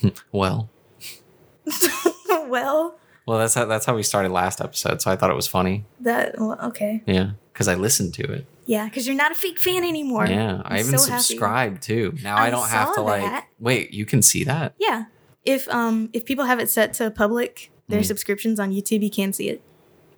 Well, 0.32 0.68
well, 2.48 2.98
well, 3.26 3.38
that's 3.38 3.54
how 3.54 3.64
that's 3.66 3.86
how 3.86 3.94
we 3.94 4.02
started 4.02 4.32
last 4.32 4.60
episode. 4.60 5.00
So 5.02 5.10
I 5.10 5.16
thought 5.16 5.30
it 5.30 5.36
was 5.36 5.46
funny. 5.46 5.84
that 6.00 6.34
well, 6.38 6.58
okay. 6.64 7.02
Yeah, 7.06 7.32
because 7.52 7.68
I 7.68 7.74
listened 7.74 8.14
to 8.14 8.22
it. 8.32 8.46
Yeah, 8.66 8.84
because 8.86 9.06
you're 9.06 9.16
not 9.16 9.32
a 9.32 9.34
fake 9.34 9.58
fan 9.58 9.84
anymore. 9.84 10.26
Yeah, 10.26 10.62
I 10.64 10.74
I'm 10.78 10.86
even 10.86 10.98
so 10.98 11.10
happy. 11.10 11.22
subscribed 11.22 11.82
too. 11.82 12.14
Now 12.22 12.36
I, 12.36 12.46
I 12.46 12.50
don't 12.50 12.68
have 12.68 12.94
to 12.94 13.00
like 13.02 13.44
wait. 13.58 13.92
You 13.92 14.04
can 14.06 14.22
see 14.22 14.44
that. 14.44 14.74
Yeah. 14.78 15.04
If 15.44 15.68
um 15.68 16.10
if 16.12 16.24
people 16.24 16.44
have 16.44 16.60
it 16.60 16.70
set 16.70 16.94
to 16.94 17.10
public, 17.10 17.70
their 17.88 18.00
Mhm. 18.00 18.06
subscriptions 18.06 18.58
on 18.60 18.70
YouTube, 18.72 19.02
you 19.02 19.10
can 19.10 19.32
see 19.32 19.48
it. 19.48 19.62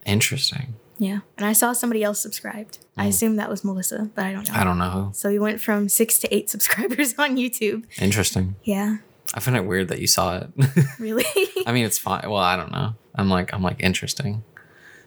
Interesting. 0.07 0.75
Yeah. 0.99 1.21
And 1.37 1.47
I 1.47 1.55
saw 1.55 1.73
somebody 1.73 2.05
else 2.05 2.21
subscribed. 2.21 2.79
I 2.97 3.07
Mm. 3.07 3.09
assume 3.09 3.37
that 3.37 3.49
was 3.51 3.65
Melissa, 3.65 4.11
but 4.15 4.25
I 4.27 4.33
don't 4.33 4.47
know. 4.49 4.55
I 4.55 4.65
don't 4.65 4.79
know. 4.79 5.11
So 5.15 5.29
we 5.31 5.39
went 5.39 5.61
from 5.61 5.89
six 5.89 6.19
to 6.19 6.33
eight 6.35 6.49
subscribers 6.55 7.15
on 7.19 7.37
YouTube. 7.37 7.85
Interesting. 8.01 8.57
Yeah. 8.63 8.99
I 9.35 9.41
find 9.41 9.57
it 9.57 9.67
weird 9.67 9.89
that 9.89 9.99
you 9.99 10.07
saw 10.07 10.39
it. 10.39 10.49
Really? 11.01 11.25
I 11.67 11.73
mean, 11.73 11.85
it's 11.85 11.99
fine. 11.99 12.23
Well, 12.31 12.37
I 12.39 12.57
don't 12.57 12.71
know. 12.71 12.95
I'm 13.17 13.29
like, 13.29 13.53
I'm 13.53 13.63
like 13.63 13.81
interesting. 13.83 14.45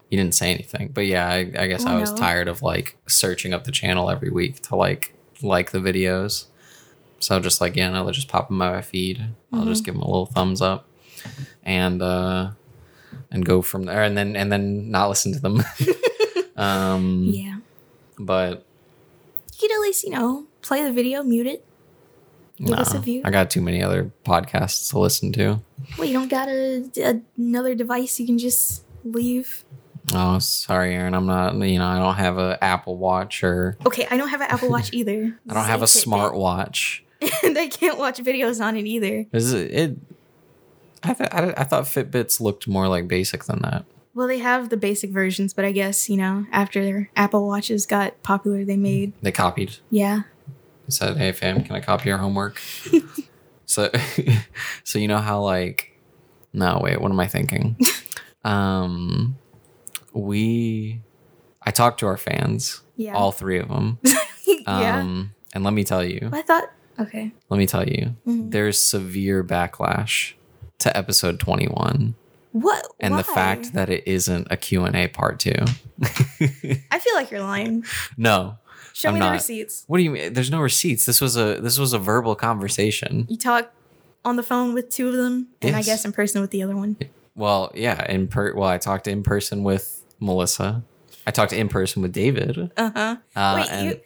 You 0.10 0.18
didn't 0.18 0.36
say 0.36 0.52
anything, 0.54 0.90
but 0.94 1.06
yeah, 1.06 1.28
I, 1.28 1.38
I 1.58 1.68
guess 1.68 1.86
Well, 1.86 1.96
I 1.98 2.00
was 2.00 2.12
no. 2.12 2.18
tired 2.18 2.48
of 2.48 2.62
like 2.62 2.98
searching 3.08 3.54
up 3.54 3.64
the 3.64 3.72
channel 3.72 4.10
every 4.10 4.30
week 4.30 4.62
to 4.64 4.76
like 4.76 5.14
like 5.42 5.72
the 5.72 5.80
videos. 5.80 6.46
So 7.20 7.40
just 7.40 7.62
like 7.62 7.76
yeah, 7.76 7.90
no, 7.90 8.04
they'll 8.04 8.14
just 8.14 8.28
pop 8.28 8.50
them 8.50 8.62
on 8.62 8.74
my 8.74 8.82
feed. 8.82 9.22
I'll 9.54 9.62
Mm-hmm. 9.62 9.70
just 9.70 9.86
give 9.86 9.94
them 9.96 10.04
a 10.04 10.08
little 10.08 10.26
thumbs 10.28 10.62
up, 10.62 10.88
and 11.64 12.02
uh 12.02 12.52
and 13.32 13.46
go 13.46 13.62
from 13.62 13.84
there, 13.84 14.04
and 14.04 14.18
then 14.18 14.36
and 14.36 14.52
then 14.52 14.92
not 14.92 15.08
listen 15.10 15.32
to 15.34 15.40
them. 15.40 15.64
um, 16.58 17.24
yeah. 17.32 17.58
but 18.20 18.66
You 19.54 19.68
could 19.68 19.72
at 19.72 19.80
least, 19.82 20.04
you 20.04 20.12
know, 20.12 20.46
play 20.62 20.84
the 20.84 20.92
video, 20.92 21.24
mute 21.24 21.48
it. 21.48 21.66
Give 22.58 22.70
no, 22.70 22.76
us 22.78 22.94
a 22.94 23.00
view. 23.00 23.22
I 23.24 23.30
got 23.30 23.50
too 23.52 23.62
many 23.62 23.84
other 23.84 24.12
podcasts 24.26 24.90
to 24.90 25.00
listen 25.00 25.32
to. 25.34 25.60
Well, 25.98 26.08
you 26.08 26.14
don't 26.14 26.28
got 26.30 26.48
a, 26.50 26.90
a- 26.98 27.22
another 27.38 27.76
device 27.76 28.20
you 28.20 28.26
can 28.26 28.38
just 28.38 28.84
leave. 29.04 29.64
Oh, 30.14 30.40
sorry, 30.40 30.94
Arin. 30.94 31.14
I'm 31.16 31.26
not. 31.26 31.54
You 31.56 31.80
know, 31.80 31.86
I 31.86 32.00
don't 32.00 32.16
have 32.16 32.38
an 32.38 32.58
Apple 32.62 32.98
Watch 32.98 33.44
or 33.44 33.78
Okay, 33.86 34.08
I 34.10 34.18
don't 34.18 34.30
have 34.30 34.42
an 34.42 34.48
Apple 34.50 34.70
Watch 34.70 34.90
either. 34.94 35.38
I 35.50 35.54
don't 35.54 35.66
have 35.66 35.82
a 35.84 35.88
smart 35.88 36.34
watch. 36.36 37.04
and 37.44 37.58
I 37.58 37.68
can't 37.68 37.98
watch 37.98 38.20
videos 38.20 38.64
on 38.64 38.76
it 38.78 38.86
either. 38.86 39.26
Is 39.34 39.54
it? 39.54 39.72
it 39.72 39.98
I, 41.04 41.14
th- 41.14 41.30
I, 41.32 41.54
I 41.58 41.64
thought 41.64 41.84
Fitbits 41.86 42.40
looked 42.40 42.68
more 42.68 42.88
like 42.88 43.08
basic 43.08 43.44
than 43.46 43.60
that. 43.62 43.86
Well, 44.16 44.28
they 44.28 44.40
have 44.40 44.70
the 44.70 44.78
basic 44.78 45.12
versions, 45.12 45.54
but 45.54 45.64
I 45.64 45.72
guess, 45.72 46.10
you 46.10 46.18
know, 46.18 46.48
after 46.52 46.84
their 46.84 47.12
Apple 47.16 47.46
Watches 47.48 47.86
got 47.86 48.22
popular, 48.24 48.66
they 48.66 48.78
made, 48.78 49.14
They 49.22 49.32
copied. 49.32 49.76
yeah. 49.92 50.22
They 50.88 50.92
said, 50.92 51.18
"Hey, 51.18 51.32
fam, 51.34 51.64
can 51.64 51.76
I 51.76 51.80
copy 51.82 52.10
your 52.10 52.18
homework?" 52.18 52.60
so, 53.66 53.92
so 54.84 55.00
you 55.00 55.08
know 55.08 55.18
how 55.20 55.42
like, 55.42 55.92
no, 56.54 56.80
wait, 56.82 57.00
what 57.02 57.12
am 57.12 57.20
I 57.20 57.28
thinking? 57.28 57.78
um, 58.46 59.38
we, 60.14 61.02
I 61.62 61.72
talked 61.72 62.00
to 62.00 62.08
our 62.08 62.18
fans, 62.18 62.82
Yeah. 62.96 63.14
all 63.16 63.32
three 63.32 63.60
of 63.60 63.68
them. 63.70 64.00
yeah. 64.46 65.00
Um, 65.02 65.34
and 65.54 65.64
let 65.64 65.74
me 65.74 65.84
tell 65.84 66.04
you, 66.04 66.30
I 66.32 66.42
thought, 66.42 66.72
okay. 67.00 67.32
let 67.50 67.58
me 67.58 67.68
tell 67.68 67.88
you, 67.88 68.16
Mhm. 68.26 68.52
there's 68.52 68.80
severe 68.80 69.44
backlash 69.44 70.34
to 70.80 70.96
episode 70.96 71.40
21 71.40 72.16
What? 72.54 72.88
and 73.00 73.18
the 73.18 73.24
fact 73.24 73.74
that 73.74 73.90
it 73.90 74.04
isn't 74.08 74.48
a 74.50 74.58
Q&A 74.58 75.08
part 75.10 75.40
2. 75.40 75.52
I 76.92 77.00
feel 77.00 77.16
like 77.16 77.30
you're 77.32 77.42
lying. 77.42 77.84
no. 78.18 78.58
Show 78.98 79.10
I'm 79.10 79.14
me 79.14 79.20
the 79.20 79.30
receipts. 79.30 79.84
What 79.86 80.00
do 80.00 80.04
you 80.04 80.10
mean? 80.10 80.34
There's 80.34 80.50
no 80.50 80.60
receipts. 80.60 81.06
This 81.06 81.22
was 81.22 81.38
a 81.38 81.62
this 81.62 81.78
was 81.78 81.94
a 81.94 82.00
verbal 82.00 82.34
conversation. 82.34 83.28
You 83.30 83.38
talk 83.38 83.72
on 84.26 84.38
the 84.38 84.42
phone 84.42 84.74
with 84.74 84.90
two 84.90 85.08
of 85.08 85.14
them, 85.14 85.50
and 85.62 85.76
I 85.76 85.84
guess 85.84 86.04
in 86.04 86.12
person 86.14 86.42
with 86.42 86.50
the 86.50 86.64
other 86.64 86.76
one. 86.76 86.98
Well, 87.36 87.72
yeah, 87.76 88.12
in 88.12 88.28
per 88.28 88.56
well, 88.56 88.68
I 88.68 88.80
talked 88.80 89.08
in 89.08 89.22
person 89.22 89.62
with 89.62 90.04
Melissa. 90.20 90.82
I 91.28 91.32
talked 91.32 91.54
in 91.54 91.70
person 91.70 92.02
with 92.02 92.12
David. 92.12 92.72
Uh 92.76 92.92
huh. 92.96 93.18
Uh, 93.36 93.64
Wait, 93.70 93.84
you? 93.84 94.00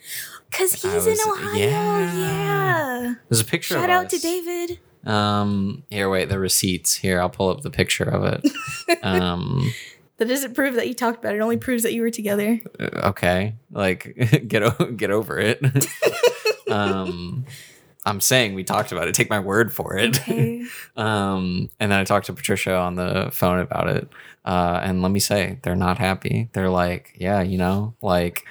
Because 0.50 0.74
he's 0.74 1.08
in 1.08 1.18
Ohio. 1.26 1.54
yeah. 1.54 2.18
Yeah. 2.18 3.14
there's 3.30 3.40
a 3.40 3.46
picture 3.46 3.76
Shout 3.76 3.90
out 3.90 4.10
to. 4.10 4.20
David. 4.20 4.80
Um, 5.06 5.84
here, 5.90 6.10
wait, 6.10 6.28
the 6.28 6.38
receipts. 6.38 6.96
Here, 6.98 7.22
I'll 7.22 7.30
pull 7.30 7.48
up 7.48 7.62
the 7.62 7.72
picture 7.72 8.04
of 8.04 8.26
it. 8.26 8.52
um, 9.04 9.72
That 10.22 10.28
doesn't 10.28 10.54
prove 10.54 10.76
that 10.76 10.88
you 10.88 10.94
talked 10.94 11.18
about 11.18 11.34
it. 11.34 11.38
It 11.38 11.42
only 11.42 11.58
proves 11.58 11.82
that 11.82 11.94
you 11.94 12.04
were 12.04 12.12
together. 12.12 12.60
okay, 12.80 13.56
like 13.72 14.46
get 14.48 14.62
o- 14.62 14.92
get 14.92 15.10
over 15.10 15.40
it. 15.40 15.60
um, 16.70 17.44
I'm 18.06 18.22
saying 18.22 18.54
we 18.54 18.64
talked 18.64 18.92
about 18.92 19.08
it. 19.08 19.16
Take 19.16 19.32
my 19.32 19.40
word 19.40 19.74
for 19.74 19.98
it. 19.98 20.22
Okay. 20.22 20.68
Um, 20.96 21.72
and 21.80 21.92
then 21.92 22.00
I 22.00 22.04
talked 22.04 22.28
to 22.28 22.34
Patricia 22.34 22.76
on 22.76 22.94
the 22.94 23.30
phone 23.34 23.58
about 23.58 23.90
it. 23.90 24.10
Uh, 24.46 24.80
and 24.84 25.02
let 25.02 25.10
me 25.10 25.20
say, 25.20 25.58
they're 25.64 25.76
not 25.76 25.98
happy. 25.98 26.50
They're 26.54 26.70
like, 26.70 27.16
yeah, 27.18 27.42
you 27.42 27.58
know, 27.58 27.96
like 28.04 28.46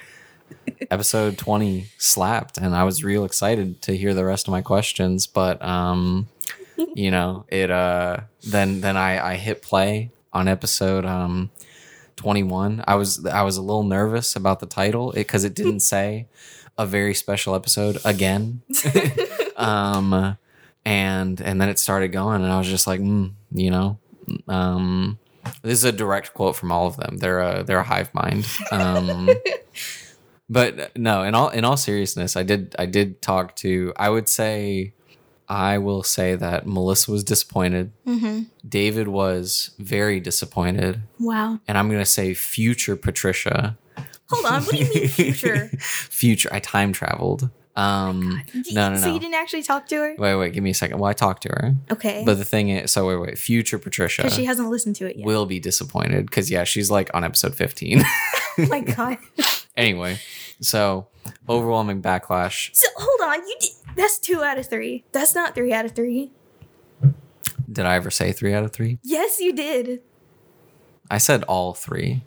episode 0.89 1.37
20 1.37 1.85
slapped. 1.97 2.57
And 2.57 2.75
I 2.75 2.83
was 2.83 3.01
real 3.05 3.23
excited 3.23 3.81
to 3.83 3.95
hear 3.95 4.13
the 4.13 4.25
rest 4.25 4.49
of 4.49 4.51
my 4.51 4.61
questions. 4.61 5.25
But, 5.25 5.63
um, 5.63 6.27
you 6.95 7.11
know, 7.11 7.45
it, 7.47 7.71
uh, 7.71 8.17
then, 8.43 8.81
then 8.81 8.97
I, 8.97 9.33
I 9.33 9.35
hit 9.35 9.61
play 9.61 10.11
on 10.33 10.47
episode, 10.47 11.05
um, 11.05 11.51
21. 12.15 12.83
I 12.87 12.95
was, 12.95 13.25
I 13.25 13.43
was 13.43 13.57
a 13.57 13.61
little 13.61 13.83
nervous 13.83 14.35
about 14.35 14.59
the 14.59 14.65
title 14.65 15.11
because 15.13 15.43
it 15.43 15.53
didn't 15.53 15.79
say 15.93 16.27
a 16.77 16.85
very 16.85 17.13
special 17.13 17.55
episode 17.55 17.99
again. 18.05 18.61
um, 19.55 20.37
and 20.85 21.41
and 21.41 21.61
then 21.61 21.69
it 21.69 21.79
started 21.79 22.09
going 22.09 22.41
and 22.41 22.51
i 22.51 22.57
was 22.57 22.67
just 22.67 22.87
like 22.87 22.99
mm, 22.99 23.31
you 23.51 23.69
know 23.69 23.99
um 24.47 25.19
this 25.61 25.73
is 25.73 25.83
a 25.83 25.91
direct 25.91 26.33
quote 26.33 26.55
from 26.55 26.71
all 26.71 26.87
of 26.87 26.97
them 26.97 27.17
they're 27.17 27.39
a 27.39 27.63
they're 27.63 27.79
a 27.79 27.83
hive 27.83 28.13
mind 28.13 28.47
um 28.71 29.29
but 30.49 30.95
no 30.97 31.23
in 31.23 31.35
all 31.35 31.49
in 31.49 31.63
all 31.63 31.77
seriousness 31.77 32.35
i 32.35 32.43
did 32.43 32.75
i 32.79 32.85
did 32.85 33.21
talk 33.21 33.55
to 33.55 33.93
i 33.97 34.09
would 34.09 34.27
say 34.27 34.93
i 35.51 35.77
will 35.77 36.01
say 36.03 36.35
that 36.35 36.65
melissa 36.65 37.11
was 37.11 37.23
disappointed 37.23 37.91
hmm 38.05 38.43
david 38.67 39.07
was 39.07 39.71
very 39.79 40.19
disappointed 40.19 41.01
Wow. 41.19 41.59
and 41.67 41.77
i'm 41.77 41.89
gonna 41.89 42.05
say 42.05 42.33
future 42.33 42.95
patricia 42.95 43.77
Hold 44.29 44.45
on. 44.45 44.63
What 44.63 44.71
do 44.71 44.77
you 44.77 44.89
mean 44.93 45.07
future? 45.09 45.67
future 45.79 46.47
i 46.53 46.59
time 46.59 46.93
traveled 46.93 47.49
um 47.75 48.41
Y- 48.55 48.61
no 48.73 48.89
no 48.91 48.97
so 48.97 49.13
you 49.13 49.19
didn't 49.19 49.35
actually 49.35 49.63
talk 49.63 49.87
to 49.87 49.95
her? 49.95 50.15
wait 50.17 50.35
wait 50.35 50.53
give 50.53 50.63
me 50.63 50.69
a 50.71 50.73
second 50.73 50.99
well 50.99 51.09
i 51.09 51.13
talked 51.13 51.43
to 51.43 51.49
her 51.49 51.75
Okay. 51.91 52.23
But 52.25 52.35
the 52.37 52.45
thing 52.45 52.69
is, 52.69 52.91
so 52.91 53.07
wait, 53.07 53.17
wait. 53.17 53.37
Future 53.37 53.77
Patricia 53.79 54.21
Because 54.23 54.35
she 54.35 54.45
hasn't 54.45 54.69
listened 54.69 54.95
to 54.97 55.05
it 55.09 55.17
yet. 55.17 55.25
will 55.25 55.45
be 55.45 55.59
disappointed 55.59 56.25
because 56.27 56.49
yeah, 56.49 56.63
she's 56.63 56.89
like 56.89 57.09
on 57.13 57.23
episode 57.25 57.53
fifteen. 57.55 58.01
oh 58.59 58.65
my 58.69 58.79
god. 58.81 59.17
anyway, 59.75 60.17
so 60.61 61.07
overwhelming 61.49 62.01
backlash. 62.01 62.69
So 62.73 62.87
hold 62.97 63.21
on. 63.29 63.39
You 63.47 63.55
did, 63.59 63.69
that's 63.95 64.17
two 64.19 64.43
out 64.43 64.57
of 64.57 64.67
three. 64.67 65.03
That's 65.11 65.33
not 65.35 65.55
three 65.55 65.73
out 65.73 65.85
of 65.85 65.91
three. 65.93 66.31
Did 67.71 67.85
I 67.85 67.95
ever 67.95 68.11
say 68.11 68.31
three 68.31 68.53
out 68.53 68.63
of 68.63 68.71
three? 68.73 68.99
Yes, 69.03 69.39
you 69.39 69.53
did. 69.53 70.01
I 71.09 71.17
said 71.17 71.43
all 71.43 71.73
three. 71.73 72.23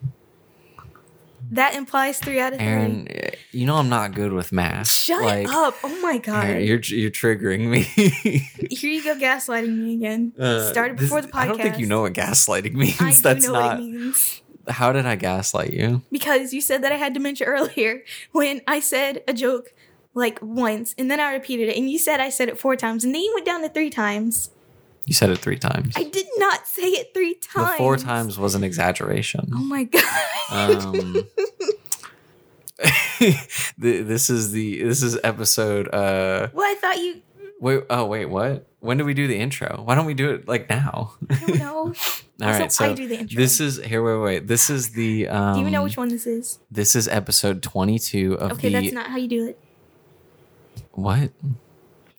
That 1.50 1.74
implies 1.74 2.18
three 2.18 2.40
out 2.40 2.54
of 2.54 2.58
three. 2.58 2.66
Arin, 2.68 3.34
you 3.52 3.66
know 3.66 3.76
I'm 3.76 3.90
not 3.90 4.14
good 4.14 4.32
with 4.32 4.50
math. 4.50 4.88
Shut 4.90 5.22
Like, 5.22 5.46
up. 5.48 5.74
Oh 5.84 6.00
my 6.00 6.16
god. 6.18 6.46
Arin, 6.46 6.66
you're 6.66 6.80
you're 6.80 7.10
triggering 7.10 7.68
me. 7.68 7.82
Here 8.74 8.90
you 8.90 9.04
go 9.04 9.14
gaslighting 9.14 9.76
me 9.76 9.94
again. 9.94 10.32
Uh, 10.38 10.70
Started 10.72 10.96
this- 10.98 11.04
before 11.06 11.20
the 11.20 11.28
podcast. 11.28 11.34
I 11.38 11.46
don't 11.46 11.60
think 11.60 11.78
you 11.78 11.86
know 11.86 12.00
what 12.02 12.14
gaslighting 12.14 12.72
means. 12.74 13.00
I 13.00 13.12
That's 13.12 13.46
know 13.46 13.52
not. 13.52 13.74
what 13.78 13.80
it 13.80 13.90
means. 13.90 14.40
How 14.66 14.92
did 14.92 15.04
I 15.04 15.16
gaslight 15.16 15.74
you? 15.74 16.00
Because 16.10 16.54
you 16.54 16.62
said 16.62 16.82
that 16.82 16.90
I 16.92 16.96
had 16.96 17.12
dementia 17.12 17.46
earlier 17.50 18.02
when 18.32 18.62
I 18.66 18.80
said 18.80 19.22
a 19.28 19.34
joke 19.34 19.74
like 20.14 20.38
once 20.40 20.94
and 20.96 21.10
then 21.10 21.18
I 21.20 21.32
repeated 21.32 21.68
it 21.68 21.76
and 21.76 21.90
you 21.90 21.98
said 21.98 22.20
I 22.20 22.28
said 22.30 22.48
it 22.48 22.56
four 22.58 22.76
times 22.76 23.04
and 23.04 23.14
then 23.14 23.20
you 23.22 23.32
went 23.34 23.46
down 23.46 23.62
to 23.62 23.68
three 23.68 23.90
times. 23.90 24.50
You 25.06 25.12
said 25.12 25.28
it 25.30 25.38
three 25.38 25.58
times. 25.58 25.92
I 25.96 26.04
did 26.04 26.26
not 26.38 26.66
say 26.66 26.88
it 26.88 27.12
three 27.12 27.34
the 27.34 27.40
times. 27.60 27.76
four 27.76 27.96
times 27.98 28.38
was 28.38 28.54
an 28.54 28.64
exaggeration. 28.64 29.50
Oh 29.54 29.58
my 29.58 29.84
god. 29.84 30.04
um 30.50 31.24
this 33.78 34.30
is 34.30 34.52
the 34.52 34.82
this 34.82 35.02
is 35.02 35.18
episode 35.22 35.88
uh 35.94 36.48
well, 36.52 36.66
I 36.66 36.74
thought 36.80 36.98
you. 36.98 37.22
wait 37.60 37.82
oh 37.90 38.06
wait 38.06 38.26
what 38.26 38.66
when 38.80 38.98
do 38.98 39.04
we 39.04 39.14
do 39.14 39.26
the 39.26 39.36
intro 39.38 39.82
why 39.84 39.94
don't 39.94 40.06
we 40.06 40.14
do 40.14 40.30
it 40.30 40.48
like 40.48 40.68
now 40.68 41.14
I 41.30 41.34
don't 41.46 41.58
know. 41.58 41.76
all 42.42 42.48
Also, 42.48 42.58
right 42.60 42.72
so 42.72 42.84
I 42.86 42.92
do 42.94 43.06
the 43.08 43.18
intro. 43.20 43.36
this 43.40 43.60
is 43.60 43.78
here 43.82 44.02
wait 44.02 44.24
wait 44.40 44.46
this 44.48 44.68
is 44.70 44.90
the 44.90 45.28
um 45.28 45.54
do 45.54 45.58
you 45.60 45.62
even 45.62 45.72
know 45.72 45.84
which 45.84 45.96
one 45.96 46.08
this 46.08 46.26
is? 46.26 46.58
this 46.70 46.96
is 46.96 47.06
episode 47.08 47.62
22 47.62 48.34
of 48.34 48.52
Okay, 48.52 48.68
the 48.70 48.80
that's 48.80 48.92
not 48.92 49.06
how 49.10 49.16
you 49.16 49.28
do 49.28 49.46
it. 49.46 49.58
What 50.94 51.30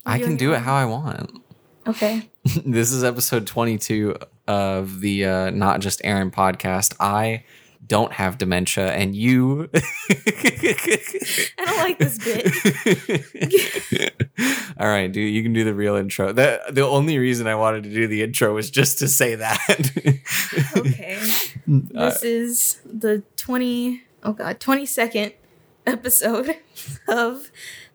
i 0.04 0.18
can 0.18 0.36
do 0.36 0.52
it 0.52 0.58
how 0.60 0.74
i 0.74 0.84
want 0.84 1.42
Okay. 1.86 2.28
this 2.66 2.90
is 2.92 3.04
episode 3.04 3.46
22 3.46 4.16
of 4.48 5.00
the 5.00 5.24
uh 5.24 5.50
not 5.50 5.80
just 5.80 6.02
arin 6.02 6.30
podcast 6.32 6.94
i 7.00 7.44
don't 7.86 8.12
have 8.12 8.36
dementia 8.38 8.92
and 8.92 9.14
you 9.14 9.70
I 9.74 11.64
don't 11.64 11.78
like 11.78 11.98
this 11.98 12.18
bit. 12.18 14.12
All 14.80 14.88
right, 14.88 15.10
dude, 15.12 15.32
you 15.32 15.42
can 15.42 15.52
do 15.52 15.62
the 15.62 15.72
real 15.74 15.94
intro. 15.94 16.32
That 16.32 16.74
the 16.74 16.82
only 16.82 17.18
reason 17.18 17.46
I 17.46 17.54
wanted 17.54 17.84
to 17.84 17.90
do 17.90 18.08
the 18.08 18.22
intro 18.22 18.52
was 18.54 18.70
just 18.70 18.98
to 18.98 19.06
say 19.08 19.36
that. 19.36 19.92
Okay. 20.76 21.16
Uh, 21.16 22.10
This 22.10 22.22
is 22.24 22.80
the 22.84 23.22
20, 23.36 24.02
oh 24.24 24.32
God, 24.32 24.58
22nd 24.58 25.34
episode 25.86 26.56
of 27.08 27.50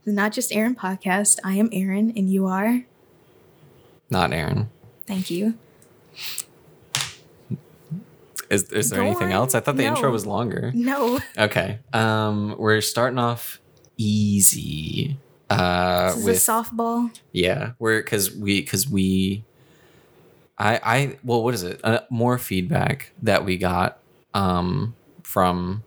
the 0.06 0.12
Not 0.12 0.31
Just 0.31 0.51
Arin 0.51 0.75
podcast. 0.75 1.39
I 1.44 1.53
am 1.56 1.69
Arin 1.69 2.15
and 2.18 2.30
you 2.30 2.48
are. 2.48 2.83
not 4.09 4.31
Arin. 4.31 4.68
Thank 5.07 5.30
you. 5.30 5.56
Is, 8.50 8.63
is 8.71 8.89
there 8.89 9.00
Go 9.00 9.06
anything 9.06 9.27
on. 9.27 9.33
else? 9.33 9.56
I 9.56 9.62
thought 9.62 9.77
the 9.77 9.86
intro 9.86 10.12
was 10.12 10.25
longer. 10.25 10.71
No, 10.75 11.19
Okay. 11.38 11.80
Um, 11.94 12.56
we're 12.57 12.81
starting 12.81 13.18
off 13.19 13.62
easy. 13.98 15.18
Uh, 15.50 16.13
this 16.15 16.24
with 16.25 16.36
is 16.36 16.48
a 16.50 16.51
softball. 16.51 17.12
yeah, 17.31 17.71
we're 17.80 18.01
because 18.01 18.31
we 18.36 18.62
because 18.62 18.89
we, 18.89 19.44
I 20.57 20.80
I 20.83 21.18
well, 21.24 21.44
what 21.44 21.53
is 21.53 21.63
it? 21.63 21.80
Uh, 21.83 22.01
more 22.09 22.38
feedback 22.38 23.12
that 23.21 23.44
we 23.45 23.57
got 23.57 24.00
um 24.33 24.95
from 25.24 25.83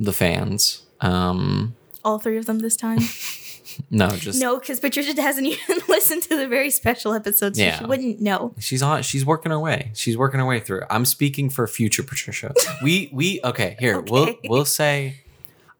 the 0.00 0.12
fans. 0.14 0.86
Um, 1.02 1.76
All 2.08 2.18
three 2.18 2.38
of 2.38 2.46
them 2.46 2.60
this 2.60 2.74
time. 2.74 3.00
no, 3.90 4.08
just 4.16 4.40
no, 4.40 4.58
because 4.58 4.80
Patricia 4.80 5.20
hasn't 5.20 5.46
even 5.46 5.78
listened 5.88 6.22
to 6.22 6.36
the 6.36 6.48
very 6.48 6.70
special 6.70 7.12
episode, 7.12 7.54
so 7.54 7.62
Yeah. 7.62 7.78
she 7.78 7.84
wouldn't 7.84 8.18
know. 8.20 8.54
She's 8.58 8.82
on. 8.82 9.02
She's 9.02 9.26
working 9.26 9.50
her 9.52 9.58
way. 9.60 9.90
She's 9.94 10.16
working 10.16 10.40
her 10.40 10.46
way 10.46 10.58
through. 10.58 10.82
I'm 10.88 11.04
speaking 11.04 11.50
for 11.50 11.66
future 11.66 12.02
Patricia. 12.02 12.54
We 12.82 13.10
we 13.12 13.40
okay. 13.44 13.76
Here 13.78 14.00
we'll 14.10 14.34
we'll 14.44 14.64
say, 14.64 15.20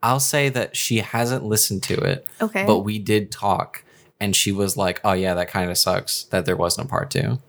I'll 0.03 0.19
say 0.19 0.49
that 0.49 0.77
she 0.77 0.97
hasn't 0.97 1.43
listened 1.45 1.81
to 1.83 1.95
it, 1.95 2.27
Okay. 2.39 2.63
but 2.65 2.79
we 2.79 2.99
did 2.99 3.31
talk, 3.31 3.83
and 4.19 4.35
she 4.35 4.51
was 4.51 4.77
like, 4.77 5.01
"Oh 5.03 5.13
yeah, 5.13 5.33
that 5.33 5.49
kind 5.49 5.71
of 5.71 5.77
sucks 5.79 6.25
that 6.25 6.45
there 6.45 6.55
wasn't 6.55 6.85
a 6.85 6.89
part 6.91 7.09
two. 7.09 7.39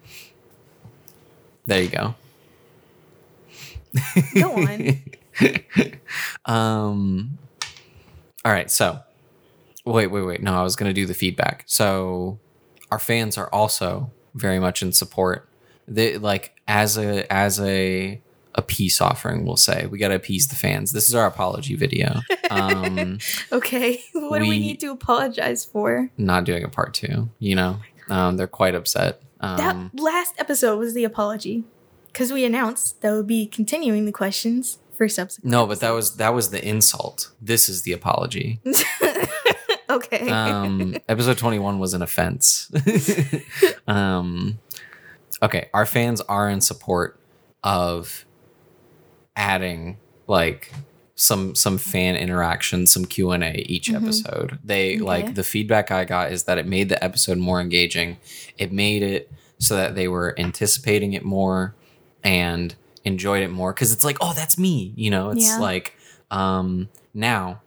There 1.67 1.83
you 1.83 1.91
go. 1.91 2.15
Go 4.35 4.53
on. 4.55 5.00
um. 6.47 7.38
All 8.45 8.53
right. 8.53 8.71
So, 8.71 9.01
wait, 9.85 10.07
wait, 10.09 10.23
wait. 10.23 10.43
No, 10.43 10.55
I 10.55 10.63
was 10.63 10.77
gonna 10.77 10.93
do 10.93 11.07
the 11.07 11.15
feedback. 11.15 11.65
So, 11.67 12.39
our 12.91 12.99
fans 12.99 13.37
are 13.39 13.49
also 13.53 14.11
very 14.35 14.59
much 14.59 14.83
in 14.83 14.93
support. 14.93 15.49
They 15.89 16.19
like 16.19 16.55
as 16.69 16.97
a 16.97 17.31
as 17.33 17.61
a 17.61 18.21
a 18.55 18.63
peace 18.63 19.01
offering. 19.01 19.45
We'll 19.45 19.57
say 19.57 19.87
we 19.87 19.99
gotta 19.99 20.15
appease 20.17 20.49
the 20.49 20.57
fans. 20.57 20.93
This 20.93 21.09
is 21.09 21.15
our 21.15 21.27
apology 21.27 21.77
video. 21.77 22.21
Um, 22.51 23.19
Okay. 23.53 24.03
What 24.13 24.39
do 24.39 24.45
we 24.45 24.51
We- 24.51 24.59
need 24.61 24.81
to 24.81 24.91
apologize 24.93 25.65
for? 25.65 26.11
not 26.17 26.45
doing 26.45 26.65
a 26.65 26.69
part 26.69 26.95
two. 26.95 27.31
You 27.39 27.55
know, 27.57 27.77
um, 28.09 28.37
they're 28.37 28.47
quite 28.47 28.75
upset. 28.75 29.23
Um, 29.41 29.57
That 29.57 30.03
last 30.03 30.35
episode 30.39 30.79
was 30.79 30.95
the 30.95 31.05
apology. 31.05 31.65
Because 32.13 32.33
we 32.33 32.45
announced 32.45 33.01
that 33.03 33.13
we'll 33.13 33.23
be 33.23 33.47
continuing 33.47 34.05
the 34.05 34.11
questions 34.13 34.79
for 35.00 35.08
subsequent. 35.08 35.50
no, 35.50 35.67
but 35.67 35.81
that 35.81 35.93
was 35.93 36.17
that 36.17 36.35
was 36.35 36.50
the 36.50 36.62
insult. 36.62 37.31
This 37.41 37.70
is 37.70 37.82
the 37.82 37.93
apology. 37.93 38.61
okay. 39.91 40.29
um 40.31 40.94
episode 41.08 41.38
21 41.38 41.79
was 41.79 41.94
an 41.94 42.02
offense 42.02 42.70
um 43.88 44.58
okay 45.43 45.69
our 45.75 45.87
fans 45.87 46.20
are 46.23 46.49
in 46.50 46.61
support 46.61 47.19
of 47.64 48.25
adding 49.37 49.97
like 50.26 50.73
some 51.17 51.55
some 51.55 51.76
fan 51.79 52.14
interaction 52.14 52.87
some 52.87 53.05
q&a 53.05 53.52
each 53.67 53.88
Mhm. 53.91 54.02
episode 54.02 54.58
they 54.62 54.94
Okay. 54.97 55.00
like 55.02 55.35
the 55.35 55.43
feedback 55.44 55.91
i 55.91 56.05
got 56.05 56.31
is 56.31 56.44
that 56.44 56.56
it 56.58 56.67
made 56.67 56.88
the 56.88 57.02
episode 57.02 57.38
more 57.38 57.61
engaging 57.61 58.19
it 58.58 58.70
made 58.73 59.02
it 59.02 59.31
so 59.58 59.75
that 59.76 59.94
they 59.94 60.06
were 60.08 60.35
anticipating 60.38 61.14
it 61.14 61.25
more 61.25 61.75
and 62.23 62.75
enjoyed 63.05 63.43
it 63.43 63.49
more 63.50 63.73
because 63.73 63.93
it's 63.93 64.05
like 64.05 64.17
oh 64.20 64.32
that's 64.35 64.58
me 64.58 64.93
you 64.97 65.11
know 65.11 65.31
it's 65.31 65.49
Yeah. 65.49 65.58
like 65.58 65.97
um 66.31 66.88
now 67.14 67.61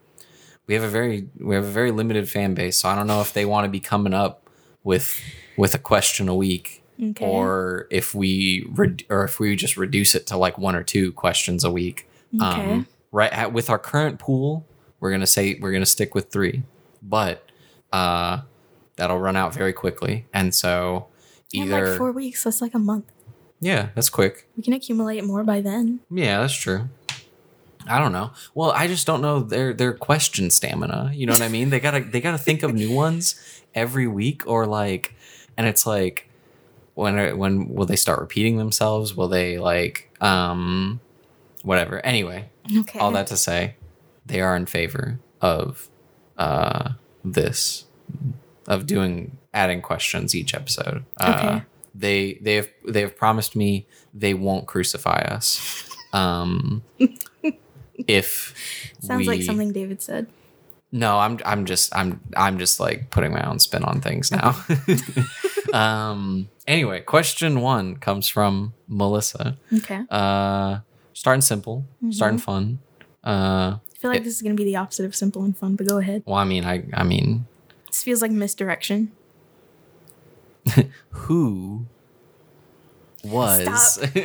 we 0.68 0.74
have 0.76 0.84
a 0.84 0.88
very 0.88 1.28
we 1.40 1.56
have 1.56 1.64
a 1.64 1.72
very 1.72 1.92
limited 1.92 2.30
fan 2.30 2.54
base 2.54 2.78
so 2.78 2.90
i 2.90 2.96
don't 2.96 3.08
know 3.08 3.22
if 3.22 3.34
they 3.34 3.46
want 3.46 3.66
to 3.66 3.70
be 3.70 3.80
coming 3.80 4.14
up 4.14 4.48
with 4.84 5.20
with 5.58 5.74
a 5.74 5.80
question 5.80 6.30
a 6.30 6.36
week 6.36 6.84
okay. 7.02 7.26
or 7.26 7.88
if 7.90 8.14
we 8.14 8.68
re- 8.72 9.06
or 9.10 9.24
if 9.24 9.40
we 9.40 9.56
just 9.56 9.76
reduce 9.78 10.14
it 10.16 10.28
to 10.28 10.38
like 10.38 10.58
one 10.58 10.76
or 10.76 10.84
two 10.84 11.12
questions 11.14 11.64
a 11.64 11.72
week 11.72 12.08
okay. 12.36 12.46
um 12.46 12.88
right 13.12 13.32
at, 13.34 13.52
with 13.54 13.70
our 13.70 13.80
current 13.80 14.20
pool 14.20 14.66
we're 15.00 15.12
gonna 15.12 15.28
say 15.28 15.58
we're 15.60 15.72
gonna 15.72 15.86
stick 15.86 16.14
with 16.16 16.32
three 16.32 16.64
but 17.02 17.44
uh 17.92 18.42
that'll 18.96 19.20
run 19.20 19.36
out 19.36 19.54
very 19.54 19.74
quickly 19.74 20.26
and 20.34 20.54
so 20.54 21.08
In 21.54 21.64
either 21.64 21.90
like 21.90 21.98
four 21.98 22.12
weeks. 22.12 22.44
That's 22.44 22.62
like 22.62 22.74
a 22.76 22.80
month. 22.80 23.06
Yeah 23.64 23.90
that's 23.96 24.10
quick 24.10 24.48
We 24.58 24.64
can 24.64 24.74
accumulate 24.74 25.24
more 25.24 25.44
by 25.44 25.62
then. 25.62 26.00
yeah 26.12 26.40
that's 26.42 26.54
true 26.56 26.90
I 27.86 28.00
don't 28.00 28.14
know. 28.14 28.32
Well, 28.56 28.72
I 28.72 28.88
just 28.88 29.06
don't 29.06 29.20
know 29.22 29.42
their 29.42 29.74
their 29.74 29.92
question 29.94 30.50
stamina. 30.52 31.12
You 31.14 31.26
know 31.26 31.34
what 31.34 31.42
I 31.42 31.50
mean? 31.50 31.70
They 31.70 31.82
gotta 31.82 32.00
they 32.00 32.22
gotta 32.22 32.38
think 32.38 32.64
of 32.64 32.74
new 32.74 32.94
ones 33.06 33.36
every 33.76 34.08
week, 34.08 34.48
or 34.48 34.66
like, 34.66 35.14
and 35.58 35.68
it's 35.68 35.86
like, 35.86 36.30
when 36.94 37.20
are- 37.20 37.36
when 37.36 37.68
will 37.76 37.86
they 37.86 37.98
start 37.98 38.20
repeating 38.22 38.56
themselves? 38.58 39.16
Will 39.18 39.28
they 39.28 39.60
like 39.60 40.10
um, 40.22 41.02
whatever? 41.64 42.00
Anyway, 42.06 42.50
Okay. 42.80 43.00
all 43.00 43.12
that 43.12 43.28
to 43.28 43.36
say, 43.36 43.76
they 44.26 44.40
are 44.40 44.56
in 44.56 44.66
favor 44.66 45.20
of 45.42 45.90
uh 46.38 46.92
this 47.26 47.84
of 48.66 48.86
doing 48.88 49.38
adding 49.54 49.82
questions 49.82 50.34
each 50.34 50.54
episode. 50.56 51.04
Uh, 51.20 51.34
Okay. 51.36 51.66
They 51.96 52.40
they 52.42 52.56
have 52.56 52.70
they 52.88 53.02
have 53.02 53.16
promised 53.16 53.56
me 53.56 53.86
they 54.14 54.34
won't 54.34 54.66
crucify 54.68 55.20
us. 55.22 55.88
Um, 56.14 56.84
if 58.08 58.54
Sounds 59.00 59.28
like 59.28 59.42
something 59.44 59.72
David 59.72 60.02
said. 60.02 60.28
No, 60.92 61.18
I'm 61.18 61.40
I'm 61.46 61.66
just 61.66 61.96
I'm 61.96 62.20
I'm 62.38 62.60
just 62.60 62.80
like 62.80 63.10
putting 63.10 63.32
my 63.32 63.42
own 63.50 63.60
spin 63.60 63.84
on 63.84 64.02
things 64.02 64.32
now. 64.32 64.56
um. 65.74 66.50
Anyway, 66.68 67.02
question 67.02 67.62
one 67.62 67.98
comes 67.98 68.28
from 68.30 68.74
Melissa. 68.88 69.58
Okay. 69.80 70.02
Uh, 70.10 70.80
starting 71.14 71.42
simple, 71.42 71.86
starting 72.12 72.40
fun. 72.40 72.80
Uh, 73.26 73.78
I 73.78 73.98
feel 73.98 74.12
like 74.12 74.22
It- 74.22 74.24
this 74.24 74.36
is 74.36 74.42
going 74.42 74.56
to 74.56 74.62
be 74.62 74.66
the 74.66 74.78
opposite 74.78 75.06
of 75.06 75.16
simple 75.16 75.44
and 75.44 75.58
fun, 75.58 75.76
but 75.76 75.88
go 75.88 75.98
ahead. 75.98 76.24
well, 76.26 76.36
I 76.38 76.44
mean, 76.46 76.64
I 76.66 76.84
I 76.94 77.04
mean, 77.04 77.46
This 77.88 78.04
feels 78.04 78.22
like 78.22 78.32
misdirection. 78.32 79.12
who 81.10 81.86
was 83.24 83.98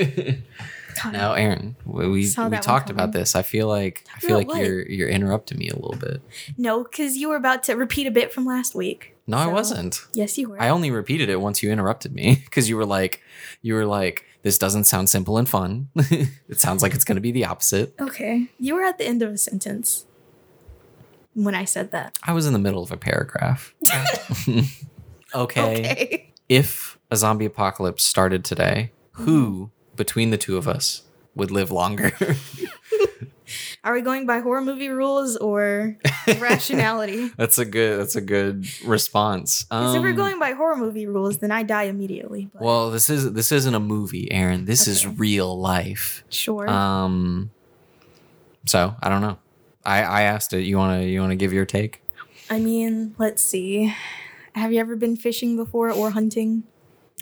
now, 1.13 1.35
Arin? 1.35 1.75
We 1.85 2.09
we, 2.09 2.25
Saw 2.25 2.45
we 2.45 2.51
that 2.51 2.57
one 2.57 2.63
talked 2.63 2.91
about 2.91 3.13
this. 3.13 3.37
I 3.37 3.43
feel 3.43 3.69
like 3.69 4.05
I 4.17 4.21
feel 4.21 4.31
about 4.31 4.39
like 4.39 4.49
what? 4.49 4.59
you're 4.67 4.83
you're 4.89 5.09
interrupting 5.09 5.59
me 5.59 5.69
a 5.69 5.75
little 5.77 5.97
bit. 5.97 6.21
No, 6.57 6.83
because 6.85 7.17
you 7.17 7.29
were 7.29 7.37
about 7.37 7.63
to 7.65 7.75
repeat 7.75 8.07
a 8.07 8.11
bit 8.11 8.33
from 8.33 8.45
last 8.47 8.75
week. 8.75 9.15
No, 9.27 9.37
I 9.37 9.45
So- 9.45 9.51
wasn't. 9.51 10.07
Yes, 10.15 10.37
you 10.39 10.49
were. 10.49 10.61
I 10.61 10.69
only 10.71 10.91
repeated 10.91 11.29
it 11.29 11.41
once 11.41 11.63
you 11.63 11.71
interrupted 11.71 12.13
me 12.15 12.37
because 12.45 12.69
you 12.69 12.77
were 12.77 12.87
like, 12.87 13.23
you 13.63 13.75
were 13.75 13.87
like, 13.87 14.25
this 14.43 14.59
doesn't 14.59 14.85
sound 14.85 15.09
simple 15.11 15.37
and 15.39 15.49
fun. 15.49 15.89
it 15.97 16.59
sounds 16.59 16.83
like 16.83 16.95
it's 16.95 17.05
going 17.05 17.17
to 17.17 17.21
be 17.23 17.33
the 17.33 17.45
opposite. 17.45 17.95
okay. 18.01 18.49
You 18.59 18.75
were 18.77 18.83
at 18.83 18.99
the 18.99 19.05
end 19.07 19.23
of 19.23 19.31
a 19.33 19.37
sentence 19.39 20.07
when 21.35 21.55
I 21.55 21.65
said 21.67 21.93
that. 21.93 22.19
I 22.25 22.33
was 22.33 22.47
in 22.47 22.53
the 22.53 22.59
middle 22.59 22.83
of 22.83 22.91
a 22.91 22.97
paragraph. 22.97 23.75
okay. 24.49 24.65
Okay. 25.35 26.28
If 26.49 26.99
a 27.11 27.17
zombie 27.17 27.45
apocalypse 27.47 28.05
started 28.05 28.45
today, 28.45 28.93
who 29.13 29.71
between 29.97 30.31
the 30.31 30.39
two 30.39 30.57
of 30.57 30.67
us 30.69 31.03
would 31.35 31.51
live 31.51 31.71
longer? 31.71 32.13
Are 33.85 33.95
we 33.95 34.03
going 34.03 34.27
by 34.27 34.41
horror 34.41 34.61
movie 34.61 34.89
rules 34.91 35.37
or 35.37 35.97
rationality? 36.39 37.31
that's 37.37 37.57
a 37.59 37.65
good. 37.65 37.99
That's 38.01 38.17
a 38.17 38.21
good 38.21 38.67
response. 38.85 39.65
Because 39.65 39.95
if 39.95 40.03
we're 40.03 40.11
Um, 40.11 40.17
going 40.17 40.39
by 40.39 40.53
horror 40.53 40.77
movie 40.77 41.07
rules, 41.07 41.39
then 41.39 41.51
I 41.51 41.63
die 41.63 41.85
immediately. 41.85 42.51
But 42.53 42.63
well, 42.63 42.91
this 42.91 43.09
is 43.09 43.33
this 43.33 43.51
isn't 43.53 43.75
a 43.75 43.81
movie, 43.81 44.29
Arin. 44.31 44.67
This 44.67 44.87
is 44.87 45.07
Okay. 45.07 45.15
real 45.17 45.59
life. 45.59 46.25
sure. 46.29 46.69
Um. 46.69 47.51
So 48.67 48.95
I 49.03 49.09
don't 49.09 49.23
know. 49.23 49.39
I 49.85 50.03
I 50.03 50.23
asked 50.23 50.53
it. 50.53 50.63
You 50.65 50.77
wanna 50.77 51.03
you 51.03 51.21
wanna 51.21 51.37
give 51.37 51.53
your 51.55 51.65
take? 51.65 52.03
I 52.51 52.59
mean, 52.59 53.15
let's 53.19 53.43
see. 53.43 53.95
Have 54.59 54.73
you 54.73 54.81
ever 54.81 54.97
been 54.97 55.17
fishing 55.17 55.57
before 55.57 55.91
or 55.91 56.11
hunting? 56.11 56.65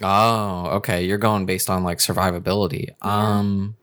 Oh, 0.01 0.67
okay. 0.77 1.05
You're 1.05 1.17
going 1.17 1.45
based 1.45 1.69
on 1.69 1.83
like 1.83 1.99
survivability. 1.99 2.87
Yeah. 2.87 2.95
Um, 3.37 3.75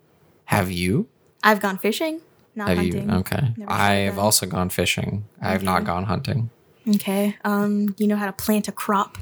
have 0.46 0.70
you? 0.70 1.08
I've 1.42 1.60
gone 1.60 1.78
fishing, 1.78 2.20
not 2.54 2.68
have 2.68 2.78
hunting. 2.78 3.08
you? 3.08 3.16
Okay. 3.16 3.54
I've 3.68 4.18
also 4.18 4.46
gone 4.46 4.70
fishing. 4.70 5.24
I 5.40 5.52
have 5.52 5.62
not 5.62 5.84
gone 5.84 6.04
hunting. 6.04 6.50
Okay. 6.96 7.36
Um, 7.44 7.86
do 7.86 8.04
you 8.04 8.08
know 8.08 8.16
how 8.16 8.26
to 8.26 8.32
plant 8.32 8.68
a 8.68 8.72
crop? 8.72 9.18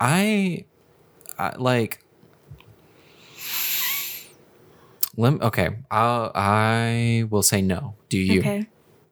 I, 0.00 0.64
I 1.38 1.54
like. 1.56 2.00
Lem- 5.16 5.40
okay, 5.42 5.68
I'll, 5.90 6.32
I 6.34 7.26
will 7.28 7.42
say 7.42 7.60
no. 7.62 7.94
Do 8.08 8.18
you? 8.18 8.40
Okay. 8.40 8.66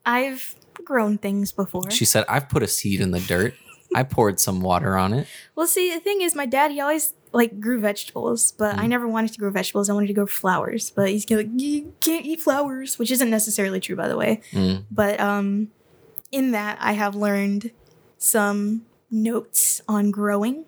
I've 0.07 0.57
grown 0.91 1.19
things 1.19 1.53
before. 1.53 1.89
She 1.91 2.05
said, 2.05 2.25
I've 2.29 2.49
put 2.49 2.63
a 2.65 2.67
seed 2.67 3.01
in 3.01 3.13
the 3.13 3.21
dirt. 3.21 3.55
I 3.95 4.03
poured 4.03 4.39
some 4.41 4.61
water 4.61 4.97
on 4.97 5.13
it. 5.15 5.27
well, 5.55 5.67
see, 5.69 5.93
the 5.95 6.01
thing 6.01 6.21
is, 6.21 6.35
my 6.35 6.47
dad 6.47 6.71
he 6.73 6.81
always 6.81 7.13
like 7.33 7.61
grew 7.61 7.79
vegetables, 7.81 8.53
but 8.59 8.77
I 8.77 8.85
Mm. 8.87 8.89
never 8.89 9.07
wanted 9.09 9.33
to 9.35 9.39
grow 9.39 9.51
vegetables. 9.51 9.89
I 9.89 9.93
wanted 9.95 10.09
to 10.09 10.15
grow 10.15 10.27
flowers, 10.27 10.91
but 10.91 11.09
he's 11.11 11.29
like, 11.31 11.49
you 11.57 11.93
can't 12.01 12.27
eat 12.27 12.41
flowers, 12.41 12.99
which 12.99 13.11
isn't 13.13 13.31
necessarily 13.31 13.79
true, 13.81 13.95
by 13.97 14.09
the 14.09 14.17
way. 14.17 14.41
Mm. 14.53 14.85
But 14.91 15.21
um, 15.21 15.69
in 16.33 16.51
that, 16.53 16.77
I 16.81 16.93
have 16.93 17.15
learned 17.15 17.71
some 18.19 18.83
notes 19.11 19.81
on 19.89 20.11
growing, 20.11 20.65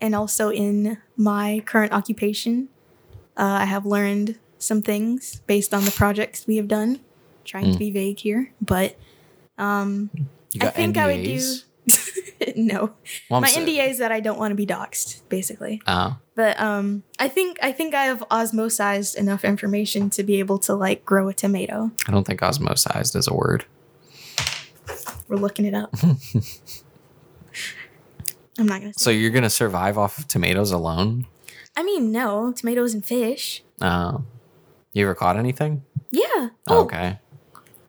and 0.00 0.14
also 0.14 0.50
in 0.50 0.98
my 1.16 1.62
current 1.64 1.92
occupation, 1.92 2.68
uh, 3.36 3.58
I 3.60 3.64
have 3.64 3.84
learned 3.86 4.38
some 4.58 4.80
things 4.82 5.40
based 5.46 5.72
on 5.74 5.84
the 5.84 5.90
projects 5.90 6.46
we 6.46 6.56
have 6.56 6.68
done. 6.68 7.00
Trying 7.44 7.64
to 7.72 7.76
Mm. 7.76 7.78
be 7.78 7.90
vague 7.90 8.20
here, 8.20 8.52
but 8.60 8.96
um, 9.58 10.10
You 10.52 10.60
I 10.62 10.70
think 10.70 10.96
I 10.96 11.06
would 11.06 11.22
do. 11.22 11.40
No, 12.56 12.90
Well, 13.30 13.40
my 13.40 13.48
sa- 13.48 13.60
NDA 13.60 13.88
is 13.88 13.98
that 13.98 14.12
I 14.12 14.20
don't 14.20 14.38
want 14.38 14.52
to 14.52 14.54
be 14.54 14.66
doxxed, 14.66 15.22
basically. 15.28 15.80
Oh, 15.86 16.16
But 16.34 16.60
um, 16.60 17.02
I 17.18 17.28
think 17.28 17.58
I 17.62 17.72
think 17.72 17.94
I 17.94 18.04
have 18.04 18.20
osmosized 18.30 19.16
enough 19.16 19.44
information 19.44 20.10
to 20.10 20.22
be 20.22 20.38
able 20.40 20.58
to 20.60 20.74
like 20.74 21.04
grow 21.04 21.28
a 21.28 21.34
tomato. 21.34 21.90
I 22.06 22.10
don't 22.12 22.24
think 22.26 22.40
osmosized 22.40 23.16
is 23.16 23.26
a 23.28 23.34
word. 23.34 23.64
We're 25.28 25.36
looking 25.36 25.64
it 25.64 25.74
up. 25.74 25.94
I'm 28.58 28.66
not 28.66 28.80
gonna. 28.80 28.92
Say. 28.94 29.02
So 29.04 29.10
you're 29.10 29.30
gonna 29.30 29.50
survive 29.50 29.98
off 29.98 30.18
of 30.18 30.28
tomatoes 30.28 30.70
alone? 30.70 31.26
I 31.76 31.82
mean, 31.82 32.12
no 32.12 32.52
tomatoes 32.52 32.94
and 32.94 33.04
fish. 33.04 33.64
Oh, 33.80 34.24
you 34.92 35.04
ever 35.04 35.14
caught 35.14 35.36
anything? 35.36 35.82
Yeah. 36.10 36.48
Oh, 36.68 36.82
Okay. 36.82 37.18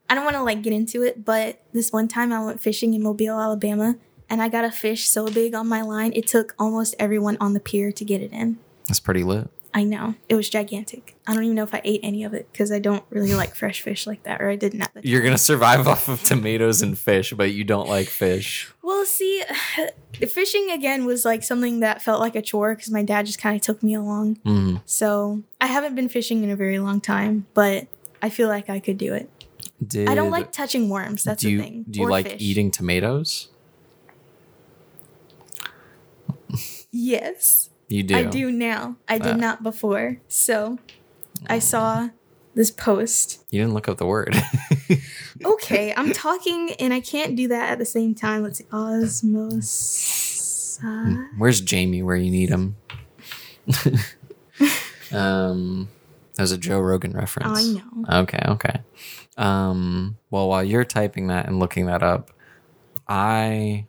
I 0.08 0.14
don't 0.14 0.24
want 0.24 0.36
to 0.36 0.42
like 0.42 0.62
get 0.62 0.72
into 0.72 1.02
it, 1.02 1.24
but 1.24 1.60
this 1.72 1.92
one 1.92 2.08
time 2.08 2.32
I 2.32 2.44
went 2.44 2.60
fishing 2.60 2.94
in 2.94 3.02
Mobile, 3.02 3.40
Alabama, 3.40 3.96
and 4.28 4.42
I 4.42 4.48
got 4.48 4.64
a 4.64 4.70
fish 4.70 5.08
so 5.08 5.28
big 5.28 5.54
on 5.54 5.68
my 5.68 5.82
line 5.82 6.12
it 6.14 6.26
took 6.26 6.54
almost 6.58 6.94
everyone 6.98 7.36
on 7.40 7.54
the 7.54 7.60
pier 7.60 7.92
to 7.92 8.04
get 8.04 8.20
it 8.20 8.32
in. 8.32 8.58
That's 8.86 9.00
pretty 9.00 9.24
lit. 9.24 9.50
I 9.76 9.84
know 9.84 10.14
it 10.30 10.34
was 10.34 10.48
gigantic. 10.48 11.16
I 11.26 11.34
don't 11.34 11.44
even 11.44 11.54
know 11.54 11.62
if 11.62 11.74
I 11.74 11.82
ate 11.84 12.00
any 12.02 12.24
of 12.24 12.32
it 12.32 12.48
because 12.50 12.72
I 12.72 12.78
don't 12.78 13.04
really 13.10 13.34
like 13.34 13.54
fresh 13.54 13.82
fish 13.82 14.06
like 14.06 14.22
that, 14.22 14.40
or 14.40 14.48
I 14.48 14.56
didn't 14.56 14.80
at 14.80 14.94
the 14.94 15.02
time. 15.02 15.10
You're 15.10 15.20
gonna 15.20 15.36
survive 15.36 15.86
off 15.86 16.08
of 16.08 16.22
tomatoes 16.22 16.80
and 16.80 16.96
fish, 16.96 17.34
but 17.34 17.52
you 17.52 17.62
don't 17.62 17.86
like 17.86 18.08
fish. 18.08 18.72
Well, 18.82 19.04
see, 19.04 19.44
fishing 20.14 20.70
again 20.70 21.04
was 21.04 21.26
like 21.26 21.42
something 21.42 21.80
that 21.80 22.00
felt 22.00 22.20
like 22.20 22.34
a 22.34 22.40
chore 22.40 22.74
because 22.74 22.90
my 22.90 23.02
dad 23.02 23.26
just 23.26 23.38
kind 23.38 23.54
of 23.54 23.60
took 23.60 23.82
me 23.82 23.92
along. 23.92 24.36
Mm. 24.46 24.80
So 24.86 25.42
I 25.60 25.66
haven't 25.66 25.94
been 25.94 26.08
fishing 26.08 26.42
in 26.42 26.48
a 26.48 26.56
very 26.56 26.78
long 26.78 27.02
time, 27.02 27.46
but 27.52 27.86
I 28.22 28.30
feel 28.30 28.48
like 28.48 28.70
I 28.70 28.80
could 28.80 28.96
do 28.96 29.12
it. 29.12 29.28
Did 29.84 30.08
I 30.08 30.14
don't 30.14 30.30
like 30.30 30.52
touching 30.52 30.88
worms. 30.88 31.24
That's 31.24 31.42
do 31.42 31.50
you 31.50 31.58
the 31.58 31.62
thing. 31.64 31.84
do 31.90 32.00
you 32.00 32.06
or 32.06 32.10
like 32.10 32.28
fish. 32.30 32.40
eating 32.40 32.70
tomatoes? 32.70 33.48
Yes, 36.92 37.70
You 37.88 38.02
do. 38.02 38.16
I 38.16 38.24
do 38.24 38.50
now. 38.50 38.96
I 39.08 39.18
did 39.18 39.34
Ah. 39.34 39.36
not 39.36 39.62
before. 39.62 40.16
So 40.28 40.78
I 41.46 41.58
saw 41.58 42.08
this 42.54 42.70
post. 42.70 43.44
You 43.50 43.60
didn't 43.60 43.74
look 43.74 43.86
up 43.88 43.98
the 43.98 44.06
word. 44.06 44.34
Okay, 45.44 45.92
I'm 45.94 46.14
talking 46.14 46.72
and 46.80 46.94
I 46.94 47.00
can't 47.00 47.36
do 47.36 47.46
that 47.48 47.68
at 47.70 47.78
the 47.78 47.84
same 47.84 48.14
time. 48.14 48.42
Let's 48.42 48.56
see. 48.58 48.64
Osmos. 48.72 50.80
Where's 51.36 51.60
Jamie? 51.60 52.02
Where 52.02 52.16
you 52.16 52.30
need 52.30 52.48
him? 52.48 52.76
um, 55.12 55.88
there's 56.36 56.52
a 56.52 56.58
Joe 56.58 56.80
Rogan 56.80 57.12
reference. 57.12 57.58
I 57.58 57.64
know. 57.64 57.82
Okay, 58.22 58.40
okay. 58.48 58.80
Um, 59.36 60.16
well, 60.30 60.48
while 60.48 60.64
you're 60.64 60.84
typing 60.84 61.26
that 61.28 61.46
and 61.46 61.58
looking 61.58 61.86
that 61.86 62.02
up, 62.02 62.30
I, 63.08 63.86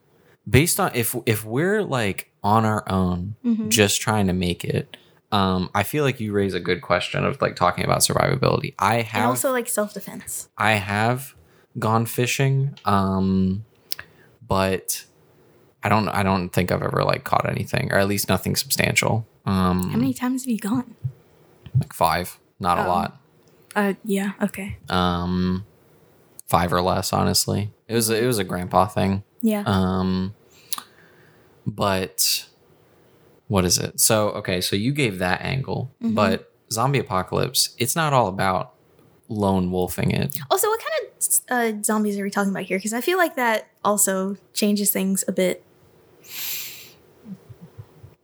based 0.50 0.80
on 0.80 0.92
if 0.94 1.16
if 1.25 1.46
we're 1.46 1.84
like 1.84 2.32
on 2.44 2.66
our 2.66 2.84
own, 2.89 3.36
Mhm. 3.46 3.70
just 3.70 4.01
trying 4.01 4.27
to 4.27 4.34
make 4.34 4.63
it, 4.63 4.98
um, 5.32 5.70
I 5.74 5.84
feel 5.84 6.04
like 6.04 6.20
you 6.20 6.32
raise 6.34 6.54
a 6.54 6.60
good 6.60 6.82
question 6.82 7.25
of 7.25 7.42
like 7.42 7.56
talking 7.56 7.84
about 7.84 8.00
survivability. 8.00 8.74
I 8.80 8.98
And 8.98 9.08
have 9.08 9.30
also 9.30 9.51
like 9.51 9.68
self 9.68 9.94
defense. 9.94 10.50
I 10.58 10.74
have 10.74 11.34
gone 11.80 12.06
fishing, 12.06 12.74
um, 12.86 13.66
but 14.48 15.06
I 15.84 15.89
don't 15.89 16.08
I 16.10 16.24
don't 16.24 16.50
think 16.50 16.72
I've 16.72 16.84
ever 16.84 17.04
like 17.04 17.24
caught 17.24 17.48
anything, 17.50 17.92
or 17.92 17.98
at 17.98 18.08
least 18.08 18.30
nothing 18.30 18.56
substantial. 18.56 19.25
Um, 19.46 19.89
How 19.92 19.98
many 19.98 20.13
times 20.13 20.44
have 20.44 20.50
you 20.51 20.60
gone? 20.60 20.96
like 21.80 21.94
five, 21.94 22.39
not 22.60 22.77
a 22.80 22.84
Oh. 22.86 22.88
lot. 22.88 23.18
Uh, 23.76 23.94
yeah. 24.04 24.32
Okay. 24.42 24.78
um 24.90 25.66
five 26.48 26.72
or 26.72 26.82
less 26.82 27.12
honestly 27.14 27.72
it 27.88 27.94
was 27.94 28.10
it 28.10 28.26
was 28.26 28.40
a 28.40 28.44
grandpa 28.44 28.86
thing 28.88 29.24
Yeah. 29.42 29.64
um 29.66 30.34
but 31.66 32.46
what 33.48 33.66
is 33.66 33.78
it 33.78 34.00
so 34.00 34.30
okay 34.30 34.62
so 34.62 34.76
you 34.76 34.92
gave 34.94 35.20
that 35.20 35.42
angle 35.42 35.92
Mhm. 36.02 36.16
but 36.16 36.52
zombie 36.72 37.00
apocalypse 37.00 37.70
it's 37.78 37.96
not 37.96 38.14
all 38.14 38.28
about 38.28 38.74
lone 39.30 39.72
wolfing 39.72 40.12
it 40.12 40.38
Also, 40.50 40.68
what 40.70 40.80
kind 40.80 41.12
of 41.12 41.78
uh, 41.80 41.84
zombies 41.84 42.18
are 42.18 42.24
we 42.24 42.30
talking 42.32 42.52
about 42.52 42.64
here? 42.64 42.78
Because 42.78 42.94
I 42.94 43.02
feel 43.02 43.18
like 43.18 43.36
that 43.36 43.68
also 43.84 44.38
changes 44.54 44.90
things 44.92 45.26
a 45.28 45.34
bit. 45.34 45.64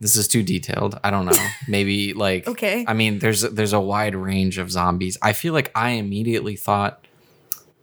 This 0.04 0.16
is 0.16 0.28
too 0.28 0.44
detailed. 0.44 1.00
I 1.04 1.10
don't 1.10 1.26
know. 1.26 1.48
Maybe 1.68 2.14
like 2.14 2.48
Okay. 2.48 2.86
i 2.88 2.94
mean 2.94 3.20
there's 3.20 3.42
there's 3.42 3.74
a 3.74 3.80
wide 3.94 4.16
range 4.16 4.58
of 4.60 4.70
zombies. 4.70 5.18
I 5.22 5.34
feel 5.34 5.54
like 5.54 5.72
i 5.74 5.90
immediately 6.04 6.56
thought 6.56 7.08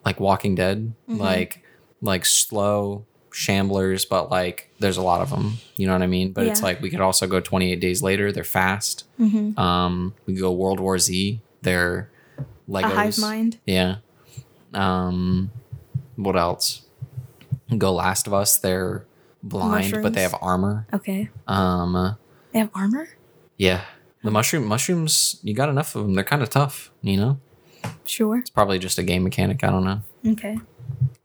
like 0.07 0.21
walking 0.21 0.55
dead 0.55 0.93
Mhm. 1.09 1.19
like 1.19 1.65
like 2.01 2.25
slow 2.25 3.05
shamblers 3.33 4.09
but 4.09 4.31
like 4.31 4.69
there's 4.81 4.97
a 4.97 5.03
lot 5.03 5.21
of 5.21 5.31
them 5.31 5.59
you 5.77 5.87
know 5.87 5.93
what 5.93 6.03
i 6.03 6.07
mean? 6.07 6.33
But 6.33 6.47
it's 6.47 6.63
like 6.63 6.81
we 6.83 6.91
could 6.91 7.01
also 7.09 7.27
go 7.27 7.39
28 7.41 7.81
days 7.81 8.03
later. 8.03 8.31
They're 8.33 8.45
fast. 8.63 9.05
Mm-hmm. 9.21 9.59
um 9.59 10.15
we 10.27 10.35
could 10.35 10.41
go 10.43 10.53
world 10.53 10.81
war 10.81 10.99
z. 10.99 11.41
They're 11.63 12.11
legos. 12.69 12.85
A 12.85 12.95
hive 13.03 13.19
mind. 13.19 13.59
yeah. 13.67 13.97
Um 14.75 15.51
what 16.17 16.37
else? 16.37 16.83
Go 17.77 17.93
last 17.95 18.27
of 18.27 18.35
us. 18.35 18.57
They're 18.59 19.07
blind 19.43 19.93
but 20.03 20.13
they 20.15 20.23
have 20.23 20.35
armor 20.43 20.87
Okay. 20.93 21.29
um 21.47 22.17
They 22.53 22.59
have 22.59 22.71
armor. 22.75 23.09
yeah 23.57 23.83
the 24.23 24.31
mushroom 24.31 24.67
mushrooms 24.67 25.41
you 25.43 25.55
got 25.55 25.69
enough 25.69 25.95
of 25.97 26.03
them 26.03 26.15
they're 26.15 26.25
kind 26.25 26.43
of 26.43 26.51
tough 26.51 26.91
you 27.03 27.17
know 27.17 27.39
Sure. 28.05 28.39
it's 28.39 28.51
probably 28.51 28.79
just 28.79 28.99
a 28.99 29.03
game 29.03 29.23
mechanic 29.25 29.65
i 29.65 29.71
don't 29.71 29.85
know 29.85 30.03
Okay. 30.27 30.59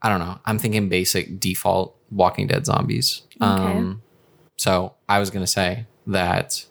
I 0.00 0.08
don't 0.08 0.20
know. 0.20 0.38
I'm 0.46 0.58
thinking 0.58 0.88
basic 0.88 1.38
default 1.40 1.96
Walking 2.10 2.46
Dead 2.46 2.64
zombies. 2.64 3.22
Okay. 3.42 3.46
Um, 3.76 4.02
so 4.56 4.94
I 5.08 5.18
was 5.18 5.28
gonna 5.30 5.46
say 5.46 5.86
that 6.06 6.64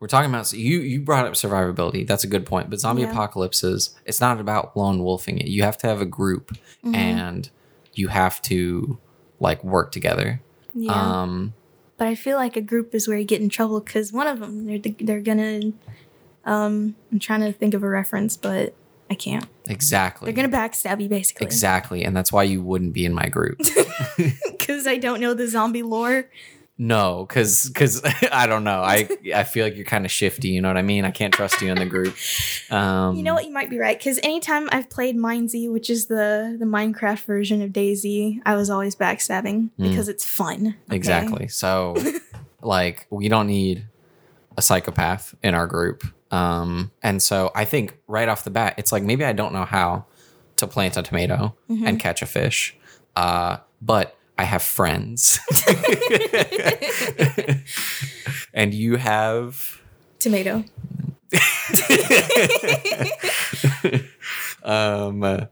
we're 0.00 0.06
talking 0.08 0.30
about 0.30 0.50
you. 0.52 0.78
You 0.80 1.00
brought 1.00 1.26
up 1.26 1.32
survivability. 1.34 2.06
That's 2.06 2.24
a 2.24 2.26
good 2.28 2.46
point. 2.46 2.70
But 2.70 2.78
zombie 2.80 3.02
Yeah. 3.02 3.10
apocalypses, 3.10 3.96
it's 4.06 4.20
not 4.20 4.38
about 4.40 4.76
lone 4.76 5.02
wolfing 5.02 5.38
it. 5.38 5.48
You 5.48 5.62
have 5.64 5.76
to 5.78 5.88
have 5.88 6.00
a 6.00 6.06
group, 6.06 6.56
Mhm. 6.84 6.94
and 6.94 7.50
you 7.94 8.08
have 8.08 8.40
to 8.42 8.98
like 9.40 9.62
work 9.64 9.90
together. 9.92 10.40
Yeah. 10.82 11.22
Um, 11.22 11.54
but 11.96 12.06
I 12.06 12.14
feel 12.14 12.36
like 12.36 12.56
a 12.56 12.60
group 12.60 12.94
is 12.94 13.08
where 13.08 13.18
you 13.18 13.24
get 13.24 13.40
in 13.40 13.48
trouble 13.48 13.80
because 13.80 14.12
one 14.12 14.26
of 14.26 14.40
them 14.40 14.66
they're 14.66 14.78
they're 15.00 15.20
gonna. 15.20 15.72
Um, 16.44 16.94
I'm 17.12 17.18
trying 17.18 17.40
to 17.40 17.52
think 17.52 17.74
of 17.74 17.82
a 17.82 17.88
reference, 17.88 18.36
but 18.36 18.74
I 19.10 19.14
can't. 19.14 19.46
exactly. 19.66 20.30
They're 20.32 20.44
gonna 20.44 20.56
backstab 20.56 21.00
you 21.00 21.08
basically. 21.08 21.46
exactly, 21.46 22.04
and 22.04 22.16
that's 22.16 22.32
why 22.32 22.44
you 22.44 22.62
wouldn't 22.62 22.92
be 22.92 23.04
in 23.04 23.14
my 23.14 23.28
group. 23.28 23.60
Because 24.58 24.86
I 24.86 24.98
don't 24.98 25.20
know 25.20 25.32
the 25.32 25.48
zombie 25.48 25.82
lore. 25.82 26.28
No, 26.78 27.26
because 27.28 27.66
because 27.68 28.02
I 28.32 28.46
don't 28.46 28.62
know. 28.64 28.80
I 28.82 29.08
I 29.34 29.44
feel 29.44 29.64
like 29.66 29.74
you're 29.76 29.84
kind 29.84 30.04
of 30.04 30.10
shifty. 30.12 30.48
You 30.48 30.60
know 30.62 30.68
what 30.68 30.76
I 30.76 30.82
mean? 30.82 31.04
I 31.04 31.10
can't 31.10 31.34
trust 31.34 31.60
you 31.60 31.70
in 31.70 31.78
the 31.78 31.86
group. 31.86 32.14
Um, 32.70 33.16
You 33.16 33.22
know 33.24 33.34
what? 33.34 33.44
You 33.44 33.52
might 33.52 33.68
be 33.68 33.78
right. 33.78 33.98
Because 33.98 34.18
anytime 34.22 34.68
I've 34.72 34.88
played 34.88 35.16
Mindsy, 35.16 35.70
which 35.70 35.90
is 35.90 36.06
the 36.06 36.56
the 36.58 36.64
Minecraft 36.66 37.24
version 37.24 37.62
of 37.62 37.72
Daisy, 37.72 38.40
I 38.46 38.54
was 38.54 38.70
always 38.70 38.94
backstabbing 38.96 39.70
Mm. 39.78 39.90
because 39.90 40.08
it's 40.08 40.24
fun. 40.24 40.76
okay? 40.88 40.96
Exactly. 40.96 41.48
So, 41.48 41.96
like, 42.62 43.06
we 43.10 43.28
don't 43.28 43.46
need 43.46 43.86
a 44.56 44.62
psychopath 44.62 45.34
in 45.42 45.54
our 45.54 45.66
group. 45.66 46.04
Um, 46.30 46.90
and 47.02 47.22
so 47.22 47.50
I 47.54 47.64
think 47.64 47.96
right 48.06 48.28
off 48.28 48.44
the 48.44 48.50
bat, 48.50 48.74
it's 48.76 48.92
like 48.92 49.02
maybe 49.02 49.24
I 49.24 49.32
don't 49.32 49.52
know 49.52 49.64
how 49.64 50.04
to 50.56 50.66
plant 50.66 50.96
a 50.96 51.02
tomato 51.02 51.56
Mm-hmm. 51.70 51.86
and 51.86 52.00
catch 52.00 52.22
a 52.22 52.26
fish, 52.26 52.76
uh, 53.16 53.58
but 53.80 54.14
I 54.38 54.44
have 54.44 54.62
friends. 54.62 55.38
and 58.54 58.72
you 58.72 58.96
have. 58.96 59.80
Tomato. 60.20 60.64
um 64.62 65.46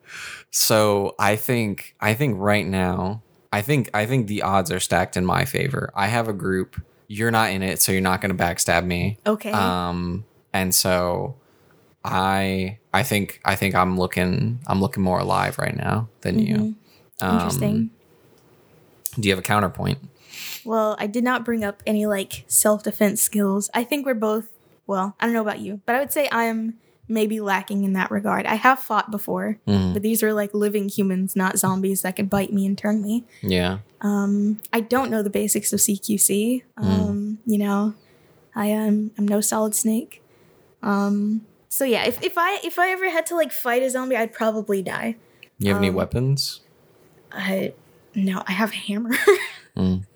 so 0.51 1.15
i 1.19 1.37
think 1.37 1.95
i 2.01 2.15
think 2.15 2.37
right 2.39 2.67
now 2.67 3.23
i 3.53 3.61
think 3.63 3.91
i 3.95 4.07
think 4.07 4.27
the 4.27 4.43
odds 4.43 4.71
are 4.73 4.81
stacked 4.81 5.17
in 5.17 5.25
my 5.27 5.45
favor 5.45 5.91
i 5.95 6.07
have 6.07 6.29
a 6.29 6.33
group 6.33 6.81
you're 7.09 7.31
not 7.31 7.51
in 7.51 7.63
it 7.63 7.81
so 7.81 7.93
you're 7.93 8.01
not 8.01 8.21
going 8.21 8.35
to 8.35 8.43
backstab 8.43 8.85
me 8.87 9.19
Okay. 9.27 9.51
um 9.53 10.25
and 10.53 10.75
so 10.75 11.37
i 12.05 12.79
i 12.95 13.03
think 13.03 13.41
i 13.45 13.55
think 13.55 13.75
i'm 13.75 13.99
looking 13.99 14.59
i'm 14.67 14.81
looking 14.81 15.03
more 15.03 15.19
alive 15.19 15.59
right 15.59 15.77
now 15.77 16.09
than 16.23 16.39
you 16.39 16.75
Um, 17.21 17.35
Interesting. 17.37 17.91
Do 19.19 19.29
you 19.29 19.33
have 19.33 19.39
a 19.39 19.43
counterpoint? 19.47 19.99
Well, 20.65 20.97
I 20.99 21.07
did 21.07 21.25
not 21.25 21.45
bring 21.45 21.65
up 21.65 21.83
any 21.87 22.07
like 22.07 22.45
self 22.47 22.83
defense 22.83 23.23
skills. 23.23 23.71
I 23.75 23.85
think 23.85 24.05
we're 24.07 24.15
both, 24.15 24.49
well, 24.87 25.15
I 25.21 25.25
don't 25.27 25.33
know 25.35 25.41
about 25.43 25.61
you, 25.61 25.81
but 25.87 25.95
I 25.95 26.01
would 26.01 26.13
say 26.13 26.29
I'm 26.31 26.75
maybe 27.09 27.39
lacking 27.41 27.85
in 27.85 27.93
that 27.93 28.11
regard. 28.11 28.47
I 28.47 28.57
have 28.57 28.81
fought 28.81 29.11
before, 29.13 29.59
Mhm. 29.67 29.93
but 29.93 30.03
these 30.03 30.23
are 30.25 30.33
like 30.35 30.53
living 30.53 30.89
humans, 30.89 31.37
not 31.37 31.57
zombies 31.59 32.03
that 32.03 32.17
could 32.17 32.29
bite 32.29 32.53
me 32.53 32.67
and 32.67 32.77
turn 32.77 33.01
me. 33.01 33.25
Yeah. 33.43 33.79
Um, 34.01 34.59
I 34.73 34.81
don't 34.81 35.11
know 35.11 35.23
the 35.23 35.31
basics 35.31 35.73
of 35.73 35.81
CQC. 35.81 36.65
Um, 36.77 37.39
You 37.47 37.59
know, 37.59 37.95
I 38.55 38.67
am 38.67 39.13
I'm 39.17 39.27
no 39.29 39.41
solid 39.41 39.75
snake. 39.75 40.21
Um, 40.83 41.43
so 41.69 41.85
yeah, 41.85 42.05
if, 42.07 42.21
if 42.23 42.35
I 42.37 42.59
if 42.65 42.79
I 42.79 42.91
ever 42.91 43.09
had 43.09 43.25
to 43.27 43.37
like 43.37 43.53
fight 43.53 43.83
a 43.83 43.91
zombie, 43.91 44.17
I'd 44.17 44.33
probably 44.33 44.83
die. 44.83 45.17
You 45.59 45.69
have 45.73 45.79
any 45.79 45.89
Um, 45.91 45.95
weapons? 45.95 46.61
I 47.33 47.73
no, 48.17 48.43
I 48.47 48.53
have 48.53 48.73
a 48.73 48.77
hammer. 48.77 49.11
Mm. 49.77 50.07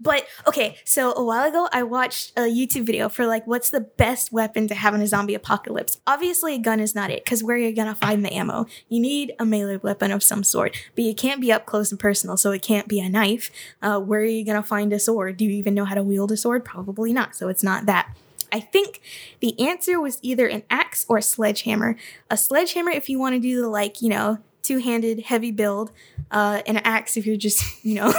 But 0.00 0.26
okay, 0.46 0.76
so 0.84 1.14
a 1.14 1.24
while 1.24 1.48
ago 1.48 1.68
I 1.72 1.82
watched 1.84 2.32
a 2.36 2.42
YouTube 2.42 2.84
video 2.84 3.08
for 3.08 3.26
like 3.26 3.46
what's 3.46 3.70
the 3.70 3.80
best 3.80 4.32
weapon 4.32 4.68
to 4.68 4.74
have 4.74 4.94
in 4.94 5.00
a 5.00 5.06
zombie 5.06 5.34
apocalypse. 5.34 6.00
Obviously, 6.06 6.54
a 6.54 6.58
gun 6.58 6.80
is 6.80 6.94
not 6.94 7.10
it 7.10 7.24
because 7.24 7.42
where 7.42 7.56
are 7.56 7.60
you 7.60 7.72
gonna 7.74 7.94
find 7.94 8.24
the 8.24 8.32
ammo? 8.32 8.66
You 8.88 9.00
need 9.00 9.32
a 9.38 9.46
melee 9.46 9.76
weapon 9.76 10.10
of 10.10 10.22
some 10.22 10.44
sort, 10.44 10.76
but 10.94 11.04
you 11.04 11.14
can't 11.14 11.40
be 11.40 11.52
up 11.52 11.66
close 11.66 11.90
and 11.90 11.98
personal, 11.98 12.36
so 12.36 12.50
it 12.50 12.62
can't 12.62 12.88
be 12.88 13.00
a 13.00 13.08
knife. 13.08 13.50
Uh, 13.80 14.00
where 14.00 14.20
are 14.20 14.24
you 14.24 14.44
gonna 14.44 14.62
find 14.62 14.92
a 14.92 14.98
sword? 14.98 15.36
Do 15.36 15.44
you 15.44 15.52
even 15.52 15.74
know 15.74 15.84
how 15.84 15.94
to 15.94 16.02
wield 16.02 16.32
a 16.32 16.36
sword? 16.36 16.64
Probably 16.64 17.12
not. 17.12 17.34
So 17.34 17.48
it's 17.48 17.62
not 17.62 17.86
that. 17.86 18.14
I 18.52 18.60
think 18.60 19.00
the 19.40 19.58
answer 19.58 20.00
was 20.00 20.18
either 20.22 20.46
an 20.46 20.62
axe 20.70 21.04
or 21.08 21.18
a 21.18 21.22
sledgehammer. 21.22 21.96
A 22.30 22.36
sledgehammer 22.36 22.90
if 22.90 23.08
you 23.08 23.18
want 23.18 23.34
to 23.34 23.40
do 23.40 23.60
the 23.60 23.68
like, 23.68 24.00
you 24.00 24.08
know, 24.08 24.38
two-handed 24.64 25.20
heavy 25.20 25.52
build, 25.52 25.92
uh, 26.32 26.62
and 26.66 26.78
an 26.78 26.82
axe 26.84 27.16
if 27.16 27.24
you're 27.26 27.36
just, 27.36 27.62
you 27.84 27.94
know, 27.94 28.12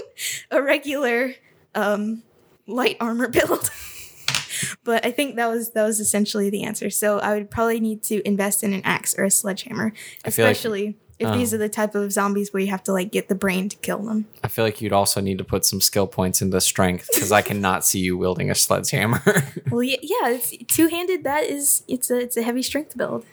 a 0.50 0.60
regular 0.62 1.34
um, 1.74 2.22
light 2.66 2.96
armor 3.00 3.28
build. 3.38 3.70
but 4.84 5.04
I 5.06 5.10
think 5.10 5.36
that 5.36 5.48
was 5.48 5.70
that 5.70 5.84
was 5.84 6.00
essentially 6.00 6.50
the 6.50 6.64
answer. 6.64 6.90
So 6.90 7.18
I 7.18 7.34
would 7.34 7.50
probably 7.50 7.80
need 7.80 8.02
to 8.04 8.26
invest 8.26 8.62
in 8.62 8.72
an 8.74 8.82
axe 8.84 9.14
or 9.18 9.24
a 9.24 9.30
sledgehammer, 9.30 9.90
feel 9.90 10.44
like- 10.44 10.52
especially 10.56 10.96
if 11.16 11.32
these 11.32 11.54
are 11.54 11.58
the 11.58 11.68
type 11.68 11.94
of 11.94 12.12
zombies 12.12 12.52
where 12.52 12.60
you 12.60 12.68
have 12.68 12.82
to 12.82 12.92
like 12.92 13.10
get 13.12 13.28
the 13.28 13.34
brain 13.36 13.68
to 13.68 13.76
kill 13.76 13.98
them. 14.02 14.26
I 14.42 14.48
feel 14.48 14.64
like 14.64 14.80
you'd 14.82 14.92
also 14.92 15.20
need 15.20 15.38
to 15.38 15.44
put 15.44 15.64
some 15.64 15.80
skill 15.80 16.06
points 16.08 16.42
into 16.42 16.60
strength 16.60 17.08
because 17.14 17.30
I 17.32 17.40
cannot 17.40 17.84
see 17.84 18.00
you 18.00 18.18
wielding 18.18 18.50
a 18.50 18.54
sledgehammer. 18.54 19.22
Well, 19.70 19.82
yeah, 19.84 19.96
yeah, 20.02 20.30
it's 20.30 20.52
two-handed. 20.68 21.22
That 21.24 21.44
is, 21.44 21.84
it's 21.88 22.10
a 22.10 22.18
it's 22.18 22.36
a 22.36 22.42
heavy 22.42 22.62
strength 22.62 22.96
build. 22.96 23.24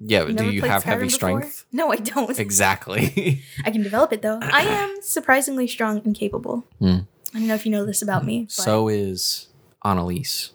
Yeah, 0.00 0.24
but 0.24 0.36
do 0.36 0.50
you 0.50 0.62
have 0.62 0.82
Skyrim 0.82 0.86
heavy 0.86 1.04
before? 1.06 1.16
strength? 1.42 1.64
No, 1.72 1.90
I 1.92 1.96
don't. 1.96 2.38
Exactly. 2.38 3.42
I 3.64 3.70
can 3.70 3.82
develop 3.82 4.12
it 4.12 4.22
though. 4.22 4.38
I 4.42 4.62
am 4.62 4.96
surprisingly 5.02 5.66
strong 5.68 6.00
and 6.04 6.14
capable. 6.14 6.64
Hmm. 6.78 6.98
I 7.34 7.38
don't 7.38 7.48
know 7.48 7.54
if 7.54 7.64
you 7.64 7.72
know 7.72 7.84
this 7.86 8.02
about 8.02 8.24
me. 8.24 8.42
But, 8.44 8.52
so 8.52 8.88
is 8.88 9.48
Annalise. 9.84 10.52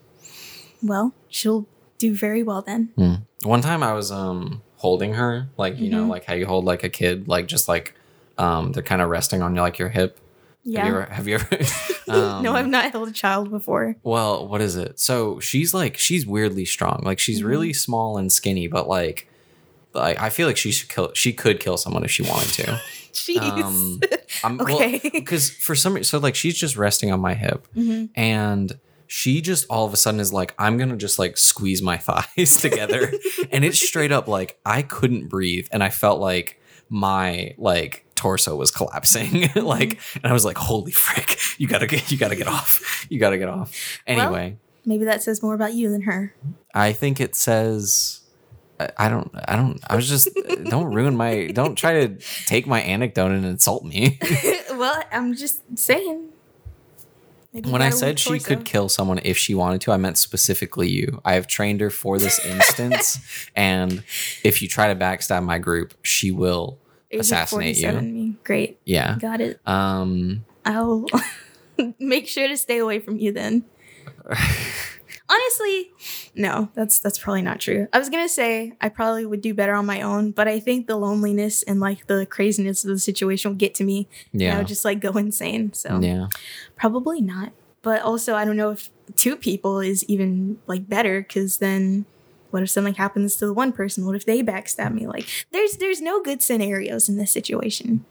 well, 0.84 1.14
she'll 1.30 1.66
do 1.98 2.14
very 2.14 2.44
well 2.44 2.62
then. 2.62 2.90
Hmm. 2.96 3.16
One 3.48 3.62
time 3.62 3.84
I 3.84 3.94
was 3.94 4.12
um 4.12 4.62
holding 4.78 5.14
her, 5.16 5.48
like 5.58 5.78
you 5.80 5.90
know, 5.90 6.04
Mhm. 6.06 6.10
like 6.10 6.26
how 6.26 6.34
you 6.36 6.46
hold 6.46 6.66
like 6.66 6.84
a 6.84 6.90
kid, 6.90 7.28
like 7.28 7.48
just 7.48 7.68
like 7.68 7.94
um 8.38 8.72
they're 8.74 8.84
kind 8.84 9.02
of 9.02 9.10
resting 9.10 9.42
on 9.42 9.56
like 9.56 9.80
your 9.80 9.90
hip. 9.90 10.20
Yeah. 10.70 10.84
Have 10.84 10.90
you 10.90 10.96
ever? 10.96 11.14
Have 11.14 11.28
you 11.28 11.36
ever 11.36 11.58
um, 12.38 12.44
no, 12.44 12.54
I've 12.54 12.68
not 12.68 12.92
held 12.92 13.08
a 13.08 13.12
child 13.12 13.50
before. 13.50 13.96
Well, 14.04 14.48
what 14.48 14.60
is 14.62 14.76
it? 14.76 15.00
So 15.00 15.40
she's 15.40 15.74
like 15.74 15.98
she's 15.98 16.26
weirdly 16.28 16.66
strong. 16.66 17.02
Like 17.04 17.20
she's 17.20 17.42
Mhm. 17.42 17.46
really 17.48 17.74
small 17.74 18.18
and 18.18 18.32
skinny, 18.32 18.68
but 18.68 18.88
like 18.88 19.30
like 19.94 20.20
I 20.20 20.30
feel 20.30 20.46
like 20.46 20.58
she 20.58 20.72
should 20.72 20.90
kill. 20.90 21.12
She 21.14 21.32
could 21.32 21.60
kill 21.62 21.78
someone 21.78 22.04
if 22.04 22.12
she 22.12 22.24
wanted 22.24 22.50
to. 22.56 22.82
Jeez. 23.14 23.40
Um, 23.64 24.00
I'm, 24.44 24.62
Okay. 24.62 25.00
Because 25.12 25.50
for 25.50 25.74
some 25.74 25.94
reason, 25.94 26.04
so 26.04 26.18
like 26.20 26.36
she's 26.36 26.58
just 26.58 26.76
resting 26.78 27.12
on 27.12 27.20
my 27.22 27.34
hip, 27.34 27.66
Mhm. 27.76 28.10
and 28.16 28.78
she 29.08 29.40
just 29.42 29.66
all 29.70 29.86
of 29.88 29.94
a 29.94 29.98
sudden 29.98 30.20
is 30.20 30.34
like, 30.34 30.54
I'm 30.60 30.78
gonna 30.78 30.98
just 30.98 31.18
like 31.18 31.38
squeeze 31.38 31.82
my 31.82 31.98
thighs 32.08 32.58
together, 32.62 33.12
and 33.52 33.64
it's 33.64 33.80
straight 33.80 34.12
up 34.12 34.28
like 34.28 34.60
I 34.66 34.82
couldn't 34.82 35.30
breathe, 35.30 35.68
and 35.72 35.82
I 35.82 35.90
felt 35.90 36.20
like 36.20 36.60
my 36.90 37.56
like 37.58 38.04
torso 38.18 38.56
was 38.56 38.72
collapsing, 38.72 39.50
like, 39.56 40.00
and 40.16 40.26
I 40.26 40.34
was 40.34 40.44
like, 40.44 40.58
holy 40.58 40.92
frick, 40.92 41.40
you 41.58 41.68
gotta 41.68 41.88
get, 41.88 42.12
you 42.12 42.18
gotta 42.18 42.36
get 42.36 42.48
off, 42.48 43.06
you 43.10 43.20
gotta 43.20 43.38
get 43.38 43.48
off. 43.48 44.00
Anyway, 44.06 44.58
Maybe 44.86 45.06
that 45.06 45.22
says 45.22 45.44
more 45.44 45.54
about 45.54 45.74
you 45.74 45.92
than 45.92 46.02
her. 46.04 46.34
I 46.74 46.94
think 46.94 47.20
it 47.20 47.36
says. 47.36 48.22
I- 48.80 49.10
don't. 49.10 49.32
I 49.48 49.56
don't. 49.56 49.82
I 49.90 49.96
was 49.96 50.08
just. 50.08 50.30
don't 50.70 50.94
ruin 50.94 51.18
my. 51.18 51.48
Don't 51.48 51.76
try 51.76 52.08
to 52.08 52.18
take 52.46 52.68
my 52.68 52.80
anecdote 52.82 53.32
and 53.32 53.44
insult 53.44 53.84
me. 53.84 54.20
well, 54.72 55.04
I'm 55.12 55.36
just 55.36 55.78
saying. 55.78 56.30
Maybe 57.54 57.72
when 57.72 57.82
I 57.82 57.90
said 57.90 58.20
she 58.20 58.40
could 58.40 58.66
kill 58.66 58.88
someone 58.88 59.20
if 59.24 59.38
she 59.38 59.56
wanted 59.56 59.82
to, 59.82 59.92
I 59.92 59.98
meant 59.98 60.18
specifically 60.18 60.90
you. 60.90 61.22
I 61.26 61.34
have 61.34 61.48
trained 61.48 61.82
her 61.82 61.90
for 61.90 62.20
this 62.20 62.44
instance, 62.46 63.18
and 63.56 64.04
if 64.44 64.62
you 64.62 64.68
try 64.68 64.94
to 64.94 65.00
backstab 65.00 65.44
my 65.44 65.58
group, 65.58 65.96
she 66.04 66.30
will. 66.30 66.78
Assassinate 67.12 67.78
you. 67.78 67.84
47 67.88 68.14
me. 68.14 68.36
Great, 68.44 68.80
Yeah. 68.86 69.18
got 69.20 69.42
it. 69.42 69.60
Um. 69.66 70.46
I'll 70.66 71.06
make 72.00 72.28
sure 72.28 72.48
to 72.48 72.58
stay 72.58 72.78
away 72.80 73.00
from 73.00 73.18
you 73.18 73.32
then. 73.32 73.64
Honestly, 75.30 75.92
no, 76.36 76.70
that's 76.74 77.00
that's 77.00 77.20
probably 77.20 77.42
not 77.42 77.60
true. 77.60 77.88
I 77.92 78.00
was 78.00 78.10
gonna 78.10 78.30
say 78.30 78.74
I 78.80 78.88
probably 78.90 79.26
would 79.26 79.42
do 79.42 79.54
better 79.54 79.74
on 79.74 79.86
my 79.86 80.02
own, 80.02 80.32
but 80.32 80.48
I 80.48 80.60
think 80.62 80.88
the 80.88 80.96
loneliness 80.96 81.64
and 81.64 81.80
like 81.82 82.08
the 82.08 82.26
craziness 82.26 82.84
of 82.86 82.90
the 82.90 83.00
situation 83.00 83.52
will 83.52 83.58
get 83.58 83.76
to 83.76 83.84
me. 83.84 84.08
and 84.34 84.42
I 84.42 84.46
Yeah. 84.46 84.58
would 84.60 84.68
just 84.68 84.86
like 84.86 85.02
go 85.02 85.12
insane. 85.18 85.74
So 85.74 86.00
Yeah. 86.00 86.28
probably 86.78 87.20
not. 87.22 87.52
But 87.82 88.02
also, 88.04 88.36
I 88.36 88.46
don't 88.46 88.56
know 88.58 88.72
if 88.72 88.90
two 89.16 89.36
people 89.36 89.80
is 89.80 90.04
even 90.06 90.60
like 90.66 90.88
better 90.88 91.22
because 91.22 91.58
then 91.58 92.06
what 92.58 92.64
if 92.64 92.72
something 92.72 92.96
happens 92.96 93.36
to 93.36 93.46
the 93.46 93.54
one 93.54 93.72
person? 93.72 94.04
What 94.04 94.16
if 94.16 94.26
they 94.26 94.42
backstab 94.42 94.92
me? 94.92 95.06
Like 95.06 95.28
there's 95.52 95.78
there's 95.78 96.02
no 96.02 96.24
good 96.24 96.42
scenarios 96.42 97.08
in 97.08 97.16
this 97.16 97.32
situation. 97.32 98.04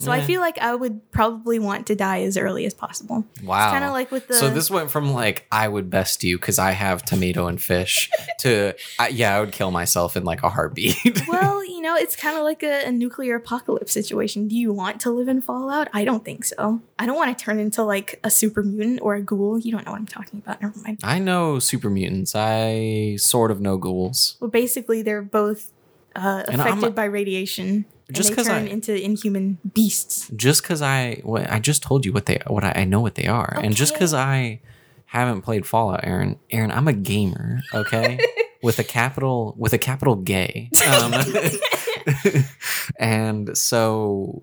So 0.00 0.10
I 0.10 0.20
feel 0.20 0.40
like 0.40 0.58
I 0.58 0.74
would 0.74 1.10
probably 1.12 1.58
want 1.58 1.86
to 1.86 1.94
die 1.94 2.22
as 2.22 2.36
early 2.36 2.66
as 2.66 2.74
possible. 2.74 3.24
Wow. 3.42 3.64
It's 3.64 3.72
Kind 3.72 3.84
of 3.84 3.92
like 3.92 4.10
with 4.10 4.26
the 4.28 4.34
so 4.34 4.50
this 4.50 4.70
went 4.70 4.90
from 4.90 5.12
like 5.12 5.46
I 5.50 5.66
would 5.66 5.88
best 5.88 6.22
you 6.24 6.36
because 6.36 6.58
I 6.58 6.72
have 6.72 7.04
tomato 7.04 7.46
and 7.46 7.62
fish 7.62 8.10
to 8.40 8.74
I, 8.98 9.08
yeah 9.08 9.36
I 9.36 9.40
would 9.40 9.52
kill 9.52 9.70
myself 9.70 10.16
in 10.16 10.24
like 10.24 10.42
a 10.42 10.50
heartbeat. 10.50 10.96
well, 11.28 11.64
you 11.64 11.80
know, 11.80 11.96
it's 11.96 12.16
kind 12.16 12.36
of 12.36 12.42
like 12.44 12.62
a, 12.62 12.86
a 12.86 12.92
nuclear 12.92 13.36
apocalypse 13.36 13.92
situation. 13.92 14.48
Do 14.48 14.56
you 14.56 14.72
want 14.72 15.00
to 15.02 15.10
live 15.10 15.28
in 15.28 15.40
Fallout? 15.40 15.88
I 15.92 16.04
don't 16.04 16.24
think 16.24 16.44
so. 16.44 16.82
I 16.98 17.06
don't 17.06 17.16
want 17.16 17.36
to 17.36 17.42
turn 17.44 17.58
into 17.58 17.82
like 17.82 18.20
a 18.24 18.30
super 18.30 18.62
mutant 18.62 19.00
or 19.00 19.14
a 19.14 19.22
ghoul. 19.22 19.58
You 19.58 19.72
don't 19.72 19.86
know 19.86 19.92
what 19.92 20.00
I'm 20.00 20.06
talking 20.06 20.42
about. 20.44 20.60
Never 20.60 20.78
mind. 20.80 20.98
I 21.02 21.18
know 21.18 21.58
super 21.60 21.88
mutants. 21.88 22.34
I 22.34 23.16
sort 23.16 23.50
of 23.50 23.60
know 23.60 23.78
ghouls. 23.78 24.36
Well, 24.40 24.50
basically, 24.50 25.02
they're 25.02 25.22
both 25.22 25.70
uh, 26.14 26.42
affected 26.48 26.84
a- 26.84 26.90
by 26.90 27.04
radiation. 27.04 27.86
Just 28.12 28.30
because 28.30 28.48
I- 28.48 28.60
into 28.60 28.94
inhuman 29.02 29.58
beasts. 29.72 30.30
just 30.36 30.62
because 30.62 30.82
I 30.82 31.20
what 31.24 31.50
I 31.50 31.58
just 31.58 31.82
told 31.82 32.04
you 32.04 32.12
what 32.12 32.26
they 32.26 32.38
what 32.46 32.62
I, 32.64 32.72
I 32.76 32.84
know 32.84 33.00
what 33.00 33.14
they 33.14 33.26
are, 33.26 33.58
and 33.62 33.74
just 33.74 33.94
because 33.94 34.12
I 34.12 34.60
haven't 35.06 35.42
played 35.42 35.64
Fallout, 35.66 36.02
Arin, 36.02 36.36
Arin, 36.52 36.70
I'm 36.74 36.86
a 36.88 36.92
gamer, 36.92 37.62
okay, 37.72 38.18
with 38.62 38.78
a 38.78 38.84
capital 38.84 39.54
with 39.56 39.72
a 39.72 39.78
capital 39.78 40.16
gay, 40.16 40.70
um, 40.86 41.14
and 42.98 43.56
so 43.56 44.42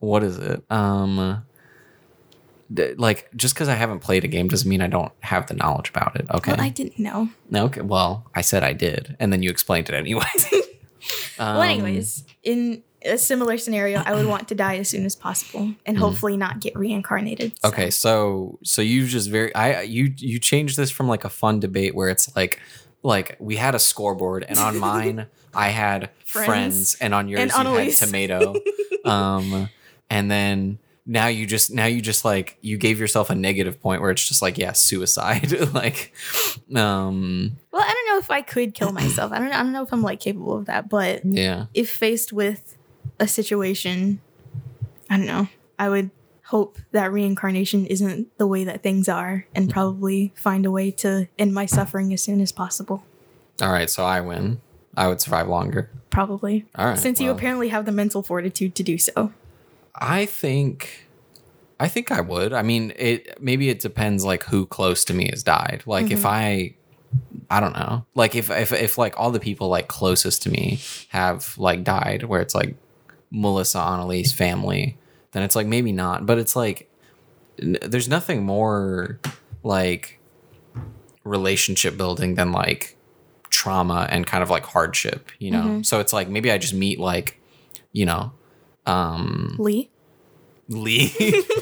what 0.00 0.22
is 0.24 0.38
it? 0.38 0.62
Um, 0.70 1.44
like 2.96 3.28
just 3.34 3.54
because 3.54 3.68
I 3.68 3.74
haven't 3.74 4.00
played 4.00 4.24
a 4.24 4.28
game 4.28 4.48
doesn't 4.48 4.68
mean 4.68 4.80
I 4.82 4.86
don't 4.88 5.12
have 5.20 5.46
the 5.46 5.54
knowledge 5.54 5.88
about 5.90 6.16
it. 6.16 6.26
Okay, 6.30 6.52
Well, 6.52 6.60
I 6.60 6.68
didn't 6.68 6.98
know. 6.98 7.28
no, 7.50 7.64
okay. 7.66 7.80
Well, 7.80 8.26
I 8.34 8.40
said 8.42 8.62
I 8.62 8.72
did, 8.74 9.16
and 9.20 9.32
then 9.32 9.42
you 9.42 9.50
explained 9.50 9.88
it 9.88 9.94
anyway. 9.94 10.24
well, 11.38 11.62
anyways, 11.62 12.24
in 12.42 12.82
a 13.04 13.16
similar 13.16 13.58
scenario, 13.58 14.02
I 14.04 14.12
would 14.14 14.26
want 14.26 14.48
to 14.48 14.54
die 14.54 14.76
as 14.78 14.88
soon 14.88 15.04
as 15.06 15.14
possible 15.14 15.72
and 15.86 15.96
hopefully 15.98 16.36
not 16.36 16.60
get 16.60 16.76
reincarnated. 16.76 17.52
so- 17.58 17.68
Mm-hmm. 17.68 17.80
Okay, 17.80 17.90
so 17.90 18.58
so 18.64 18.82
you 18.82 19.06
just 19.06 19.30
very 19.30 19.54
I 19.54 19.82
you 19.82 20.12
you 20.16 20.38
changed 20.38 20.76
this 20.76 20.90
from 20.90 21.06
like 21.08 21.24
a 21.24 21.28
fun 21.30 21.60
debate 21.60 21.94
where 21.94 22.08
it's 22.08 22.34
like 22.34 22.58
like 23.02 23.36
we 23.38 23.56
had 23.56 23.74
a 23.74 23.78
scoreboard 23.78 24.44
and 24.48 24.58
on 24.58 24.78
mine 24.78 25.26
I 25.54 25.68
had 25.68 26.10
friends, 26.24 26.46
Friends. 26.46 26.96
and 27.00 27.14
on 27.14 27.28
yours 27.28 27.40
And 27.40 27.50
you 27.68 27.74
had 27.78 27.92
tomato. 27.94 28.54
um 29.04 29.68
and 30.10 30.30
then 30.30 30.78
now 31.08 31.26
you 31.26 31.46
just 31.46 31.72
now 31.72 31.86
you 31.86 32.02
just 32.02 32.22
like 32.24 32.58
you 32.60 32.76
gave 32.76 33.00
yourself 33.00 33.30
a 33.30 33.34
negative 33.34 33.80
point 33.80 34.02
where 34.02 34.10
it's 34.10 34.28
just 34.28 34.42
like 34.42 34.58
yeah 34.58 34.72
suicide 34.72 35.50
like 35.74 36.12
um 36.76 37.56
Well, 37.72 37.82
I 37.82 37.92
don't 37.92 38.06
know 38.08 38.18
if 38.18 38.30
I 38.30 38.42
could 38.42 38.74
kill 38.74 38.92
myself. 38.92 39.32
I 39.32 39.38
don't. 39.38 39.52
I 39.52 39.62
don't 39.62 39.72
know 39.72 39.82
if 39.82 39.92
I'm 39.92 40.02
like 40.02 40.20
capable 40.20 40.56
of 40.56 40.66
that. 40.66 40.88
But 40.88 41.24
yeah 41.24 41.66
if 41.72 41.90
faced 41.90 42.32
with 42.32 42.76
a 43.18 43.26
situation, 43.26 44.20
I 45.08 45.16
don't 45.16 45.26
know. 45.26 45.48
I 45.78 45.88
would 45.88 46.10
hope 46.44 46.78
that 46.92 47.10
reincarnation 47.10 47.86
isn't 47.86 48.36
the 48.38 48.46
way 48.46 48.64
that 48.64 48.82
things 48.82 49.08
are, 49.08 49.46
and 49.54 49.70
probably 49.70 50.32
find 50.36 50.66
a 50.66 50.70
way 50.70 50.90
to 50.90 51.28
end 51.38 51.54
my 51.54 51.66
suffering 51.66 52.12
as 52.12 52.22
soon 52.22 52.40
as 52.40 52.52
possible. 52.52 53.02
all 53.62 53.72
right 53.72 53.88
so 53.90 54.04
I 54.04 54.20
win 54.20 54.60
I 54.96 55.06
would 55.06 55.20
survive 55.20 55.48
longer. 55.48 55.90
Probably. 56.10 56.66
All 56.74 56.86
right. 56.86 56.98
Since 56.98 57.20
you 57.20 57.30
apparently 57.30 57.68
have 57.68 57.84
the 57.84 57.92
mental 57.92 58.20
fortitude 58.22 58.74
to 58.74 58.82
do 58.82 58.98
so. 58.98 59.32
I 59.98 60.26
think 60.26 61.08
I 61.80 61.88
think 61.88 62.10
I 62.10 62.20
would. 62.20 62.52
I 62.52 62.62
mean, 62.62 62.92
it 62.96 63.40
maybe 63.40 63.68
it 63.68 63.80
depends 63.80 64.24
like 64.24 64.44
who 64.44 64.66
close 64.66 65.04
to 65.06 65.14
me 65.14 65.28
has 65.30 65.42
died. 65.42 65.82
Like 65.86 66.10
if 66.10 66.20
mm-hmm. 66.20 66.26
I 66.26 66.74
I 67.50 67.60
don't 67.60 67.72
know. 67.72 68.04
Like 68.14 68.34
if 68.34 68.50
if 68.50 68.72
if 68.72 68.98
like 68.98 69.18
all 69.18 69.30
the 69.30 69.40
people 69.40 69.68
like 69.68 69.88
closest 69.88 70.42
to 70.42 70.50
me 70.50 70.80
have 71.08 71.56
like 71.56 71.84
died 71.84 72.24
where 72.24 72.40
it's 72.40 72.54
like 72.54 72.76
Melissa 73.30 73.78
Annalise 73.78 74.32
family, 74.32 74.98
then 75.32 75.42
it's 75.42 75.56
like 75.56 75.66
maybe 75.66 75.92
not, 75.92 76.26
but 76.26 76.38
it's 76.38 76.56
like 76.56 76.90
n- 77.60 77.78
there's 77.82 78.08
nothing 78.08 78.44
more 78.44 79.20
like 79.62 80.18
relationship 81.24 81.96
building 81.96 82.34
than 82.34 82.52
like 82.52 82.96
trauma 83.50 84.06
and 84.10 84.26
kind 84.26 84.42
of 84.42 84.50
like 84.50 84.64
hardship, 84.64 85.30
you 85.38 85.50
know. 85.50 85.62
Mm-hmm. 85.62 85.82
So 85.82 86.00
it's 86.00 86.12
like 86.12 86.28
maybe 86.28 86.50
I 86.50 86.58
just 86.58 86.74
meet 86.74 86.98
like 86.98 87.40
you 87.92 88.04
know 88.04 88.32
um 88.88 89.56
Lee? 89.58 89.90
Lee. 90.68 91.12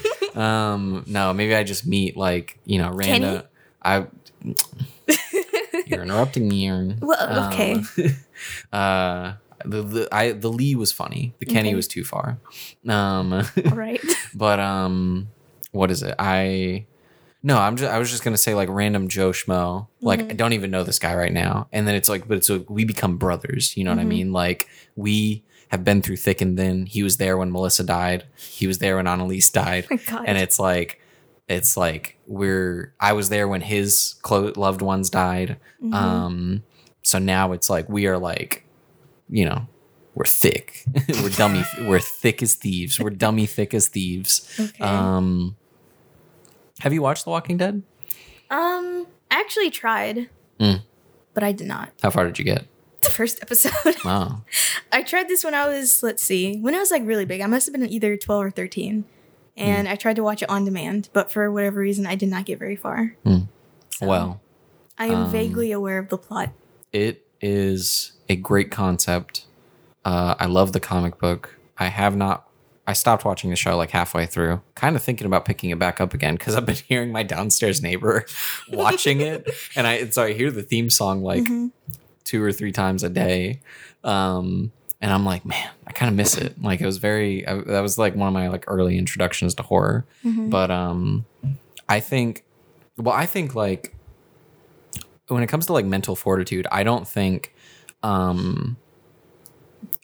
um, 0.34 1.04
no, 1.06 1.32
maybe 1.32 1.54
I 1.54 1.62
just 1.64 1.86
meet 1.86 2.16
like 2.16 2.58
you 2.64 2.78
know 2.78 2.90
random. 2.92 3.42
I. 3.82 4.06
You're 5.86 6.02
interrupting 6.02 6.48
me, 6.48 6.64
Arin. 6.66 6.98
Well, 7.00 7.46
okay. 7.52 7.74
Um, 7.74 7.86
uh, 8.72 9.32
the, 9.64 9.82
the 9.82 10.08
I 10.12 10.32
the 10.32 10.48
Lee 10.50 10.74
was 10.74 10.92
funny. 10.92 11.34
The 11.38 11.46
Kenny 11.46 11.68
Okay. 11.70 11.74
was 11.76 11.86
too 11.86 12.02
far. 12.04 12.38
Um, 12.88 13.42
right. 13.72 14.00
but 14.34 14.58
um, 14.60 15.28
what 15.72 15.90
is 15.90 16.02
it? 16.02 16.14
I. 16.18 16.86
No, 17.42 17.58
I'm 17.58 17.76
just. 17.76 17.92
I 17.92 17.98
was 18.00 18.10
just 18.10 18.24
gonna 18.24 18.36
say 18.36 18.54
like 18.54 18.68
random 18.68 19.06
Joe 19.06 19.30
schmo. 19.30 19.86
Like 20.00 20.20
I 20.20 20.32
don't 20.32 20.52
even 20.54 20.72
know 20.72 20.82
this 20.82 20.98
guy 20.98 21.14
right 21.14 21.32
now, 21.32 21.68
and 21.72 21.86
then 21.86 21.94
it's 21.94 22.08
like, 22.08 22.26
but 22.26 22.36
it's 22.38 22.48
like 22.48 22.68
we 22.68 22.84
become 22.84 23.18
brothers. 23.18 23.76
You 23.76 23.84
know 23.84 23.90
what 23.90 24.00
I 24.00 24.04
mean? 24.04 24.32
Like 24.32 24.68
we 24.96 25.44
have 25.68 25.84
been 25.84 26.00
through 26.02 26.16
thick 26.16 26.40
and 26.40 26.56
thin. 26.56 26.86
He 26.86 27.02
was 27.02 27.16
there 27.16 27.36
when 27.36 27.50
Melissa 27.52 27.82
died. 27.84 28.24
He 28.36 28.66
was 28.66 28.78
there 28.78 28.96
when 28.96 29.06
Annalise 29.06 29.50
died 29.50 29.86
my 29.90 29.96
God. 29.96 30.24
and 30.26 30.38
it's 30.38 30.58
like 30.58 31.00
it's 31.48 31.76
like 31.76 32.18
we're 32.26 32.92
i 32.98 33.12
was 33.12 33.28
there 33.28 33.46
when 33.46 33.60
his 33.60 34.16
clo- 34.22 34.52
loved 34.56 34.82
ones 34.82 35.08
died 35.10 35.56
Mm-hmm. 35.80 35.94
um 35.94 36.62
so 37.04 37.20
now 37.20 37.52
it's 37.52 37.70
like 37.70 37.88
we 37.88 38.08
are 38.08 38.18
like 38.18 38.64
you 39.28 39.44
know 39.44 39.68
we're 40.16 40.24
thick 40.24 40.84
we're 41.22 41.28
dummy 41.28 41.62
we're 41.82 42.00
thick 42.00 42.42
as 42.42 42.54
thieves 42.56 42.98
we're 42.98 43.10
dummy 43.10 43.46
thick 43.46 43.74
as 43.74 43.86
thieves 43.86 44.58
okay. 44.58 44.82
um 44.82 45.54
have 46.80 46.92
you 46.92 47.00
watched 47.00 47.22
the 47.24 47.30
walking 47.30 47.56
dead 47.58 47.82
um, 48.50 49.06
I 49.30 49.40
actually 49.40 49.70
tried, 49.70 50.28
Mm. 50.60 50.82
but 51.34 51.42
I 51.44 51.52
did 51.52 51.66
not. 51.68 51.90
how 52.02 52.10
far 52.10 52.24
did 52.26 52.38
you 52.40 52.44
get 52.44 52.64
first 53.10 53.38
episode. 53.42 53.96
wow 54.04 54.42
I 54.92 55.02
tried 55.02 55.28
this 55.28 55.44
when 55.44 55.54
I 55.54 55.66
was, 55.68 56.02
let's 56.02 56.22
see, 56.22 56.58
when 56.60 56.74
I 56.74 56.78
was 56.78 56.90
like 56.90 57.02
really 57.04 57.24
big. 57.24 57.40
I 57.40 57.46
must 57.46 57.66
have 57.66 57.72
been 57.72 57.88
either 57.88 58.16
12 58.16 58.44
or 58.44 58.50
13. 58.50 59.04
And 59.58 59.88
I 59.88 59.94
tried 59.96 60.16
to 60.16 60.22
watch 60.22 60.42
it 60.42 60.50
on 60.50 60.64
demand, 60.66 61.08
but 61.14 61.30
for 61.32 61.50
whatever 61.50 61.80
reason, 61.80 62.06
I 62.06 62.14
did 62.14 62.28
not 62.28 62.44
get 62.44 62.58
very 62.58 62.76
far. 62.76 63.16
So, 63.24 64.06
well 64.06 64.40
I 64.98 65.06
am 65.06 65.24
um, 65.24 65.32
vaguely 65.32 65.72
aware 65.72 65.98
of 65.98 66.08
the 66.10 66.18
plot. 66.18 66.50
it 66.92 67.22
is 67.40 68.12
a 68.30 68.36
great 68.36 68.70
concept 68.70 69.44
uh 70.06 70.34
i 70.40 70.46
love 70.46 70.72
the 70.72 70.80
comic 70.80 71.18
book 71.18 71.54
i 71.76 71.88
have 71.88 72.16
not 72.16 72.48
i 72.86 72.92
stopped 72.94 73.24
watching 73.26 73.50
the 73.50 73.56
show 73.56 73.76
like 73.76 73.90
halfway 73.90 74.24
through 74.24 74.60
kind 74.74 74.96
of 74.96 75.02
thinking 75.02 75.26
about 75.26 75.44
picking 75.44 75.68
it 75.68 75.78
back 75.78 76.00
up 76.00 76.14
again 76.14 76.34
because 76.34 76.54
i've 76.56 76.64
been 76.64 76.74
hearing 76.88 77.12
my 77.12 77.22
downstairs 77.22 77.82
neighbor 77.82 78.24
watching 78.72 79.20
it 79.20 79.48
and 79.76 79.86
i 79.86 80.08
so 80.08 80.22
i 80.22 80.32
hear 80.32 80.50
the 80.50 80.62
theme 80.62 80.88
song 80.88 81.22
like 81.22 81.42
Mhm. 81.44 81.72
Two 82.26 82.42
or 82.42 82.52
three 82.52 82.72
times 82.72 83.02
a 83.02 83.08
day 83.08 83.60
um 84.04 84.70
and 85.00 85.10
i'm 85.12 85.24
like 85.24 85.44
man 85.46 85.70
i 85.86 85.92
kind 85.92 86.10
of 86.10 86.14
miss 86.16 86.36
it 86.36 86.60
like 86.62 86.80
it 86.80 86.86
was 86.86 86.98
very 86.98 87.46
I, 87.46 87.54
that 87.54 87.80
was 87.80 87.96
like 87.98 88.14
one 88.14 88.28
of 88.28 88.34
my 88.34 88.48
like 88.48 88.64
early 88.66 88.98
introductions 88.98 89.54
to 89.54 89.62
horror 89.62 90.04
Mhm. 90.24 90.50
but 90.50 90.70
um 90.70 91.24
i 91.88 92.00
think 92.00 92.44
well 92.98 93.14
i 93.14 93.24
think 93.26 93.54
like 93.54 93.94
when 95.28 95.42
it 95.42 95.48
comes 95.48 95.66
to 95.66 95.72
like 95.72 95.84
mental 95.86 96.14
fortitude 96.16 96.66
i 96.70 96.82
don't 96.82 97.06
think 97.08 97.54
um 98.02 98.76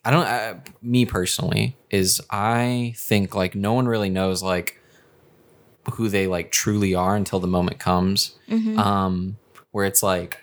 i 0.04 0.10
don't 0.10 0.26
uh, 0.26 0.54
me 0.80 1.04
personally 1.04 1.76
is 1.90 2.20
i 2.30 2.92
think 2.96 3.34
like 3.34 3.54
no 3.54 3.72
one 3.72 3.86
really 3.86 4.10
knows 4.10 4.42
like 4.42 4.78
who 5.94 6.08
they 6.08 6.26
like 6.26 6.50
truly 6.52 6.94
are 6.94 7.16
until 7.16 7.40
the 7.40 7.46
moment 7.48 7.78
comes 7.78 8.36
Mhm. 8.48 8.78
um 8.78 9.36
where 9.72 9.84
it's 9.86 10.02
like 10.02 10.38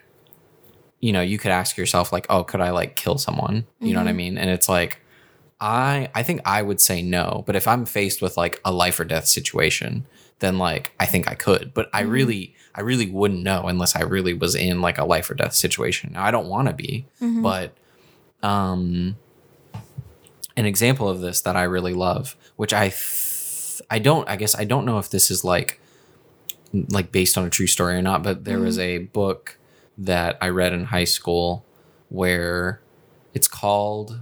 you 1.00 1.12
know 1.14 1.22
you 1.22 1.38
could 1.38 1.52
ask 1.52 1.78
yourself 1.78 2.12
like 2.12 2.26
oh 2.30 2.44
could 2.44 2.62
i 2.62 2.72
like 2.72 2.96
kill 2.96 3.18
someone? 3.18 3.66
You 3.80 3.94
know 3.94 4.00
what 4.00 4.08
i 4.10 4.14
mean? 4.14 4.38
And 4.38 4.50
it's 4.50 4.68
like 4.70 5.00
i 5.62 6.10
i 6.16 6.24
think 6.24 6.40
i 6.46 6.62
would 6.62 6.80
say 6.80 7.02
no 7.02 7.44
but 7.46 7.54
if 7.56 7.68
i'm 7.68 7.86
faced 7.86 8.22
with 8.22 8.38
like 8.38 8.62
a 8.64 8.72
life 8.72 8.98
or 8.98 9.04
death 9.04 9.28
situation 9.28 10.06
then 10.40 10.58
like 10.58 10.94
i 11.02 11.06
think 11.06 11.28
i 11.30 11.36
could 11.36 11.74
but 11.74 11.90
i 11.94 12.00
really 12.00 12.56
i 12.76 12.80
really 12.82 13.10
wouldn't 13.10 13.44
know 13.44 13.64
unless 13.68 13.94
i 13.94 14.02
really 14.02 14.34
was 14.34 14.56
in 14.56 14.80
like 14.82 14.98
a 14.98 15.04
life 15.04 15.30
or 15.30 15.34
death 15.34 15.54
situation. 15.54 16.14
Now 16.14 16.24
i 16.24 16.32
don't 16.32 16.48
want 16.48 16.70
to 16.70 16.74
be 16.74 17.06
Mhm. 17.22 17.44
but 17.44 17.74
um 18.42 19.18
an 20.56 20.66
example 20.66 21.10
of 21.10 21.20
this 21.22 21.42
that 21.42 21.58
i 21.58 21.64
really 21.64 21.94
love 21.94 22.38
which 22.56 22.74
i 22.74 22.88
th- 22.90 23.82
i 23.92 24.00
don't 24.00 24.30
i 24.30 24.38
guess 24.38 24.56
i 24.56 24.64
don't 24.64 24.86
know 24.86 24.98
if 24.98 25.10
this 25.10 25.30
is 25.30 25.44
like 25.44 25.82
like 26.90 27.12
based 27.12 27.38
on 27.38 27.46
a 27.46 27.50
true 27.50 27.68
story 27.68 27.96
or 27.96 28.02
not 28.02 28.24
but 28.24 28.46
there 28.46 28.60
was 28.60 28.80
a 28.80 29.00
book 29.00 29.58
that 30.00 30.38
i 30.42 30.48
read 30.48 30.72
in 30.74 30.86
high 30.86 31.04
school 31.04 31.64
where 32.10 32.80
it's 33.34 33.48
called 33.48 34.20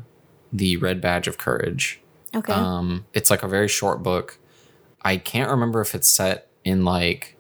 the 0.51 0.75
red 0.77 0.99
badge 0.99 1.27
of 1.27 1.37
courage 1.37 1.99
okay. 2.35 2.51
um, 2.53 3.05
it's 3.13 3.29
like 3.29 3.43
a 3.43 3.47
very 3.47 3.67
short 3.67 4.01
book. 4.03 4.37
I 5.01 5.15
can't 5.17 5.49
remember 5.49 5.79
if 5.81 5.93
it's 5.95 6.09
set 6.09 6.49
in 6.65 6.83
like. 6.83 7.35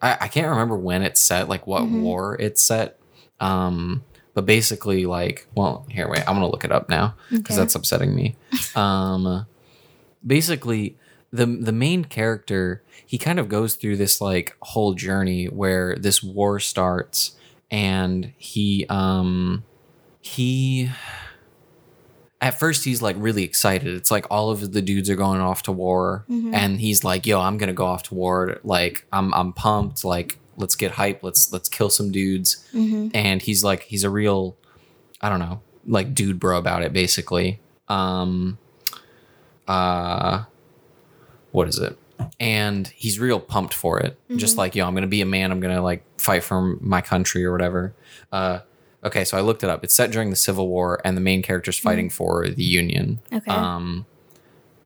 I, 0.00 0.16
I 0.22 0.28
can't 0.28 0.48
remember 0.48 0.76
when 0.76 1.02
it's 1.02 1.20
set, 1.20 1.48
like 1.48 1.66
what 1.66 1.82
Mhm. 1.84 2.02
war 2.02 2.36
it's 2.38 2.62
set. 2.62 2.98
Um, 3.40 4.04
but 4.34 4.44
basically, 4.46 5.06
like, 5.06 5.46
well, 5.54 5.86
here, 5.90 6.08
wait, 6.08 6.20
I'm 6.28 6.34
gonna 6.36 6.48
look 6.50 6.64
it 6.64 6.72
up 6.72 6.88
now 6.88 7.14
because 7.30 7.56
Okay. 7.56 7.62
that's 7.62 7.74
upsetting 7.74 8.14
me. 8.14 8.36
um, 8.76 9.46
basically, 10.26 10.96
the 11.36 11.46
the 11.46 11.72
main 11.72 12.04
character 12.04 12.82
he 13.06 13.18
kind 13.18 13.38
of 13.38 13.48
goes 13.48 13.74
through 13.74 13.96
this 13.98 14.20
like 14.20 14.56
whole 14.60 14.94
journey 14.94 15.46
where 15.46 15.96
this 15.96 16.22
war 16.22 16.58
starts, 16.60 17.36
and 17.70 18.32
he 18.36 18.84
um 18.88 19.62
he 20.20 20.90
at 22.40 22.58
first 22.58 22.84
he's 22.84 23.00
like 23.00 23.16
really 23.18 23.44
excited. 23.44 23.94
It's 23.94 24.10
like 24.10 24.26
all 24.30 24.50
of 24.50 24.72
the 24.72 24.82
dudes 24.82 25.08
are 25.08 25.16
going 25.16 25.40
off 25.40 25.62
to 25.64 25.72
war 25.72 26.24
Mhm. 26.28 26.52
and 26.54 26.80
he's 26.80 27.02
like, 27.04 27.26
"Yo, 27.26 27.40
I'm 27.40 27.56
going 27.58 27.68
to 27.68 27.72
go 27.74 27.86
off 27.86 28.02
to 28.04 28.14
war. 28.14 28.60
Like 28.64 29.06
I'm 29.12 29.32
I'm 29.34 29.52
pumped. 29.52 30.04
Like 30.04 30.38
let's 30.56 30.74
get 30.76 30.92
hype. 30.92 31.22
Let's 31.22 31.52
let's 31.52 31.68
kill 31.68 31.88
some 31.90 32.10
dudes." 32.12 32.64
Mhm. 32.74 33.10
And 33.14 33.40
he's 33.40 33.64
like 33.64 33.82
he's 33.84 34.04
a 34.04 34.10
real 34.10 34.56
I 35.20 35.28
don't 35.30 35.38
know, 35.40 35.60
like 35.86 36.12
dude 36.14 36.38
bro 36.38 36.58
about 36.58 36.82
it 36.82 36.92
basically. 36.92 37.60
Um 37.88 38.58
uh 39.68 40.44
what 41.56 41.68
is 41.68 41.78
it? 41.78 41.98
And 42.38 42.86
he's 42.88 43.18
real 43.18 43.40
pumped 43.40 43.72
for 43.72 43.98
it. 43.98 44.18
Just 44.36 44.58
like, 44.58 44.74
yo, 44.74 44.86
I'm 44.86 44.94
gonna 44.94 45.06
be 45.06 45.22
a 45.22 45.26
man, 45.26 45.50
I'm 45.50 45.58
gonna 45.58 45.80
like 45.80 46.04
fight 46.20 46.44
for 46.44 46.76
my 46.82 47.00
country 47.00 47.46
or 47.46 47.50
whatever. 47.50 47.94
Uh 48.30 48.58
okay, 49.02 49.24
so 49.24 49.38
I 49.38 49.40
looked 49.40 49.64
it 49.64 49.70
up. 49.70 49.82
It's 49.82 49.94
set 49.94 50.10
during 50.10 50.28
the 50.28 50.36
Civil 50.36 50.68
War 50.68 51.00
and 51.02 51.16
the 51.16 51.22
main 51.22 51.40
character's 51.40 51.78
fighting 51.78 52.10
for 52.10 52.46
the 52.46 52.62
Union. 52.62 53.20
Okay. 53.32 53.50
Um 53.50 54.04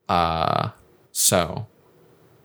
uh 0.08 0.70
so 1.10 1.66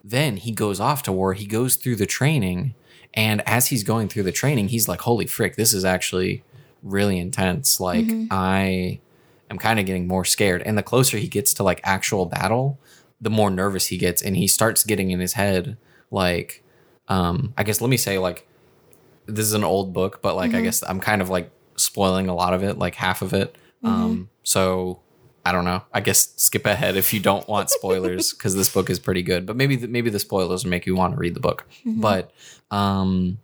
then 0.03 0.37
he 0.37 0.51
goes 0.51 0.79
off 0.79 1.03
to 1.03 1.11
war, 1.11 1.33
he 1.33 1.45
goes 1.45 1.75
through 1.75 1.97
the 1.97 2.07
training, 2.07 2.73
and 3.13 3.47
as 3.47 3.67
he's 3.67 3.83
going 3.83 4.07
through 4.07 4.23
the 4.23 4.31
training, 4.31 4.69
he's 4.69 4.87
like, 4.87 5.01
Holy 5.01 5.27
frick, 5.27 5.55
this 5.55 5.71
is 5.71 5.85
actually 5.85 6.43
really 6.81 7.19
intense. 7.19 7.79
Like 7.79 8.07
I 8.31 8.99
am 9.51 9.59
kind 9.59 9.79
of 9.79 9.85
getting 9.85 10.07
more 10.07 10.25
scared. 10.25 10.63
And 10.63 10.75
the 10.75 10.83
closer 10.83 11.17
he 11.17 11.27
gets 11.27 11.53
to 11.55 11.63
like 11.63 11.79
actual 11.83 12.25
battle, 12.25 12.79
the 13.25 13.29
more 13.31 13.49
nervous 13.49 13.87
he 13.87 13.97
gets 13.97 14.21
and 14.21 14.37
he 14.37 14.45
starts 14.47 14.83
getting 14.83 15.09
in 15.09 15.19
his 15.19 15.33
head 15.33 15.77
like 16.11 16.63
um 17.07 17.53
I 17.57 17.63
guess 17.63 17.81
let 17.81 17.89
me 17.89 17.97
say 17.97 18.19
like 18.19 18.47
this 19.25 19.47
is 19.47 19.53
an 19.53 19.63
old 19.63 19.91
book, 19.91 20.21
but 20.21 20.35
like 20.35 20.53
I 20.53 20.61
guess 20.61 20.83
I'm 20.83 20.99
kind 20.99 21.19
of 21.23 21.29
like 21.31 21.49
spoiling 21.77 22.29
a 22.29 22.35
lot 22.35 22.53
of 22.53 22.63
it, 22.63 22.77
like 22.77 22.93
half 22.93 23.23
of 23.23 23.33
it. 23.33 23.55
Um 23.83 24.29
so 24.43 24.99
I 25.43 25.51
don't 25.51 25.65
know. 25.65 25.81
I 25.91 26.01
guess 26.01 26.33
skip 26.37 26.67
ahead 26.67 26.95
if 26.95 27.11
you 27.13 27.19
don't 27.19 27.47
want 27.47 27.71
spoilers 27.71 28.31
because 28.37 28.53
this 28.55 28.71
book 28.71 28.91
is 28.91 28.99
pretty 28.99 29.23
good. 29.23 29.47
But 29.47 29.55
maybe 29.55 29.75
the, 29.75 29.87
maybe 29.87 30.11
the 30.11 30.19
spoilers 30.19 30.63
will 30.63 30.69
make 30.71 30.85
you 30.85 30.95
want 30.95 31.13
to 31.13 31.19
read 31.19 31.33
the 31.33 31.39
book. 31.39 31.67
But 31.83 32.31
um, 32.69 33.39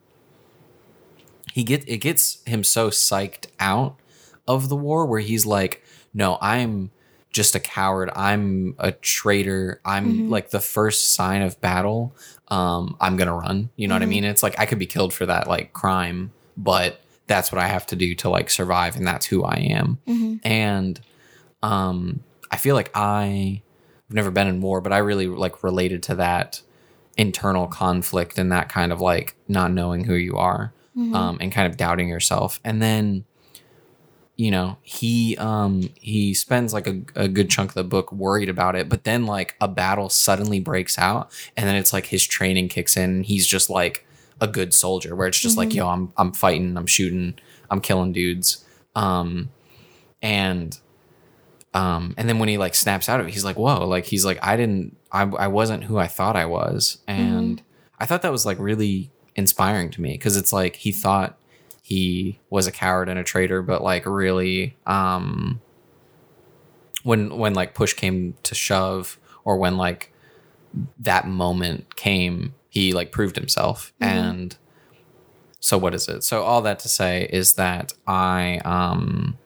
he 1.54 1.64
get 1.64 1.88
it 1.90 1.98
gets 1.98 2.44
him 2.46 2.64
so 2.64 2.92
psyched 2.92 3.48
out 3.60 3.96
of 4.48 4.70
the 4.70 4.76
war 4.76 5.08
where 5.08 5.20
he's 5.20 5.46
like, 5.48 5.84
"No, 6.14 6.38
I'm 6.42 6.92
just 7.32 7.56
a 7.56 7.60
coward. 7.60 8.10
I'm 8.16 8.76
a 8.78 8.92
traitor. 8.92 9.80
I'm 9.86 10.30
like 10.30 10.50
the 10.50 10.60
first 10.60 11.14
sign 11.14 11.42
of 11.42 11.60
battle. 11.62 12.14
Um, 12.50 12.98
I'm 13.00 13.16
gonna 13.18 13.34
run. 13.36 13.70
You 13.78 13.88
know 13.88 13.96
what 13.96 14.02
I 14.04 14.06
mean? 14.08 14.24
It's 14.26 14.44
like 14.44 14.60
I 14.60 14.66
could 14.66 14.80
be 14.80 14.86
killed 14.86 15.14
for 15.14 15.26
that 15.26 15.48
like 15.48 15.72
crime, 15.74 16.32
but 16.58 17.00
that's 17.28 17.52
what 17.52 17.60
I 17.62 17.68
have 17.68 17.86
to 17.88 17.96
do 17.96 18.14
to 18.16 18.30
like 18.30 18.50
survive 18.50 18.98
and 18.98 19.08
that's 19.08 19.26
who 19.26 19.44
I 19.46 19.56
am. 19.56 20.00
Mhm. 20.08 20.40
And 20.44 21.00
um 21.64 22.22
I 22.52 22.58
feel 22.58 22.76
like 22.76 22.92
I 22.94 23.62
I've 24.10 24.16
never 24.16 24.32
been 24.32 24.48
in 24.48 24.60
war, 24.62 24.82
but 24.82 24.92
I 24.92 24.98
really 24.98 25.28
like 25.28 25.64
related 25.64 26.04
to 26.04 26.16
that 26.16 26.62
internal 27.18 27.68
conflict 27.68 28.38
and 28.38 28.52
that 28.52 28.68
kind 28.68 28.92
of 28.92 29.00
like 29.00 29.36
not 29.48 29.72
knowing 29.72 30.04
who 30.04 30.16
you 30.16 30.36
are 30.36 30.74
Mhm. 30.98 31.16
um, 31.16 31.38
and 31.40 31.52
kind 31.52 31.68
of 31.72 31.78
doubting 31.78 32.10
yourself. 32.10 32.60
And 32.66 32.82
then, 32.82 33.24
you 34.42 34.50
know, 34.50 34.78
he 34.82 35.38
um, 35.38 35.90
he 36.00 36.34
spends 36.34 36.74
like 36.74 36.88
a, 36.88 37.02
a 37.16 37.28
good 37.28 37.50
chunk 37.50 37.70
of 37.70 37.76
the 37.76 37.84
book 37.84 38.12
worried 38.12 38.50
about 38.50 38.76
it, 38.76 38.90
but 38.90 39.04
then 39.04 39.26
like 39.28 39.56
a 39.62 39.68
battle 39.68 40.10
suddenly 40.10 40.60
breaks 40.60 40.98
out, 40.98 41.32
and 41.56 41.68
then 41.68 41.76
it's 41.76 41.94
like 41.94 42.08
his 42.08 42.26
training 42.26 42.68
kicks 42.70 42.98
in. 42.98 43.10
And 43.18 43.26
he's 43.26 43.46
just 43.46 43.70
like 43.70 44.06
a 44.40 44.48
good 44.48 44.74
soldier, 44.74 45.16
where 45.16 45.28
it's 45.28 45.40
just 45.40 45.58
like, 45.58 45.70
Mhm. 45.70 45.76
yo, 45.76 45.88
I'm 45.90 46.14
I'm 46.18 46.32
fighting, 46.34 46.76
I'm 46.76 46.88
shooting, 46.88 47.36
I'm 47.70 47.82
killing 47.82 48.14
dudes, 48.14 48.66
um, 48.96 49.50
and 50.24 50.80
um, 51.74 52.14
and 52.18 52.28
then 52.28 52.40
when 52.40 52.50
he 52.50 52.58
like 52.58 52.76
snaps 52.76 53.08
out 53.10 53.20
of 53.20 53.28
it, 53.28 53.34
he's 53.34 53.46
like, 53.46 53.58
whoa, 53.58 53.88
like 53.88 54.06
he's 54.06 54.26
like, 54.26 54.40
I 54.44 54.58
didn't, 54.58 54.98
I 55.12 55.22
I 55.24 55.48
wasn't 55.50 55.84
who 55.86 55.98
I 56.00 56.08
thought 56.08 56.36
I 56.36 56.46
was, 56.46 56.98
and 57.08 57.62
I 58.00 58.06
thought 58.08 58.24
that 58.24 58.32
was 58.32 58.46
like 58.46 58.58
really 58.60 59.12
inspiring 59.36 59.92
to 59.92 60.02
me 60.02 60.14
because 60.14 60.36
it's 60.36 60.52
like 60.52 60.78
he 60.78 60.92
thought 60.92 61.38
he 61.82 62.40
was 62.50 62.68
a 62.68 62.72
coward 62.72 63.10
and 63.10 63.20
a 63.20 63.24
traitor, 63.24 63.62
but 63.62 63.82
like 63.84 64.06
really, 64.06 64.78
um, 64.86 65.60
when 67.04 67.36
when 67.38 67.54
like 67.54 67.74
push 67.74 67.94
came 67.94 68.36
to 68.44 68.56
shove, 68.56 69.18
or 69.44 69.58
when 69.58 69.78
like 69.78 70.14
that 71.00 71.28
moment 71.28 71.96
came, 71.96 72.54
he 72.70 72.94
like 72.94 73.12
proved 73.12 73.36
himself, 73.36 73.92
Mhm. 74.02 74.08
and 74.08 74.58
so 75.60 75.78
what 75.78 75.94
is 75.94 76.08
it? 76.08 76.24
So 76.24 76.44
all 76.44 76.62
that 76.64 76.80
to 76.80 76.90
say 76.90 77.28
is 77.32 77.54
that 77.54 77.94
I 78.08 78.60
um 78.66 79.38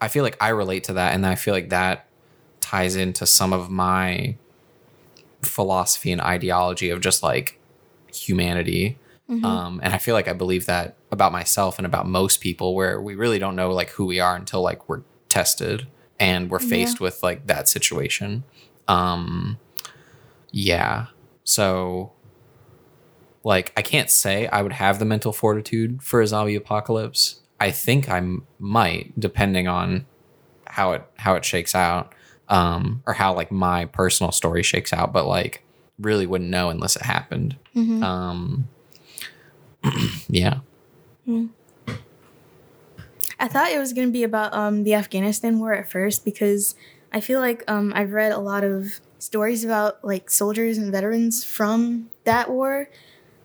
I 0.00 0.08
feel 0.08 0.22
like 0.24 0.36
I 0.40 0.48
relate 0.48 0.84
to 0.84 0.92
that, 0.94 1.14
and 1.14 1.24
I 1.26 1.34
feel 1.36 1.54
like 1.54 1.70
that 1.70 2.06
ties 2.60 2.96
into 2.96 3.24
some 3.26 3.52
of 3.52 3.70
my 3.70 4.36
philosophy 5.42 6.10
and 6.12 6.20
ideology 6.20 6.90
of 6.90 7.00
just 7.00 7.22
like 7.22 7.58
humanity. 8.12 8.98
Mhm. 9.30 9.44
Um, 9.44 9.80
and 9.82 9.92
I 9.92 9.98
feel 9.98 10.14
like 10.14 10.28
I 10.28 10.32
believe 10.32 10.66
that 10.66 10.96
about 11.10 11.32
myself 11.32 11.78
and 11.78 11.86
about 11.86 12.06
most 12.06 12.40
people, 12.40 12.74
where 12.74 13.00
we 13.00 13.14
really 13.14 13.38
don't 13.38 13.56
know 13.56 13.72
like 13.72 13.90
who 13.90 14.06
we 14.06 14.20
are 14.20 14.36
until 14.36 14.62
like 14.62 14.88
we're 14.88 15.02
tested 15.28 15.86
and 16.20 16.48
we're 16.50 16.60
Yeah. 16.62 16.68
faced 16.68 17.00
with 17.00 17.22
like 17.22 17.46
that 17.46 17.68
situation. 17.68 18.44
Um, 18.88 19.58
yeah. 20.52 21.06
So, 21.44 22.12
like, 23.44 23.72
I 23.76 23.82
can't 23.82 24.10
say 24.10 24.46
I 24.48 24.62
would 24.62 24.72
have 24.72 24.98
the 24.98 25.04
mental 25.04 25.32
fortitude 25.32 26.02
for 26.02 26.20
a 26.20 26.26
zombie 26.26 26.54
apocalypse. 26.56 27.40
I 27.60 27.70
think 27.70 28.08
I 28.08 28.18
m- 28.18 28.46
might, 28.58 29.18
depending 29.18 29.66
on 29.68 30.06
how 30.66 30.92
it 30.92 31.04
how 31.16 31.34
it 31.36 31.44
shakes 31.44 31.74
out, 31.74 32.12
um, 32.48 33.02
or 33.06 33.14
how 33.14 33.34
like 33.34 33.50
my 33.52 33.86
personal 33.86 34.32
story 34.32 34.62
shakes 34.62 34.92
out. 34.92 35.12
But 35.12 35.26
like, 35.26 35.62
really 35.98 36.26
wouldn't 36.26 36.50
know 36.50 36.68
unless 36.70 36.96
it 36.96 37.02
happened. 37.02 37.56
Mhm. 37.74 38.02
Um, 38.02 38.68
yeah. 40.28 40.60
I 43.38 43.48
thought 43.48 43.70
it 43.70 43.78
was 43.78 43.92
going 43.92 44.08
to 44.08 44.12
be 44.12 44.22
about 44.22 44.54
um, 44.54 44.84
the 44.84 44.94
Afghanistan 44.94 45.58
war 45.58 45.74
at 45.74 45.90
first 45.90 46.24
because 46.24 46.74
I 47.12 47.20
feel 47.20 47.40
like 47.40 47.62
um, 47.68 47.92
I've 47.94 48.12
read 48.12 48.32
a 48.32 48.38
lot 48.38 48.64
of 48.64 49.00
stories 49.18 49.64
about 49.64 50.04
like 50.04 50.30
soldiers 50.30 50.78
and 50.78 50.90
veterans 50.92 51.44
from 51.44 52.08
that 52.24 52.50
war 52.50 52.88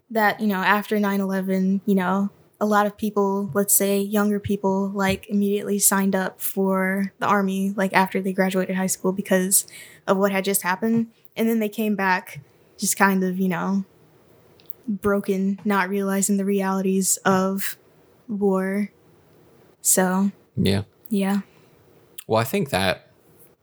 that, 0.10 0.40
you 0.40 0.48
know, 0.48 0.58
after 0.58 1.00
9 1.00 1.20
11, 1.20 1.82
you 1.86 1.96
know, 1.96 2.30
a 2.60 2.66
lot 2.66 2.86
of 2.86 2.98
people, 2.98 3.50
let's 3.54 3.74
say 3.74 4.00
younger 4.00 4.40
people, 4.40 4.90
like 4.90 5.28
immediately 5.30 5.80
signed 5.80 6.16
up 6.16 6.40
for 6.40 7.12
the 7.20 7.26
army 7.26 7.74
like 7.76 7.92
after 7.94 8.22
they 8.22 8.34
graduated 8.34 8.76
high 8.76 8.88
school 8.88 9.12
because 9.12 9.68
of 10.08 10.18
what 10.18 10.32
had 10.32 10.46
just 10.46 10.62
happened. 10.62 11.08
And 11.36 11.50
then 11.50 11.60
they 11.60 11.70
came 11.70 11.96
back 11.96 12.40
just 12.78 12.98
kind 12.98 13.24
of, 13.24 13.40
you 13.40 13.50
know, 13.50 13.86
broken, 14.88 15.60
not 15.66 15.90
realizing 15.90 16.38
the 16.38 16.46
realities 16.46 17.18
of 17.26 17.78
war. 18.28 18.90
So, 19.82 20.32
Yeah. 20.56 20.84
yeah. 21.10 21.42
Well, 22.28 22.40
I 22.40 22.44
think 22.44 22.70
that 22.70 23.08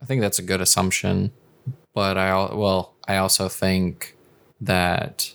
I 0.03 0.05
think 0.05 0.21
that's 0.21 0.39
a 0.39 0.43
good 0.43 0.61
assumption, 0.61 1.33
but 1.95 2.17
I 2.19 2.33
well, 2.55 2.95
I 3.07 3.17
also 3.17 3.49
think 3.49 4.17
that 4.61 5.33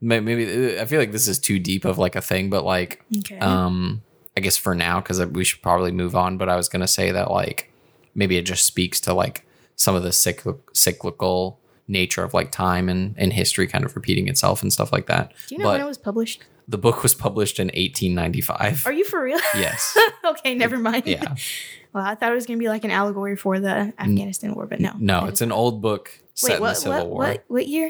maybe 0.00 0.78
I 0.78 0.84
feel 0.84 0.98
like 1.00 1.12
this 1.12 1.28
is 1.28 1.38
too 1.38 1.58
deep 1.58 1.84
of 1.84 1.98
like 1.98 2.16
a 2.16 2.20
thing, 2.20 2.50
but 2.50 2.64
like 2.64 3.02
Okay. 3.18 3.38
um 3.38 4.02
I 4.36 4.40
guess 4.40 4.56
for 4.56 4.74
now 4.74 5.00
cuz 5.00 5.20
we 5.26 5.44
should 5.44 5.62
probably 5.62 5.92
move 5.92 6.16
on, 6.16 6.38
but 6.38 6.48
I 6.48 6.56
was 6.56 6.68
going 6.68 6.80
to 6.82 6.88
say 6.88 7.10
that 7.12 7.30
like 7.30 7.70
maybe 8.14 8.36
it 8.36 8.42
just 8.42 8.64
speaks 8.66 9.00
to 9.00 9.14
like 9.14 9.46
some 9.76 9.94
of 9.94 10.02
the 10.02 10.12
cyclic- 10.12 10.74
cyclical 10.74 11.58
nature 11.86 12.22
of 12.24 12.34
like 12.34 12.50
time 12.50 12.88
and 12.88 13.14
and 13.18 13.32
history 13.32 13.66
kind 13.66 13.84
of 13.84 13.94
repeating 13.94 14.28
itself 14.28 14.62
and 14.62 14.72
stuff 14.72 14.92
like 14.92 15.06
that. 15.06 15.32
Do 15.48 15.54
you 15.54 15.58
know 15.58 15.64
but 15.64 15.72
when 15.72 15.80
it 15.82 15.86
was 15.86 15.98
published? 15.98 16.44
the 16.66 16.78
book 16.78 17.02
was 17.02 17.14
published 17.14 17.60
in 17.60 17.66
1895. 17.66 18.86
Are 18.86 18.92
you 18.92 19.04
for 19.04 19.22
real? 19.22 19.38
yes. 19.54 19.96
okay, 20.24 20.54
never 20.54 20.78
mind. 20.78 21.06
Yeah. 21.06 21.34
Well, 21.92 22.04
I 22.04 22.16
thought 22.16 22.32
it 22.32 22.34
was 22.34 22.44
going 22.44 22.58
to 22.58 22.60
be 22.60 22.68
like 22.68 22.82
an 22.82 22.90
allegory 22.90 23.36
for 23.36 23.60
the 23.60 23.94
Afghanistan 24.00 24.52
war, 24.56 24.66
but 24.66 24.80
no. 24.80 24.94
No, 24.98 25.26
it's 25.26 25.40
an 25.42 25.52
old 25.52 25.80
book 25.80 26.10
set 26.34 26.48
Wait, 26.48 26.56
in 26.56 26.60
what, 26.62 26.68
the 26.70 26.74
Civil 26.74 26.98
what, 26.98 27.06
War. 27.06 27.18
what, 27.18 27.44
what 27.46 27.66
year? 27.68 27.84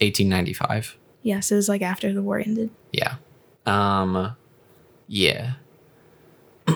1895. 0.00 0.98
Yeah, 1.22 1.40
so 1.40 1.54
it 1.54 1.56
was 1.56 1.66
like 1.66 1.80
after 1.80 2.12
the 2.12 2.20
war 2.20 2.38
ended. 2.38 2.68
Yeah. 2.92 3.14
Um 3.64 4.36
yeah. 5.08 5.54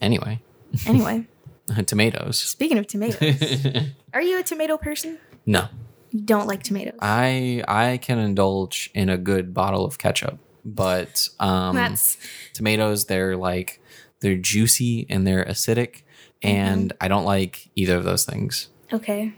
anyway, 0.00 0.40
Anyway, 0.86 1.26
tomatoes. 1.86 2.38
speaking 2.38 2.78
of 2.78 2.86
tomatoes, 2.86 3.66
are 4.14 4.22
you 4.22 4.38
a 4.38 4.42
tomato 4.42 4.76
person? 4.76 5.18
no. 5.46 5.68
You 6.10 6.20
don't 6.20 6.46
like 6.46 6.62
tomatoes. 6.62 6.98
I 7.02 7.64
I 7.66 7.96
can 7.96 8.20
indulge 8.20 8.88
in 8.94 9.08
a 9.08 9.18
good 9.18 9.52
bottle 9.52 9.84
of 9.84 9.98
ketchup, 9.98 10.38
but 10.64 11.28
um 11.40 11.74
That's 11.74 12.16
tomatoes 12.52 13.06
they're 13.06 13.36
like 13.36 13.80
they're 14.20 14.36
juicy 14.36 15.06
and 15.10 15.26
they're 15.26 15.44
acidic 15.44 16.02
and 16.40 16.92
I 17.00 17.08
don't 17.08 17.24
like 17.24 17.68
either 17.74 17.96
of 17.96 18.04
those 18.04 18.24
things. 18.24 18.68
okay. 18.92 19.32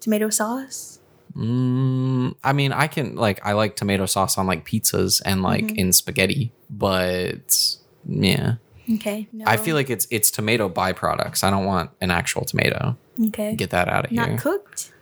Tomato 0.00 0.28
sauce? 0.30 0.98
Mm, 1.36 2.34
I 2.42 2.52
mean, 2.52 2.72
I 2.72 2.88
can 2.88 3.14
like 3.14 3.38
I 3.46 3.52
like 3.52 3.76
tomato 3.76 4.06
sauce 4.06 4.36
on 4.36 4.46
like 4.48 4.66
pizzas 4.66 5.22
and 5.24 5.42
like 5.42 5.64
Mhm. 5.66 5.76
in 5.76 5.92
spaghetti, 5.92 6.50
but 6.68 7.76
yeah. 8.04 8.54
Okay. 8.94 9.28
No. 9.32 9.44
I 9.46 9.56
feel 9.56 9.74
like 9.74 9.90
it's 9.90 10.06
it's 10.10 10.30
tomato 10.30 10.68
byproducts. 10.68 11.42
I 11.44 11.50
don't 11.50 11.64
want 11.64 11.90
an 12.00 12.10
actual 12.10 12.44
tomato. 12.44 12.96
okay. 13.28 13.54
Get 13.56 13.70
that 13.70 13.88
out 13.88 14.04
of 14.06 14.12
Not 14.12 14.26
here. 14.26 14.34
Not 14.36 14.42
cooked? 14.42 14.92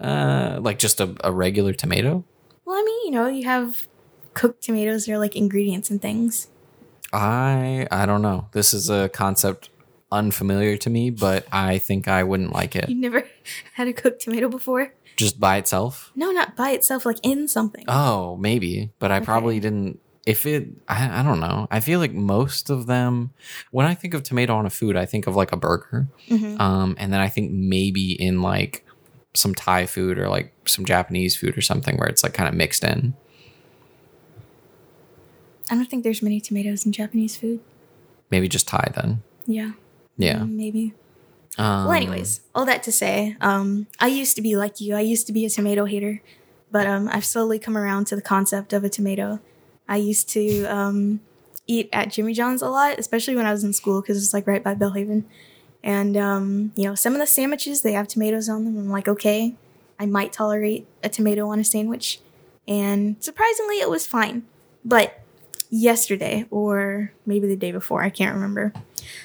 Uh, 0.00 0.58
like 0.60 0.78
just 0.78 1.00
a, 1.00 1.14
a 1.22 1.30
regular 1.30 1.72
tomato. 1.74 2.24
Well, 2.64 2.76
I 2.76 2.82
mean, 2.82 3.06
you 3.06 3.10
know, 3.10 3.26
you 3.26 3.44
have 3.44 3.86
cooked 4.32 4.62
tomatoes, 4.62 5.06
they're 5.06 5.18
like 5.18 5.36
ingredients 5.36 5.90
and 5.90 6.00
things. 6.00 6.48
I 7.12 7.86
I 7.90 8.06
don't 8.06 8.22
know. 8.22 8.48
This 8.52 8.72
is 8.72 8.88
a 8.88 9.08
concept 9.08 9.68
unfamiliar 10.12 10.76
to 10.78 10.90
me, 10.90 11.10
but 11.10 11.46
I 11.52 11.78
think 11.78 12.08
I 12.08 12.22
wouldn't 12.24 12.52
like 12.52 12.74
it 12.74 12.88
You've 12.88 12.98
never 12.98 13.24
had 13.74 13.88
a 13.88 13.92
cooked 13.92 14.22
tomato 14.22 14.48
before? 14.48 14.94
just 15.16 15.38
by 15.38 15.58
itself. 15.58 16.10
No, 16.14 16.30
not 16.30 16.56
by 16.56 16.70
itself, 16.70 17.04
like 17.04 17.18
in 17.22 17.46
something. 17.46 17.84
Oh, 17.88 18.36
maybe, 18.36 18.90
but 18.98 19.10
I 19.10 19.16
Okay. 19.16 19.24
probably 19.26 19.60
didn't. 19.60 20.00
If 20.26 20.44
it, 20.46 20.68
I, 20.86 21.20
I 21.20 21.22
don't 21.22 21.40
know. 21.40 21.66
I 21.70 21.80
feel 21.80 21.98
like 21.98 22.12
most 22.12 22.68
of 22.70 22.86
them, 22.86 23.30
when 23.70 23.86
I 23.86 23.94
think 23.94 24.12
of 24.14 24.22
tomato 24.22 24.54
on 24.54 24.66
a 24.66 24.70
food, 24.70 24.96
I 24.96 25.06
think 25.06 25.26
of 25.26 25.34
like 25.34 25.50
a 25.52 25.56
burger. 25.56 26.08
Mhm. 26.28 26.60
Um, 26.60 26.94
and 26.98 27.12
then 27.12 27.20
I 27.20 27.28
think 27.28 27.50
maybe 27.52 28.12
in 28.12 28.42
like 28.42 28.84
some 29.34 29.54
Thai 29.54 29.86
food 29.86 30.18
or 30.18 30.28
like 30.28 30.52
some 30.66 30.84
Japanese 30.84 31.36
food 31.36 31.56
or 31.56 31.60
something 31.62 31.96
where 31.96 32.08
it's 32.08 32.22
like 32.22 32.34
kind 32.34 32.48
of 32.48 32.54
mixed 32.54 32.84
in. 32.84 33.14
I 35.70 35.74
don't 35.74 35.88
think 35.88 36.02
there's 36.04 36.22
many 36.22 36.40
tomatoes 36.40 36.84
in 36.84 36.92
Japanese 36.92 37.36
food. 37.36 37.60
Maybe 38.30 38.48
just 38.48 38.66
Thai 38.68 38.90
then. 38.94 39.22
Yeah. 39.46 39.72
Yeah. 40.16 40.40
mm, 40.40 40.50
Maybe. 40.50 40.94
Um, 41.58 41.84
well, 41.86 41.92
anyways, 41.92 42.40
all 42.54 42.64
that 42.66 42.82
to 42.84 42.92
say, 42.92 43.36
um, 43.40 43.86
I 43.98 44.06
used 44.06 44.36
to 44.36 44.42
be 44.42 44.56
like 44.56 44.80
you. 44.80 44.94
I 44.94 45.00
used 45.00 45.26
to 45.28 45.32
be 45.32 45.44
a 45.44 45.50
tomato 45.50 45.84
hater, 45.84 46.22
but 46.70 46.86
um, 46.86 47.08
I've 47.10 47.24
slowly 47.24 47.58
come 47.58 47.76
around 47.76 48.06
to 48.08 48.16
the 48.16 48.22
concept 48.22 48.72
of 48.72 48.84
a 48.84 48.88
tomato. 48.88 49.40
I 49.90 49.96
used 49.96 50.28
to 50.30 50.64
um, 50.66 51.20
eat 51.66 51.88
at 51.92 52.12
Jimmy 52.12 52.32
John's 52.32 52.62
a 52.62 52.68
lot, 52.68 52.98
especially 52.98 53.34
when 53.34 53.44
I 53.44 53.50
was 53.50 53.64
in 53.64 53.72
school 53.72 54.00
because 54.00 54.22
it's 54.22 54.32
like 54.32 54.46
right 54.46 54.62
by 54.62 54.76
Belhaven. 54.76 55.24
And 55.82 56.16
um, 56.16 56.72
you 56.76 56.84
know, 56.84 56.94
some 56.94 57.12
of 57.12 57.18
the 57.18 57.26
sandwiches 57.26 57.82
they 57.82 57.92
have 57.92 58.06
tomatoes 58.06 58.48
on 58.48 58.64
them. 58.64 58.78
I'm 58.78 58.88
like, 58.88 59.08
okay, 59.08 59.56
I 59.98 60.06
might 60.06 60.32
tolerate 60.32 60.86
a 61.02 61.08
tomato 61.08 61.48
on 61.48 61.58
a 61.58 61.64
sandwich, 61.64 62.20
and 62.68 63.16
surprisingly, 63.18 63.80
it 63.80 63.90
was 63.90 64.06
fine. 64.06 64.44
But 64.84 65.20
yesterday, 65.70 66.46
or 66.50 67.12
maybe 67.26 67.48
the 67.48 67.56
day 67.56 67.72
before, 67.72 68.02
I 68.02 68.10
can't 68.10 68.34
remember. 68.34 68.72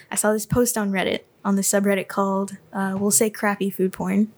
I 0.09 0.15
saw 0.15 0.33
this 0.33 0.45
post 0.45 0.77
on 0.77 0.91
Reddit 0.91 1.21
on 1.43 1.57
the 1.57 1.61
subreddit 1.61 2.07
called 2.07 2.57
uh, 2.73 2.95
"We'll 2.97 3.11
Say 3.11 3.29
Crappy 3.29 3.69
Food 3.69 3.93
Porn," 3.93 4.31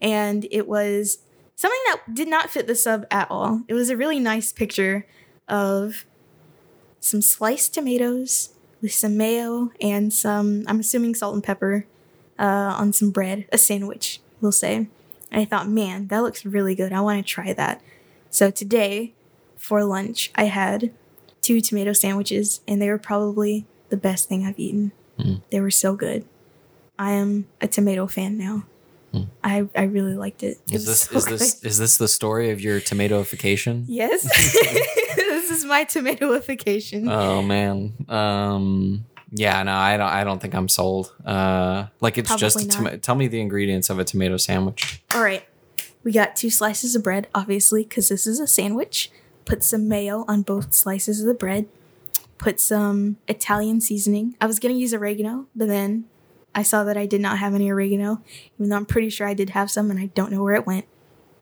and 0.00 0.46
it 0.50 0.68
was 0.68 1.18
something 1.56 1.80
that 1.86 2.14
did 2.14 2.28
not 2.28 2.50
fit 2.50 2.66
the 2.66 2.74
sub 2.74 3.06
at 3.10 3.30
all. 3.30 3.62
It 3.66 3.74
was 3.74 3.88
a 3.88 3.96
really 3.96 4.20
nice 4.20 4.52
picture 4.52 5.06
of 5.48 6.04
some 7.00 7.22
sliced 7.22 7.74
tomatoes 7.74 8.50
with 8.82 8.92
some 8.92 9.16
mayo 9.16 9.70
and 9.80 10.12
some, 10.12 10.64
I'm 10.66 10.80
assuming 10.80 11.14
salt 11.14 11.34
and 11.34 11.44
pepper, 11.44 11.86
uh, 12.38 12.74
on 12.78 12.92
some 12.92 13.10
bread, 13.10 13.46
a 13.52 13.58
sandwich, 13.58 14.20
we'll 14.40 14.52
say. 14.52 14.88
And 15.30 15.40
I 15.42 15.44
thought, 15.44 15.68
man, 15.68 16.08
that 16.08 16.18
looks 16.18 16.44
really 16.44 16.74
good. 16.74 16.92
I 16.92 17.00
want 17.00 17.24
to 17.24 17.28
try 17.28 17.52
that. 17.52 17.80
So 18.30 18.50
today, 18.50 19.14
for 19.56 19.84
lunch, 19.84 20.30
I 20.34 20.44
had 20.44 20.92
two 21.40 21.60
tomato 21.60 21.92
sandwiches, 21.92 22.60
and 22.68 22.80
they 22.80 22.88
were 22.88 22.98
probably 22.98 23.66
the 23.88 23.96
best 23.96 24.28
thing 24.28 24.44
I've 24.44 24.58
eaten. 24.58 24.92
Mm. 25.18 25.42
They 25.50 25.60
were 25.60 25.70
so 25.70 25.94
good. 25.94 26.24
I 26.98 27.12
am 27.12 27.46
a 27.60 27.68
tomato 27.68 28.06
fan 28.06 28.36
now. 28.36 28.64
Mm. 29.14 29.28
I, 29.42 29.68
I 29.74 29.84
really 29.84 30.14
liked 30.14 30.42
it. 30.42 30.58
Is 30.70 30.86
this 30.86 31.00
so 31.02 31.16
is 31.16 31.24
this 31.26 31.64
is 31.64 31.78
this 31.78 31.96
the 31.96 32.08
story 32.08 32.50
of 32.50 32.60
your 32.60 32.80
tomatoification? 32.80 33.84
Yes. 33.86 34.26
this 35.48 35.58
is 35.58 35.64
my 35.64 35.84
tomatoification. 35.84 37.10
Oh 37.10 37.42
man. 37.42 37.92
Um 38.08 39.04
yeah, 39.32 39.62
no, 39.62 39.72
I 39.72 39.96
don't 39.96 40.08
I 40.08 40.24
don't 40.24 40.40
think 40.40 40.54
I'm 40.54 40.68
sold. 40.68 41.14
Uh 41.24 41.86
like 42.00 42.18
it's 42.18 42.34
just 42.36 42.56
a 42.56 42.66
Probably 42.66 42.90
toma- 42.90 42.98
tell 42.98 43.14
me 43.14 43.28
the 43.28 43.40
ingredients 43.40 43.90
of 43.90 43.98
a 43.98 44.04
tomato 44.04 44.36
sandwich. 44.36 45.02
All 45.14 45.22
right. 45.22 45.44
We 46.04 46.12
got 46.12 46.36
two 46.36 46.50
slices 46.50 46.94
of 46.94 47.02
bread, 47.02 47.26
obviously, 47.34 47.82
because 47.82 48.08
this 48.08 48.26
is 48.28 48.38
a 48.38 48.46
sandwich. 48.46 49.10
Put 49.44 49.64
some 49.64 49.88
mayo 49.88 50.24
on 50.28 50.42
both 50.42 50.72
slices 50.72 51.20
of 51.20 51.26
the 51.26 51.34
bread. 51.34 51.66
Put 52.38 52.60
some 52.60 53.16
Italian 53.26 53.80
seasoning. 53.80 54.36
I 54.40 54.46
was 54.46 54.60
going 54.60 54.72
to 54.72 54.80
use 54.80 54.94
oregano, 54.94 55.46
but 55.56 55.66
then 55.66 56.04
I 56.54 56.62
saw 56.62 56.84
that 56.84 56.96
I 56.96 57.06
did 57.06 57.20
not 57.20 57.38
have 57.38 57.54
any 57.54 57.70
oregano, 57.70 58.22
even 58.56 58.68
though 58.70 58.76
I'm 58.76 58.86
pretty 58.86 59.10
sure 59.10 59.26
I 59.26 59.34
did 59.34 59.50
have 59.50 59.68
some 59.70 59.90
and 59.90 59.98
I 59.98 60.06
don't 60.06 60.30
know 60.30 60.42
where 60.44 60.54
it 60.54 60.66
went. 60.66 60.84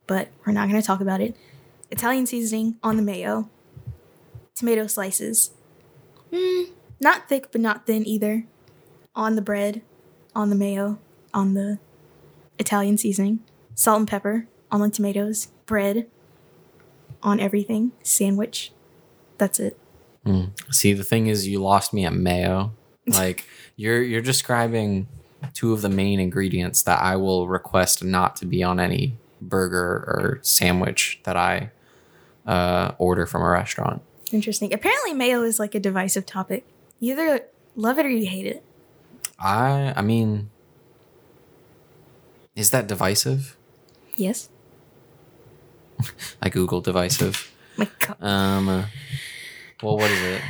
But 0.07 0.29
we're 0.47 0.53
not 0.53 0.69
going 0.69 0.81
to 0.81 0.87
talk 0.87 1.01
about 1.01 1.21
it. 1.21 1.37
Italian 1.91 2.27
seasoning 2.27 2.77
on 2.83 2.97
the 2.97 3.03
mayo. 3.03 3.51
Tomato 4.55 4.87
slices. 4.87 5.51
Mm, 6.33 6.71
not 7.01 7.29
thick, 7.29 7.51
but 7.53 7.61
not 7.61 7.87
thin 7.87 8.07
either. 8.07 8.45
On 9.15 9.37
the 9.37 9.43
bread, 9.43 9.83
on 10.35 10.51
the 10.51 10.57
mayo, 10.57 10.99
on 11.33 11.55
the 11.55 11.79
Italian 12.59 12.97
seasoning 12.99 13.41
salt 13.75 13.99
and 13.99 14.09
pepper 14.09 14.47
on 14.71 14.81
the 14.81 14.89
tomatoes, 14.89 15.49
bread 15.67 16.07
on 17.23 17.41
everything, 17.41 17.93
sandwich. 18.03 18.73
That's 19.39 19.59
it. 19.59 19.79
See, 20.71 20.93
the 20.93 21.05
thing 21.05 21.27
is 21.27 21.47
you 21.49 21.61
lost 21.61 21.93
me 21.93 22.05
at 22.05 22.13
mayo. 22.15 22.73
Like 23.07 23.47
you're 23.77 24.03
you're 24.03 24.23
describing 24.23 25.09
two 25.53 25.75
of 25.75 25.83
the 25.83 25.91
main 25.91 26.19
ingredients 26.19 26.83
that 26.85 27.03
I 27.03 27.17
will 27.17 27.47
request 27.47 28.03
not 28.03 28.35
to 28.37 28.47
be 28.47 28.63
on 28.63 28.81
any 28.81 29.19
burger 29.43 29.83
or 29.85 30.39
sandwich 30.41 31.21
that 31.25 31.37
I 31.37 31.71
uh, 32.47 32.93
order 32.97 33.27
from 33.27 33.43
a 33.43 33.49
restaurant. 33.51 34.01
Interesting. 34.35 34.75
Apparently, 34.75 35.15
mayo 35.15 35.43
is 35.43 35.61
like 35.61 35.77
a 35.77 35.81
divisive 35.81 36.27
topic. 36.27 36.65
You 36.99 37.13
either 37.13 37.47
love 37.77 38.01
it 38.01 38.05
or 38.05 38.11
you 38.11 38.27
hate 38.27 38.47
it. 38.47 38.65
I 39.39 39.95
I 39.97 40.03
mean 40.03 40.51
is 42.57 42.71
that 42.71 42.89
divisive? 42.89 43.57
Yes. 44.17 44.49
I 46.43 46.49
Google 46.49 46.81
divisive. 46.81 47.53
My 47.77 47.89
God. 48.01 48.17
Um, 48.21 48.69
uh, 48.69 48.87
well, 49.81 49.99
what 49.99 50.11
is 50.11 50.21
it? 50.21 50.43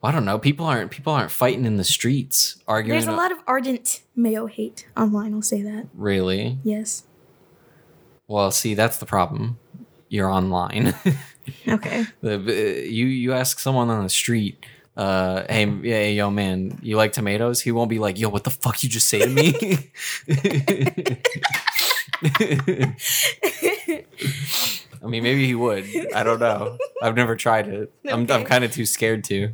Well, 0.00 0.10
I 0.10 0.14
don't 0.14 0.24
know. 0.24 0.38
People 0.38 0.64
aren't 0.64 0.90
people 0.90 1.12
aren't 1.12 1.30
fighting 1.30 1.66
in 1.66 1.76
the 1.76 1.84
streets 1.84 2.56
arguing. 2.66 2.98
There's 2.98 3.06
a 3.06 3.12
lot 3.12 3.32
of 3.32 3.38
ardent 3.46 4.00
mayo 4.16 4.46
hate 4.46 4.88
online. 4.96 5.34
I'll 5.34 5.42
say 5.42 5.60
that. 5.60 5.88
Really? 5.92 6.58
Yes. 6.64 7.04
Well, 8.26 8.50
see, 8.50 8.72
that's 8.72 8.96
the 8.96 9.06
problem. 9.06 9.58
You're 10.08 10.30
online. 10.30 10.94
Okay. 11.68 12.04
The- 12.22 12.36
uh, 12.36 12.80
you 12.88 13.06
you 13.06 13.32
ask 13.32 13.58
someone 13.58 13.90
on 13.90 14.02
the 14.02 14.08
street, 14.10 14.64
uh, 14.96 15.44
hey, 15.48 15.66
yeah, 15.82 16.04
yo, 16.06 16.30
man, 16.30 16.78
you 16.82 16.96
like 16.96 17.12
tomatoes? 17.12 17.60
He 17.62 17.72
won't 17.72 17.90
be 17.90 17.98
like, 17.98 18.18
yo, 18.18 18.28
what 18.28 18.44
the 18.44 18.50
fuck 18.50 18.82
you 18.82 18.88
just 18.88 19.08
say 19.08 19.20
to 19.20 19.28
me? 19.28 19.90
I 25.02 25.06
mean, 25.06 25.22
maybe 25.22 25.46
he 25.46 25.54
would. 25.54 25.86
I 26.14 26.22
don't 26.22 26.40
know. 26.40 26.76
I've 27.02 27.16
never 27.16 27.34
tried 27.34 27.68
it. 27.68 27.92
I'm, 28.06 28.30
I'm 28.30 28.44
kind 28.44 28.64
of 28.64 28.72
too 28.72 28.84
scared 28.84 29.24
to. 29.24 29.50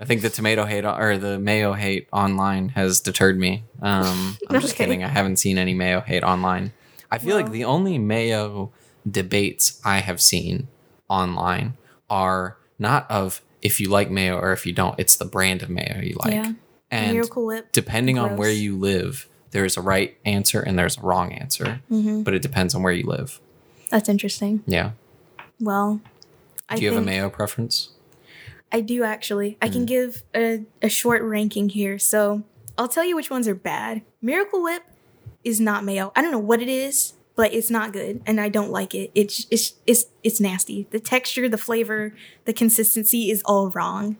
I 0.00 0.04
think 0.04 0.22
the 0.22 0.30
tomato 0.30 0.64
hate 0.64 0.84
or 0.84 1.16
the 1.16 1.38
mayo 1.38 1.74
hate 1.74 2.08
online 2.12 2.70
has 2.70 3.00
deterred 3.00 3.38
me. 3.38 3.62
Um, 3.80 4.36
I'm 4.48 4.60
just 4.60 4.74
kidding. 4.74 5.04
I 5.04 5.08
haven't 5.08 5.36
seen 5.36 5.58
any 5.58 5.74
mayo 5.74 6.00
hate 6.00 6.24
online. 6.24 6.72
I 7.10 7.18
feel 7.18 7.36
like 7.36 7.52
the 7.52 7.64
only 7.64 7.98
mayo 7.98 8.72
debates 9.08 9.80
I 9.84 10.00
have 10.00 10.20
seen 10.20 10.66
online 11.08 11.76
are 12.10 12.56
not 12.78 13.10
of 13.10 13.42
if 13.62 13.80
you 13.80 13.88
like 13.90 14.10
mayo 14.10 14.36
or 14.38 14.52
if 14.52 14.66
you 14.66 14.72
don't. 14.72 14.98
It's 14.98 15.16
the 15.16 15.24
brand 15.24 15.62
of 15.62 15.70
mayo 15.70 16.00
you 16.02 16.16
like. 16.22 16.32
yeah. 16.34 16.52
And 16.90 17.22
depending 17.72 18.18
on 18.18 18.36
where 18.36 18.50
you 18.50 18.76
live, 18.78 19.28
there's 19.50 19.76
a 19.76 19.82
right 19.82 20.16
answer 20.24 20.60
and 20.60 20.78
there's 20.78 20.96
a 20.96 21.00
wrong 21.02 21.32
answer. 21.32 21.80
hmm 21.88 22.22
But 22.22 22.32
it 22.34 22.40
depends 22.42 22.74
on 22.74 22.82
where 22.82 22.92
you 22.92 23.04
live. 23.06 23.40
That's 23.90 24.08
interesting. 24.08 24.62
Yeah. 24.66 24.92
Well, 25.60 26.00
I 26.68 26.76
Do 26.76 26.82
you 26.84 26.92
have 26.92 27.02
a 27.02 27.04
mayo 27.04 27.28
preference? 27.30 27.90
I 28.72 28.80
do 28.80 29.02
actually. 29.04 29.56
I 29.60 29.68
Mm. 29.68 29.72
can 29.72 29.84
give 29.86 30.22
a, 30.34 30.64
a 30.82 30.88
short 30.88 31.22
ranking 31.22 31.68
here. 31.70 31.98
So 31.98 32.42
I'll 32.76 32.88
tell 32.88 33.04
you 33.04 33.16
which 33.16 33.30
ones 33.30 33.48
are 33.48 33.54
bad. 33.54 34.02
Miracle 34.22 34.62
Whip 34.62 34.82
is 35.44 35.60
not 35.60 35.84
mayo. 35.84 36.12
I 36.14 36.22
don't 36.22 36.30
know 36.30 36.38
what 36.38 36.60
it 36.62 36.68
is, 36.68 37.14
but 37.38 37.54
it's 37.54 37.70
not 37.70 37.92
good, 37.92 38.20
and 38.26 38.40
I 38.40 38.48
don't 38.48 38.72
like 38.72 38.96
it. 38.96 39.12
It's 39.14 39.46
it's 39.48 39.74
it's 39.86 40.06
it's 40.24 40.40
nasty. 40.40 40.88
The 40.90 40.98
texture, 40.98 41.48
the 41.48 41.56
flavor, 41.56 42.12
the 42.46 42.52
consistency 42.52 43.30
is 43.30 43.44
all 43.44 43.70
wrong, 43.70 44.16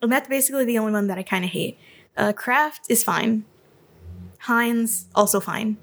and 0.00 0.12
that's 0.12 0.28
basically 0.28 0.64
the 0.64 0.78
only 0.78 0.92
one 0.92 1.08
that 1.08 1.18
I 1.18 1.24
kind 1.24 1.44
of 1.44 1.50
hate. 1.50 1.76
Uh, 2.16 2.32
Kraft 2.32 2.86
is 2.88 3.02
fine. 3.02 3.44
Heinz 4.42 5.08
also 5.16 5.40
fine. 5.40 5.78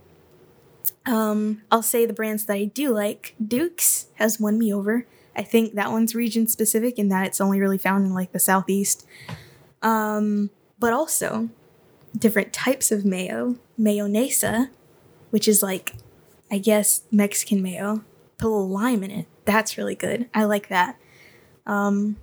Um, 1.05 1.62
I'll 1.69 1.84
say 1.84 2.05
the 2.05 2.13
brands 2.13 2.45
that 2.45 2.53
I 2.53 2.63
do 2.63 2.93
like. 2.93 3.36
Duke's 3.45 4.05
has 4.15 4.39
won 4.39 4.57
me 4.57 4.73
over. 4.73 5.05
I 5.36 5.43
think 5.43 5.73
that 5.73 5.91
one's 5.91 6.15
region 6.15 6.47
specific 6.47 6.97
in 6.97 7.10
that 7.10 7.27
it's 7.27 7.41
only 7.41 7.60
really 7.60 7.79
found 7.79 8.05
in 8.05 8.13
like 8.13 8.31
the 8.31 8.39
southeast. 8.39 9.05
Um, 9.81 10.51
but 10.79 10.93
also 10.93 11.49
different 12.17 12.53
types 12.53 12.93
of 12.93 13.03
mayo. 13.03 13.57
Mayonesa, 13.77 14.69
which 15.31 15.49
is 15.49 15.62
like, 15.62 15.95
I 16.52 16.58
guess 16.58 17.02
Mexican 17.12 17.62
mayo. 17.64 18.04
Put 18.38 18.48
a 18.48 18.50
little 18.50 18.70
lime 18.70 19.04
in 19.04 19.12
it. 19.12 19.28
That's 19.46 19.78
really 19.78 19.96
good. 19.96 20.30
I 20.34 20.44
like 20.44 20.68
that. 20.68 21.00
Um, 21.66 22.18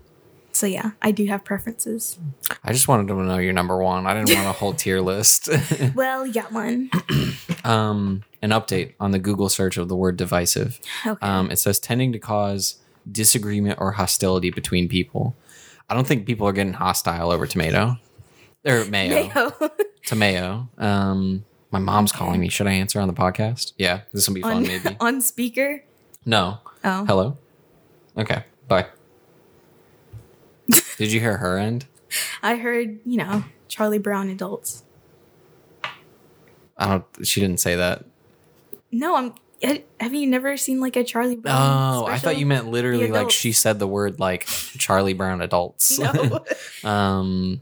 so 0.53 0.67
yeah, 0.67 0.91
I 1.01 1.13
do 1.13 1.27
have 1.27 1.45
preferences. 1.45 2.19
I 2.65 2.73
just 2.73 2.89
wanted 2.89 3.09
to 3.09 3.15
know 3.15 3.39
your 3.39 3.53
number 3.53 3.77
one. 3.77 4.07
I 4.07 4.15
didn't 4.15 4.37
want 4.37 4.49
a 4.49 4.53
whole 4.53 4.73
tier 4.75 5.01
list. 5.01 5.49
Well, 5.95 6.27
you 6.27 6.33
got 6.33 6.53
one. 6.53 6.91
um, 7.65 8.25
an 8.43 8.51
update 8.51 8.95
on 9.01 9.13
the 9.13 9.19
Google 9.19 9.49
search 9.49 9.77
of 9.77 9.89
the 9.89 9.97
word 9.97 10.17
divisive. 10.17 10.81
Okay. 11.07 11.27
Um, 11.27 11.51
it 11.51 11.59
says 11.59 11.79
tending 11.79 12.13
to 12.13 12.19
cause 12.19 12.79
disagreement 13.11 13.79
or 13.81 13.93
hostility 13.93 14.51
between 14.51 14.89
people. 14.89 15.35
I 15.89 15.95
don't 15.95 16.07
think 16.07 16.27
people 16.27 16.47
are 16.47 16.53
getting 16.53 16.75
hostile 16.75 17.31
over 17.31 17.47
tomato 17.47 17.97
or 18.67 18.85
mayo. 18.85 19.29
Mayo. 19.35 19.53
Tomato. 20.05 20.69
Um, 20.79 21.45
my 21.71 21.79
mom's 21.79 22.13
calling 22.13 22.41
me. 22.41 22.49
Should 22.49 22.67
I 22.67 22.73
answer 22.73 23.01
on 23.01 23.09
the 23.09 23.15
podcast? 23.15 23.73
Yeah, 23.77 24.03
this 24.13 24.27
will 24.29 24.35
be 24.35 24.43
fun. 24.43 24.59
on, 24.59 24.63
Maybe. 24.63 24.97
on 25.01 25.21
speaker. 25.21 25.85
No. 26.25 26.59
Oh. 26.85 27.05
Hello. 27.05 27.39
Okay. 28.17 28.45
Bye. 28.67 28.87
Did 30.97 31.13
you 31.13 31.21
hear 31.21 31.39
her 31.39 31.59
end? 31.59 31.87
I 32.43 32.57
heard, 32.57 32.99
you 33.05 33.17
know, 33.19 33.45
Charlie 33.69 33.99
Brown 33.99 34.29
adults. 34.29 34.85
I 36.77 36.87
don't. 36.87 37.05
She 37.27 37.41
didn't 37.41 37.61
say 37.61 37.77
that. 37.77 38.05
No, 38.91 39.17
I'm. 39.17 39.35
Have 40.01 40.15
you 40.15 40.27
never 40.29 40.57
seen 40.57 40.81
like 40.81 40.95
a 40.95 41.03
Charlie 41.03 41.35
Brown? 41.35 41.57
Oh, 41.57 42.07
I 42.07 42.19
thought 42.19 42.39
you 42.39 42.47
meant 42.47 42.69
literally 42.71 43.11
like 43.11 43.31
she 43.31 43.51
said 43.51 43.81
the 43.81 43.89
word 43.89 44.21
like 44.21 44.47
Charlie 44.47 45.15
Brown 45.15 45.41
adults. 45.43 45.99
No. 46.85 46.89
um. 46.89 47.61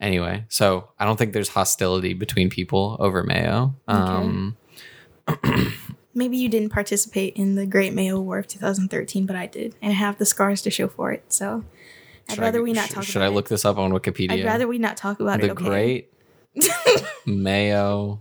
Anyway, 0.00 0.44
so 0.48 0.90
I 0.98 1.04
don't 1.04 1.16
think 1.16 1.32
there's 1.32 1.48
hostility 1.48 2.14
between 2.14 2.50
people 2.50 2.96
over 3.00 3.22
mayo. 3.22 3.74
Um. 3.86 4.56
Maybe 6.14 6.36
you 6.36 6.48
didn't 6.48 6.70
participate 6.70 7.34
in 7.36 7.54
the 7.54 7.64
Great 7.64 7.92
Mayo 7.92 8.18
War 8.20 8.38
of 8.38 8.48
2013, 8.48 9.24
but 9.24 9.36
I 9.36 9.46
did, 9.46 9.76
and 9.80 9.92
I 9.92 9.94
have 9.94 10.18
the 10.18 10.24
scars 10.24 10.62
to 10.62 10.70
show 10.70 10.88
for 10.88 11.12
it. 11.12 11.32
So 11.32 11.64
I'd 12.28 12.34
should 12.34 12.42
rather 12.42 12.58
I, 12.58 12.62
we 12.62 12.72
not 12.72 12.88
sh- 12.88 12.92
talk. 12.92 13.04
Should 13.04 13.22
I 13.22 13.28
look 13.28 13.48
this 13.48 13.64
up 13.64 13.78
on 13.78 13.92
Wikipedia? 13.92 14.32
I'd 14.32 14.44
rather 14.44 14.66
we 14.66 14.78
not 14.78 14.96
talk 14.96 15.20
about 15.20 15.40
the 15.40 15.46
it. 15.46 15.50
Okay? 15.52 15.64
Great 15.64 16.12
Mayo 17.26 18.20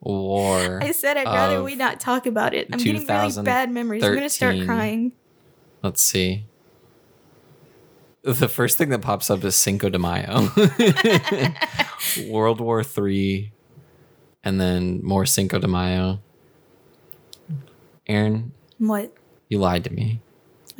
War. 0.00 0.82
I 0.82 0.92
said 0.92 1.16
I'd 1.16 1.26
rather 1.26 1.62
we 1.62 1.74
not 1.74 2.00
talk 2.00 2.26
about 2.26 2.52
it. 2.54 2.68
I'm 2.72 2.78
getting 2.78 3.06
really 3.06 3.42
bad 3.42 3.70
memories. 3.70 4.04
I'm 4.04 4.14
gonna 4.14 4.28
start 4.28 4.56
crying. 4.66 5.12
Let's 5.82 6.02
see. 6.02 6.44
The 8.22 8.48
first 8.48 8.78
thing 8.78 8.90
that 8.90 9.00
pops 9.02 9.30
up 9.30 9.42
is 9.42 9.56
Cinco 9.56 9.88
de 9.88 9.98
Mayo, 9.98 10.48
World 12.28 12.60
War 12.60 12.84
Three, 12.84 13.50
and 14.44 14.60
then 14.60 15.00
more 15.02 15.26
Cinco 15.26 15.58
de 15.58 15.66
Mayo. 15.66 16.20
Arin, 18.08 18.50
What? 18.78 19.12
you 19.48 19.58
lied 19.58 19.84
to 19.84 19.92
me. 19.92 20.20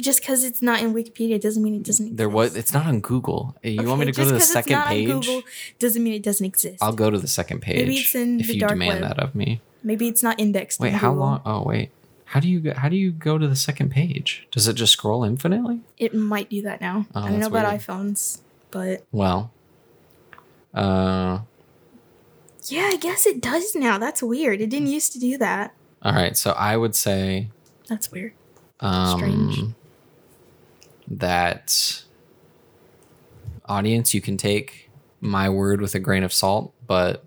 Just 0.00 0.20
because 0.20 0.42
it's 0.44 0.62
not 0.62 0.82
in 0.82 0.94
Wikipedia 0.94 1.40
doesn't 1.40 1.62
mean 1.62 1.74
it 1.74 1.82
doesn't 1.82 2.06
exist. 2.06 2.16
There 2.16 2.28
was. 2.28 2.56
It's 2.56 2.72
not 2.72 2.86
on 2.86 3.00
Google. 3.00 3.56
You 3.62 3.82
want 3.88 4.00
me 4.00 4.06
to 4.06 4.12
go 4.12 4.22
to 4.22 4.26
the 4.26 4.32
the 4.32 4.38
'cause 4.38 4.42
it's 4.44 4.52
second 4.52 4.82
page? 4.84 5.06
Google 5.08 5.42
doesn't 5.78 6.02
mean 6.02 6.14
it 6.14 6.22
doesn't 6.22 6.46
exist. 6.46 6.78
I'll 6.82 6.92
go 6.94 7.10
to 7.10 7.18
the 7.18 7.28
second 7.28 7.60
page. 7.60 7.76
Maybe 7.76 7.96
it's 7.96 8.14
in 8.14 8.40
if 8.40 8.46
the 8.46 8.54
you 8.54 8.60
dark 8.60 8.72
demand 8.72 9.00
web. 9.02 9.16
that 9.16 9.18
of 9.22 9.34
me. 9.34 9.60
Maybe 9.84 10.08
it's 10.08 10.22
not 10.22 10.40
indexed. 10.40 10.80
Wait, 10.80 10.92
how 10.94 11.10
Google. 11.10 11.26
long? 11.26 11.40
Oh, 11.44 11.62
wait. 11.64 11.90
How 12.32 12.40
do 12.40 12.48
you 12.48 12.60
go, 12.60 12.72
how 12.74 12.88
do 12.88 12.96
you 12.96 13.12
go 13.12 13.36
to 13.36 13.46
the 13.46 13.54
second 13.54 13.90
page? 13.90 14.46
Does 14.50 14.66
it 14.66 14.72
just 14.72 14.94
scroll 14.94 15.22
infinitely? 15.22 15.80
It 15.98 16.14
might 16.14 16.48
do 16.48 16.62
that 16.62 16.80
now. 16.80 17.04
Oh, 17.14 17.20
I 17.24 17.28
don't 17.30 17.40
know 17.40 17.46
about 17.48 17.68
weird. 17.68 17.82
iPhones, 17.82 18.40
but 18.70 19.04
Well, 19.12 19.52
uh, 20.72 21.40
yeah, 22.68 22.88
I 22.90 22.96
guess 22.96 23.26
it 23.26 23.42
does 23.42 23.74
now. 23.74 23.98
That's 23.98 24.22
weird. 24.22 24.62
It 24.62 24.70
didn't 24.70 24.88
used 24.88 25.12
to 25.12 25.18
do 25.20 25.36
that. 25.38 25.74
all 26.02 26.14
right. 26.14 26.34
So 26.34 26.52
I 26.52 26.76
would 26.78 26.96
say 26.96 27.50
That's 27.88 28.10
weird. 28.10 28.32
um, 28.80 29.18
Strange. 29.18 29.74
that 31.08 32.02
audience, 33.66 34.14
you 34.14 34.20
can 34.22 34.38
take 34.38 34.90
my 35.20 35.48
word 35.50 35.80
with 35.82 35.94
a 35.94 35.98
grain 36.00 36.22
of 36.24 36.32
salt, 36.32 36.72
but 36.86 37.24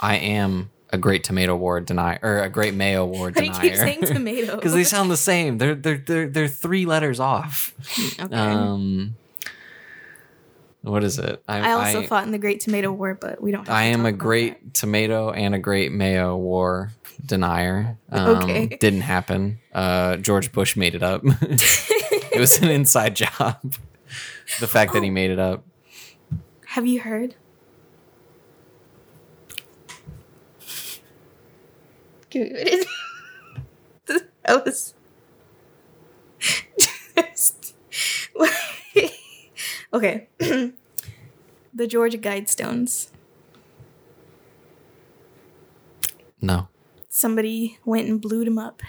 I 0.00 0.16
am 0.16 0.70
a 0.92 0.98
great 0.98 1.24
tomato 1.24 1.56
ward 1.56 1.86
denier 1.86 2.18
or 2.22 2.42
a 2.42 2.48
great 2.48 2.74
mayo 2.74 3.04
ward 3.04 3.34
Why 3.36 3.42
do 3.42 3.46
you 3.46 3.52
keep 3.52 3.76
saying 3.76 4.02
tomato? 4.02 4.56
Because 4.56 4.72
they 4.74 4.84
sound 4.84 5.10
the 5.10 5.16
same. 5.16 5.58
They're 5.58 5.74
they're 5.74 5.98
they're 5.98 6.28
they're 6.28 6.48
three 6.48 6.86
letters 6.86 7.20
off. 7.20 7.74
okay. 8.20 8.34
Um, 8.34 9.16
what 10.82 11.04
is 11.04 11.18
it? 11.18 11.42
I 11.46 11.72
also 11.72 12.02
fought 12.06 12.24
in 12.24 12.32
the 12.32 12.38
Great 12.38 12.60
Tomato 12.60 12.90
War, 12.90 13.14
but 13.14 13.42
we 13.42 13.52
don't. 13.52 13.66
Have 13.66 13.76
I 13.76 13.84
am 13.84 14.06
a 14.06 14.12
great 14.12 14.72
tomato 14.72 15.30
and 15.30 15.54
a 15.54 15.58
great 15.58 15.92
mayo 15.92 16.36
war 16.36 16.90
denier. 17.24 17.98
Um, 18.10 18.36
Okay. 18.38 18.66
Didn't 18.80 19.02
happen. 19.02 19.58
Uh, 19.74 20.16
George 20.16 20.52
Bush 20.52 20.76
made 20.76 20.94
it 20.94 21.02
up. 21.02 21.20
it 21.24 22.38
was 22.40 22.62
an 22.62 22.70
inside 22.70 23.14
job. 23.16 23.60
The 24.58 24.66
fact 24.66 24.94
that 24.94 25.02
he 25.02 25.10
made 25.10 25.30
it 25.30 25.38
up. 25.38 25.64
Have 26.66 26.86
you 26.86 27.00
heard? 27.00 27.34
Dude, 32.30 32.86
that 34.06 34.64
was. 34.64 34.94
Just- 36.38 37.74
okay. 39.92 40.28
the 40.38 41.86
Georgia 41.86 42.18
Guidestones. 42.18 43.10
No. 46.40 46.68
Somebody 47.08 47.78
went 47.84 48.08
and 48.08 48.20
blew 48.20 48.44
them 48.44 48.58
up. 48.58 48.80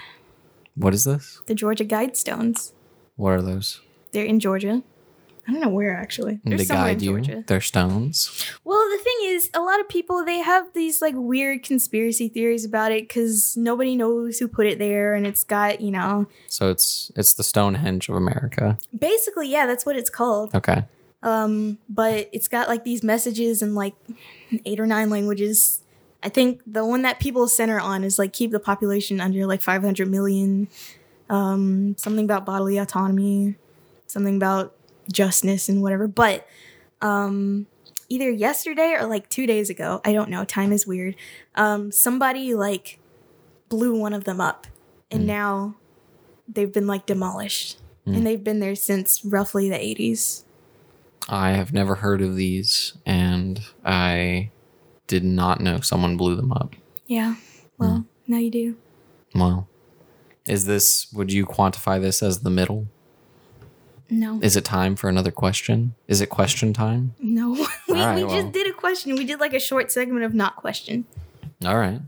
What 0.75 0.93
is 0.93 1.03
this? 1.03 1.41
The 1.47 1.55
Georgia 1.55 1.83
Guidestones. 1.83 2.71
What 3.15 3.31
are 3.31 3.41
those? 3.41 3.81
They're 4.13 4.25
in 4.25 4.39
Georgia. 4.39 4.83
I 5.51 5.55
don't 5.55 5.61
know 5.63 5.69
where 5.69 5.93
actually. 5.97 6.39
They're 6.45 6.57
they 6.57 6.63
guide 6.65 7.01
you. 7.01 7.11
Georgia. 7.19 7.43
They're 7.45 7.59
stones. 7.59 8.49
Well, 8.63 8.81
the 8.89 9.03
thing 9.03 9.17
is, 9.23 9.49
a 9.53 9.59
lot 9.59 9.81
of 9.81 9.89
people 9.89 10.23
they 10.23 10.37
have 10.39 10.73
these 10.73 11.01
like 11.01 11.13
weird 11.17 11.61
conspiracy 11.61 12.29
theories 12.29 12.63
about 12.63 12.93
it 12.93 13.05
because 13.09 13.57
nobody 13.57 13.97
knows 13.97 14.39
who 14.39 14.47
put 14.47 14.65
it 14.65 14.79
there, 14.79 15.13
and 15.13 15.27
it's 15.27 15.43
got 15.43 15.81
you 15.81 15.91
know, 15.91 16.25
So 16.47 16.69
it's 16.69 17.11
it's 17.17 17.33
the 17.33 17.43
Stonehenge 17.43 18.07
of 18.07 18.15
America. 18.15 18.77
basically, 18.97 19.49
yeah, 19.51 19.65
that's 19.65 19.85
what 19.85 19.97
it's 19.97 20.09
called. 20.09 20.55
Okay. 20.55 20.85
Um, 21.21 21.77
but 21.89 22.29
it's 22.31 22.47
got 22.47 22.69
like 22.69 22.85
these 22.85 23.03
messages 23.03 23.61
in 23.61 23.75
like 23.75 23.93
eight 24.65 24.79
or 24.79 24.87
nine 24.87 25.09
languages. 25.09 25.81
I 26.23 26.29
think 26.29 26.61
the 26.65 26.85
one 26.85 27.01
that 27.01 27.19
people 27.19 27.47
center 27.49 27.77
on 27.79 28.03
is 28.05 28.17
like 28.17 28.31
keep 28.31 28.51
the 28.51 28.59
population 28.59 29.19
under 29.19 29.45
like 29.45 29.61
500 29.61 30.07
million. 30.09 30.69
Um, 31.29 31.95
something 31.97 32.25
about 32.25 32.45
bodily 32.45 32.77
autonomy, 32.77 33.55
something 34.07 34.35
about 34.35 34.75
justness 35.11 35.69
and 35.69 35.81
whatever. 35.81 36.07
But 36.07 36.47
um, 37.01 37.67
either 38.09 38.29
yesterday 38.29 38.95
or 38.99 39.05
like 39.07 39.29
two 39.29 39.45
days 39.47 39.69
ago, 39.69 40.01
I 40.05 40.13
don't 40.13 40.29
know. 40.29 40.43
Time 40.45 40.71
is 40.71 40.85
weird. 40.87 41.15
Um, 41.55 41.91
somebody 41.91 42.53
like 42.53 42.99
blew 43.69 43.97
one 43.99 44.13
of 44.13 44.23
them 44.25 44.41
up, 44.41 44.67
and 45.09 45.23
Mm. 45.23 45.27
now 45.27 45.75
they've 46.47 46.71
been 46.71 46.87
like 46.87 47.05
demolished, 47.05 47.79
Mm. 48.07 48.17
and 48.17 48.27
they've 48.27 48.43
been 48.43 48.59
there 48.59 48.75
since 48.75 49.23
roughly 49.23 49.69
the 49.69 49.77
80s. 49.77 50.43
I 51.29 51.51
have 51.51 51.71
never 51.71 51.95
heard 51.95 52.21
of 52.21 52.35
these, 52.35 52.93
and 53.05 53.61
I 53.85 54.49
did 55.07 55.23
not 55.23 55.61
know 55.61 55.79
someone 55.81 56.17
blew 56.17 56.35
them 56.35 56.51
up. 56.51 56.75
Yeah. 57.07 57.35
Well, 57.77 58.05
now 58.27 58.37
you 58.37 58.49
do. 58.51 58.75
Well, 59.35 59.67
is 60.47 60.65
this? 60.65 61.07
Would 61.13 61.31
you 61.31 61.45
quantify 61.45 62.01
this 62.01 62.21
as 62.23 62.39
the 62.41 62.49
middle? 62.49 62.87
No. 64.13 64.41
Is 64.41 64.57
it 64.57 64.65
time 64.65 64.97
for 64.97 65.07
another 65.07 65.31
question? 65.31 65.95
Is 66.09 66.19
it 66.19 66.27
question 66.27 66.73
time? 66.73 67.15
No. 67.17 67.51
we 67.87 67.93
right, 67.93 68.15
we 68.15 68.25
well. 68.25 68.41
just 68.41 68.51
did 68.51 68.67
a 68.67 68.73
question. 68.73 69.15
We 69.15 69.23
did 69.23 69.39
like 69.39 69.53
a 69.53 69.59
short 69.59 69.89
segment 69.89 70.25
of 70.25 70.33
not 70.33 70.57
question. 70.57 71.05
All 71.65 71.77
right. 71.77 72.01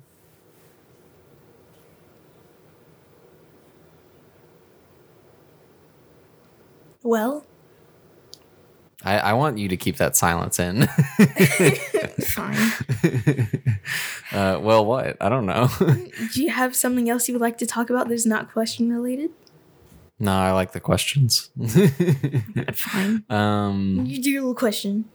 Well, 7.03 7.45
I, 9.05 9.19
I 9.19 9.33
want 9.33 9.57
you 9.57 9.69
to 9.69 9.77
keep 9.77 9.95
that 9.97 10.17
silence 10.17 10.59
in. 10.59 10.87
fine. 12.27 12.57
uh, 14.33 14.59
well, 14.61 14.85
what? 14.85 15.15
I 15.21 15.29
don't 15.29 15.45
know. 15.45 15.69
do 16.33 16.43
you 16.43 16.49
have 16.49 16.75
something 16.75 17.09
else 17.09 17.29
you 17.29 17.33
would 17.33 17.41
like 17.41 17.57
to 17.59 17.65
talk 17.65 17.89
about 17.89 18.09
that's 18.09 18.25
not 18.25 18.51
question 18.51 18.91
related? 18.91 19.31
No, 20.19 20.31
I 20.31 20.51
like 20.51 20.71
the 20.71 20.79
questions. 20.79 21.49
Fine. 22.73 23.23
um, 23.29 24.03
You 24.05 24.21
do 24.21 24.29
your 24.29 24.41
little 24.41 24.55
question. 24.55 25.05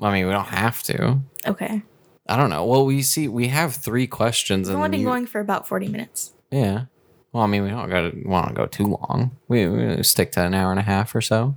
I 0.00 0.12
mean, 0.12 0.26
we 0.26 0.32
don't 0.32 0.46
have 0.46 0.82
to. 0.84 1.20
Okay. 1.46 1.82
I 2.28 2.36
don't 2.36 2.50
know. 2.50 2.64
Well, 2.64 2.84
we 2.86 3.02
see 3.02 3.28
we 3.28 3.48
have 3.48 3.74
three 3.74 4.06
questions, 4.06 4.68
We've 4.68 4.76
only 4.76 4.88
been 4.90 5.00
you, 5.00 5.06
going 5.06 5.26
for 5.26 5.40
about 5.40 5.68
40 5.68 5.88
minutes. 5.88 6.32
yeah. 6.50 6.84
Well, 7.32 7.44
I 7.44 7.48
mean, 7.48 7.64
we 7.64 7.68
don't 7.68 7.90
got 7.90 8.12
to 8.12 8.22
want 8.24 8.48
to 8.48 8.54
go 8.54 8.64
too 8.66 8.84
long. 8.86 9.36
We, 9.46 9.66
we 9.68 10.02
stick 10.02 10.32
to 10.32 10.42
an 10.44 10.54
hour 10.54 10.70
and 10.70 10.80
a 10.80 10.82
half 10.82 11.14
or 11.14 11.20
so. 11.20 11.54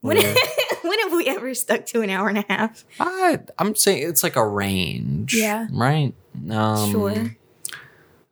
When, 0.00 0.16
when 0.82 0.98
have 1.00 1.12
we 1.12 1.26
ever 1.26 1.52
stuck 1.52 1.84
to 1.86 2.02
an 2.02 2.10
hour 2.10 2.28
and 2.28 2.38
a 2.38 2.44
half? 2.48 2.84
I, 3.00 3.40
I'm 3.58 3.74
saying 3.74 4.08
it's 4.08 4.22
like 4.22 4.36
a 4.36 4.46
range. 4.46 5.34
Yeah. 5.34 5.66
Right. 5.72 6.14
Um, 6.48 6.92
Sure. 6.92 7.36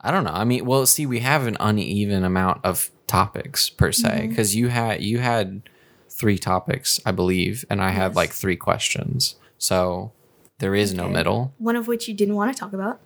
I 0.01 0.11
don't 0.13 0.23
know. 0.23 0.31
I 0.33 0.45
mean, 0.45 0.65
well, 0.67 0.87
see, 0.87 1.05
we 1.05 1.19
have 1.21 1.47
an 1.49 1.57
uneven 1.59 2.23
amount 2.25 2.61
of 2.65 2.91
topics 3.07 3.69
per 3.69 3.93
se 3.93 4.29
because 4.29 4.55
you 4.55 4.69
had 4.69 5.03
you 5.03 5.19
had 5.19 5.63
three 6.09 6.39
topics, 6.39 7.01
I 7.05 7.13
believe, 7.13 7.65
and 7.69 7.83
I 7.83 7.91
had 7.91 8.15
like 8.15 8.33
three 8.33 8.57
questions. 8.57 9.37
So 9.59 10.13
there 10.59 10.75
is 10.75 10.95
no 10.95 11.09
middle. 11.09 11.53
One 11.59 11.77
of 11.77 11.89
which 11.89 12.09
you 12.09 12.15
didn't 12.15 12.37
want 12.37 12.55
to 12.55 12.59
talk 12.59 12.73
about. 12.73 13.01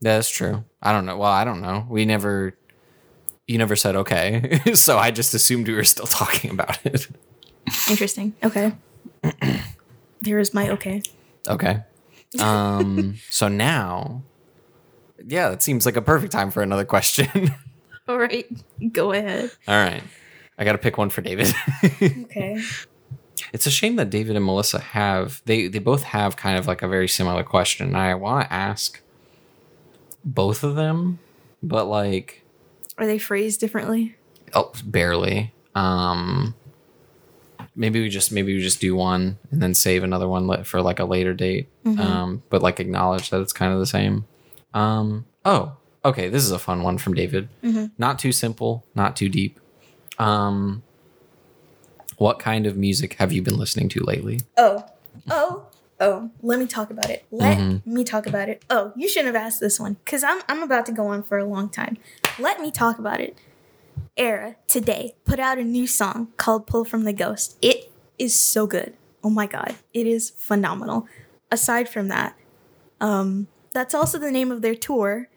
That's 0.00 0.28
true. 0.30 0.64
I 0.82 0.92
don't 0.92 1.06
know. 1.06 1.16
Well, 1.16 1.30
I 1.30 1.44
don't 1.44 1.60
know. 1.60 1.86
We 1.88 2.04
never. 2.04 2.56
You 3.46 3.58
never 3.58 3.76
said 3.76 3.94
okay, 3.94 4.60
so 4.74 4.98
I 4.98 5.12
just 5.12 5.32
assumed 5.32 5.68
we 5.68 5.74
were 5.74 5.84
still 5.84 6.06
talking 6.08 6.50
about 6.50 6.84
it. 6.84 7.08
Interesting. 7.88 8.34
Okay. 8.42 8.72
there 10.20 10.38
is 10.38 10.52
my 10.52 10.70
okay. 10.70 11.02
Okay. 11.48 11.82
Um. 12.40 13.16
so 13.30 13.46
now, 13.48 14.22
yeah, 15.24 15.50
that 15.50 15.62
seems 15.62 15.86
like 15.86 15.96
a 15.96 16.02
perfect 16.02 16.32
time 16.32 16.50
for 16.50 16.62
another 16.62 16.84
question. 16.84 17.54
All 18.08 18.18
right. 18.18 18.46
Go 18.92 19.12
ahead. 19.12 19.50
All 19.66 19.74
right. 19.76 20.02
I 20.58 20.64
got 20.64 20.72
to 20.72 20.78
pick 20.78 20.96
one 20.98 21.10
for 21.10 21.20
David. 21.22 21.52
Okay. 22.00 22.62
it's 23.52 23.66
a 23.66 23.70
shame 23.70 23.96
that 23.96 24.10
David 24.10 24.36
and 24.36 24.44
Melissa 24.44 24.78
have 24.80 25.42
they 25.44 25.68
they 25.68 25.78
both 25.78 26.02
have 26.02 26.36
kind 26.36 26.58
of 26.58 26.66
like 26.66 26.82
a 26.82 26.88
very 26.88 27.08
similar 27.08 27.42
question. 27.44 27.94
I 27.94 28.14
want 28.14 28.46
to 28.46 28.52
ask 28.52 29.00
both 30.24 30.64
of 30.64 30.74
them, 30.76 31.18
but 31.62 31.86
like 31.86 32.42
Are 32.98 33.06
they 33.06 33.18
phrased 33.18 33.60
differently? 33.60 34.16
oh, 34.54 34.72
barely. 34.84 35.52
Um 35.74 36.54
maybe 37.74 38.00
we 38.00 38.08
just 38.08 38.32
maybe 38.32 38.54
we 38.54 38.62
just 38.62 38.80
do 38.80 38.94
one 38.96 39.38
and 39.50 39.60
then 39.62 39.74
save 39.74 40.02
another 40.02 40.26
one 40.28 40.64
for 40.64 40.80
like 40.80 40.98
a 40.98 41.04
later 41.04 41.34
date. 41.34 41.68
Mhm. 41.84 41.98
Um 42.00 42.42
but 42.50 42.62
like 42.62 42.80
acknowledge 42.80 43.30
that 43.30 43.40
it's 43.40 43.52
kind 43.52 43.72
of 43.72 43.78
the 43.78 43.86
same. 43.86 44.24
Um 44.74 45.26
oh, 45.44 45.76
okay, 46.06 46.28
this 46.28 46.42
is 46.44 46.50
a 46.50 46.58
fun 46.58 46.82
one 46.82 46.98
from 46.98 47.14
David. 47.14 47.48
Mhm. 47.62 47.90
Not 47.98 48.18
too 48.18 48.32
simple, 48.32 48.84
not 48.94 49.16
too 49.16 49.28
deep. 49.28 49.60
Um 50.18 50.82
what 52.18 52.38
kind 52.38 52.66
of 52.66 52.76
music 52.76 53.14
have 53.14 53.30
you 53.32 53.42
been 53.42 53.58
listening 53.58 53.88
to 53.90 54.00
lately? 54.02 54.40
Oh, 54.56 54.84
oh, 55.30 55.64
oh. 56.00 56.30
Let 56.42 56.58
me 56.58 56.66
talk 56.66 56.90
about 56.90 57.10
it. 57.10 57.26
Let 57.30 57.58
Mhm. 57.58 57.86
me 57.86 58.04
talk 58.04 58.26
about 58.26 58.48
it. 58.48 58.64
Oh, 58.70 58.92
you 58.96 59.06
shouldn't 59.08 59.34
have 59.34 59.44
asked 59.44 59.60
this 59.60 59.78
one 59.78 59.94
because 60.04 60.24
I'm 60.24 60.40
I'm 60.48 60.62
about 60.62 60.86
to 60.86 60.92
go 60.92 61.08
on 61.08 61.22
for 61.22 61.36
a 61.38 61.44
long 61.44 61.68
time. 61.68 61.98
Let 62.38 62.60
me 62.60 62.70
talk 62.70 62.98
about 62.98 63.20
it. 63.20 63.36
Erra 64.16 64.56
today 64.66 65.14
put 65.26 65.38
out 65.38 65.58
a 65.58 65.64
new 65.64 65.86
song 65.86 66.28
called 66.38 66.66
"Pull 66.66 66.84
from 66.86 67.04
the 67.04 67.12
Ghost." 67.12 67.56
It 67.60 67.90
is 68.18 68.34
so 68.38 68.66
good. 68.66 68.94
Oh 69.22 69.28
my 69.30 69.46
god, 69.46 69.74
it 69.92 70.06
is 70.06 70.30
phenomenal. 70.30 71.06
Aside 71.50 71.88
from 71.88 72.08
that, 72.08 72.34
um, 73.00 73.48
that's 73.74 73.94
also 73.94 74.18
the 74.18 74.30
name 74.32 74.50
of 74.50 74.62
their 74.62 74.74
tour, 74.74 75.28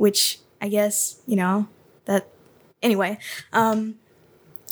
which 0.00 0.40
I 0.62 0.68
guess 0.68 1.20
you 1.26 1.36
know 1.36 1.68
that. 2.06 2.26
Anyway, 2.82 3.18
um, 3.52 3.96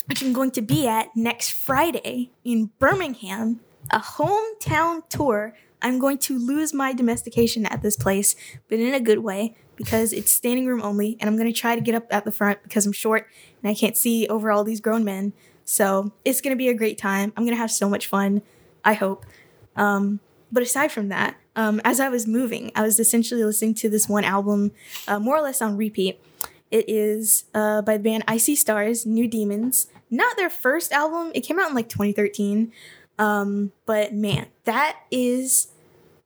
which 0.07 0.23
I'm 0.23 0.33
going 0.33 0.51
to 0.53 0.63
be 0.63 0.89
at 0.89 1.15
next 1.15 1.51
Friday 1.51 2.31
in 2.43 2.71
Birmingham, 2.79 3.61
a 3.91 4.01
hometown 4.01 5.07
tour. 5.11 5.55
I'm 5.83 5.99
going 5.99 6.17
to 6.19 6.39
lose 6.39 6.73
my 6.73 6.95
domestication 6.95 7.67
at 7.67 7.83
this 7.83 7.97
place, 7.97 8.35
but 8.69 8.79
in 8.79 8.95
a 8.95 9.01
good 9.01 9.19
way 9.19 9.55
because 9.77 10.15
it's 10.15 10.33
standing 10.33 10.67
room 10.67 10.83
only, 10.83 11.19
and 11.21 11.29
I'm 11.29 11.37
going 11.37 11.53
to 11.53 11.59
try 11.59 11.75
to 11.75 11.81
get 11.81 11.95
up 11.95 12.07
at 12.11 12.25
the 12.25 12.33
front 12.33 12.63
because 12.63 12.87
I'm 12.87 12.93
short 12.93 13.29
and 13.63 13.71
I 13.71 13.75
can't 13.75 13.97
see 13.97 14.27
over 14.29 14.51
all 14.51 14.65
these 14.65 14.81
grown 14.81 15.05
men. 15.05 15.35
So 15.65 16.13
it's 16.25 16.41
going 16.41 16.53
to 16.53 16.59
be 16.59 16.69
a 16.69 16.75
great 16.75 16.97
time. 16.97 17.35
I'm 17.37 17.45
going 17.45 17.55
to 17.55 17.61
have 17.61 17.71
so 17.71 17.89
much 17.89 18.07
fun, 18.07 18.41
I 18.83 18.95
hope. 18.95 19.27
Um, 19.77 20.21
but 20.51 20.63
aside 20.63 20.91
from 20.91 21.11
that, 21.11 21.37
um, 21.59 21.81
as 21.85 21.99
I 21.99 22.09
was 22.09 22.25
moving, 22.25 22.71
I 22.77 22.83
was 22.83 23.01
essentially 23.01 23.43
listening 23.43 23.75
to 23.75 23.91
this 23.91 24.09
one 24.09 24.23
album 24.23 24.71
uh, 25.09 25.19
more 25.19 25.37
or 25.37 25.43
less 25.43 25.61
on 25.61 25.77
repeat. 25.77 26.21
It 26.71 26.89
is 26.89 27.45
uh, 27.53 27.83
by 27.83 27.97
the 27.97 28.03
band 28.03 28.23
I 28.29 28.37
See 28.37 28.55
Stars, 28.55 29.05
New 29.05 29.27
Demons. 29.27 29.89
Not 30.09 30.37
their 30.37 30.51
first 30.51 30.93
album, 30.93 31.33
it 31.35 31.41
came 31.41 31.59
out 31.59 31.69
in 31.69 31.75
like 31.75 31.89
2013. 31.89 32.73
Um, 33.19 33.73
but 33.87 34.15
man, 34.15 34.47
that 34.65 35.01
is 35.11 35.73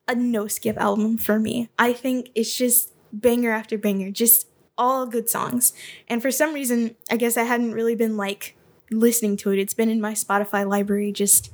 a 0.06 0.14
no 0.14 0.48
skip 0.48 0.76
album 0.76 1.16
for 1.16 1.38
me. 1.38 1.70
I 1.78 1.94
think 1.94 2.28
it's 2.34 2.54
just 2.54 2.92
banger 3.10 3.52
after 3.52 3.78
banger, 3.78 4.10
just 4.10 4.48
all 4.76 5.06
good 5.06 5.30
songs. 5.30 5.72
And 6.08 6.20
for 6.20 6.30
some 6.30 6.52
reason, 6.52 6.94
I 7.10 7.16
guess 7.16 7.38
I 7.38 7.44
hadn't 7.44 7.72
really 7.72 7.94
been 7.94 8.18
like 8.18 8.54
listening 8.90 9.38
to 9.38 9.50
it. 9.50 9.58
It's 9.58 9.72
been 9.72 9.88
in 9.88 10.00
my 10.00 10.12
Spotify 10.12 10.68
library 10.68 11.10
just 11.10 11.50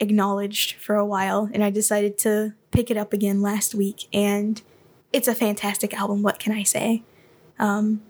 unacknowledged 0.00 0.74
for 0.74 0.96
a 0.96 1.04
while. 1.04 1.48
And 1.52 1.62
I 1.62 1.70
decided 1.70 2.18
to 2.18 2.54
pick 2.70 2.90
it 2.90 2.96
up 2.96 3.12
again 3.12 3.42
last 3.42 3.74
week. 3.74 4.08
And 4.12 4.60
it's 5.12 5.28
a 5.28 5.34
fantastic 5.34 5.94
album. 5.94 6.22
What 6.22 6.38
can 6.38 6.52
I 6.52 6.62
say? 6.62 7.02
Um, 7.58 8.02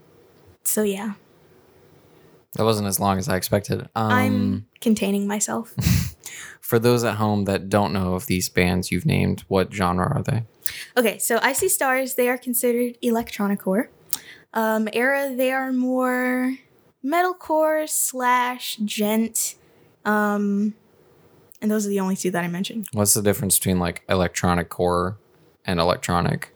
so 0.63 0.83
yeah, 0.83 1.15
That 2.55 2.65
wasn't 2.65 2.89
as 2.89 3.01
long 3.01 3.19
as 3.19 3.29
I 3.29 3.37
expected. 3.37 3.89
Um, 3.95 4.13
I'm 4.13 4.67
containing 4.81 5.27
myself. 5.27 5.75
for 6.61 6.79
those 6.79 7.05
at 7.05 7.15
home 7.15 7.45
that 7.47 7.71
don't 7.71 7.93
know 7.93 8.15
of 8.15 8.27
these 8.27 8.51
bands 8.51 8.91
you've 8.91 9.07
named, 9.07 9.45
what 9.49 9.73
genre 9.73 10.07
are 10.07 10.23
they? 10.23 10.45
Okay, 10.97 11.17
so 11.19 11.39
I 11.41 11.55
See 11.55 11.69
Stars, 11.69 12.15
they 12.15 12.29
are 12.29 12.37
considered 12.37 12.99
electronicore. 13.03 13.89
Um, 14.53 14.89
Erra, 14.93 15.35
they 15.35 15.51
are 15.51 15.73
more 15.73 16.59
metalcore 17.03 17.89
slash 17.89 18.77
djent. 18.79 19.55
Um, 20.05 20.75
and 21.61 21.71
those 21.71 21.87
are 21.87 21.91
the 21.91 22.01
only 22.01 22.17
two 22.17 22.31
that 22.31 22.45
I 22.45 22.49
mentioned. 22.49 22.87
What's 22.93 23.15
the 23.15 23.23
difference 23.23 23.59
between 23.59 23.79
like 23.79 24.03
electronic 24.09 24.69
core 24.69 25.19
and 25.65 25.81
electronic? 25.81 26.53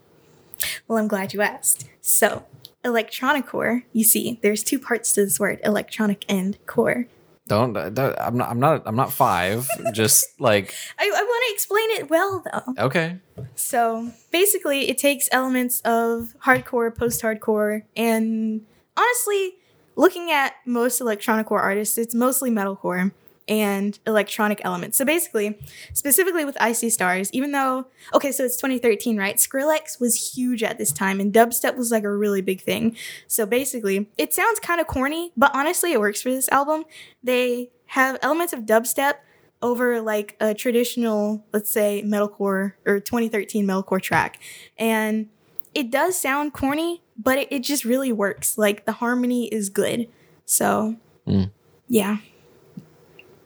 Well, 0.87 0.99
I'm 0.99 1.09
glad 1.09 1.33
you 1.33 1.43
asked. 1.43 1.89
So, 2.01 2.47
electronic 2.85 3.47
core, 3.47 3.83
you 3.93 4.05
see, 4.05 4.39
there's 4.43 4.63
two 4.63 4.79
parts 4.79 5.13
to 5.15 5.25
this 5.25 5.41
word 5.41 5.61
electronic 5.65 6.25
and 6.29 6.59
core. 6.67 7.07
Don't, 7.49 7.77
uh, 7.77 7.91
don't 7.91 8.17
I'm 8.19 8.37
not 8.37 8.51
I'm 8.51 8.61
not 8.61 8.83
I'm 8.87 8.97
not 8.97 9.13
five. 9.13 9.69
just 9.93 10.41
like 10.41 10.75
I, 10.99 11.05
I 11.05 11.23
want 11.23 11.45
to 11.49 11.55
explain 11.55 11.91
it 11.91 12.11
well, 12.11 12.45
though. 12.51 12.85
okay. 12.85 13.19
So 13.57 14.13
basically, 14.31 14.89
it 14.89 14.99
takes 14.99 15.29
elements 15.33 15.81
of 15.81 16.35
hardcore, 16.45 16.97
post 16.97 17.21
hardcore, 17.23 17.83
and 17.97 18.65
honestly, 18.97 19.55
looking 19.97 20.31
at 20.31 20.55
most 20.65 21.01
electronic 21.01 21.47
core 21.47 21.61
artists, 21.61 21.99
it's 21.99 22.15
mostly 22.15 22.51
metalcore 22.51 23.13
and 23.49 23.99
electronic 24.07 24.61
elements. 24.65 24.97
So 24.97 25.05
basically, 25.05 25.59
specifically 25.93 26.45
with 26.45 26.57
I 26.61 26.73
See 26.73 26.91
Stars, 26.91 27.31
even 27.33 27.53
though, 27.53 27.87
okay, 28.15 28.33
so 28.33 28.45
it's 28.45 28.57
2013, 28.57 29.17
right? 29.17 29.37
Skrillex 29.37 30.01
was 30.01 30.35
huge 30.35 30.63
at 30.63 30.79
this 30.79 30.93
time, 30.93 31.21
and 31.21 31.33
dubstep 31.33 31.77
was 31.77 31.91
like 31.91 32.05
a 32.05 32.11
really 32.17 32.41
big 32.41 32.61
thing. 32.61 32.97
So 33.27 33.45
basically, 33.47 34.09
it 34.17 34.33
sounds 34.33 34.59
kind 34.61 34.81
of 34.81 34.87
corny, 34.87 35.33
but 35.37 35.51
honestly, 35.55 35.93
it 35.93 36.01
works 36.01 36.23
for 36.23 36.31
this 36.31 36.49
album. 36.51 36.85
They 37.23 37.71
have 37.87 38.19
elements 38.23 38.53
of 38.53 38.61
dubstep 38.61 39.15
over 39.61 40.01
like 40.01 40.37
a 40.41 40.55
traditional, 40.55 41.45
let's 41.53 41.71
say, 41.71 42.03
metalcore 42.05 42.73
or 42.87 43.01
2013 43.01 43.67
metalcore 43.67 44.01
track. 44.03 44.41
And 44.77 45.29
it 45.75 45.91
does 45.91 46.21
sound 46.21 46.53
corny, 46.53 47.03
but 47.17 47.39
it, 47.39 47.49
it 47.51 47.61
just 47.61 47.85
really 47.85 48.13
works. 48.13 48.59
Like 48.59 48.87
the 48.87 48.93
harmony 48.93 49.47
is 49.49 49.69
good. 49.71 50.09
So, 50.45 50.97
Mm. 51.27 51.51
yeah. 51.87 52.17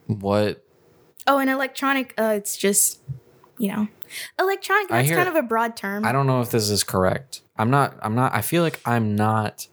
What 0.07 0.63
Oh, 1.27 1.39
and 1.39 1.51
electronic, 1.51 2.15
uh, 2.19 2.35
it's 2.37 2.57
just, 2.57 3.01
you 3.59 3.69
know, 3.69 3.89
electronic, 4.39 4.89
that's 4.89 5.09
hear- 5.09 5.17
kind 5.17 5.29
of 5.29 5.35
a 5.35 5.43
broad 5.43 5.77
term. 5.77 6.05
I 6.05 6.13
don't 6.13 6.27
know 6.29 6.41
if 6.41 6.51
this 6.51 6.71
is 6.71 6.85
correct. 6.85 7.43
I'm 7.57 7.71
not 7.71 7.97
I'm 8.03 8.15
not 8.15 8.35
I 8.35 8.43
feel 8.43 8.63
like 8.63 8.81
I'm 8.85 9.17
not 9.17 9.67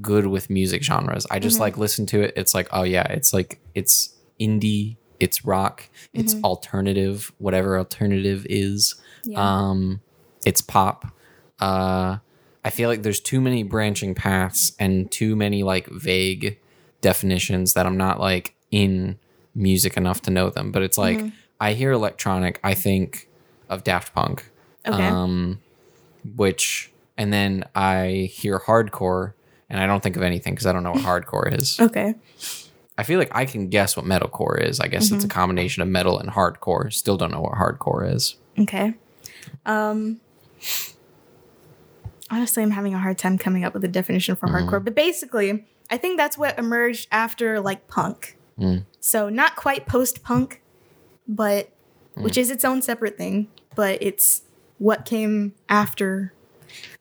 good 0.00 0.26
with 0.26 0.50
music 0.50 0.82
genres. 0.82 1.26
I 1.30 1.38
just 1.38 1.56
Mhm. 1.56 1.60
like 1.60 1.78
listen 1.78 2.06
to 2.06 2.20
it. 2.22 2.34
It's 2.36 2.54
like, 2.54 2.68
oh 2.72 2.82
yeah, 2.82 3.04
it's 3.10 3.32
like 3.32 3.60
it's 3.74 4.10
indie, 4.40 4.96
it's 5.20 5.44
rock, 5.44 5.88
it's 6.12 6.34
Mhm. 6.34 6.42
alternative, 6.44 7.32
whatever 7.38 7.78
alternative 7.78 8.46
is. 8.50 8.94
yeah. 9.24 9.40
Um 9.68 10.00
it's 10.44 10.60
pop. 10.60 11.06
Uh 11.60 12.18
I 12.64 12.70
feel 12.70 12.88
like 12.88 13.02
there's 13.02 13.20
too 13.20 13.40
many 13.40 13.62
branching 13.62 14.14
paths 14.14 14.72
and 14.78 15.10
too 15.10 15.34
many 15.36 15.62
like 15.62 15.88
vague 15.88 16.58
definitions 17.00 17.72
that 17.74 17.86
I'm 17.86 17.96
not 17.96 18.20
like 18.20 18.54
in 18.70 19.18
music 19.54 19.96
enough 19.96 20.22
to 20.22 20.30
know 20.30 20.50
them. 20.50 20.72
But 20.72 20.82
it's 20.82 20.98
like 20.98 21.18
Mhm. 21.18 21.32
I 21.60 21.72
hear 21.74 21.92
electronic, 21.92 22.60
I 22.64 22.74
think 22.74 23.28
of 23.68 23.84
Daft 23.84 24.14
Punk. 24.14 24.50
okay. 24.86 25.06
Um, 25.06 25.60
which, 26.36 26.90
and 27.16 27.32
then 27.32 27.64
I 27.74 28.28
hear 28.32 28.58
hardcore, 28.58 29.32
and 29.70 29.80
I 29.80 29.86
don't 29.86 30.02
think 30.02 30.16
of 30.16 30.22
anything 30.22 30.54
because 30.54 30.66
I 30.66 30.72
don't 30.72 30.82
know 30.82 30.92
what 30.92 31.02
hardcore 31.04 31.58
is. 31.58 31.78
okay. 31.80 32.14
I 32.96 33.02
feel 33.02 33.18
like 33.18 33.30
I 33.34 33.44
can 33.44 33.68
guess 33.70 33.96
what 33.96 34.06
metalcore 34.06 34.60
is. 34.62 34.78
I 34.78 34.86
guess 34.88 35.10
it's 35.10 35.24
a 35.24 35.28
combination 35.28 35.82
of 35.82 35.88
metal 35.88 36.18
and 36.18 36.30
hardcore. 36.30 36.92
Still 36.92 37.16
don't 37.16 37.32
know 37.32 37.40
what 37.40 37.54
hardcore 37.54 38.12
is. 38.14 38.36
Okay. 38.58 38.94
Um 39.66 40.20
honestly 42.30 42.62
I'm 42.62 42.70
having 42.70 42.94
a 42.94 42.98
hard 42.98 43.18
time 43.18 43.36
coming 43.38 43.64
up 43.64 43.74
with 43.74 43.84
a 43.84 43.88
definition 43.88 44.36
for 44.36 44.48
Mhm. 44.48 44.68
hardcore, 44.68 44.84
but 44.84 44.94
basically, 44.94 45.64
I 45.90 45.96
think 45.98 46.16
that's 46.16 46.38
what 46.38 46.58
emerged 46.58 47.08
after 47.12 47.60
like 47.60 47.88
punk. 47.88 48.36
Mm. 48.58 48.84
So 49.00 49.28
not 49.28 49.56
quite 49.56 49.86
post-punk, 49.86 50.60
but 51.26 51.70
Mm. 52.16 52.22
which 52.22 52.38
is 52.38 52.48
its 52.50 52.64
own 52.64 52.80
separate 52.80 53.16
thing, 53.18 53.48
but 53.74 53.98
it's 54.00 54.42
what 54.78 55.04
came 55.04 55.52
after. 55.68 56.32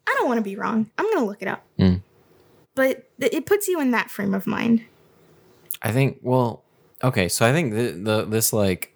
I 0.08 0.16
don't 0.18 0.28
want 0.28 0.40
to 0.40 0.44
be 0.44 0.56
wrong. 0.56 0.90
I'm 0.98 1.06
going 1.06 1.20
to 1.20 1.26
look 1.26 1.42
it 1.44 1.48
up. 1.48 1.64
Mm. 1.78 2.02
But 2.76 3.08
th- 3.20 3.32
it 3.32 3.46
puts 3.46 3.68
you 3.68 3.80
in 3.80 3.92
that 3.92 4.10
frame 4.10 4.34
of 4.34 4.48
mind. 4.48 4.82
I 5.84 5.92
think. 5.92 6.18
Well, 6.24 6.64
okay. 7.04 7.28
So 7.30 7.46
I 7.46 7.52
think 7.52 7.74
the, 7.74 7.92
the 7.92 8.26
this 8.26 8.52
like, 8.54 8.94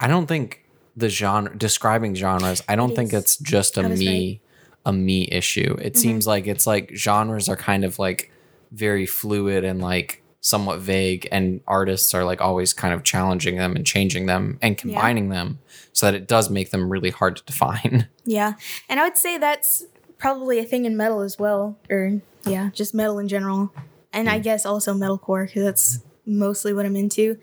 I 0.00 0.06
don't 0.06 0.26
think 0.26 0.64
the 0.96 1.08
genre 1.10 1.54
describing 1.56 2.14
genres. 2.14 2.62
I 2.68 2.74
don't 2.76 2.92
It 2.92 2.96
think 2.96 3.12
is. 3.12 3.22
it's 3.22 3.36
just 3.36 3.76
a 3.76 3.82
That 3.82 3.98
me 3.98 4.40
a 4.86 4.92
me 4.92 5.28
issue. 5.30 5.76
It 5.82 5.92
Mhm. 5.94 5.96
seems 5.98 6.26
like 6.26 6.46
it's 6.46 6.66
like 6.66 6.92
genres 6.94 7.48
are 7.50 7.56
kind 7.56 7.84
of 7.84 7.98
like 7.98 8.30
very 8.72 9.04
fluid 9.04 9.64
and 9.64 9.82
like 9.82 10.22
somewhat 10.48 10.80
vague, 10.80 11.28
and 11.30 11.60
artists 11.66 12.14
are 12.14 12.24
like 12.24 12.40
always 12.40 12.72
kind 12.72 12.94
of 12.94 13.02
challenging 13.04 13.56
them 13.56 13.76
and 13.76 13.86
changing 13.86 14.26
them 14.26 14.58
and 14.62 14.76
combining 14.78 15.28
them 15.28 15.58
so 15.92 16.06
that 16.06 16.14
it 16.14 16.26
does 16.26 16.50
make 16.50 16.70
them 16.70 16.90
really 16.90 17.10
hard 17.10 17.36
to 17.36 17.44
define. 17.44 18.08
Yeah. 18.24 18.54
And 18.90 19.00
I 19.00 19.04
would 19.04 19.16
say 19.16 19.38
that's 19.38 19.86
probably 20.18 20.58
a 20.58 20.64
thing 20.64 20.84
in 20.84 20.98
metal 20.98 21.22
as 21.22 21.38
well. 21.38 21.78
Or, 21.88 22.20
yeah, 22.44 22.68
just 22.74 22.94
metal 22.94 23.18
in 23.18 23.26
general. 23.26 23.72
And 24.12 24.28
I 24.28 24.38
guess 24.38 24.66
also 24.66 24.92
metalcore, 24.92 25.46
because 25.46 25.64
that's 25.64 26.00
mostly 26.26 26.74
what 26.74 26.84
I'm 26.84 26.94
into. 26.94 27.38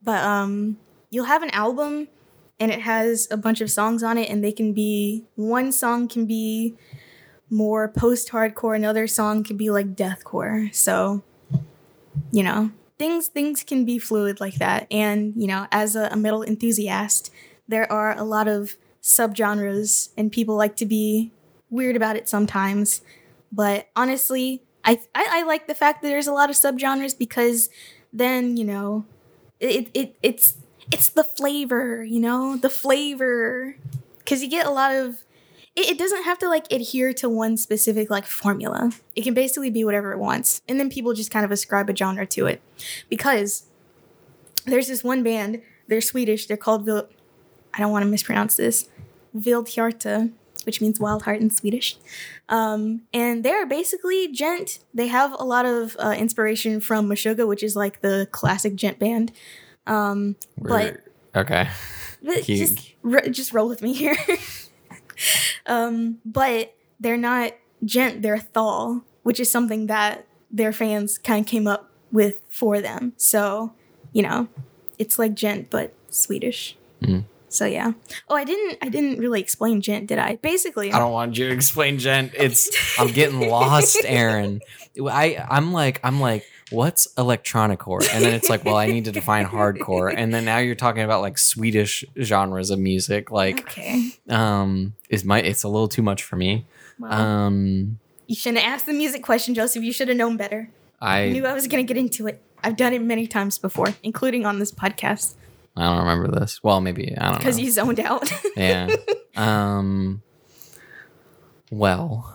But 0.00 0.22
um, 0.22 0.78
you'll 1.10 1.24
have 1.24 1.42
an 1.42 1.50
album 1.50 2.06
and 2.60 2.70
it 2.70 2.80
has 2.80 3.26
a 3.30 3.36
bunch 3.36 3.60
of 3.60 3.70
songs 3.70 4.02
on 4.02 4.18
it, 4.18 4.28
and 4.28 4.42
they 4.42 4.52
can 4.52 4.72
be 4.72 5.24
one 5.36 5.72
song 5.72 6.08
can 6.08 6.26
be 6.26 6.76
more 7.50 7.88
post 7.88 8.30
hardcore, 8.30 8.76
another 8.76 9.06
song 9.06 9.44
can 9.44 9.56
be 9.56 9.70
like 9.70 9.94
deathcore. 9.94 10.74
So, 10.74 11.22
you 12.30 12.42
know, 12.42 12.70
things 12.98 13.28
things 13.28 13.62
can 13.62 13.84
be 13.84 13.98
fluid 13.98 14.40
like 14.40 14.56
that. 14.56 14.86
And, 14.90 15.34
you 15.36 15.46
know, 15.46 15.66
as 15.70 15.96
a, 15.96 16.08
a 16.10 16.16
metal 16.16 16.42
enthusiast, 16.42 17.30
there 17.66 17.90
are 17.90 18.16
a 18.16 18.24
lot 18.24 18.48
of 18.48 18.76
subgenres 19.02 20.10
and 20.16 20.32
people 20.32 20.56
like 20.56 20.76
to 20.76 20.86
be 20.86 21.32
weird 21.70 21.96
about 21.96 22.16
it 22.16 22.28
sometimes. 22.28 23.00
But 23.52 23.88
honestly, 23.96 24.62
I, 24.84 25.00
I 25.14 25.26
I 25.30 25.42
like 25.42 25.66
the 25.66 25.74
fact 25.74 26.02
that 26.02 26.08
there's 26.08 26.26
a 26.26 26.32
lot 26.32 26.50
of 26.50 26.56
subgenres 26.56 27.16
because 27.16 27.70
then, 28.12 28.56
you 28.56 28.64
know, 28.64 29.04
it, 29.60 29.90
it 29.94 30.16
it's 30.22 30.56
it's 30.90 31.08
the 31.10 31.24
flavor, 31.24 32.02
you 32.04 32.20
know, 32.20 32.56
the 32.56 32.70
flavor. 32.70 33.76
Cause 34.26 34.42
you 34.42 34.48
get 34.48 34.66
a 34.66 34.70
lot 34.70 34.94
of 34.94 35.24
it, 35.78 35.90
it 35.90 35.98
doesn't 35.98 36.24
have 36.24 36.38
to 36.38 36.48
like 36.48 36.70
adhere 36.72 37.12
to 37.14 37.28
one 37.28 37.56
specific 37.56 38.10
like 38.10 38.26
formula. 38.26 38.90
It 39.14 39.22
can 39.22 39.34
basically 39.34 39.70
be 39.70 39.84
whatever 39.84 40.12
it 40.12 40.18
wants. 40.18 40.60
And 40.68 40.78
then 40.80 40.90
people 40.90 41.12
just 41.14 41.30
kind 41.30 41.44
of 41.44 41.52
ascribe 41.52 41.88
a 41.88 41.96
genre 41.96 42.26
to 42.26 42.46
it. 42.46 42.60
Because 43.08 43.66
there's 44.66 44.88
this 44.88 45.04
one 45.04 45.22
band, 45.22 45.62
they're 45.86 46.00
Swedish, 46.00 46.46
they're 46.46 46.56
called 46.56 46.84
Vil- 46.84 47.08
I 47.72 47.78
don't 47.78 47.92
want 47.92 48.02
to 48.02 48.10
mispronounce 48.10 48.56
this. 48.56 48.88
Vildhjarta. 49.36 50.32
which 50.64 50.80
means 50.80 50.98
wild 50.98 51.22
heart 51.22 51.40
in 51.40 51.48
Swedish. 51.48 51.96
Um, 52.48 53.02
and 53.14 53.44
they're 53.44 53.64
basically 53.64 54.28
djent. 54.28 54.80
They 54.92 55.06
have 55.06 55.32
a 55.38 55.44
lot 55.44 55.64
of 55.64 55.96
uh, 55.98 56.14
inspiration 56.18 56.80
from 56.80 57.08
Meshuggah, 57.08 57.46
which 57.46 57.62
is 57.62 57.76
like 57.76 58.00
the 58.00 58.26
classic 58.32 58.74
djent 58.74 58.98
band. 58.98 59.32
Um, 59.86 60.36
but 60.58 61.00
okay. 61.34 61.68
but 62.22 62.44
just 62.44 62.94
just 63.30 63.52
roll 63.52 63.68
with 63.68 63.80
me 63.80 63.92
here. 63.92 64.16
um, 65.66 66.18
but 66.24 66.74
they're 67.00 67.16
not 67.16 67.52
djent, 67.84 68.22
they're 68.22 68.38
thall, 68.38 69.02
which 69.22 69.40
is 69.40 69.50
something 69.50 69.86
that 69.86 70.26
their 70.50 70.72
fans 70.72 71.18
kind 71.18 71.44
of 71.44 71.46
came 71.46 71.66
up 71.66 71.90
with 72.10 72.40
for 72.48 72.80
them. 72.80 73.12
So, 73.16 73.72
you 74.12 74.22
know, 74.22 74.48
it's 74.98 75.18
like 75.18 75.34
djent 75.34 75.70
but 75.70 75.92
Swedish. 76.08 76.76
Mm. 77.02 77.24
So 77.48 77.64
yeah. 77.64 77.92
Oh, 78.28 78.36
I 78.36 78.44
didn't 78.44 78.78
I 78.82 78.88
didn't 78.88 79.18
really 79.18 79.40
explain 79.40 79.80
djent, 79.80 80.06
did 80.06 80.18
I? 80.18 80.36
Basically, 80.36 80.92
I 80.92 80.98
don't 80.98 81.12
want 81.12 81.38
you 81.38 81.48
to 81.48 81.54
explain 81.54 81.96
djent. 81.96 82.32
It's 82.34 82.70
I'm 82.98 83.08
getting 83.08 83.40
lost, 83.50 83.98
Arin. 84.04 84.60
I 85.00 85.44
I'm 85.48 85.72
like 85.72 86.00
I'm 86.04 86.20
like 86.20 86.44
what's 86.70 87.08
electronic 87.16 87.80
core? 87.80 88.02
And 88.12 88.24
then 88.24 88.34
it's 88.34 88.48
like, 88.48 88.64
well, 88.64 88.76
I 88.76 88.86
need 88.86 89.04
to 89.06 89.12
define 89.12 89.46
hardcore. 89.46 90.12
And 90.14 90.32
then 90.32 90.44
now 90.44 90.58
you're 90.58 90.74
talking 90.74 91.02
about 91.02 91.20
like 91.20 91.38
Swedish 91.38 92.04
genres 92.20 92.70
of 92.70 92.78
music. 92.78 93.30
Like 93.30 93.60
okay. 93.60 94.10
um 94.28 94.94
is 95.08 95.24
my 95.24 95.40
it's 95.40 95.62
a 95.62 95.68
little 95.68 95.88
too 95.88 96.02
much 96.02 96.22
for 96.22 96.36
me. 96.36 96.66
Well, 96.98 97.12
Um 97.12 97.98
you 98.26 98.34
shouldn't 98.34 98.62
have 98.62 98.74
asked 98.74 98.86
the 98.86 98.92
music 98.92 99.22
question, 99.22 99.54
Joseph. 99.54 99.82
You 99.82 99.92
should 99.92 100.08
have 100.08 100.16
known 100.16 100.36
better. 100.36 100.70
I 101.00 101.22
I 101.22 101.28
knew 101.30 101.46
I 101.46 101.54
was 101.54 101.66
gonna 101.66 101.82
get 101.82 101.96
into 101.96 102.26
it. 102.26 102.42
I've 102.62 102.76
done 102.76 102.92
it 102.92 103.02
many 103.02 103.26
times 103.26 103.58
before, 103.58 103.94
including 104.02 104.44
on 104.44 104.58
this 104.58 104.72
podcast, 104.72 105.36
I 105.78 105.84
don't 105.84 105.98
remember 105.98 106.40
this. 106.40 106.62
Well, 106.62 106.80
maybe 106.80 107.14
I 107.16 107.26
don't 107.26 107.32
know. 107.34 107.38
because 107.38 107.60
you 107.60 107.70
zoned 107.70 108.00
out. 108.00 108.28
yeah. 108.56 108.88
Um. 109.36 110.22
Well, 111.70 112.34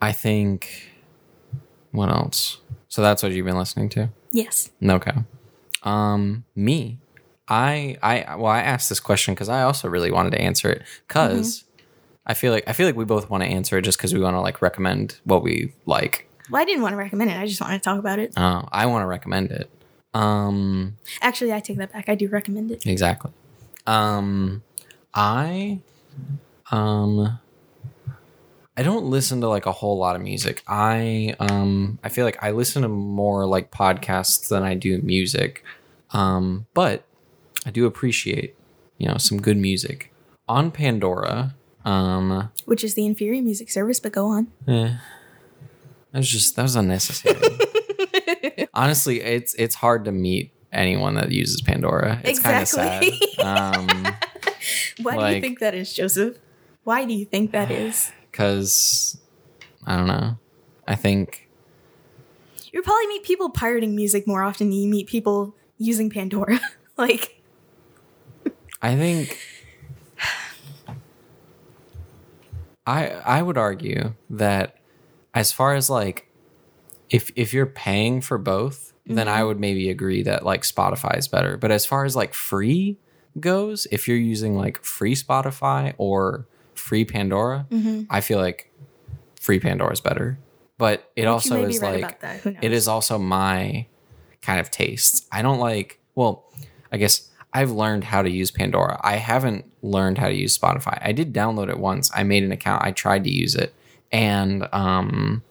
I 0.00 0.12
think. 0.12 0.90
What 1.90 2.08
else? 2.08 2.58
So 2.94 3.02
that's 3.02 3.24
what 3.24 3.32
you've 3.32 3.44
been 3.44 3.58
listening 3.58 3.88
to. 3.88 4.08
yes. 4.30 4.70
Okay. 4.80 5.10
Um. 5.82 6.44
Me. 6.54 7.00
I. 7.48 7.96
I. 8.00 8.36
Well, 8.36 8.52
I 8.52 8.60
asked 8.60 8.88
this 8.88 9.00
question 9.00 9.34
because 9.34 9.48
I 9.48 9.62
also 9.62 9.88
really 9.88 10.12
wanted 10.12 10.30
to 10.30 10.40
answer 10.40 10.70
it 10.70 10.82
because 11.08 11.64
I 12.24 12.34
feel 12.34 12.52
like 12.52 12.62
I 12.68 12.72
feel 12.72 12.86
like 12.86 12.94
we 12.94 13.04
both 13.04 13.28
want 13.28 13.42
to 13.42 13.48
answer 13.48 13.76
it 13.78 13.82
just 13.82 13.98
because 13.98 14.14
we 14.14 14.20
want 14.20 14.36
to 14.36 14.40
like 14.40 14.62
recommend 14.62 15.18
what 15.24 15.42
we 15.42 15.72
like. 15.86 16.30
Well, 16.48 16.62
I 16.62 16.64
didn't 16.64 16.82
want 16.82 16.92
to 16.92 16.96
recommend 16.96 17.32
it. 17.32 17.36
I 17.36 17.48
just 17.48 17.60
wanted 17.60 17.78
to 17.78 17.82
talk 17.82 17.98
about 17.98 18.20
it. 18.20 18.32
Uh, 18.38 18.62
I 18.70 18.86
want 18.86 19.02
to 19.02 19.06
recommend 19.06 19.50
it. 19.50 19.68
Um. 20.14 20.96
Actually, 21.20 21.52
I 21.52 21.58
take 21.58 21.78
that 21.78 21.92
back. 21.92 22.08
I 22.08 22.14
do 22.14 22.28
recommend 22.28 22.70
it. 22.70 22.86
Exactly. 22.86 23.32
Um 23.88 24.62
I 25.12 25.80
um 26.70 27.40
I 28.76 28.82
don't 28.82 29.04
listen 29.06 29.40
to 29.40 29.48
like 29.48 29.66
a 29.66 29.72
whole 29.72 29.98
lot 29.98 30.16
of 30.16 30.22
music. 30.22 30.62
I 30.66 31.36
um 31.38 31.98
I 32.02 32.08
feel 32.08 32.24
like 32.24 32.42
I 32.42 32.50
listen 32.50 32.82
to 32.82 32.88
more 32.88 33.46
like 33.46 33.70
podcasts 33.70 34.48
than 34.48 34.62
I 34.64 34.74
do 34.74 34.98
music. 35.02 35.62
Um 36.10 36.66
but 36.74 37.04
I 37.66 37.70
do 37.70 37.86
appreciate, 37.86 38.56
you 38.98 39.06
know, 39.08 39.16
some 39.16 39.40
good 39.40 39.56
music. 39.56 40.12
On 40.48 40.70
Pandora, 40.70 41.54
um 41.84 42.50
Which 42.64 42.82
is 42.82 42.94
the 42.94 43.06
inferior 43.06 43.42
music 43.42 43.70
service, 43.70 44.00
but 44.00 44.12
go 44.12 44.26
on. 44.26 44.48
eh, 44.66 44.96
that 46.12 46.18
was 46.18 46.28
just 46.28 46.56
that 46.56 46.62
was 46.62 46.74
unnecessary. 46.76 47.38
Honestly, 48.74 49.20
it's 49.20 49.54
it's 49.54 49.76
hard 49.76 50.04
to 50.06 50.12
meet 50.12 50.50
anyone 50.72 51.14
that 51.14 51.30
uses 51.30 51.60
Pandora. 51.62 52.20
It's 52.24 52.40
Exactly. 52.40 52.80
kind 52.82 53.04
of 53.04 53.14
sad. 53.36 53.46
Um 53.46 54.14
Why 55.02 55.28
do 55.30 55.34
you 55.36 55.40
think 55.40 55.60
that 55.60 55.74
is, 55.74 55.92
Joseph? 55.92 56.38
Why 56.82 57.04
do 57.04 57.14
you 57.14 57.24
think 57.24 57.52
that 57.52 57.70
is? 57.70 58.10
Because 58.34 59.16
I 59.86 59.96
don't 59.96 60.08
know. 60.08 60.36
I 60.88 60.96
think 60.96 61.48
You 62.72 62.82
probably 62.82 63.06
meet 63.06 63.22
people 63.22 63.48
pirating 63.50 63.94
music 63.94 64.26
more 64.26 64.42
often 64.42 64.70
than 64.70 64.78
you 64.78 64.88
meet 64.88 65.06
people 65.06 65.54
using 65.78 66.10
Pandora. 66.10 66.60
like, 66.96 67.40
I 68.82 68.96
think 68.96 69.38
I 72.84 73.06
I 73.10 73.40
would 73.40 73.56
argue 73.56 74.14
that 74.30 74.78
as 75.32 75.52
far 75.52 75.74
as 75.74 75.88
like 75.88 76.28
if 77.10 77.30
if 77.36 77.54
you're 77.54 77.66
paying 77.66 78.20
for 78.20 78.36
both, 78.36 78.94
then 79.06 79.28
I 79.28 79.38
mm-hmm. 79.38 79.46
would 79.46 79.60
maybe 79.60 79.90
agree 79.90 80.24
that 80.24 80.44
like 80.44 80.62
Spotify 80.62 81.16
is 81.16 81.28
better. 81.28 81.56
But 81.56 81.70
as 81.70 81.86
far 81.86 82.04
as 82.04 82.16
like 82.16 82.34
free 82.34 82.98
goes, 83.38 83.86
if 83.92 84.08
you're 84.08 84.16
using 84.16 84.56
like 84.56 84.82
free 84.82 85.14
Spotify 85.14 85.94
or 85.98 86.48
free 86.84 87.06
Pandora, 87.06 87.66
I 88.10 88.20
feel 88.20 88.38
like 88.38 88.70
free 89.40 89.58
Pandora 89.58 89.90
is 89.90 90.02
better. 90.02 90.38
But 90.76 91.10
it 91.16 91.22
you 91.22 91.28
also 91.28 91.64
is 91.64 91.80
right 91.80 91.92
like 91.92 92.04
about 92.04 92.20
that. 92.20 92.40
Who 92.40 92.50
knows? 92.50 92.60
it 92.62 92.72
is 92.72 92.88
also 92.88 93.16
my 93.18 93.86
kind 94.42 94.60
of 94.60 94.70
tastes. 94.70 95.26
I 95.32 95.40
don't 95.40 95.58
like, 95.58 95.98
well, 96.14 96.44
I 96.92 96.98
guess 96.98 97.30
I've 97.54 97.70
learned 97.70 98.04
how 98.04 98.20
to 98.20 98.28
use 98.28 98.50
Pandora. 98.50 99.00
I 99.02 99.16
haven't 99.16 99.64
learned 99.80 100.18
how 100.18 100.28
to 100.28 100.34
use 100.34 100.58
Spotify. 100.58 100.98
I 101.00 101.12
did 101.12 101.32
download 101.32 101.70
it 101.70 101.78
once. 101.78 102.10
I 102.14 102.22
made 102.22 102.42
an 102.42 102.52
account. 102.52 102.84
I 102.84 102.92
tried 102.92 103.24
to 103.24 103.30
use 103.30 103.54
it 103.54 103.72
and 104.12 104.68
um 104.72 105.42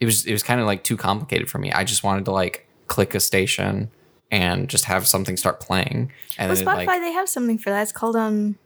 it 0.00 0.04
was 0.04 0.26
it 0.26 0.32
was 0.32 0.42
kind 0.42 0.60
of 0.60 0.66
like 0.66 0.82
too 0.82 0.96
complicated 0.96 1.48
for 1.48 1.58
me. 1.58 1.70
I 1.70 1.84
just 1.84 2.02
wanted 2.02 2.24
to 2.24 2.32
like 2.32 2.66
click 2.88 3.14
a 3.14 3.20
station 3.20 3.88
and 4.32 4.68
just 4.68 4.86
have 4.86 5.06
something 5.06 5.36
start 5.36 5.60
playing. 5.60 6.10
And 6.38 6.50
Well, 6.50 6.60
Spotify, 6.60 6.86
like 6.86 7.00
they 7.02 7.12
have 7.12 7.28
something 7.28 7.58
for 7.58 7.70
that. 7.70 7.82
It's 7.82 7.92
called, 7.92 8.16
um, 8.16 8.56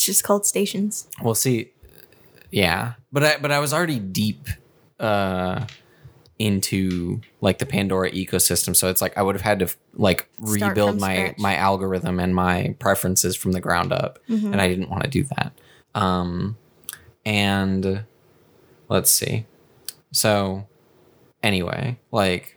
it's 0.00 0.06
just 0.06 0.24
called 0.24 0.46
stations. 0.46 1.06
Well, 1.22 1.34
see, 1.34 1.72
yeah, 2.50 2.94
but 3.12 3.22
I 3.22 3.36
but 3.36 3.52
I 3.52 3.58
was 3.58 3.74
already 3.74 3.98
deep 3.98 4.48
uh 4.98 5.66
into 6.38 7.20
like 7.42 7.58
the 7.58 7.66
Pandora 7.66 8.10
ecosystem, 8.12 8.74
so 8.74 8.88
it's 8.88 9.02
like 9.02 9.18
I 9.18 9.22
would 9.22 9.34
have 9.34 9.42
had 9.42 9.58
to 9.58 9.68
like 9.92 10.26
Start 10.42 10.70
rebuild 10.70 10.90
from 10.92 11.00
my 11.00 11.14
scratch. 11.16 11.38
my 11.38 11.56
algorithm 11.56 12.18
and 12.18 12.34
my 12.34 12.74
preferences 12.78 13.36
from 13.36 13.52
the 13.52 13.60
ground 13.60 13.92
up, 13.92 14.18
Mm-hmm. 14.26 14.52
and 14.52 14.60
I 14.62 14.68
didn't 14.68 14.88
want 14.88 15.04
to 15.04 15.10
do 15.10 15.24
that. 15.36 15.52
Um, 15.94 16.56
and 17.26 18.04
let's 18.88 19.10
see. 19.10 19.44
So, 20.12 20.66
anyway, 21.42 21.98
like 22.10 22.56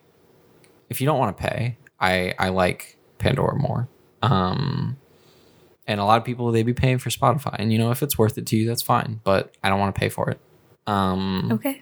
if 0.89 1.01
you 1.01 1.05
don't 1.07 1.19
want 1.19 1.37
to 1.37 1.43
pay, 1.43 1.75
I 1.99 2.33
I 2.39 2.49
like 2.49 2.97
Pandora 3.17 3.57
more. 3.57 3.89
Um, 4.21 4.95
and 5.87 5.99
a 5.99 6.05
lot 6.05 6.17
of 6.17 6.23
people 6.25 6.51
they 6.51 6.63
be 6.63 6.73
paying 6.73 6.97
for 6.97 7.09
Spotify, 7.09 7.55
and 7.59 7.71
you 7.73 7.79
know 7.79 7.91
if 7.91 8.01
it's 8.03 8.17
worth 8.17 8.37
it 8.37 8.45
to 8.47 8.55
you, 8.57 8.67
that's 8.67 8.81
fine. 8.81 9.19
But 9.23 9.53
I 9.63 9.69
don't 9.69 9.79
want 9.79 9.93
to 9.95 9.99
pay 9.99 10.09
for 10.09 10.29
it. 10.29 10.39
Um, 10.87 11.49
Okay. 11.53 11.81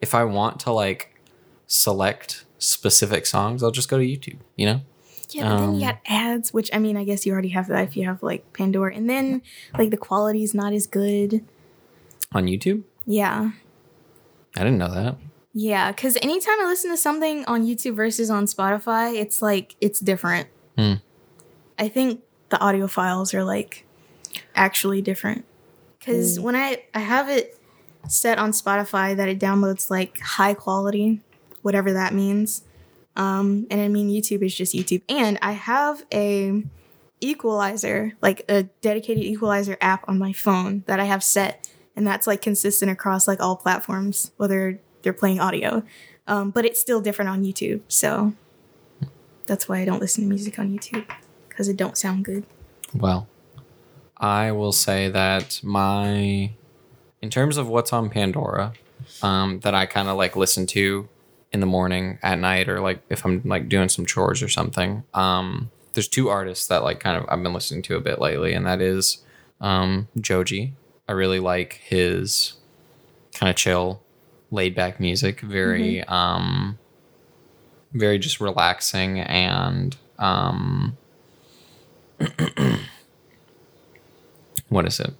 if 0.00 0.14
I 0.14 0.24
want 0.24 0.60
to 0.60 0.72
like 0.72 1.14
select 1.66 2.44
specific 2.58 3.26
songs, 3.26 3.62
I'll 3.62 3.70
just 3.70 3.88
go 3.88 3.98
to 3.98 4.04
YouTube. 4.04 4.38
You 4.56 4.66
know, 4.66 4.80
Yeah, 5.30 5.48
but 5.48 5.56
then 5.58 5.68
Um, 5.70 5.74
you 5.76 5.80
got 5.80 5.98
ads, 6.06 6.52
which 6.52 6.70
I 6.72 6.78
mean, 6.78 6.96
I 6.96 7.04
guess 7.04 7.24
you 7.26 7.32
already 7.32 7.48
have 7.50 7.68
that 7.68 7.88
if 7.88 7.96
you 7.96 8.04
have 8.06 8.22
like 8.22 8.52
Pandora. 8.52 8.94
And 8.94 9.08
then 9.08 9.42
like 9.78 9.90
the 9.90 9.96
quality 9.96 10.42
is 10.42 10.54
not 10.54 10.72
as 10.72 10.86
good. 10.86 11.44
on 12.34 12.46
YouTube. 12.46 12.82
Yeah. 13.06 13.50
I 14.56 14.60
didn't 14.64 14.78
know 14.78 14.92
that. 14.92 15.16
Yeah, 15.54 15.92
because 15.92 16.16
anytime 16.22 16.60
I 16.60 16.64
listen 16.64 16.90
to 16.90 16.96
something 16.96 17.44
on 17.46 17.64
YouTube 17.66 17.94
versus 17.94 18.30
on 18.30 18.46
Spotify, 18.46 19.14
it's 19.14 19.42
like 19.42 19.76
it's 19.82 20.00
different. 20.00 20.48
Hmm. 20.78 20.94
I 21.78 21.88
think 21.88 22.22
the 22.52 22.60
audio 22.60 22.86
files 22.86 23.32
are 23.34 23.42
like 23.42 23.84
actually 24.54 25.00
different. 25.02 25.44
Because 25.98 26.38
when 26.38 26.54
I 26.54 26.84
I 26.94 27.00
have 27.00 27.28
it 27.28 27.58
set 28.08 28.38
on 28.38 28.52
Spotify 28.52 29.16
that 29.16 29.28
it 29.28 29.40
downloads 29.40 29.90
like 29.90 30.20
high 30.20 30.54
quality, 30.54 31.20
whatever 31.62 31.92
that 31.94 32.12
means. 32.12 32.62
Um, 33.16 33.66
and 33.70 33.80
I 33.80 33.88
mean 33.88 34.10
YouTube 34.10 34.44
is 34.44 34.54
just 34.54 34.74
YouTube, 34.74 35.02
and 35.08 35.38
I 35.42 35.52
have 35.52 36.04
a 36.12 36.62
equalizer, 37.20 38.12
like 38.20 38.44
a 38.48 38.64
dedicated 38.80 39.24
equalizer 39.24 39.76
app 39.80 40.06
on 40.08 40.18
my 40.18 40.32
phone 40.32 40.84
that 40.86 41.00
I 41.00 41.04
have 41.04 41.24
set, 41.24 41.70
and 41.96 42.06
that's 42.06 42.26
like 42.26 42.42
consistent 42.42 42.90
across 42.90 43.26
like 43.26 43.40
all 43.40 43.56
platforms, 43.56 44.32
whether 44.36 44.80
they're 45.02 45.12
playing 45.12 45.40
audio. 45.40 45.82
Um, 46.26 46.50
but 46.50 46.64
it's 46.64 46.80
still 46.80 47.00
different 47.00 47.30
on 47.30 47.44
YouTube, 47.44 47.82
so 47.88 48.34
that's 49.46 49.68
why 49.68 49.80
I 49.80 49.84
don't 49.84 50.00
listen 50.00 50.24
to 50.24 50.28
music 50.28 50.58
on 50.58 50.70
YouTube 50.76 51.06
because 51.52 51.68
it 51.68 51.76
don't 51.76 51.96
sound 51.96 52.24
good. 52.24 52.44
Well, 52.94 53.28
I 54.16 54.52
will 54.52 54.72
say 54.72 55.08
that 55.08 55.60
my, 55.62 56.52
in 57.20 57.30
terms 57.30 57.56
of 57.56 57.68
what's 57.68 57.92
on 57.92 58.10
Pandora, 58.10 58.72
um, 59.22 59.60
that 59.60 59.74
I 59.74 59.86
kind 59.86 60.08
of 60.08 60.16
like 60.16 60.36
listen 60.36 60.66
to 60.68 61.08
in 61.52 61.60
the 61.60 61.66
morning, 61.66 62.18
at 62.22 62.38
night, 62.38 62.68
or 62.68 62.80
like 62.80 63.02
if 63.10 63.24
I'm 63.26 63.42
like 63.44 63.68
doing 63.68 63.88
some 63.88 64.06
chores 64.06 64.42
or 64.42 64.48
something. 64.48 65.04
Um, 65.12 65.70
there's 65.92 66.08
two 66.08 66.30
artists 66.30 66.66
that 66.68 66.82
like 66.82 66.98
kind 67.00 67.16
of 67.16 67.26
I've 67.28 67.42
been 67.42 67.52
listening 67.52 67.82
to 67.82 67.96
a 67.96 68.00
bit 68.00 68.20
lately, 68.20 68.54
and 68.54 68.66
that 68.66 68.80
is 68.80 69.18
um, 69.60 70.08
Joji. 70.18 70.74
I 71.08 71.12
really 71.12 71.40
like 71.40 71.74
his 71.84 72.54
kind 73.34 73.50
of 73.50 73.56
chill, 73.56 74.00
laid 74.50 74.74
back 74.74 74.98
music. 74.98 75.40
Very, 75.40 76.02
um, 76.04 76.78
very 77.92 78.18
just 78.18 78.40
relaxing 78.40 79.20
and 79.20 79.96
um, 80.18 80.96
what 84.68 84.86
is 84.86 85.00
it? 85.00 85.14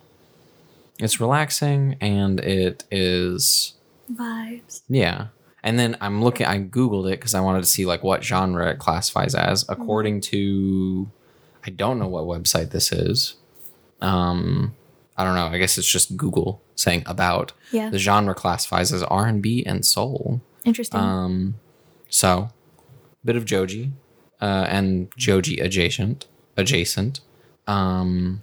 it's 1.03 1.21
relaxing 1.21 1.97
and 2.01 2.39
it 2.41 2.85
is 2.91 3.75
Vibes. 4.13 4.83
yeah. 4.89 5.29
And 5.65 5.79
then 5.79 5.97
I'm 6.01 6.23
looking. 6.23 6.47
I 6.47 6.59
googled 6.61 7.07
it 7.07 7.21
because 7.21 7.35
I 7.35 7.41
wanted 7.41 7.61
to 7.61 7.69
see 7.69 7.87
like 7.87 8.03
what 8.03 8.25
genre 8.25 8.71
it 8.71 8.79
classifies 8.81 9.35
as. 9.35 9.65
According 9.69 10.21
to, 10.23 11.09
I 11.65 11.71
don't 11.71 12.01
know 12.01 12.09
what 12.09 12.25
website 12.25 12.71
this 12.71 12.91
is. 12.91 13.37
Um, 14.01 14.75
I 15.17 15.23
don't 15.23 15.37
know. 15.37 15.47
I 15.47 15.59
guess 15.59 15.79
it's 15.79 15.87
just 15.87 16.17
Google 16.17 16.61
saying 16.75 17.05
about. 17.07 17.53
Yeah. 17.71 17.91
The 17.91 17.99
genre 17.99 18.35
classifies 18.35 18.93
as 18.93 19.05
R 19.05 19.27
and 19.27 19.41
B 19.41 19.65
and 19.65 19.87
soul. 19.87 20.41
Interesting. 20.65 20.99
Um, 20.99 21.55
so 22.09 22.51
bit 23.25 23.37
of 23.37 23.45
Joji, 23.45 23.93
uh, 24.41 24.67
and 24.69 25.13
Joji 25.17 25.61
adjacent, 25.61 26.27
adjacent. 26.57 27.21
Um, 27.67 28.43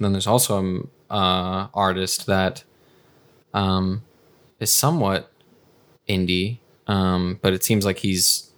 then 0.00 0.12
there's 0.12 0.26
also 0.26 0.58
an 0.58 0.88
uh, 1.10 1.68
artist 1.74 2.26
that 2.26 2.64
um, 3.52 4.02
is 4.60 4.72
somewhat 4.72 5.30
indie, 6.08 6.58
um, 6.86 7.38
but 7.42 7.52
it 7.52 7.62
seems 7.64 7.84
like 7.84 7.98
he's 7.98 8.50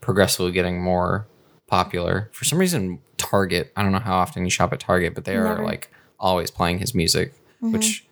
progressively 0.00 0.52
getting 0.52 0.82
more 0.82 1.26
popular. 1.66 2.28
For 2.32 2.44
some 2.44 2.58
reason, 2.58 3.00
Target. 3.16 3.72
I 3.76 3.82
don't 3.82 3.92
know 3.92 3.98
how 3.98 4.16
often 4.16 4.44
you 4.44 4.50
shop 4.50 4.72
at 4.72 4.80
Target, 4.80 5.14
but 5.14 5.24
they 5.24 5.36
are 5.36 5.64
like 5.64 5.90
always 6.20 6.50
playing 6.50 6.78
his 6.80 6.94
music, 6.94 7.32
which 7.60 8.04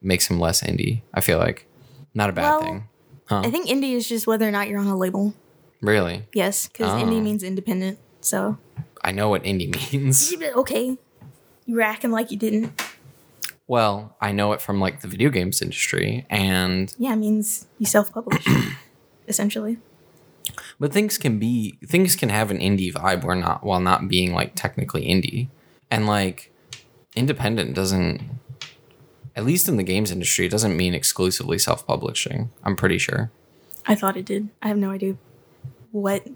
makes 0.00 0.28
him 0.30 0.40
less 0.40 0.62
indie. 0.62 1.02
I 1.12 1.20
feel 1.20 1.38
like 1.38 1.66
not 2.14 2.30
a 2.30 2.32
bad 2.32 2.42
Well, 2.42 2.60
thing. 2.62 2.88
Huh? 3.26 3.42
I 3.44 3.50
think 3.50 3.68
indie 3.68 3.92
is 3.94 4.08
just 4.08 4.26
whether 4.26 4.48
or 4.48 4.50
not 4.50 4.68
you're 4.68 4.80
on 4.80 4.86
a 4.86 4.96
label. 4.96 5.34
Really? 5.80 6.24
Yes, 6.32 6.68
because 6.68 6.92
Oh. 6.92 7.04
indie 7.04 7.22
means 7.22 7.42
independent. 7.42 7.98
So 8.24 8.56
I 9.02 9.12
know 9.12 9.28
what 9.28 9.42
indie 9.44 9.70
means. 9.92 10.32
okay, 10.56 10.96
you 11.66 11.74
were 11.74 11.82
acting 11.82 12.10
like 12.10 12.30
you 12.30 12.36
didn't. 12.36 12.80
well, 13.66 14.16
I 14.20 14.32
know 14.32 14.52
it 14.52 14.60
from 14.60 14.80
like 14.80 15.00
the 15.00 15.08
video 15.08 15.28
games 15.30 15.60
industry 15.62 16.26
and 16.30 16.94
Yeah, 16.98 17.12
it 17.12 17.16
means 17.16 17.66
you 17.78 17.86
self-publish, 17.86 18.46
essentially. 19.28 19.78
but 20.78 20.92
things 20.92 21.18
can 21.18 21.38
be 21.38 21.78
things 21.86 22.16
can 22.16 22.28
have 22.28 22.50
an 22.50 22.58
indie 22.58 22.92
vibe 22.92 23.24
or 23.24 23.34
not 23.36 23.64
while 23.64 23.80
not 23.80 24.08
being 24.08 24.32
like 24.32 24.54
technically 24.54 25.04
indie. 25.06 25.48
And 25.90 26.06
like 26.06 26.52
independent 27.14 27.74
doesn't 27.74 28.22
at 29.36 29.44
least 29.44 29.68
in 29.68 29.76
the 29.76 29.82
games 29.82 30.10
industry 30.10 30.46
it 30.46 30.50
doesn't 30.50 30.76
mean 30.76 30.94
exclusively 30.94 31.58
self-publishing. 31.58 32.50
I'm 32.64 32.76
pretty 32.76 32.98
sure. 32.98 33.30
I 33.86 33.94
thought 33.94 34.16
it 34.16 34.24
did. 34.24 34.48
I 34.62 34.68
have 34.68 34.78
no 34.78 34.90
idea 34.90 35.16
what. 35.90 36.26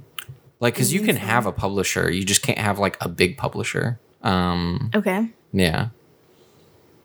Like 0.60 0.74
cuz 0.74 0.92
you 0.92 1.02
can 1.02 1.16
have 1.16 1.46
a 1.46 1.52
publisher, 1.52 2.10
you 2.10 2.24
just 2.24 2.42
can't 2.42 2.58
have 2.58 2.78
like 2.78 2.96
a 3.00 3.08
big 3.08 3.36
publisher. 3.36 3.98
Um 4.22 4.90
Okay. 4.94 5.30
Yeah. 5.52 5.88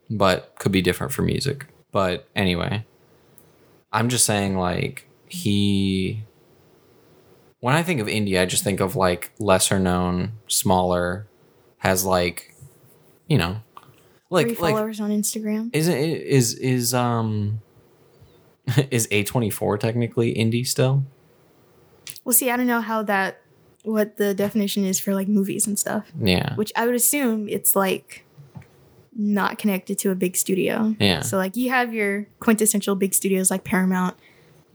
But 0.10 0.56
could 0.60 0.72
be 0.72 0.82
different 0.82 1.14
for 1.14 1.22
music. 1.22 1.68
But 1.91 2.28
anyway, 2.36 2.86
I'm 3.91 4.10
just 4.10 4.26
saying, 4.26 4.58
like, 4.58 5.08
he. 5.28 6.24
When 7.60 7.76
I 7.76 7.84
think 7.84 7.99
of 8.02 8.08
indie, 8.08 8.39
I 8.39 8.45
just 8.45 8.64
think 8.64 8.80
of 8.80 8.95
like 8.95 9.32
lesser 9.38 9.78
known, 9.78 10.32
smaller, 10.47 11.28
has 11.78 12.04
like, 12.06 12.56
you 13.28 13.38
know, 13.38 13.58
Three 13.84 13.91
like 14.30 14.47
like 14.60 14.74
followers 14.74 14.99
on 14.99 15.12
Instagram. 15.12 15.70
isn't 15.74 15.93
it 15.95 16.22
is 16.22 16.56
is 16.56 16.93
um 16.93 17.62
is 18.89 19.08
A 19.12 19.24
twenty 19.24 19.49
four 19.52 19.78
technically 19.78 20.34
indie 20.34 20.66
still? 20.66 21.04
Well, 22.24 22.34
see, 22.34 22.49
I 22.49 22.58
don't 22.58 22.68
know 22.68 22.82
how 22.82 23.04
that, 23.04 23.41
what 23.84 24.17
the 24.17 24.34
definition 24.34 24.86
is 24.86 24.99
for 24.99 25.13
like 25.13 25.27
movies 25.27 25.67
and 25.67 25.77
stuff. 25.77 26.11
Yeah, 26.19 26.55
Which 26.55 26.71
I 26.75 26.86
would 26.86 26.95
assume 26.95 27.49
it's 27.49 27.75
like 27.75 28.23
not 29.15 29.57
connected 29.57 29.97
to 29.99 30.11
a 30.11 30.15
big 30.15 30.36
studio. 30.36 30.95
Yeah. 30.99 31.21
So 31.21 31.38
like 31.38 31.55
you 31.57 31.69
have 31.69 31.93
your 31.93 32.27
quintessential 32.39 32.95
big 32.95 33.13
studios 33.13 33.51
like 33.51 33.63
Paramount, 33.63 34.15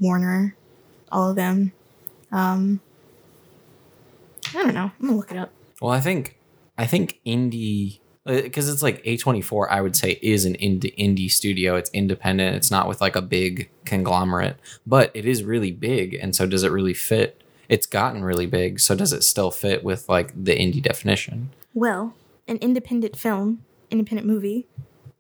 Warner, 0.01 0.55
all 1.11 1.31
of 1.31 1.37
them. 1.37 1.73
Um, 2.33 2.81
I 4.55 4.63
don't 4.63 4.75
know. 4.75 4.91
I'm 5.01 5.07
gonna 5.07 5.17
look 5.17 5.31
it 5.31 5.39
up. 5.39 5.51
Well, 5.81 5.91
I 5.91 6.01
think 6.01 6.37
I 6.77 6.87
think 6.87 7.21
indie 7.27 8.01
because 8.25 8.69
it's 8.69 8.83
like 8.83 9.05
A24 9.05 9.69
I 9.71 9.81
would 9.81 9.95
say 9.95 10.19
is 10.21 10.45
an 10.45 10.55
indie 10.55 10.95
indie 10.97 11.31
studio. 11.31 11.77
It's 11.77 11.91
independent. 11.91 12.57
It's 12.57 12.71
not 12.71 12.89
with 12.89 13.01
like 13.01 13.17
a 13.17 13.23
big 13.23 13.71
conglomerate, 13.85 14.59
but 14.87 15.11
it 15.15 15.27
is 15.27 15.45
really 15.45 15.71
big 15.71 16.15
and 16.15 16.35
so 16.35 16.47
does 16.47 16.65
it 16.65 16.71
really 16.73 16.95
fit? 16.95 17.43
It's 17.69 17.87
gotten 17.87 18.25
really 18.25 18.47
big, 18.47 18.81
so 18.81 18.95
does 18.95 19.13
it 19.13 19.23
still 19.23 19.51
fit 19.51 19.85
with 19.85 20.09
like 20.09 20.33
the 20.45 20.57
indie 20.57 20.83
definition? 20.83 21.51
Well, 21.75 22.15
an 22.49 22.57
independent 22.59 23.17
film, 23.17 23.65
independent 23.91 24.27
movie, 24.27 24.67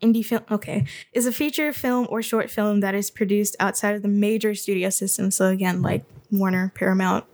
indie 0.02 0.24
film, 0.24 0.42
okay, 0.50 0.84
is 1.12 1.26
a 1.26 1.32
feature 1.32 1.72
film 1.72 2.06
or 2.10 2.22
short 2.22 2.50
film 2.50 2.80
that 2.80 2.94
is 2.94 3.10
produced 3.10 3.56
outside 3.58 3.94
of 3.94 4.02
the 4.02 4.08
major 4.08 4.54
studio 4.54 4.90
system. 4.90 5.30
So 5.30 5.46
again, 5.46 5.82
like 5.82 6.04
Warner, 6.30 6.72
Paramount, 6.74 7.24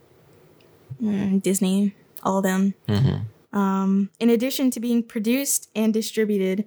mm, 1.01 1.41
Disney, 1.41 1.93
all 2.23 2.37
of 2.37 2.43
them. 2.43 2.73
Um, 3.51 4.09
in 4.19 4.29
addition 4.29 4.71
to 4.71 4.79
being 4.79 5.03
produced 5.03 5.69
and 5.75 5.93
distributed 5.93 6.65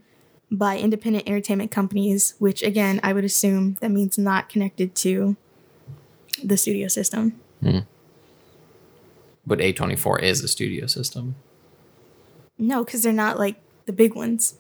by 0.51 0.79
independent 0.79 1.27
entertainment 1.27 1.73
companies, 1.73 2.35
which 2.39 2.63
again, 2.63 3.01
I 3.03 3.13
would 3.13 3.25
assume 3.25 3.77
that 3.81 3.91
means 3.91 4.17
not 4.17 4.49
connected 4.49 4.95
to 4.97 5.37
the 6.45 6.57
studio 6.57 6.87
system. 6.89 7.41
But 9.47 9.59
A24 9.61 10.23
is 10.23 10.43
a 10.43 10.49
studio 10.49 10.87
system. 10.87 11.37
No, 12.59 12.85
because 12.85 13.03
they're 13.03 13.13
not 13.13 13.39
like 13.39 13.57
the 13.87 13.93
big 13.93 14.15
ones. 14.15 14.55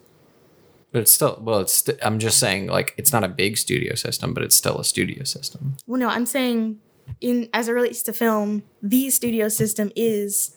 But 0.92 1.02
it's 1.02 1.12
still 1.12 1.38
well, 1.42 1.60
it's 1.60 1.74
st- 1.74 1.98
I'm 2.02 2.18
just 2.18 2.38
saying 2.38 2.68
like 2.68 2.94
it's 2.96 3.12
not 3.12 3.24
a 3.24 3.28
big 3.28 3.56
studio 3.58 3.94
system, 3.94 4.32
but 4.32 4.42
it's 4.42 4.54
still 4.56 4.78
a 4.78 4.84
studio 4.84 5.24
system. 5.24 5.76
Well, 5.86 5.98
no, 6.00 6.08
I'm 6.08 6.26
saying 6.26 6.78
in 7.20 7.48
as 7.52 7.68
it 7.68 7.72
relates 7.72 8.02
to 8.04 8.12
film, 8.12 8.62
the 8.82 9.10
studio 9.10 9.48
system 9.48 9.90
is 9.96 10.56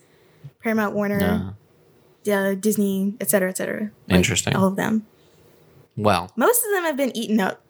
Paramount, 0.62 0.94
Warner, 0.96 1.56
uh, 2.32 2.54
Disney, 2.56 3.16
et 3.20 3.30
cetera, 3.30 3.50
et 3.50 3.58
cetera. 3.58 3.92
Like, 4.08 4.18
Interesting. 4.18 4.56
All 4.56 4.68
of 4.68 4.76
them. 4.76 5.08
Well, 5.98 6.32
Most 6.36 6.64
of 6.64 6.72
them 6.72 6.84
have 6.84 6.96
been 6.96 7.16
eaten 7.18 7.40
up 7.40 7.62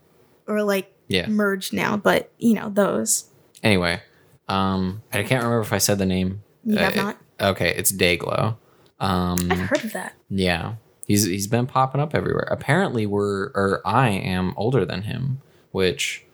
or 0.48 0.62
like 0.64 0.94
Yeah. 1.08 1.28
merged 1.28 1.74
now, 1.74 1.96
but 1.98 2.32
you 2.38 2.54
know 2.54 2.70
those. 2.70 3.26
anyway, 3.64 4.02
um 4.48 5.02
I 5.14 5.24
can't 5.24 5.44
remember 5.44 5.62
if 5.62 5.74
I 5.74 5.78
said 5.80 5.98
the 5.98 6.06
name. 6.06 6.44
You 6.66 6.78
have 6.78 6.98
Uh, 6.98 7.04
not. 7.04 7.18
Okay, 7.42 7.74
it's 7.76 7.92
Dayglow. 7.92 8.58
Um 9.00 9.38
I've 9.52 9.60
heard 9.60 9.86
of 9.86 9.94
that. 9.94 10.14
Yeah. 10.30 10.76
He's 11.08 11.24
he's 11.26 11.48
been 11.48 11.66
popping 11.68 12.02
up 12.02 12.14
everywhere. 12.14 12.48
Apparently 12.52 13.06
we're 13.06 13.46
or 13.56 13.82
I 13.86 14.10
am 14.10 14.54
older 14.58 14.86
than 14.86 15.04
him, 15.04 15.42
which 15.72 16.26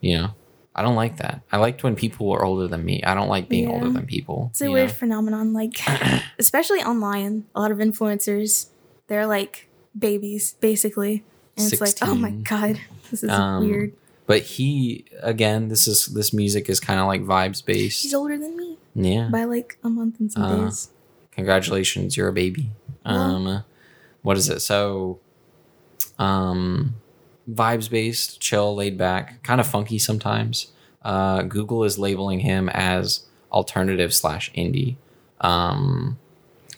you 0.00 0.16
know, 0.18 0.30
I 0.74 0.82
don't 0.82 0.94
like 0.94 1.16
that. 1.16 1.40
I 1.50 1.56
liked 1.56 1.82
when 1.82 1.96
people 1.96 2.28
were 2.28 2.44
older 2.44 2.68
than 2.68 2.84
me. 2.84 3.02
I 3.02 3.14
don't 3.14 3.28
like 3.28 3.48
being 3.48 3.64
Yeah. 3.68 3.74
older 3.74 3.90
than 3.90 4.06
people. 4.06 4.48
It's 4.50 4.60
a 4.62 4.70
weird 4.70 4.88
know? 4.90 4.94
phenomenon, 4.94 5.52
like 5.52 5.72
especially 6.38 6.80
online. 6.80 7.46
A 7.54 7.60
lot 7.60 7.72
of 7.72 7.78
influencers, 7.78 8.68
they're 9.08 9.26
like 9.26 9.68
babies, 9.98 10.54
basically, 10.60 11.24
and 11.56 11.72
it's 11.72 11.80
like, 11.80 11.94
oh 12.02 12.14
my 12.14 12.30
god, 12.30 12.78
this 13.10 13.24
is 13.24 13.30
Um, 13.30 13.66
weird. 13.66 13.92
But 14.28 14.42
he 14.42 15.06
again, 15.22 15.68
this 15.68 15.88
is 15.88 16.04
this 16.06 16.34
music 16.34 16.68
is 16.68 16.80
kind 16.80 17.00
of 17.00 17.06
like 17.06 17.22
vibes 17.22 17.64
based. 17.64 18.02
He's 18.02 18.12
older 18.12 18.36
than 18.36 18.58
me 18.58 18.76
yeah. 18.94 19.30
by 19.32 19.44
like 19.44 19.78
a 19.82 19.88
month 19.88 20.20
and 20.20 20.30
some 20.30 20.42
Uh, 20.42 20.64
days. 20.66 20.90
Congratulations, 21.32 22.14
you're 22.14 22.28
a 22.28 22.32
baby. 22.32 22.70
Um 23.06 23.64
what 24.20 24.36
is 24.36 24.50
it? 24.50 24.60
So 24.60 25.18
um 26.18 26.94
vibes 27.50 27.88
based, 27.88 28.38
chill, 28.38 28.76
laid 28.76 28.98
back, 28.98 29.42
kind 29.42 29.60
of 29.62 29.66
funky 29.66 29.98
sometimes. 29.98 30.72
Uh 31.02 31.40
Google 31.42 31.82
is 31.84 31.98
labeling 31.98 32.40
him 32.40 32.68
as 32.68 33.24
alternative 33.50 34.12
slash 34.12 34.52
indie. 34.52 34.96
Um 35.40 36.18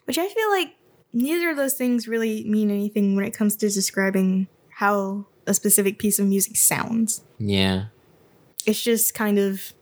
Which 0.04 0.18
I 0.18 0.28
feel 0.28 0.50
like 0.50 0.76
neither 1.12 1.50
of 1.50 1.56
those 1.56 1.74
things 1.74 2.06
really 2.06 2.44
mean 2.44 2.70
anything 2.70 3.16
when 3.16 3.24
it 3.24 3.34
comes 3.34 3.56
to 3.56 3.68
describing 3.68 4.46
how 4.78 5.26
a 5.48 5.54
specific 5.54 5.98
piece 5.98 6.20
of 6.20 6.28
music 6.28 6.56
sounds. 6.56 7.22
Yeah. 7.40 7.86
It's 8.66 8.80
just 8.82 9.14
kind 9.14 9.38
of 9.38 9.72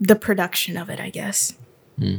the 0.00 0.16
production 0.16 0.76
of 0.76 0.90
it, 0.90 1.00
I 1.00 1.08
guess. 1.10 1.54
Hmm. 1.98 2.16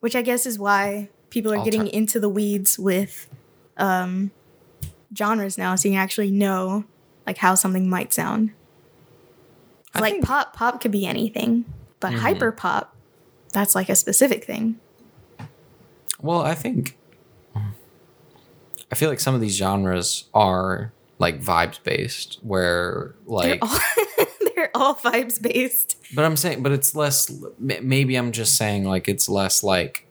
Which 0.00 0.16
I 0.16 0.22
guess 0.22 0.44
is 0.46 0.58
why 0.58 1.08
people 1.30 1.52
are 1.52 1.56
Alter- 1.58 1.70
getting 1.70 1.86
into 1.86 2.18
the 2.20 2.28
weeds 2.28 2.78
with 2.78 3.28
um, 3.76 4.30
genres 5.16 5.56
now, 5.56 5.74
so 5.76 5.88
you 5.88 5.94
can 5.94 6.00
actually 6.02 6.30
know 6.32 6.84
like 7.26 7.38
how 7.38 7.54
something 7.54 7.88
might 7.88 8.12
sound. 8.12 8.50
Like 9.94 10.14
think- 10.14 10.24
pop, 10.24 10.54
pop 10.54 10.80
could 10.80 10.90
be 10.90 11.06
anything, 11.06 11.64
but 12.00 12.12
Mhm. 12.12 12.18
hyper 12.18 12.50
pop, 12.52 12.94
that's 13.52 13.74
like 13.74 13.88
a 13.88 13.94
specific 13.94 14.44
thing. 14.44 14.78
Well, 16.20 16.40
I 16.42 16.54
think 16.54 16.96
I 18.92 18.94
feel 18.96 19.08
like 19.08 19.20
some 19.20 19.34
of 19.36 19.40
these 19.40 19.56
genres 19.56 20.24
are 20.34 20.92
like 21.20 21.40
vibes 21.40 21.80
based 21.84 22.38
where 22.42 23.14
like 23.26 23.60
they're 23.60 23.68
all 23.70 24.26
they're 24.56 24.70
all 24.74 24.94
vibes 24.96 25.40
based. 25.40 25.96
but 26.14 26.24
I'm 26.24 26.36
saying 26.36 26.62
but 26.64 26.72
it's 26.72 26.94
less 26.96 27.30
maybe 27.58 28.16
I'm 28.16 28.32
just 28.32 28.56
saying 28.56 28.84
like 28.84 29.06
it's 29.08 29.28
less 29.28 29.62
like 29.62 30.06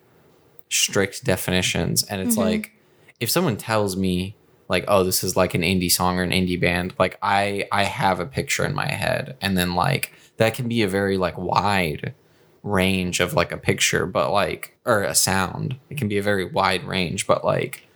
strict 0.70 1.24
definitions 1.26 2.04
and 2.04 2.22
it's 2.22 2.36
Mhm. 2.36 2.46
like 2.46 2.72
if 3.20 3.30
someone 3.30 3.58
tells 3.58 3.98
me 3.98 4.36
like 4.70 4.86
oh 4.88 5.04
this 5.04 5.24
is 5.24 5.36
like 5.36 5.56
an 5.56 5.62
indie 5.64 5.92
song 5.92 6.20
or 6.20 6.22
an 6.24 6.30
indie 6.32 6.60
band 6.62 6.94
like 7.00 7.18
i 7.24 7.68
i 7.72 7.84
have 7.84 8.20
a 8.20 8.26
picture 8.26 8.64
in 8.64 8.76
my 8.76 8.88
head 8.88 9.36
and 9.42 9.58
then 9.58 9.74
like 9.74 10.14
that 10.38 10.54
can 10.54 10.68
be 10.70 10.84
a 10.84 10.88
very 10.88 11.18
like 11.18 11.36
wide 11.40 12.14
range 12.62 13.20
of 13.20 13.34
like 13.34 13.52
a 13.52 13.58
picture 13.58 14.06
but 14.06 14.32
like 14.32 14.78
or 14.86 15.02
a 15.02 15.16
sound 15.16 15.76
it 15.90 15.98
can 15.98 16.08
be 16.08 16.20
a 16.20 16.22
very 16.22 16.46
wide 16.46 16.84
range 16.84 17.26
but 17.26 17.44
like 17.44 17.88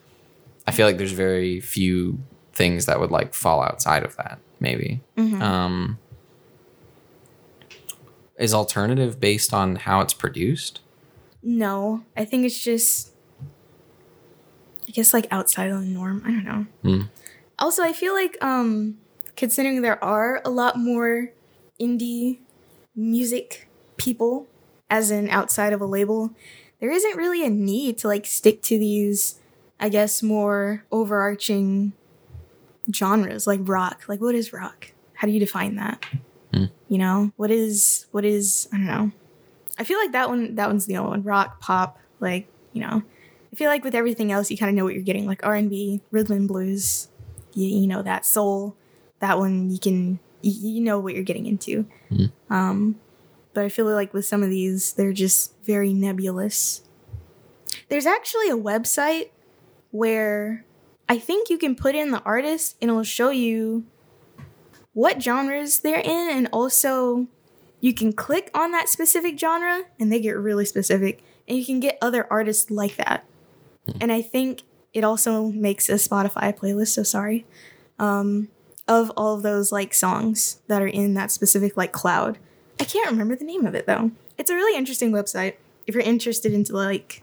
i 0.66 0.72
feel 0.72 0.88
like 0.88 0.97
there's 0.97 1.11
very 1.11 1.59
few 1.59 2.18
things 2.53 2.85
that 2.85 2.99
would 2.99 3.11
like 3.11 3.33
fall 3.33 3.61
outside 3.61 4.03
of 4.03 4.15
that 4.17 4.39
maybe 4.59 5.01
um 5.41 5.97
is 8.37 8.53
alternative 8.53 9.19
based 9.19 9.53
on 9.53 9.75
how 9.75 10.01
it's 10.01 10.13
produced 10.13 10.79
No, 11.45 12.03
I 12.15 12.23
think 12.25 12.45
it's 12.45 12.63
just, 12.63 13.11
I 14.87 14.91
guess 14.91 15.13
like 15.13 15.27
outside 15.29 15.69
of 15.71 15.81
the 15.81 15.85
norm. 15.85 16.21
I 16.25 16.29
don't 16.31 16.45
know. 16.45 16.65
Hmm. 16.81 17.01
Also, 17.59 17.83
I 17.83 17.91
feel 17.91 18.13
like 18.13 18.37
um, 18.41 18.97
considering 19.35 19.81
there 19.81 20.01
are 20.03 20.41
a 20.45 20.49
lot 20.49 20.77
more 20.77 21.31
indie 21.79 22.39
music 22.95 23.67
people, 23.97 24.47
as 24.89 25.11
in 25.11 25.29
outside 25.29 25.73
of 25.73 25.81
a 25.81 25.85
label, 25.85 26.31
there 26.79 26.91
isn't 26.91 27.17
really 27.17 27.45
a 27.45 27.49
need 27.49 27.97
to 27.99 28.07
like 28.07 28.25
stick 28.25 28.61
to 28.63 28.79
these, 28.79 29.39
I 29.79 29.89
guess, 29.89 30.23
more 30.23 30.85
overarching 30.91 31.91
genres 32.93 33.47
like 33.47 33.59
rock. 33.63 34.03
Like, 34.07 34.21
what 34.21 34.36
is 34.36 34.53
rock? 34.53 34.91
How 35.13 35.27
do 35.27 35.34
you 35.34 35.39
define 35.39 35.75
that? 35.75 36.03
Hmm. 36.53 36.65
You 36.88 36.97
know, 36.97 37.31
what 37.38 37.51
is 37.51 38.07
what 38.11 38.25
is 38.25 38.67
I 38.73 38.77
don't 38.77 38.86
know. 38.86 39.11
I 39.77 39.84
feel 39.84 39.97
like 39.99 40.11
that 40.11 40.29
one 40.29 40.55
that 40.55 40.67
one's 40.67 40.86
the 40.86 40.97
only 40.97 41.11
one. 41.11 41.23
Rock, 41.23 41.59
pop, 41.59 41.99
like, 42.19 42.47
you 42.73 42.81
know. 42.81 43.03
I 43.51 43.55
feel 43.55 43.69
like 43.69 43.84
with 43.84 43.93
everything 43.93 44.31
else 44.31 44.49
you 44.49 44.57
kind 44.57 44.69
of 44.69 44.75
know 44.75 44.84
what 44.84 44.95
you're 44.95 45.03
getting, 45.03 45.27
like 45.27 45.45
R 45.45 45.53
and 45.55 45.69
B, 45.69 46.01
rhythm 46.09 46.36
and 46.38 46.47
blues, 46.47 47.07
you, 47.53 47.67
you 47.67 47.88
know, 47.88 48.01
that 48.01 48.25
soul, 48.25 48.75
that 49.19 49.38
one 49.38 49.69
you 49.69 49.77
can 49.79 50.19
you, 50.41 50.71
you 50.73 50.81
know 50.81 50.99
what 50.99 51.13
you're 51.13 51.23
getting 51.23 51.45
into. 51.45 51.86
Mhm. 52.11 52.31
Um 52.49 52.99
but 53.53 53.63
I 53.63 53.69
feel 53.69 53.86
like 53.86 54.13
with 54.13 54.25
some 54.25 54.41
of 54.41 54.49
these, 54.49 54.93
they're 54.93 55.13
just 55.13 55.53
very 55.63 55.93
nebulous. 55.93 56.81
There's 57.89 58.07
actually 58.07 58.49
a 58.49 58.57
website 58.57 59.29
where 59.91 60.65
I 61.07 61.19
think 61.19 61.49
you 61.49 61.57
can 61.57 61.75
put 61.75 61.95
in 61.95 62.11
the 62.11 62.21
artist 62.23 62.77
and 62.81 62.89
it'll 62.89 63.03
show 63.03 63.29
you 63.29 63.85
what 64.93 65.21
genres 65.21 65.79
they're 65.79 65.99
in 65.99 66.29
and 66.29 66.47
also 66.51 67.27
you 67.79 67.93
can 67.93 68.13
click 68.13 68.49
on 68.53 68.71
that 68.71 68.87
specific 68.87 69.37
genre 69.37 69.83
and 69.99 70.11
they 70.11 70.19
get 70.19 70.37
really 70.37 70.65
specific 70.65 71.23
and 71.47 71.57
you 71.57 71.65
can 71.65 71.79
get 71.79 71.97
other 72.01 72.25
artists 72.31 72.71
like 72.71 72.95
that. 72.97 73.25
And 73.99 74.11
i 74.11 74.21
think 74.21 74.61
it 74.93 75.03
also 75.03 75.47
makes 75.47 75.89
a 75.89 75.93
spotify 75.93 76.57
playlist 76.57 76.89
so 76.89 77.03
sorry 77.03 77.45
um, 77.99 78.49
of 78.87 79.11
all 79.17 79.35
of 79.35 79.43
those 79.43 79.71
like 79.71 79.93
songs 79.93 80.61
that 80.67 80.81
are 80.81 80.87
in 80.87 81.13
that 81.15 81.31
specific 81.31 81.75
like 81.75 81.91
cloud. 81.91 82.37
I 82.79 82.83
can't 82.85 83.09
remember 83.09 83.35
the 83.35 83.45
name 83.45 83.65
of 83.65 83.75
it 83.75 83.87
though. 83.87 84.11
It's 84.37 84.49
a 84.49 84.55
really 84.55 84.77
interesting 84.77 85.11
website 85.11 85.55
if 85.87 85.95
you're 85.95 86.03
interested 86.03 86.53
into 86.53 86.73
like 86.73 87.21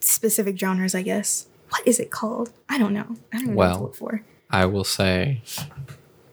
specific 0.00 0.58
genres 0.58 0.94
i 0.94 1.02
guess 1.02 1.46
what 1.74 1.88
is 1.88 1.98
it 1.98 2.08
called? 2.12 2.52
I 2.68 2.78
don't 2.78 2.92
know. 2.92 3.16
I 3.32 3.38
don't 3.38 3.48
know 3.48 3.54
what 3.54 3.64
to 3.64 3.70
Well, 3.72 3.82
look 3.82 3.96
for. 3.96 4.22
I 4.48 4.64
will 4.66 4.84
say 4.84 5.42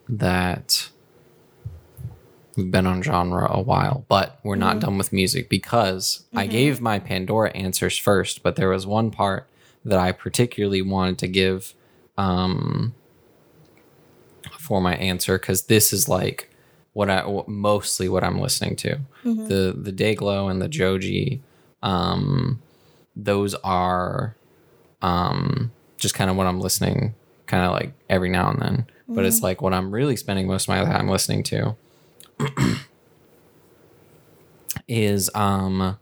that 0.07 0.89
we've 2.55 2.69
been 2.69 2.85
on 2.85 3.01
genre 3.01 3.47
a 3.49 3.59
while, 3.59 4.05
but 4.07 4.39
we're 4.43 4.55
not 4.55 4.79
done 4.79 4.99
with 4.99 5.11
music 5.11 5.49
because 5.49 6.25
I 6.35 6.45
gave 6.45 6.79
my 6.79 6.99
Pandora 6.99 7.49
answers 7.53 7.97
first, 7.97 8.43
but 8.43 8.55
there 8.55 8.69
was 8.69 8.85
one 8.85 9.09
part 9.09 9.47
that 9.83 9.97
I 9.97 10.11
particularly 10.11 10.83
wanted 10.83 11.17
to 11.19 11.27
give 11.27 11.73
um, 12.19 12.93
for 14.59 14.79
my 14.79 14.93
answer 14.97 15.39
because 15.39 15.63
this 15.63 15.91
is 15.91 16.07
like 16.07 16.53
what 16.93 17.09
I 17.09 17.23
mostly 17.47 18.07
what 18.07 18.23
I'm 18.23 18.39
listening 18.39 18.75
to. 18.75 18.99
The 19.23 19.75
the 19.75 19.91
Dayglow 19.91 20.51
and 20.51 20.61
the 20.61 20.67
Joji, 20.69 21.41
um, 21.81 22.61
those 23.15 23.55
are 23.63 24.35
um, 25.01 25.71
just 25.97 26.13
kind 26.15 26.29
of 26.29 26.35
what 26.35 26.47
I'm 26.47 26.59
listening, 26.59 27.15
kind 27.47 27.65
of 27.65 27.71
like 27.71 27.93
every 28.09 28.29
now 28.29 28.49
and 28.49 28.61
then. 28.61 28.87
But 29.07 29.25
it's 29.25 29.41
like 29.41 29.61
what 29.61 29.73
I'm 29.73 29.91
really 29.91 30.15
spending 30.15 30.47
most 30.47 30.69
of 30.69 30.69
my 30.69 30.85
time 30.85 31.09
listening 31.09 31.43
to 31.43 31.75
is 34.87 35.29
um. 35.35 35.97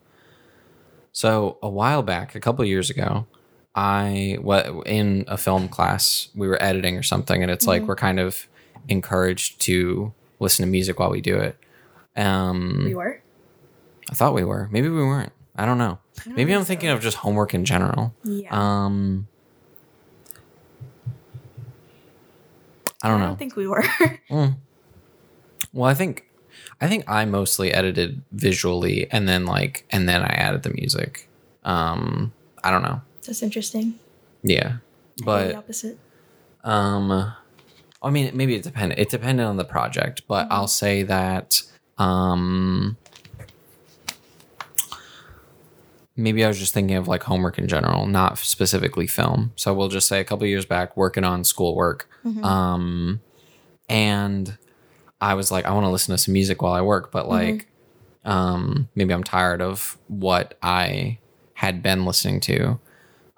So 1.12 1.58
a 1.64 1.70
while 1.70 2.04
back, 2.04 2.36
a 2.36 2.40
couple 2.40 2.64
years 2.66 2.90
ago, 2.92 3.26
I 3.74 4.38
what 4.42 4.68
in 4.86 5.26
a 5.28 5.38
film 5.38 5.68
class 5.68 6.30
we 6.36 6.48
were 6.48 6.62
editing 6.62 6.98
or 6.98 7.04
something, 7.04 7.42
and 7.42 7.52
it's 7.52 7.66
like 7.66 7.84
we're 7.84 7.96
kind 7.96 8.20
of 8.20 8.48
encouraged 8.88 9.60
to 9.62 10.14
listen 10.40 10.66
to 10.66 10.72
music 10.72 11.00
while 11.00 11.10
we 11.10 11.22
do 11.22 11.38
it. 11.38 11.58
Um, 12.16 12.84
we 12.86 12.94
were 12.94 13.22
I 14.10 14.14
thought 14.14 14.34
we 14.34 14.44
were. 14.44 14.68
Maybe 14.72 14.90
we 14.90 15.04
weren't. 15.04 15.32
I 15.60 15.66
don't 15.66 15.78
know. 15.78 16.00
Maybe 16.26 16.54
I'm 16.54 16.64
thinking 16.64 16.90
of 16.90 17.02
just 17.02 17.18
homework 17.18 17.54
in 17.54 17.66
general. 17.66 18.14
yeah 18.24 18.50
Um 18.52 19.28
I 23.02 23.08
don't 23.08 23.20
know. 23.20 23.26
I 23.26 23.28
don't 23.30 23.40
think 23.40 23.56
we 23.56 23.66
were. 23.68 23.84
well, 25.74 25.90
I 25.90 25.94
think 25.94 26.26
I 26.82 26.88
think 26.88 27.04
I 27.08 27.26
mostly 27.26 27.74
edited 27.74 28.22
visually 28.32 29.10
and 29.12 29.28
then 29.28 29.46
like 29.46 29.86
and 29.90 30.08
then 30.08 30.22
I 30.22 30.34
added 30.34 30.64
the 30.64 30.72
music. 30.72 31.30
Um 31.64 32.34
I 32.64 32.72
don't 32.72 32.84
know. 32.84 33.02
That's 33.26 33.44
interesting. 33.44 34.00
Yeah. 34.44 34.78
the 35.18 35.24
But 35.24 35.56
opposite. 35.56 35.98
Um, 36.64 37.34
I 38.02 38.10
mean, 38.10 38.36
maybe 38.36 38.56
it 38.56 38.64
depended. 38.64 39.00
It 39.00 39.10
depended 39.10 39.46
on 39.46 39.58
the 39.58 39.66
project, 39.66 40.24
but 40.28 40.48
I'll 40.50 40.68
say 40.68 41.04
that 41.04 41.62
um, 41.98 42.98
maybe 46.20 46.44
I 46.46 46.48
was 46.48 46.60
just 46.60 46.74
thinking 46.74 46.98
of 46.98 47.08
like 47.08 47.24
homework 47.24 47.58
in 47.58 47.68
general, 47.68 48.06
not 48.06 48.38
specifically 48.38 49.08
film. 49.08 49.52
So 49.56 49.74
we'll 49.74 49.88
just 49.90 50.08
say 50.08 50.20
a 50.20 50.24
couple 50.24 50.46
years 50.48 50.66
back, 50.66 50.96
working 50.98 51.24
on 51.24 51.44
schoolwork, 51.44 52.08
um, 52.44 53.22
and 53.88 54.58
I 55.22 55.34
was 55.34 55.52
like, 55.52 55.66
I 55.66 55.72
want 55.72 55.86
to 55.86 55.90
listen 55.90 56.14
to 56.14 56.18
some 56.18 56.34
music 56.34 56.62
while 56.62 56.74
I 56.74 56.82
work, 56.82 57.12
but 57.12 57.28
like, 57.28 57.68
um, 58.26 58.88
maybe 58.96 59.14
I'm 59.14 59.24
tired 59.24 59.62
of 59.62 59.98
what 60.08 60.58
I 60.62 61.18
had 61.54 61.82
been 61.82 62.06
listening 62.06 62.40
to. 62.42 62.80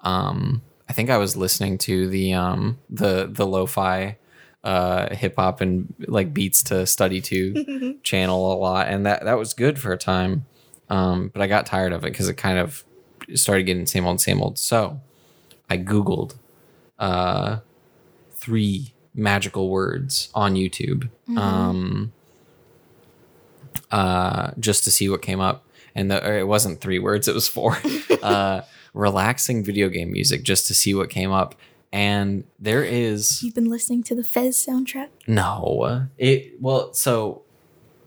Um, 0.00 0.62
I 0.88 0.92
think 0.92 1.08
I 1.10 1.16
was 1.16 1.36
listening 1.36 1.78
to 1.78 2.08
the 2.08 2.34
um 2.34 2.78
the 2.90 3.26
the 3.30 3.46
lo-fi 3.46 4.18
uh 4.62 5.14
hip 5.14 5.36
hop 5.36 5.60
and 5.60 5.92
like 6.06 6.34
beats 6.34 6.62
to 6.64 6.86
study 6.86 7.20
to 7.22 7.98
channel 8.02 8.52
a 8.52 8.56
lot 8.56 8.88
and 8.88 9.06
that 9.06 9.24
that 9.24 9.38
was 9.38 9.54
good 9.54 9.78
for 9.78 9.92
a 9.92 9.98
time. 9.98 10.44
Um 10.92 11.30
but 11.32 11.40
I 11.42 11.46
got 11.46 11.64
tired 11.66 11.92
of 11.92 12.04
it 12.04 12.10
cuz 12.12 12.28
it 12.28 12.34
kind 12.36 12.58
of 12.58 12.84
started 13.34 13.64
getting 13.64 13.86
same 13.86 14.06
old 14.06 14.20
same 14.20 14.40
old. 14.42 14.58
So, 14.58 15.00
I 15.70 15.78
googled 15.78 16.34
uh 16.98 17.58
three 18.34 18.92
magical 19.14 19.68
words 19.70 20.28
on 20.34 20.54
YouTube. 20.54 21.08
Um 21.36 22.12
uh 23.90 24.50
just 24.58 24.84
to 24.84 24.90
see 24.90 25.08
what 25.08 25.22
came 25.22 25.40
up 25.40 25.64
and 25.94 26.10
the, 26.10 26.38
it 26.38 26.46
wasn't 26.46 26.80
three 26.80 26.98
words 26.98 27.28
it 27.28 27.34
was 27.34 27.48
four 27.48 27.78
uh 28.22 28.62
relaxing 28.94 29.64
video 29.64 29.88
game 29.88 30.10
music 30.12 30.42
just 30.42 30.66
to 30.66 30.74
see 30.74 30.94
what 30.94 31.08
came 31.10 31.30
up 31.32 31.54
and 31.92 32.44
there 32.58 32.82
is 32.84 33.42
You've 33.42 33.54
been 33.54 33.68
listening 33.68 34.02
to 34.04 34.14
the 34.14 34.24
Fez 34.24 34.56
soundtrack? 34.66 35.08
no 35.26 36.06
it 36.18 36.54
well 36.60 36.92
so 36.94 37.42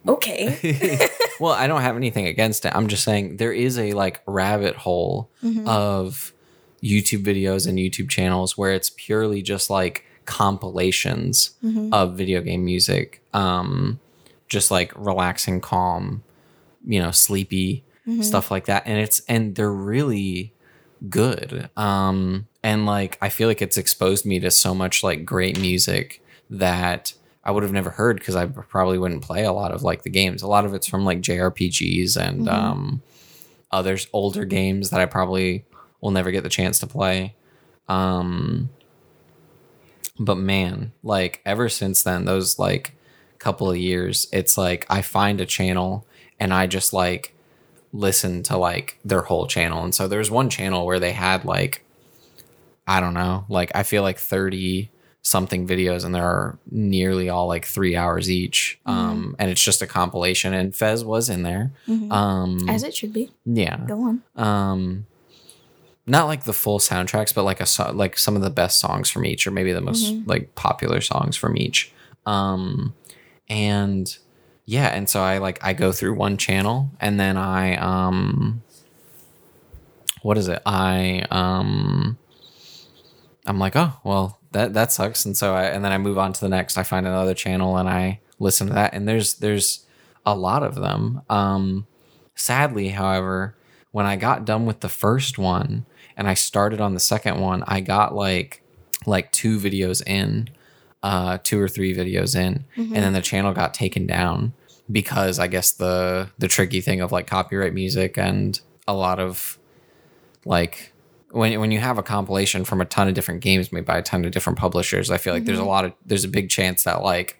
Okay. 0.08 1.08
well 1.40 1.52
i 1.52 1.66
don't 1.66 1.82
have 1.82 1.96
anything 1.96 2.26
against 2.26 2.64
it. 2.64 2.72
I'm 2.74 2.88
just 2.88 3.04
saying 3.04 3.36
there 3.36 3.52
is 3.52 3.78
a 3.78 3.92
like 3.92 4.22
rabbit 4.26 4.74
hole 4.76 5.30
of 5.66 6.32
youtube 6.82 7.24
videos 7.24 7.66
and 7.68 7.78
youtube 7.78 8.08
channels 8.08 8.56
where 8.56 8.72
it's 8.72 8.90
purely 8.90 9.42
just 9.42 9.70
like 9.70 10.04
compilations 10.24 11.50
of 11.92 12.16
video 12.16 12.40
game 12.40 12.64
music 12.64 13.22
um 13.32 13.98
just 14.48 14.70
like 14.70 14.92
relaxing 14.96 15.60
calm 15.60 16.22
you 16.86 17.00
know 17.02 17.10
sleepy 17.10 17.82
stuff 18.22 18.50
like 18.52 18.66
that. 18.66 18.84
And 18.86 18.98
it's 19.00 19.20
and 19.28 19.56
they're 19.56 19.72
really 19.72 20.52
good. 21.08 21.68
Um 21.76 22.46
and 22.62 22.86
like 22.86 23.18
i 23.20 23.28
feel 23.28 23.48
like 23.48 23.60
it's 23.60 23.76
exposed 23.76 24.24
me 24.24 24.38
to 24.40 24.50
so 24.50 24.74
much 24.74 25.02
like 25.02 25.24
great 25.24 25.58
music 25.60 26.22
that 26.48 27.12
i 27.46 27.50
would 27.50 27.62
have 27.62 27.72
never 27.72 27.90
heard 27.90 28.18
because 28.18 28.36
i 28.36 28.44
probably 28.44 28.98
wouldn't 28.98 29.22
play 29.22 29.44
a 29.44 29.52
lot 29.52 29.72
of 29.72 29.82
like 29.82 30.02
the 30.02 30.10
games. 30.10 30.42
A 30.42 30.46
lot 30.46 30.64
of 30.66 30.74
it's 30.74 30.86
from 30.86 31.04
like 31.04 31.20
jrpgs 31.20 32.16
and 32.16 32.48
um 32.48 33.02
others 33.70 34.08
older 34.12 34.44
games 34.44 34.90
that 34.90 35.00
i 35.00 35.06
probably 35.06 35.64
will 36.00 36.10
never 36.10 36.30
get 36.30 36.42
the 36.42 36.50
chance 36.50 36.78
to 36.80 36.86
play. 36.86 37.34
Um 37.88 38.70
but 40.18 40.36
man 40.36 40.92
like 41.02 41.40
ever 41.44 41.68
since 41.68 42.02
then 42.02 42.24
those 42.24 42.58
like 42.58 42.92
couple 43.38 43.70
of 43.70 43.76
years 43.76 44.26
it's 44.32 44.56
like 44.56 44.86
i 44.88 45.02
find 45.02 45.40
a 45.40 45.46
channel 45.46 46.06
and 46.40 46.54
i 46.54 46.66
just 46.66 46.94
like 46.94 47.36
listen 47.96 48.42
to 48.44 48.56
like 48.56 48.98
their 49.04 49.22
whole 49.22 49.46
channel. 49.46 49.82
And 49.82 49.94
so 49.94 50.06
there's 50.06 50.30
one 50.30 50.50
channel 50.50 50.86
where 50.86 51.00
they 51.00 51.12
had 51.12 51.44
like 51.44 51.82
I 52.86 53.00
don't 53.00 53.14
know, 53.14 53.44
like 53.48 53.72
I 53.74 53.82
feel 53.82 54.02
like 54.02 54.18
30 54.18 54.90
something 55.26 55.66
videos 55.66 56.04
and 56.04 56.14
they're 56.14 56.56
nearly 56.70 57.28
all 57.28 57.48
like 57.48 57.64
three 57.64 57.96
hours 57.96 58.30
each. 58.30 58.78
Um, 58.86 59.34
and 59.40 59.50
it's 59.50 59.60
just 59.60 59.82
a 59.82 59.86
compilation 59.88 60.54
and 60.54 60.72
Fez 60.72 61.04
was 61.04 61.28
in 61.28 61.42
there. 61.42 61.72
Mhm. 61.88 62.12
Um, 62.12 62.68
As 62.68 62.84
it 62.84 62.94
should 62.94 63.12
be. 63.12 63.32
yeah. 63.44 63.78
Go 63.88 64.02
on. 64.04 64.22
Um, 64.36 65.06
not 66.06 66.26
like 66.26 66.44
the 66.44 66.52
full 66.52 66.78
soundtracks, 66.78 67.34
but 67.34 67.42
like 67.42 67.60
a 67.60 67.66
like 67.92 68.16
some 68.16 68.36
of 68.36 68.42
the 68.42 68.50
best 68.50 68.78
songs 68.78 69.10
from 69.10 69.26
each, 69.26 69.48
or 69.48 69.50
maybe 69.50 69.72
the 69.72 69.80
most 69.80 70.04
Mhm. 70.14 70.28
like 70.28 70.54
popular 70.54 71.00
songs 71.00 71.36
from 71.36 71.56
each. 71.56 71.90
Um, 72.24 72.94
and 73.48 74.16
yeah, 74.64 74.86
and 74.94 75.10
so 75.10 75.22
I 75.22 75.38
like 75.38 75.58
I 75.60 75.72
go 75.72 75.90
through 75.90 76.14
one 76.14 76.36
channel 76.36 76.90
and 77.00 77.18
then 77.18 77.36
I 77.36 77.74
um, 77.78 78.62
what 80.22 80.38
is 80.38 80.46
it? 80.46 80.62
I 80.64 81.24
um, 81.32 82.16
I'm 83.44 83.58
like, 83.58 83.74
oh 83.74 83.94
well, 84.04 84.38
that 84.52 84.74
that 84.74 84.92
sucks, 84.92 85.24
and 85.24 85.36
so 85.36 85.54
I 85.54 85.64
and 85.64 85.84
then 85.84 85.92
I 85.92 85.98
move 85.98 86.18
on 86.18 86.32
to 86.32 86.40
the 86.40 86.48
next. 86.48 86.78
I 86.78 86.82
find 86.82 87.06
another 87.06 87.34
channel 87.34 87.76
and 87.76 87.88
I 87.88 88.20
listen 88.38 88.66
to 88.68 88.74
that, 88.74 88.94
and 88.94 89.08
there's 89.08 89.34
there's 89.34 89.86
a 90.24 90.34
lot 90.34 90.62
of 90.62 90.74
them. 90.74 91.22
Um, 91.30 91.86
sadly, 92.34 92.88
however, 92.88 93.56
when 93.92 94.06
I 94.06 94.16
got 94.16 94.44
done 94.44 94.66
with 94.66 94.80
the 94.80 94.88
first 94.88 95.38
one 95.38 95.86
and 96.16 96.28
I 96.28 96.34
started 96.34 96.80
on 96.80 96.94
the 96.94 97.00
second 97.00 97.40
one, 97.40 97.62
I 97.66 97.80
got 97.80 98.14
like 98.14 98.62
like 99.06 99.30
two 99.32 99.58
videos 99.58 100.06
in, 100.06 100.48
uh, 101.02 101.38
two 101.42 101.60
or 101.60 101.68
three 101.68 101.94
videos 101.94 102.34
in, 102.34 102.64
and 102.94 103.04
then 103.04 103.12
the 103.12 103.22
channel 103.22 103.52
got 103.52 103.72
taken 103.74 104.06
down 104.06 104.52
because 104.90 105.38
I 105.38 105.46
guess 105.46 105.72
the 105.72 106.30
the 106.38 106.48
tricky 106.48 106.80
thing 106.80 107.00
of 107.00 107.12
like 107.12 107.26
copyright 107.26 107.74
music 107.74 108.18
and 108.18 108.60
a 108.88 108.94
lot 108.94 109.18
of 109.18 109.58
like 110.44 110.92
when 111.36 111.60
when 111.60 111.70
you 111.70 111.78
have 111.78 111.98
a 111.98 112.02
compilation 112.02 112.64
from 112.64 112.80
a 112.80 112.86
ton 112.86 113.08
of 113.08 113.14
different 113.14 113.42
games 113.42 113.70
made 113.70 113.84
by 113.84 113.98
a 113.98 114.02
ton 114.02 114.24
of 114.24 114.32
different 114.32 114.58
publishers, 114.58 115.10
I 115.10 115.18
feel 115.18 115.34
like 115.34 115.44
there's 115.44 115.58
a 115.58 115.60
mm-hmm. 115.60 115.68
lot 115.68 115.84
of 115.84 115.92
there's 116.04 116.24
a 116.24 116.28
big 116.28 116.48
chance 116.48 116.84
that 116.84 117.02
like 117.02 117.38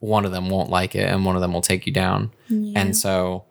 one 0.00 0.24
of 0.24 0.32
them 0.32 0.48
won't 0.48 0.70
like 0.70 0.94
it 0.94 1.08
and 1.08 1.24
one 1.24 1.36
of 1.36 1.42
them 1.42 1.52
will 1.52 1.60
take 1.60 1.86
you 1.86 1.92
down. 1.92 2.32
Yeah. 2.48 2.80
And 2.80 2.96
so 2.96 3.44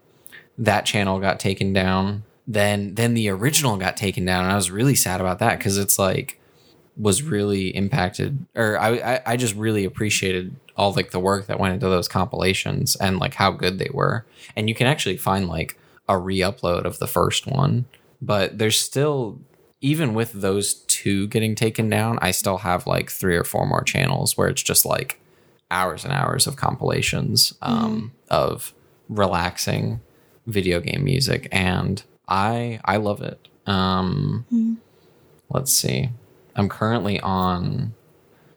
that 0.57 0.86
channel 0.86 1.19
got 1.19 1.39
taken 1.39 1.71
down. 1.71 2.23
Then 2.47 2.95
then 2.95 3.13
the 3.13 3.29
original 3.29 3.77
got 3.77 3.95
taken 3.95 4.25
down, 4.25 4.43
and 4.43 4.51
I 4.51 4.55
was 4.55 4.71
really 4.71 4.95
sad 4.95 5.21
about 5.21 5.38
that 5.39 5.59
because 5.59 5.77
it's 5.77 5.99
like 5.99 6.39
was 6.97 7.21
really 7.21 7.67
impacted, 7.75 8.43
or 8.55 8.79
I, 8.79 8.89
I 8.89 9.21
I 9.25 9.38
just 9.38 9.53
really 9.53 9.86
appreciated 9.86 10.55
all 10.75 10.93
like 10.93 11.11
the 11.11 11.19
work 11.19 11.45
that 11.45 11.59
went 11.59 11.75
into 11.75 11.88
those 11.89 12.07
compilations 12.07 12.95
and 12.95 13.19
like 13.19 13.36
how 13.36 13.51
good 13.51 13.77
they 13.77 13.89
were. 13.93 14.25
And 14.55 14.67
you 14.67 14.75
can 14.75 14.88
actually 14.88 15.17
find 15.17 15.47
like 15.47 15.77
a 16.09 16.17
re-upload 16.17 16.86
of 16.86 16.99
the 16.99 17.07
first 17.07 17.47
one, 17.47 17.86
but 18.21 18.57
there's 18.57 18.79
still 18.79 19.39
even 19.86 20.15
with 20.15 20.31
those 20.33 20.73
two 20.88 21.27
getting 21.27 21.53
taken 21.53 21.89
down, 21.89 22.17
I 22.19 22.31
still 22.31 22.57
have 22.59 22.88
like 22.88 23.11
three 23.11 23.36
or 23.38 23.43
four 23.43 23.67
more 23.67 23.83
channels 23.83 24.36
where 24.36 24.47
it's 24.47 24.63
just 24.63 24.83
like 24.86 25.19
hours 25.69 26.03
and 26.03 26.11
hours 26.11 26.47
of 26.47 26.55
compilations 26.55 27.53
um, 27.61 28.11
of 28.29 28.73
relaxing 29.09 29.99
video 30.47 30.79
game 30.79 31.03
music, 31.03 31.47
and 31.51 32.01
I 32.27 32.79
I 32.86 32.97
love 32.97 33.21
it. 33.21 33.47
Um, 33.67 34.45
Mhm. 34.51 34.77
Let's 35.49 35.71
see, 35.71 36.09
I'm 36.55 36.67
currently 36.69 37.19
on. 37.19 37.93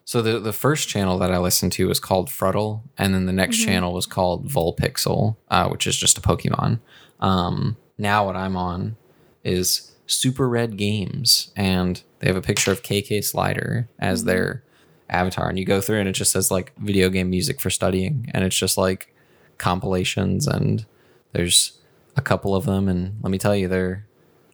So 0.05 0.23
the 0.23 0.39
the 0.39 0.53
first 0.53 0.87
channel 0.89 1.19
that 1.19 1.31
I 1.31 1.37
listened 1.37 1.71
to 1.73 1.87
was 1.87 1.99
called 1.99 2.29
Fruddle, 2.29 2.81
and 2.97 3.13
then 3.13 3.27
the 3.27 3.33
next 3.33 3.57
channel 3.57 3.93
was 3.93 4.07
called 4.07 4.47
Vulpixel, 4.47 5.35
uh, 5.51 5.67
which 5.69 5.85
is 5.85 5.95
just 5.95 6.17
a 6.17 6.21
Pokemon. 6.21 6.79
Um, 7.19 7.77
now 7.99 8.25
what 8.25 8.35
I'm 8.35 8.57
on 8.57 8.95
is 9.43 9.91
Super 10.11 10.49
Red 10.49 10.75
Games, 10.77 11.51
and 11.55 12.01
they 12.19 12.27
have 12.27 12.35
a 12.35 12.41
picture 12.41 12.71
of 12.71 12.81
KK 12.83 13.23
Slider 13.23 13.87
as 13.99 14.23
their 14.23 14.63
avatar, 15.09 15.49
and 15.49 15.57
you 15.59 15.65
go 15.65 15.81
through 15.81 15.99
and 15.99 16.09
it 16.09 16.13
just 16.13 16.31
says 16.31 16.51
like 16.51 16.71
video 16.77 17.09
game 17.09 17.29
music 17.29 17.61
for 17.61 17.69
studying, 17.69 18.29
and 18.33 18.43
it's 18.43 18.57
just 18.57 18.77
like 18.77 19.13
compilations, 19.57 20.47
and 20.47 20.85
there's 21.33 21.79
a 22.17 22.21
couple 22.21 22.55
of 22.55 22.65
them, 22.65 22.87
and 22.89 23.17
let 23.21 23.29
me 23.31 23.37
tell 23.37 23.55
you, 23.55 23.67
they're 23.67 24.05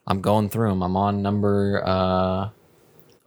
I'm 0.08 0.22
going 0.22 0.50
through 0.50 0.70
them. 0.70 0.84
I'm 0.84 0.96
on 0.98 1.22
number 1.24 1.82
uh, 1.84 2.50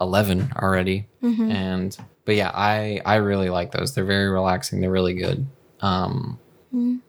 eleven 0.01 0.53
already, 0.63 1.09
Mhm. 1.23 1.51
and 1.51 1.97
but 2.25 2.37
yeah, 2.37 2.51
I 2.55 3.01
I 3.05 3.17
really 3.17 3.49
like 3.51 3.73
those. 3.73 3.95
They're 3.95 4.05
very 4.05 4.29
relaxing. 4.29 4.81
They're 4.81 4.91
really 4.91 5.15
good. 5.15 5.47
Um, 5.81 6.39
Mhm. 6.75 7.01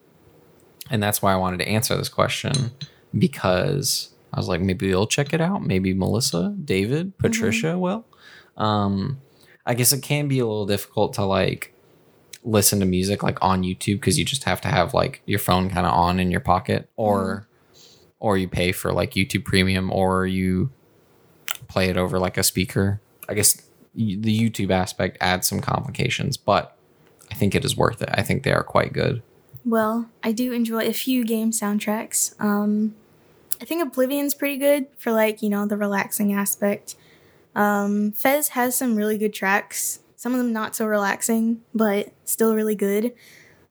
and 0.90 1.04
that's 1.04 1.22
why 1.22 1.34
I 1.34 1.36
wanted 1.36 1.58
to 1.58 1.68
answer 1.68 1.96
this 1.98 2.10
question 2.10 2.72
because 3.18 4.10
I 4.34 4.38
was 4.38 4.48
like, 4.48 4.62
maybe 4.62 4.88
you'll 4.88 5.08
check 5.08 5.34
it 5.34 5.42
out. 5.42 5.64
Maybe 5.64 5.94
Melissa, 5.94 6.56
David, 6.64 7.18
Patricia 7.18 7.78
will. 7.78 8.06
Um, 8.58 9.20
I 9.66 9.74
guess 9.74 9.94
it 9.94 10.02
can 10.02 10.28
be 10.28 10.40
a 10.40 10.46
little 10.46 10.66
difficult 10.66 11.14
to 11.14 11.26
like 11.26 11.74
listen 12.44 12.80
to 12.80 12.86
music 12.86 13.22
like 13.24 13.38
on 13.42 13.64
YouTube 13.64 13.96
because 13.96 14.18
you 14.18 14.26
just 14.26 14.44
have 14.44 14.62
to 14.62 14.68
have 14.68 14.94
like 14.94 15.22
your 15.26 15.40
phone 15.40 15.70
kind 15.70 15.86
of 15.86 15.94
on 15.94 16.20
in 16.20 16.32
your 16.32 16.40
pocket 16.40 16.90
or 16.96 17.48
or 18.20 18.38
you 18.38 18.48
pay 18.48 18.72
for 18.72 18.92
like 18.92 19.12
YouTube 19.12 19.46
Premium 19.46 19.92
or 19.92 20.26
you 20.26 20.70
play 21.68 21.90
it 21.90 21.98
over 21.98 22.20
like 22.20 22.38
a 22.38 22.44
speaker. 22.44 23.00
I 23.28 23.34
guess 23.34 23.62
the 23.96 24.50
YouTube 24.50 24.72
aspect 24.72 25.18
adds 25.22 25.48
some 25.48 25.62
complications, 25.62 26.38
but 26.38 26.76
I 27.32 27.36
think 27.36 27.56
it 27.56 27.64
is 27.64 27.78
worth 27.78 28.02
it. 28.02 28.10
I 28.12 28.22
think 28.22 28.44
they 28.44 28.52
are 28.52 28.64
quite 28.64 28.94
good. 28.94 29.22
Well, 29.66 30.10
I 30.24 30.32
do 30.32 30.52
enjoy 30.52 30.88
a 30.88 30.94
few 30.94 31.24
game 31.24 31.52
soundtracks. 31.52 32.40
Um, 32.42 32.96
I 33.62 33.66
think 33.66 33.84
Oblivion's 33.84 34.34
pretty 34.34 34.58
good 34.58 34.88
for 34.98 35.12
like 35.12 35.42
you 35.42 35.50
know 35.50 35.66
the 35.66 35.78
relaxing 35.78 36.34
aspect. 36.34 36.96
Um, 37.56 38.12
Fez 38.12 38.50
has 38.50 38.78
some 38.78 38.96
really 38.96 39.18
good 39.18 39.34
tracks. 39.34 40.00
Some 40.16 40.34
of 40.34 40.38
them 40.38 40.54
not 40.54 40.76
so 40.76 40.86
relaxing, 40.86 41.62
but 41.74 42.12
still 42.26 42.56
really 42.56 42.76
good. 42.76 43.14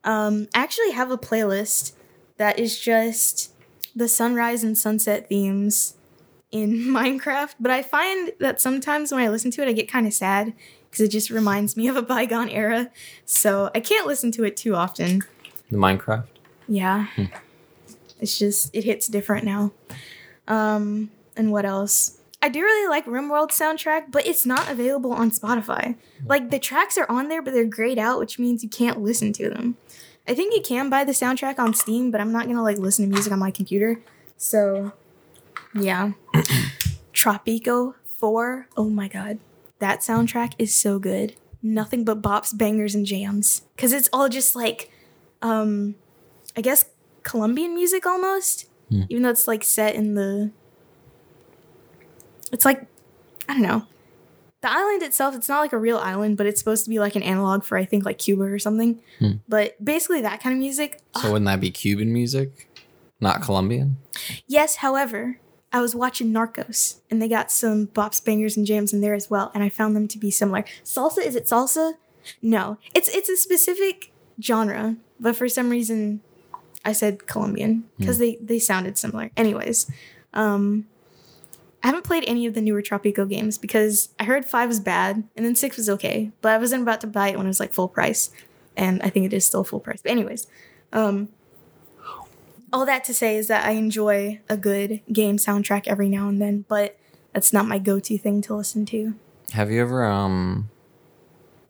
Um, 0.05 0.49
I 0.55 0.63
actually 0.63 0.93
have 0.93 1.11
a 1.11 1.19
playlist 1.19 1.93
that 2.39 2.59
is 2.59 2.79
just 2.79 3.53
the 3.95 4.09
sunrise 4.09 4.63
and 4.65 4.77
sunset 4.77 5.29
themes 5.29 5.95
in 6.51 6.71
Minecraft. 6.87 7.55
But 7.61 7.71
I 7.71 7.83
find 7.83 8.33
that 8.41 8.61
sometimes 8.61 9.13
when 9.13 9.21
I 9.21 9.29
listen 9.29 9.51
to 9.53 9.63
it, 9.63 9.69
I 9.69 9.73
get 9.73 9.91
kind 9.91 10.07
of 10.07 10.15
sad 10.15 10.55
because 10.91 11.05
it 11.05 11.11
just 11.11 11.31
reminds 11.31 11.77
me 11.77 11.89
of 11.89 11.97
a 11.97 12.03
bygone 12.03 12.49
era. 12.49 12.91
So 13.25 13.71
I 13.75 13.81
can't 13.81 14.07
listen 14.07 14.33
to 14.33 14.45
it 14.45 14.57
too 14.57 14.75
often. 14.75 15.23
The 15.71 15.77
Minecraft. 15.77 16.27
Yeah. 16.67 17.07
It's 18.21 18.39
just 18.39 18.75
it 18.75 18.85
hits 18.85 19.07
different 19.07 19.45
now. 19.45 19.73
Um 20.47 21.11
and 21.37 21.53
what 21.53 21.65
else? 21.65 22.19
I 22.41 22.49
do 22.49 22.61
really 22.61 22.89
like 22.89 23.07
RimWorld 23.07 23.51
soundtrack, 23.51 24.13
but 24.13 24.27
it's 24.27 24.47
not 24.47 24.71
available 24.71 25.13
on 25.13 25.31
Spotify. 25.31 25.97
Like 26.25 26.51
the 26.51 26.59
tracks 26.59 26.97
are 26.97 27.11
on 27.11 27.29
there, 27.29 27.43
but 27.43 27.53
they're 27.53 27.65
grayed 27.65 27.99
out, 27.99 28.21
which 28.21 28.39
means 28.39 28.63
you 28.63 28.69
can't 28.69 29.01
listen 29.01 29.33
to 29.35 29.51
them. 29.51 29.77
I 30.27 30.35
think 30.35 30.55
you 30.55 30.61
can 30.61 30.89
buy 30.91 31.05
the 31.05 31.13
soundtrack 31.13 31.59
on 31.59 31.75
Steam, 31.75 32.11
but 32.11 32.21
I'm 32.21 32.33
not 32.33 32.47
gonna 32.47 32.63
like 32.63 32.79
listen 32.79 33.05
to 33.05 33.11
music 33.11 33.33
on 33.33 33.39
my 33.39 33.51
computer. 33.51 34.01
So 34.37 34.93
yeah. 35.75 36.13
Tropico 37.13 37.95
4. 38.05 38.69
Oh 38.77 38.89
my 38.89 39.09
god. 39.09 39.39
That 39.81 40.01
soundtrack 40.01 40.53
is 40.59 40.75
so 40.75 40.99
good. 40.99 41.35
Nothing 41.63 42.05
but 42.05 42.23
bops, 42.23 42.57
bangers, 42.57 42.95
and 42.95 43.05
jams. 43.05 43.63
Cause 43.77 43.93
it's 43.93 44.09
all 44.13 44.29
just 44.29 44.55
like 44.55 44.93
um 45.43 45.97
I 46.57 46.61
guess 46.61 46.85
Colombian 47.29 47.75
music 47.75 48.07
almost. 48.07 48.67
Hmm. 48.89 49.03
Even 49.09 49.23
though 49.23 49.31
it's 49.31 49.47
like 49.47 49.63
set 49.63 49.95
in 49.95 50.15
the 50.15 50.51
It's 52.51 52.65
like 52.65 52.87
I 53.49 53.53
don't 53.53 53.63
know. 53.63 53.87
The 54.61 54.71
island 54.71 55.03
itself, 55.03 55.37
it's 55.37 55.49
not 55.49 55.61
like 55.61 55.73
a 55.73 55.79
real 55.79 55.99
island, 55.99 56.37
but 56.37 56.47
it's 56.47 56.59
supposed 56.59 56.85
to 56.85 56.91
be 56.91 56.99
like 56.99 57.15
an 57.15 57.23
analog 57.23 57.63
for 57.65 57.79
I 57.79 57.85
think 57.85 58.05
like 58.05 58.19
Cuba 58.19 58.45
or 58.45 58.59
something. 58.59 59.01
Hmm. 59.19 59.33
But 59.47 59.83
basically 59.85 60.23
that 60.23 60.43
kind 60.43 60.55
of 60.55 60.59
music. 60.59 61.01
So 61.21 61.29
wouldn't 61.33 61.47
that 61.47 61.61
be 61.61 61.71
Cuban 61.71 62.13
music, 62.13 62.69
not 63.21 63.43
Colombian? 63.43 63.99
Yes, 64.47 64.77
however, 64.77 65.39
I 65.73 65.81
was 65.81 65.95
watching 65.95 66.33
Narcos 66.33 67.01
and 67.11 67.21
they 67.21 67.29
got 67.29 67.53
some 67.53 67.89
bops, 67.89 68.25
bangers, 68.25 68.57
and 68.57 68.67
jams 68.67 68.93
in 68.93 69.01
there 69.03 69.15
as 69.15 69.29
well, 69.29 69.51
and 69.55 69.63
I 69.63 69.69
found 69.69 69.95
them 69.95 70.09
to 70.09 70.19
be 70.19 70.31
similar. 70.31 70.65
Salsa, 70.83 71.19
is 71.25 71.37
it 71.37 71.45
salsa? 71.45 71.93
No. 72.41 72.79
It's 72.95 73.09
it's 73.15 73.29
a 73.29 73.37
specific 73.37 74.13
genre, 74.43 74.97
but 75.21 75.37
for 75.37 75.49
some 75.49 75.69
reason 75.71 76.23
I 76.89 76.93
said 76.93 77.27
Colombian 77.27 77.85
because 77.99 78.17
they, 78.19 78.39
they 78.41 78.59
sounded 78.59 78.97
similar. 78.97 79.31
Anyways, 79.37 79.91
um 80.33 80.87
I 81.83 81.89
haven't 81.89 82.05
played 82.05 82.25
any 82.27 82.47
of 82.47 82.55
the 82.55 82.63
newer 82.63 82.81
Tropico 82.83 83.29
games 83.29 83.59
because 83.59 84.09
I 84.19 84.25
heard 84.25 84.45
five 84.47 84.69
was 84.69 84.81
bad 84.81 85.23
and 85.37 85.45
then 85.45 85.55
six 85.55 85.77
was 85.77 85.89
okay, 85.91 86.33
but 86.41 86.51
I 86.53 86.59
wasn't 86.59 86.83
about 86.83 87.03
to 87.03 87.07
buy 87.07 87.29
it 87.29 87.37
when 87.37 87.47
it 87.47 87.51
was 87.51 87.61
like 87.61 87.73
full 87.75 87.89
price. 87.89 88.31
And 88.75 89.03
I 89.03 89.11
think 89.11 89.27
it 89.27 89.35
is 89.35 89.45
still 89.45 89.65
full 89.65 89.81
price. 89.81 90.01
But 90.03 90.13
anyways, 90.13 90.47
um 90.95 91.29
all 92.73 92.87
that 92.87 93.05
to 93.05 93.13
say 93.13 93.37
is 93.37 93.49
that 93.49 93.67
I 93.67 93.73
enjoy 93.73 94.41
a 94.49 94.57
good 94.57 95.03
game 95.13 95.37
soundtrack 95.37 95.87
every 95.87 96.09
now 96.09 96.29
and 96.29 96.41
then, 96.41 96.65
but 96.69 96.99
that's 97.35 97.53
not 97.53 97.67
my 97.67 97.79
go-to 97.79 98.17
thing 98.17 98.41
to 98.43 98.55
listen 98.57 98.87
to. 98.87 99.15
Have 99.53 99.71
you 99.71 99.83
ever 99.83 100.07
um 100.07 100.71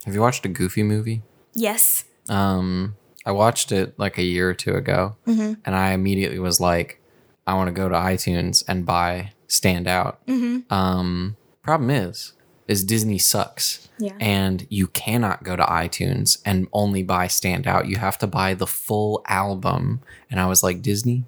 have 0.05 0.15
you 0.15 0.21
watched 0.21 0.47
a 0.47 0.49
Goofy 0.49 0.85
movie? 0.85 1.23
Yes. 1.55 2.05
Um 2.29 2.95
I 3.29 3.33
watched 3.33 3.73
it 3.73 3.99
like 3.99 4.17
a 4.19 4.23
year 4.23 4.49
or 4.51 4.55
two 4.55 4.75
ago 4.75 5.17
Mm-hmm. 5.27 5.53
and 5.65 5.75
I 5.77 5.93
immediately 5.93 6.39
was 6.39 6.61
like 6.61 7.01
I 7.47 7.55
want 7.55 7.69
to 7.69 7.73
go 7.83 7.89
to 7.89 7.95
iTunes 7.95 8.65
and 8.69 8.85
buy 8.87 9.33
Stand 9.47 9.87
Out. 9.87 10.25
Mm-hmm. 10.27 10.73
Um 10.73 11.37
problem 11.63 11.91
is 11.91 12.33
is 12.67 12.85
Disney 12.85 13.19
sucks. 13.19 13.89
Yeah. 13.99 14.15
And 14.21 14.67
you 14.71 14.87
cannot 14.89 15.43
go 15.43 15.57
to 15.57 15.63
iTunes 15.65 16.39
and 16.45 16.69
only 16.73 17.03
buy 17.03 17.27
Standout. 17.27 17.89
You 17.89 17.97
have 17.97 18.17
to 18.19 18.27
buy 18.27 18.55
the 18.55 18.67
full 18.67 19.23
album. 19.27 20.01
And 20.31 20.39
I 20.39 20.47
was 20.47 20.63
like, 20.63 20.83
Disney, 20.83 21.25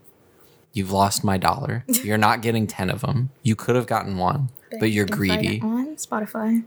you've 0.72 0.92
lost 0.92 1.24
my 1.24 1.36
dollar. 1.38 1.84
You're 2.04 2.18
not 2.18 2.42
getting 2.42 2.66
10 2.66 2.90
of 2.90 3.00
them. 3.00 3.30
You 3.42 3.56
could 3.56 3.74
have 3.74 3.86
gotten 3.86 4.18
one, 4.18 4.50
but 4.78 4.90
you're 4.92 5.06
You 5.06 5.12
can 5.14 5.28
find 5.28 5.40
greedy. 5.40 5.60
on 5.62 5.96
Spotify. 5.96 6.62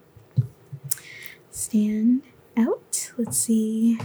Stand 1.52 2.24
out. 2.58 3.12
Let's 3.18 3.38
see. 3.38 4.00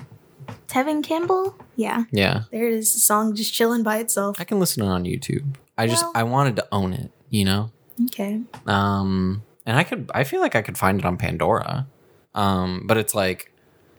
Tevin 0.66 1.02
Campbell. 1.02 1.54
Yeah, 1.76 2.04
Yeah. 2.10 2.42
there 2.50 2.66
it 2.68 2.74
is. 2.74 2.94
A 2.94 2.98
song 2.98 3.34
just 3.34 3.52
chilling 3.54 3.82
by 3.82 3.98
itself. 3.98 4.40
I 4.40 4.44
can 4.44 4.58
listen 4.60 4.82
to 4.82 4.88
it 4.88 4.92
on 4.92 5.04
YouTube. 5.04 5.54
I 5.76 5.86
just, 5.86 6.02
Well- 6.04 6.12
I 6.14 6.22
wanted 6.24 6.56
to 6.56 6.66
own 6.72 6.92
it, 6.92 7.10
you 7.30 7.44
know? 7.44 7.70
Okay. 8.06 8.40
Um, 8.66 9.42
and 9.66 9.76
I 9.76 9.84
could, 9.84 10.10
I 10.14 10.24
feel 10.24 10.40
like 10.40 10.54
I 10.56 10.62
could 10.62 10.76
find 10.78 10.98
it 10.98 11.04
on 11.04 11.16
Pandora. 11.16 11.86
Um, 12.34 12.82
but 12.86 12.96
it's 12.96 13.14
like, 13.14 13.52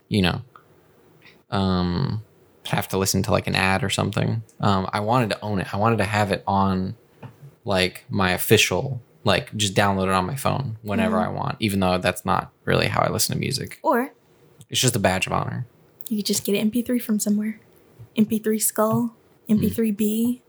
you 0.08 0.22
know, 0.22 0.42
um, 1.50 2.22
I'd 2.66 2.70
have 2.70 2.88
to 2.88 2.98
listen 2.98 3.22
to 3.24 3.30
like 3.30 3.46
an 3.46 3.54
ad 3.54 3.82
or 3.82 3.90
something. 3.90 4.42
Um, 4.60 4.88
I 4.92 5.00
wanted 5.00 5.30
to 5.30 5.40
own 5.42 5.60
it. 5.60 5.72
I 5.74 5.76
wanted 5.76 5.98
to 5.98 6.04
have 6.04 6.30
it 6.32 6.42
on 6.46 6.96
like 7.64 8.04
my 8.08 8.30
official, 8.32 9.00
like 9.24 9.54
just 9.56 9.74
download 9.74 10.04
it 10.04 10.10
on 10.12 10.26
my 10.26 10.36
phone 10.36 10.76
whenever 10.82 11.18
I 11.18 11.28
want, 11.28 11.56
even 11.60 11.80
though 11.80 11.98
that's 11.98 12.24
not 12.24 12.52
really 12.64 12.86
how 12.86 13.02
I 13.02 13.10
listen 13.10 13.34
to 13.34 13.40
music. 13.40 13.78
Or 13.82 14.12
It's 14.68 14.80
just 14.80 14.96
a 14.96 15.00
badge 15.00 15.26
of 15.26 15.32
honor. 15.32 15.66
You 16.10 16.16
could 16.18 16.26
just 16.26 16.44
get 16.44 16.54
an 16.56 16.70
MP3 16.70 17.00
from 17.00 17.18
somewhere. 17.20 17.60
MP3 18.16 18.60
Skull, 18.60 19.14
MP3B. 19.48 20.40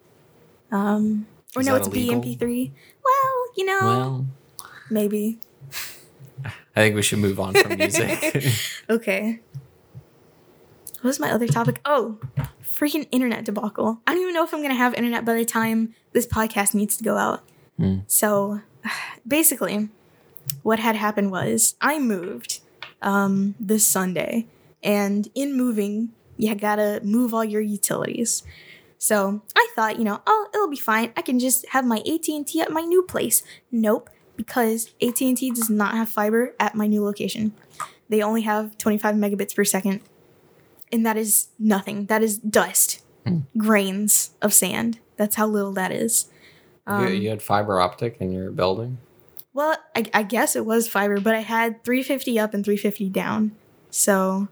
Um, 0.72 1.28
or 1.56 1.62
Is 1.62 1.68
no, 1.68 1.74
that 1.74 1.86
it's 1.86 1.88
illegal? 1.88 2.22
BMP3. 2.22 2.72
Well, 3.04 3.46
you 3.56 3.66
know, 3.66 3.80
Well, 3.82 4.26
maybe. 4.90 5.40
I 6.44 6.82
think 6.82 6.96
we 6.96 7.02
should 7.02 7.20
move 7.20 7.40
on 7.40 7.54
from 7.54 7.78
music. 7.78 8.44
Okay. 8.90 9.40
What 11.02 11.08
was 11.10 11.20
my 11.20 11.32
other 11.32 11.48
topic? 11.48 11.82
Oh, 11.84 12.20
freaking 12.64 13.08
internet 13.12 13.44
debacle. 13.46 14.00
I 14.06 14.14
don't 14.14 14.22
even 14.22 14.34
know 14.34 14.44
if 14.44 14.54
I'm 14.54 14.62
gonna 14.62 14.76
have 14.76 14.94
internet 14.94 15.26
by 15.26 15.34
the 15.34 15.46
time 15.46 15.96
this 16.14 16.28
podcast 16.28 16.74
needs 16.76 16.96
to 16.98 17.04
go 17.04 17.18
out. 17.18 17.44
Hmm. 17.78 18.00
So, 18.08 18.62
basically, 19.28 19.90
what 20.64 20.80
had 20.80 20.96
happened 20.96 21.32
was 21.32 21.76
I 21.82 22.00
moved 22.00 22.60
um, 23.02 23.56
this 23.60 23.86
Sunday, 23.86 24.46
and 24.84 25.28
in 25.36 25.56
moving, 25.56 26.10
you 26.38 26.54
gotta 26.56 27.02
move 27.04 27.34
all 27.34 27.46
your 27.46 27.62
utilities. 27.62 28.44
So 28.98 29.42
I 29.56 29.68
thought, 29.76 29.98
you 29.98 30.04
know, 30.04 30.22
oh, 30.28 30.48
it'll 30.54 30.70
be 30.70 30.78
fine. 30.78 31.12
I 31.18 31.24
can 31.24 31.40
just 31.40 31.68
have 31.70 31.86
my 31.86 31.98
AT&T 32.00 32.62
at 32.62 32.72
my 32.72 32.82
new 32.82 33.02
place. 33.02 33.42
Nope, 33.72 34.12
because 34.36 34.94
AT&T 35.02 35.52
does 35.52 35.70
not 35.70 35.96
have 35.96 36.10
fiber 36.10 36.54
at 36.60 36.76
my 36.76 36.86
new 36.86 37.04
location. 37.04 37.54
They 38.10 38.22
only 38.22 38.42
have 38.42 38.78
25 38.78 39.16
megabits 39.16 39.56
per 39.56 39.64
second. 39.64 40.02
And 40.92 41.06
that 41.06 41.18
is 41.18 41.48
nothing. 41.58 42.06
That 42.08 42.22
is 42.22 42.38
dust. 42.38 43.02
Hmm. 43.26 43.40
Grains 43.58 44.32
of 44.42 44.54
sand. 44.54 45.00
That's 45.16 45.36
how 45.36 45.48
little 45.48 45.72
that 45.74 45.92
is. 45.92 46.30
you, 46.88 46.94
um, 46.94 47.14
you 47.14 47.30
had 47.30 47.42
fiber 47.42 47.80
optic 47.80 48.18
in 48.20 48.32
your 48.32 48.52
building? 48.52 48.98
Well, 49.54 49.78
I, 49.96 50.06
I 50.14 50.24
guess 50.24 50.56
it 50.56 50.66
was 50.66 50.88
fiber, 50.88 51.20
but 51.20 51.36
I 51.36 51.40
had 51.40 51.84
350 51.84 52.40
up 52.40 52.54
and 52.54 52.64
350 52.64 53.10
down. 53.10 53.56
So 53.90 54.48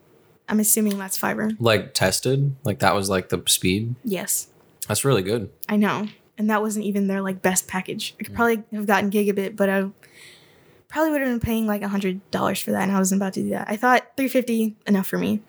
I'm 0.50 0.60
assuming 0.60 0.98
that's 0.98 1.18
fiber. 1.18 1.52
Like 1.60 1.94
tested? 1.94 2.56
Like 2.64 2.80
that 2.80 2.96
was 2.96 3.10
like 3.10 3.30
the 3.30 3.42
speed? 3.48 3.96
Yes, 4.04 4.48
That's 4.88 5.06
really 5.06 5.22
good. 5.22 5.50
I 5.70 5.78
know. 5.78 6.08
And 6.38 6.50
that 6.50 6.62
wasn't 6.62 6.86
even 6.86 7.08
their 7.08 7.22
like 7.22 7.42
best 7.42 7.68
package. 7.68 8.16
I 8.20 8.24
could 8.24 8.34
probably 8.34 8.64
have 8.74 8.88
gotten 8.88 9.12
gigabit, 9.12 9.56
but 9.56 9.70
I 9.70 9.90
probably 10.88 11.12
would 11.12 11.22
have 11.22 11.30
been 11.30 11.40
paying 11.40 11.68
like 11.68 11.82
$100 11.82 12.64
for 12.64 12.72
that 12.72 12.84
and 12.84 12.92
I 12.92 12.98
wasn't 12.98 13.22
about 13.22 13.34
to 13.34 13.44
do 13.44 13.50
that. 13.50 13.70
I 13.70 13.76
thought 13.78 14.04
350 14.18 14.76
enough 14.88 15.06
for 15.08 15.18
me. 15.18 15.42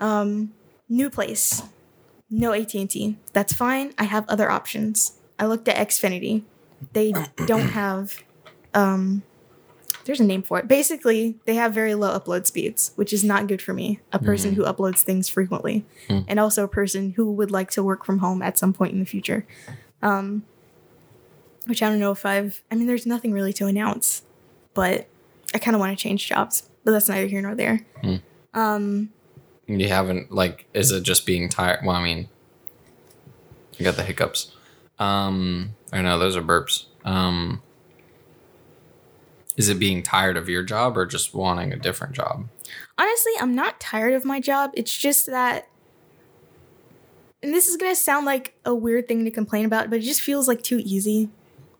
Um, 0.00 0.52
new 0.88 1.08
place. 1.10 1.62
No 2.28 2.52
AT&T. 2.52 3.16
That's 3.32 3.52
fine. 3.52 3.94
I 3.98 4.04
have 4.04 4.28
other 4.28 4.50
options. 4.50 5.12
I 5.38 5.46
looked 5.46 5.68
at 5.68 5.76
Xfinity. 5.88 6.42
They 6.92 7.12
don't 7.46 7.68
have 7.68 8.22
um 8.74 9.22
there's 10.04 10.20
a 10.20 10.24
name 10.24 10.42
for 10.42 10.58
it. 10.58 10.68
Basically, 10.68 11.36
they 11.46 11.54
have 11.54 11.72
very 11.72 11.94
low 11.94 12.18
upload 12.18 12.46
speeds, 12.46 12.92
which 12.96 13.12
is 13.12 13.24
not 13.24 13.46
good 13.46 13.62
for 13.62 13.72
me, 13.72 14.00
a 14.12 14.18
person 14.18 14.54
who 14.54 14.62
uploads 14.64 15.00
things 15.00 15.28
frequently, 15.28 15.84
and 16.08 16.38
also 16.38 16.64
a 16.64 16.68
person 16.68 17.12
who 17.12 17.30
would 17.32 17.50
like 17.50 17.70
to 17.72 17.82
work 17.82 18.04
from 18.04 18.18
home 18.18 18.42
at 18.42 18.58
some 18.58 18.72
point 18.72 18.92
in 18.92 19.00
the 19.00 19.06
future. 19.06 19.46
Um, 20.02 20.44
which 21.66 21.82
I 21.82 21.88
don't 21.88 21.98
know 21.98 22.12
if 22.12 22.26
I've. 22.26 22.62
I 22.70 22.74
mean, 22.74 22.86
there's 22.86 23.06
nothing 23.06 23.32
really 23.32 23.52
to 23.54 23.66
announce, 23.66 24.22
but 24.74 25.08
I 25.54 25.58
kind 25.58 25.74
of 25.74 25.80
want 25.80 25.96
to 25.96 26.02
change 26.02 26.26
jobs, 26.28 26.68
but 26.84 26.90
that's 26.90 27.08
neither 27.08 27.26
here 27.26 27.40
nor 27.40 27.54
there. 27.54 27.86
Um, 28.52 29.10
You 29.66 29.88
haven't 29.88 30.30
like 30.30 30.66
is 30.74 30.90
it 30.92 31.02
just 31.04 31.24
being 31.24 31.48
tired? 31.48 31.80
Well, 31.84 31.96
I 31.96 32.02
mean, 32.04 32.28
you 33.78 33.84
got 33.84 33.96
the 33.96 34.02
hiccups. 34.04 34.52
Um, 34.98 35.74
I 35.92 36.02
know 36.02 36.18
those 36.18 36.36
are 36.36 36.42
burps. 36.42 36.84
Um, 37.04 37.62
is 39.56 39.68
it 39.68 39.78
being 39.78 40.02
tired 40.02 40.36
of 40.36 40.48
your 40.48 40.62
job 40.62 40.96
or 40.96 41.06
just 41.06 41.34
wanting 41.34 41.72
a 41.72 41.76
different 41.76 42.14
job? 42.14 42.48
honestly, 42.98 43.32
I'm 43.40 43.54
not 43.54 43.80
tired 43.80 44.14
of 44.14 44.24
my 44.24 44.40
job. 44.40 44.70
It's 44.74 44.96
just 44.96 45.26
that, 45.26 45.68
and 47.42 47.52
this 47.52 47.68
is 47.68 47.76
gonna 47.76 47.94
sound 47.94 48.26
like 48.26 48.54
a 48.64 48.74
weird 48.74 49.08
thing 49.08 49.24
to 49.24 49.30
complain 49.30 49.64
about, 49.64 49.90
but 49.90 49.98
it 49.98 50.02
just 50.02 50.20
feels 50.20 50.48
like 50.48 50.62
too 50.62 50.80
easy 50.84 51.30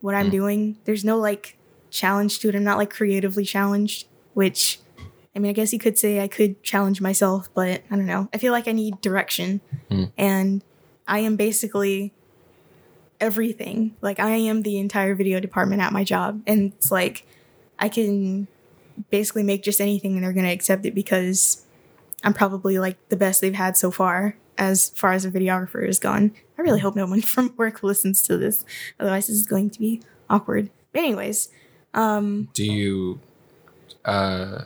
what 0.00 0.14
I'm 0.14 0.26
hmm. 0.26 0.32
doing. 0.32 0.78
There's 0.84 1.04
no 1.04 1.18
like 1.18 1.56
challenge 1.90 2.40
to 2.40 2.48
it. 2.48 2.54
I'm 2.54 2.64
not 2.64 2.78
like 2.78 2.90
creatively 2.90 3.44
challenged, 3.44 4.06
which 4.34 4.80
I 5.34 5.38
mean, 5.38 5.50
I 5.50 5.52
guess 5.52 5.72
you 5.72 5.78
could 5.78 5.98
say 5.98 6.20
I 6.20 6.28
could 6.28 6.62
challenge 6.62 7.00
myself, 7.00 7.48
but 7.54 7.82
I 7.90 7.96
don't 7.96 8.06
know. 8.06 8.28
I 8.32 8.38
feel 8.38 8.52
like 8.52 8.68
I 8.68 8.72
need 8.72 9.00
direction, 9.00 9.60
hmm. 9.90 10.04
and 10.16 10.64
I 11.06 11.20
am 11.20 11.36
basically 11.36 12.12
everything. 13.20 13.96
Like 14.00 14.18
I 14.20 14.30
am 14.30 14.62
the 14.62 14.78
entire 14.78 15.14
video 15.14 15.40
department 15.40 15.82
at 15.82 15.92
my 15.92 16.04
job, 16.04 16.42
and 16.46 16.72
it's 16.74 16.90
like 16.90 17.26
I 17.78 17.88
can 17.88 18.46
basically 19.10 19.42
make 19.42 19.62
just 19.62 19.80
anything 19.80 20.14
and 20.14 20.22
they're 20.24 20.32
going 20.32 20.46
to 20.46 20.52
accept 20.52 20.86
it 20.86 20.94
because 20.94 21.64
I'm 22.22 22.32
probably 22.34 22.78
like 22.78 22.96
the 23.08 23.16
best 23.16 23.40
they've 23.40 23.54
had 23.54 23.76
so 23.76 23.90
far 23.90 24.36
as 24.56 24.90
far 24.90 25.12
as 25.12 25.24
a 25.24 25.30
videographer 25.30 25.86
is 25.86 25.98
gone. 25.98 26.32
I 26.56 26.62
really 26.62 26.80
hope 26.80 26.94
no 26.94 27.06
one 27.06 27.20
from 27.34 27.52
work 27.56 27.82
listens 27.82 28.22
to 28.22 28.36
this. 28.38 28.64
Otherwise, 29.00 29.26
this 29.26 29.36
is 29.36 29.46
going 29.46 29.70
to 29.70 29.78
be 29.80 30.02
awkward. 30.30 30.70
But 30.92 31.00
anyways, 31.00 31.48
um, 31.92 32.48
Do 32.54 32.64
you 32.64 33.20
uh 34.04 34.62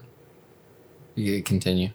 you 1.15 1.43
continue? 1.43 1.91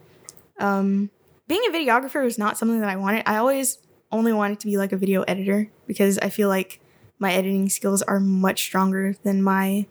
um, 0.60 1.10
being 1.48 1.62
a 1.68 1.72
videographer 1.72 2.26
is 2.26 2.38
not 2.38 2.58
something 2.58 2.80
that 2.82 2.90
I 2.90 2.96
wanted. 2.96 3.24
I 3.28 3.38
always 3.38 3.78
only 4.12 4.32
wanted 4.34 4.60
to 4.62 4.66
be 4.68 4.78
like 4.78 4.92
a 4.92 4.98
video 4.98 5.22
editor 5.24 5.70
because 5.88 6.18
I 6.20 6.30
feel 6.30 6.48
like 6.50 6.80
my 7.20 7.34
editing 7.34 7.70
skills 7.70 8.02
are 8.02 8.20
much 8.20 8.64
stronger 8.64 9.16
than 9.24 9.42
my 9.44 9.86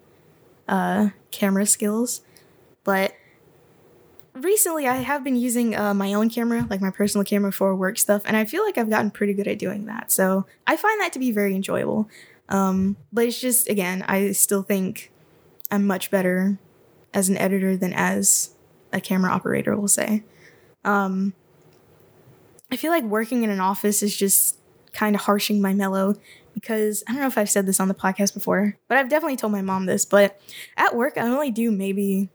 uh, 0.69 1.11
camera 1.31 1.67
skills. 1.67 2.23
But 2.85 3.13
recently, 4.35 4.87
I 4.87 4.97
have 4.97 5.23
been 5.23 5.37
using 5.37 5.77
uh, 5.77 5.95
my 5.95 6.15
own 6.15 6.31
camera, 6.31 6.67
like 6.69 6.81
my 6.81 6.91
personal 6.91 7.25
camera 7.25 7.53
for 7.53 7.75
work 7.75 7.99
stuff, 7.99 8.23
and 8.25 8.37
I 8.37 8.45
feel 8.45 8.65
like 8.65 8.79
I've 8.79 8.91
gotten 8.91 9.11
pretty 9.11 9.35
good 9.35 9.49
at 9.49 9.59
doing 9.59 9.87
that. 9.87 10.11
So 10.11 10.47
I 10.67 10.77
find 10.77 11.01
that 11.01 11.13
to 11.15 11.19
be 11.19 11.33
very 11.33 11.55
enjoyable. 11.55 12.09
Um, 12.49 12.97
but 13.13 13.27
it's 13.27 13.41
just, 13.41 13.69
again, 13.69 14.05
I 14.09 14.33
still 14.33 14.63
think 14.63 15.11
I'm 15.71 15.87
much 15.87 16.11
better 16.11 16.59
as 17.15 17.29
an 17.29 17.37
editor 17.37 17.77
than 17.77 17.93
as 17.93 18.51
a 18.93 19.01
camera 19.01 19.31
operator, 19.31 19.77
we'll 19.77 19.89
say. 19.89 20.23
Um, 20.85 21.35
I 22.71 22.77
feel 22.77 22.91
like 22.91 23.05
working 23.05 23.43
in 23.43 23.51
an 23.51 23.61
office 23.61 24.03
is 24.03 24.17
just 24.17 24.59
kind 24.93 25.15
of 25.15 25.23
harshing 25.23 25.61
my 25.61 25.73
mellow 25.73 26.17
because 26.63 27.03
I 27.07 27.13
don't 27.13 27.21
know 27.21 27.27
if 27.27 27.37
I've 27.37 27.51
said 27.51 27.67
this 27.67 27.81
on 27.81 27.89
the 27.89 27.95
podcast 27.95 28.33
before, 28.33 28.79
but 28.89 28.97
I've 28.97 29.11
definitely 29.11 29.37
told 29.37 29.53
my 29.53 29.63
mom 29.63 29.87
this. 29.87 30.05
But 30.05 30.41
at 30.77 30.97
work, 30.97 31.19
I 31.19 31.23
only 31.23 31.51
do 31.51 31.71
maybe 31.71 32.31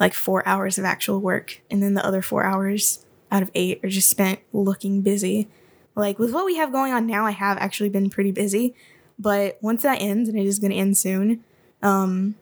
like 0.00 0.14
four 0.14 0.46
hours 0.48 0.78
of 0.78 0.84
actual 0.84 1.20
work, 1.20 1.60
and 1.70 1.82
then 1.82 1.94
the 1.94 2.06
other 2.06 2.22
four 2.22 2.44
hours 2.44 3.04
out 3.30 3.42
of 3.42 3.50
eight 3.54 3.84
are 3.84 3.88
just 3.88 4.08
spent 4.08 4.40
looking 4.52 5.02
busy. 5.02 5.48
Like 5.96 6.18
with 6.18 6.32
what 6.32 6.46
we 6.46 6.56
have 6.56 6.72
going 6.72 6.92
on 6.92 7.06
now, 7.06 7.26
I 7.26 7.32
have 7.32 7.58
actually 7.58 7.90
been 7.90 8.10
pretty 8.10 8.32
busy, 8.32 8.74
but 9.18 9.58
once 9.60 9.82
that 9.82 10.00
ends, 10.00 10.28
and 10.28 10.38
it 10.38 10.46
is 10.46 10.58
going 10.58 10.70
to 10.70 10.76
end 10.76 10.96
soon, 10.96 11.44
um, 11.82 12.36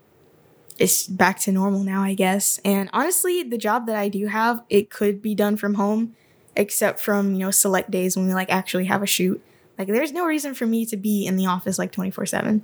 it's 0.79 1.07
back 1.07 1.39
to 1.41 1.53
normal 1.53 1.83
now, 1.83 2.03
I 2.03 2.15
guess. 2.15 2.59
And 2.65 2.91
honestly, 2.93 3.43
the 3.43 3.59
job 3.59 3.87
that 3.87 3.97
I 3.97 4.09
do 4.09 4.27
have, 4.27 4.63
it 4.69 4.91
could 4.91 5.23
be 5.23 5.35
done 5.35 5.57
from 5.57 5.75
home, 5.75 6.15
except 6.57 7.01
from, 7.01 7.35
you 7.35 7.41
know, 7.41 7.51
select 7.51 7.91
days 7.91 8.17
when 8.17 8.27
we 8.27 8.35
like 8.35 8.51
actually 8.51 8.87
have 8.87 9.03
a 9.03 9.07
shoot. 9.07 9.43
Like 9.79 9.89
there's 9.89 10.13
no 10.13 10.25
reason 10.25 10.55
for 10.55 10.67
me 10.67 10.87
to 10.87 10.97
be 10.97 11.27
in 11.27 11.37
the 11.37 11.47
office 11.47 11.79
like 11.79 11.93
24/7. 11.93 12.63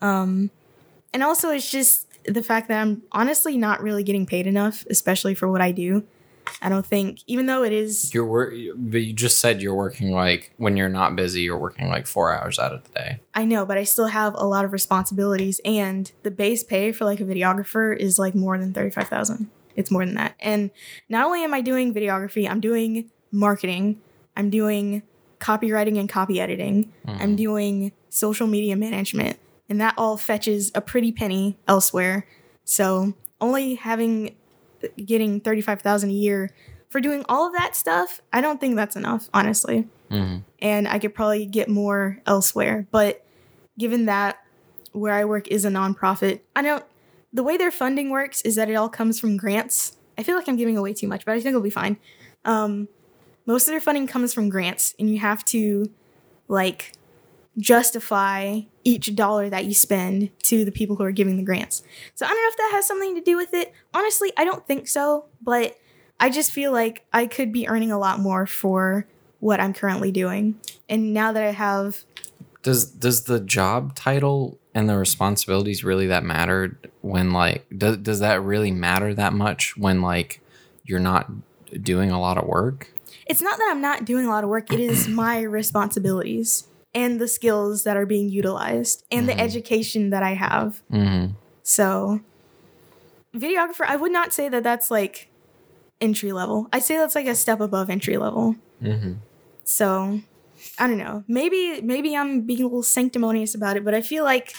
Um 0.00 0.50
and 1.12 1.22
also 1.22 1.50
it's 1.50 1.70
just 1.70 2.06
the 2.24 2.42
fact 2.42 2.68
that 2.68 2.80
I'm 2.80 3.02
honestly 3.12 3.56
not 3.56 3.82
really 3.82 4.02
getting 4.02 4.26
paid 4.26 4.46
enough, 4.46 4.84
especially 4.90 5.34
for 5.34 5.48
what 5.48 5.60
I 5.60 5.72
do. 5.72 6.04
I 6.62 6.68
don't 6.68 6.84
think, 6.84 7.20
even 7.26 7.46
though 7.46 7.62
it 7.62 7.72
is, 7.72 8.12
You're 8.12 8.24
work, 8.24 8.54
but 8.76 9.02
you 9.02 9.12
just 9.12 9.38
said 9.38 9.60
you're 9.60 9.74
working 9.74 10.12
like 10.12 10.52
when 10.56 10.76
you're 10.76 10.88
not 10.88 11.14
busy, 11.14 11.42
you're 11.42 11.58
working 11.58 11.88
like 11.88 12.06
four 12.06 12.32
hours 12.32 12.58
out 12.58 12.72
of 12.72 12.84
the 12.84 12.90
day. 12.90 13.20
I 13.34 13.44
know, 13.44 13.66
but 13.66 13.78
I 13.78 13.84
still 13.84 14.06
have 14.06 14.34
a 14.34 14.46
lot 14.46 14.64
of 14.64 14.72
responsibilities, 14.72 15.60
and 15.64 16.10
the 16.22 16.30
base 16.30 16.64
pay 16.64 16.92
for 16.92 17.04
like 17.04 17.20
a 17.20 17.24
videographer 17.24 17.96
is 17.96 18.18
like 18.18 18.34
more 18.34 18.58
than 18.58 18.72
thirty 18.72 18.90
five 18.90 19.08
thousand. 19.08 19.50
It's 19.76 19.90
more 19.90 20.04
than 20.04 20.14
that, 20.14 20.34
and 20.40 20.70
not 21.08 21.26
only 21.26 21.44
am 21.44 21.54
I 21.54 21.60
doing 21.60 21.94
videography, 21.94 22.48
I'm 22.48 22.60
doing 22.60 23.10
marketing, 23.30 24.00
I'm 24.36 24.50
doing 24.50 25.02
copywriting 25.40 25.98
and 25.98 26.08
copy 26.08 26.40
editing, 26.40 26.92
I'm 27.06 27.36
doing 27.36 27.92
social 28.08 28.46
media 28.46 28.76
management, 28.76 29.38
and 29.68 29.80
that 29.80 29.94
all 29.96 30.16
fetches 30.16 30.70
a 30.74 30.80
pretty 30.80 31.12
penny 31.12 31.56
elsewhere. 31.66 32.26
So 32.64 33.14
only 33.40 33.76
having 33.76 34.34
getting 35.04 35.40
thirty 35.40 35.60
five 35.60 35.80
thousand 35.82 36.10
a 36.10 36.14
year 36.14 36.50
for 36.90 37.00
doing 37.00 37.24
all 37.28 37.46
of 37.46 37.52
that 37.54 37.74
stuff, 37.76 38.20
I 38.32 38.40
don't 38.40 38.60
think 38.60 38.76
that's 38.76 38.96
enough, 38.96 39.28
honestly 39.34 39.86
Mhm. 40.10 40.42
and 40.60 40.88
I 40.88 40.98
could 40.98 41.14
probably 41.14 41.44
get 41.44 41.68
more 41.68 42.18
elsewhere. 42.26 42.86
But 42.90 43.24
given 43.78 44.06
that 44.06 44.38
where 44.92 45.12
I 45.12 45.24
work 45.26 45.48
is 45.48 45.64
a 45.66 45.68
nonprofit, 45.70 46.40
I 46.56 46.62
don't. 46.62 46.82
The 47.32 47.42
way 47.42 47.58
their 47.58 47.70
funding 47.70 48.08
works 48.08 48.40
is 48.42 48.54
that 48.56 48.70
it 48.70 48.74
all 48.74 48.88
comes 48.88 49.20
from 49.20 49.36
grants. 49.36 49.96
I 50.16 50.22
feel 50.22 50.34
like 50.34 50.48
I'm 50.48 50.56
giving 50.56 50.78
away 50.78 50.94
too 50.94 51.06
much, 51.08 51.24
but 51.26 51.32
I 51.32 51.40
think 51.40 51.48
it'll 51.48 51.60
be 51.60 51.68
fine. 51.70 51.98
Um, 52.46 52.88
most 53.48 53.66
of 53.66 53.72
their 53.72 53.80
funding 53.80 54.06
comes 54.06 54.34
from 54.34 54.50
grants, 54.50 54.94
and 54.98 55.08
you 55.10 55.18
have 55.18 55.42
to 55.46 55.90
like 56.48 56.92
justify 57.56 58.60
each 58.84 59.16
dollar 59.16 59.48
that 59.48 59.64
you 59.64 59.74
spend 59.74 60.30
to 60.42 60.64
the 60.66 60.70
people 60.70 60.96
who 60.96 61.02
are 61.02 61.12
giving 61.12 61.38
the 61.38 61.42
grants. 61.42 61.82
So 62.14 62.26
I 62.26 62.28
don't 62.28 62.36
know 62.36 62.48
if 62.50 62.56
that 62.58 62.70
has 62.74 62.86
something 62.86 63.14
to 63.14 63.20
do 63.22 63.36
with 63.36 63.54
it. 63.54 63.72
Honestly, 63.94 64.32
I 64.36 64.44
don't 64.44 64.66
think 64.66 64.86
so, 64.86 65.24
but 65.42 65.76
I 66.20 66.28
just 66.28 66.52
feel 66.52 66.72
like 66.72 67.06
I 67.12 67.26
could 67.26 67.50
be 67.50 67.66
earning 67.66 67.90
a 67.90 67.98
lot 67.98 68.20
more 68.20 68.46
for 68.46 69.06
what 69.40 69.60
I'm 69.60 69.72
currently 69.72 70.12
doing. 70.12 70.60
And 70.88 71.14
now 71.14 71.32
that 71.32 71.42
I 71.42 71.52
have 71.52 72.04
Does 72.62 72.84
does 72.84 73.24
the 73.24 73.40
job 73.40 73.94
title 73.94 74.58
and 74.74 74.90
the 74.90 74.98
responsibilities 74.98 75.82
really 75.82 76.06
that 76.08 76.22
matter 76.22 76.78
when 77.00 77.32
like 77.32 77.66
does 77.76 77.96
does 77.96 78.20
that 78.20 78.42
really 78.42 78.72
matter 78.72 79.14
that 79.14 79.32
much 79.32 79.74
when 79.76 80.02
like 80.02 80.42
you're 80.84 81.00
not 81.00 81.30
doing 81.82 82.10
a 82.10 82.20
lot 82.20 82.36
of 82.36 82.44
work? 82.44 82.92
It's 83.28 83.42
not 83.42 83.58
that 83.58 83.68
I'm 83.70 83.80
not 83.80 84.04
doing 84.04 84.26
a 84.26 84.30
lot 84.30 84.44
of 84.44 84.50
work, 84.50 84.72
it 84.72 84.80
is 84.80 85.08
my 85.08 85.40
responsibilities 85.40 86.66
and 86.94 87.20
the 87.20 87.28
skills 87.28 87.84
that 87.84 87.96
are 87.96 88.06
being 88.06 88.28
utilized 88.28 89.04
and 89.10 89.28
the 89.28 89.38
education 89.38 90.10
that 90.10 90.22
I 90.22 90.34
have. 90.34 90.82
Mm-hmm. 90.90 91.34
So, 91.62 92.20
videographer, 93.34 93.84
I 93.86 93.96
would 93.96 94.12
not 94.12 94.32
say 94.32 94.48
that 94.48 94.62
that's 94.62 94.90
like 94.90 95.28
entry 96.00 96.32
level. 96.32 96.68
I 96.72 96.78
say 96.78 96.96
that's 96.96 97.14
like 97.14 97.26
a 97.26 97.34
step 97.34 97.60
above 97.60 97.90
entry 97.90 98.16
level. 98.16 98.56
Mm-hmm. 98.82 99.14
So, 99.64 100.20
I 100.78 100.86
don't 100.86 100.98
know. 100.98 101.24
Maybe 101.28 101.80
maybe 101.82 102.16
I'm 102.16 102.42
being 102.42 102.62
a 102.62 102.64
little 102.64 102.82
sanctimonious 102.82 103.54
about 103.54 103.76
it, 103.76 103.84
but 103.84 103.94
I 103.94 104.00
feel 104.00 104.24
like 104.24 104.54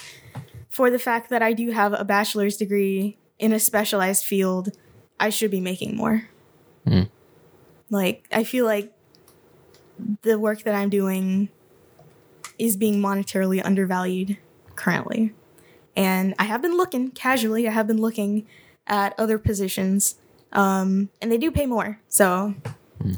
for 0.69 0.91
the 0.91 0.99
fact 0.99 1.29
that 1.29 1.41
I 1.41 1.53
do 1.53 1.71
have 1.71 1.93
a 1.93 2.05
bachelor's 2.05 2.57
degree 2.57 3.17
in 3.39 3.53
a 3.53 3.59
specialized 3.59 4.23
field, 4.23 4.69
I 5.19 5.29
should 5.29 5.51
be 5.51 5.61
making 5.61 5.95
more. 5.95 6.29
Hmm. 6.85 7.03
Like 7.89 8.27
I 8.31 8.43
feel 8.43 8.65
like 8.65 8.93
the 10.21 10.39
work 10.39 10.63
that 10.63 10.75
I'm 10.75 10.89
doing 10.89 11.49
is 12.57 12.77
being 12.77 13.01
monetarily 13.01 13.63
undervalued 13.63 14.37
currently. 14.75 15.33
And 15.95 16.35
I 16.39 16.43
have 16.43 16.61
been 16.61 16.77
looking 16.77 17.11
casually, 17.11 17.67
I 17.67 17.71
have 17.71 17.87
been 17.87 17.99
looking 18.01 18.47
at 18.87 19.13
other 19.17 19.37
positions 19.37 20.15
um 20.51 21.09
and 21.21 21.31
they 21.31 21.37
do 21.37 21.51
pay 21.51 21.65
more. 21.65 21.99
So, 22.07 22.55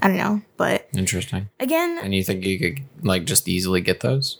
I 0.02 0.08
don't 0.08 0.18
know, 0.18 0.42
but 0.58 0.88
Interesting. 0.96 1.50
again, 1.60 2.00
And 2.02 2.14
you 2.14 2.24
think 2.24 2.46
you 2.46 2.60
could 2.60 2.84
like 3.04 3.26
just 3.26 3.48
easily 3.48 3.82
get 3.82 4.02
those? 4.02 4.40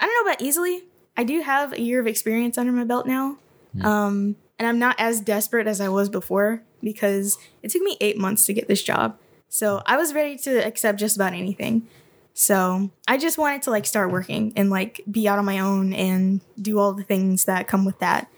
I 0.00 0.06
don't 0.06 0.26
know 0.26 0.32
about 0.32 0.42
easily. 0.42 0.84
I 1.16 1.24
do 1.24 1.40
have 1.42 1.72
a 1.72 1.80
year 1.80 2.00
of 2.00 2.06
experience 2.06 2.58
under 2.58 2.72
my 2.72 2.84
belt 2.84 3.06
now. 3.06 3.38
Um, 3.82 4.36
and 4.58 4.68
I'm 4.68 4.78
not 4.78 4.96
as 4.98 5.20
desperate 5.20 5.66
as 5.66 5.80
I 5.80 5.88
was 5.88 6.08
before 6.08 6.62
because 6.82 7.38
it 7.62 7.70
took 7.70 7.82
me 7.82 7.96
eight 8.00 8.18
months 8.18 8.46
to 8.46 8.52
get 8.52 8.68
this 8.68 8.82
job. 8.82 9.18
So 9.48 9.82
I 9.86 9.96
was 9.96 10.14
ready 10.14 10.36
to 10.38 10.66
accept 10.66 10.98
just 10.98 11.16
about 11.16 11.32
anything. 11.32 11.88
So 12.34 12.90
I 13.06 13.16
just 13.16 13.38
wanted 13.38 13.62
to 13.62 13.70
like 13.70 13.86
start 13.86 14.10
working 14.10 14.52
and 14.56 14.68
like 14.68 15.00
be 15.08 15.28
out 15.28 15.38
on 15.38 15.44
my 15.44 15.60
own 15.60 15.92
and 15.92 16.40
do 16.60 16.78
all 16.80 16.92
the 16.92 17.04
things 17.04 17.44
that 17.44 17.68
come 17.68 17.84
with 17.84 18.00
that. 18.00 18.28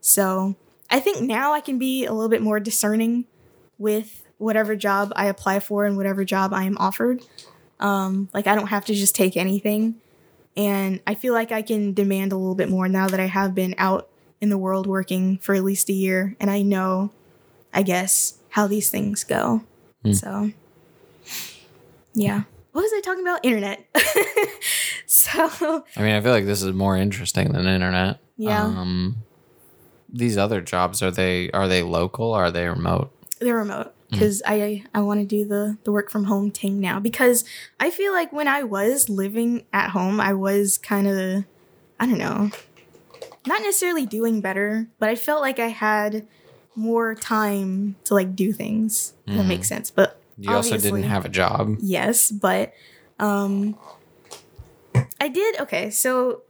So 0.00 0.54
I 0.88 1.00
think 1.00 1.20
now 1.22 1.52
I 1.52 1.60
can 1.60 1.78
be 1.78 2.04
a 2.04 2.12
little 2.12 2.28
bit 2.28 2.42
more 2.42 2.60
discerning 2.60 3.24
with 3.76 4.24
whatever 4.38 4.76
job 4.76 5.12
I 5.16 5.26
apply 5.26 5.60
for 5.60 5.84
and 5.84 5.96
whatever 5.96 6.24
job 6.24 6.52
I 6.54 6.64
am 6.64 6.78
offered. 6.78 7.22
Um, 7.80 8.28
like 8.32 8.46
I 8.46 8.54
don't 8.54 8.68
have 8.68 8.84
to 8.86 8.94
just 8.94 9.14
take 9.14 9.36
anything 9.36 9.96
and 10.56 11.00
I 11.06 11.14
feel 11.14 11.34
like 11.34 11.52
I 11.52 11.62
can 11.62 11.92
demand 11.92 12.32
a 12.32 12.36
little 12.36 12.54
bit 12.54 12.68
more 12.68 12.88
now 12.88 13.08
that 13.08 13.20
I 13.20 13.26
have 13.26 13.54
been 13.54 13.74
out 13.78 14.08
in 14.40 14.48
the 14.48 14.58
world 14.58 14.86
working 14.86 15.38
for 15.38 15.54
at 15.54 15.64
least 15.64 15.88
a 15.88 15.92
year 15.92 16.36
and 16.38 16.50
I 16.50 16.62
know, 16.62 17.10
I 17.72 17.82
guess, 17.82 18.38
how 18.50 18.66
these 18.66 18.90
things 18.90 19.24
go. 19.24 19.62
Hmm. 20.04 20.12
So, 20.12 20.50
yeah. 22.14 22.42
What 22.72 22.82
was 22.82 22.92
I 22.94 23.00
talking 23.00 23.22
about? 23.22 23.44
Internet. 23.44 23.84
so, 25.06 25.84
I 25.96 26.02
mean, 26.02 26.14
I 26.14 26.20
feel 26.20 26.32
like 26.32 26.46
this 26.46 26.62
is 26.62 26.72
more 26.72 26.96
interesting 26.96 27.52
than 27.52 27.66
internet. 27.66 28.20
Yeah. 28.36 28.62
Um, 28.62 29.16
these 30.08 30.38
other 30.38 30.60
jobs 30.60 31.02
are 31.02 31.10
they 31.10 31.50
are 31.50 31.68
they 31.68 31.82
local? 31.82 32.32
Or 32.32 32.44
are 32.44 32.50
they 32.50 32.66
remote? 32.66 33.12
they're 33.40 33.56
remote 33.56 33.94
because 34.10 34.42
I 34.44 34.84
I 34.94 35.00
want 35.00 35.20
to 35.20 35.26
do 35.26 35.46
the 35.46 35.78
the 35.84 35.92
work 35.92 36.10
from 36.10 36.24
home 36.24 36.50
thing 36.50 36.78
now 36.78 37.00
because 37.00 37.44
I 37.80 37.90
feel 37.90 38.12
like 38.12 38.32
when 38.32 38.48
I 38.48 38.62
was 38.62 39.08
living 39.08 39.64
at 39.72 39.90
home 39.90 40.20
I 40.20 40.34
was 40.34 40.78
kind 40.78 41.08
of 41.08 41.44
I 41.98 42.06
don't 42.06 42.18
know 42.18 42.50
not 43.46 43.62
necessarily 43.62 44.06
doing 44.06 44.40
better 44.40 44.88
but 44.98 45.08
I 45.08 45.16
felt 45.16 45.40
like 45.40 45.58
I 45.58 45.68
had 45.68 46.26
more 46.74 47.14
time 47.14 47.96
to 48.04 48.14
like 48.14 48.34
do 48.36 48.52
things 48.52 49.12
if 49.26 49.36
that 49.36 49.44
makes 49.46 49.68
sense 49.68 49.90
but 49.90 50.20
You 50.38 50.54
also 50.56 50.76
didn't 50.78 51.02
have 51.04 51.24
a 51.24 51.28
job. 51.28 51.76
yes 51.80 52.30
but 52.30 52.72
um 53.18 53.76
i 55.20 55.28
did 55.28 55.60
okay 55.60 55.90
so 55.90 56.42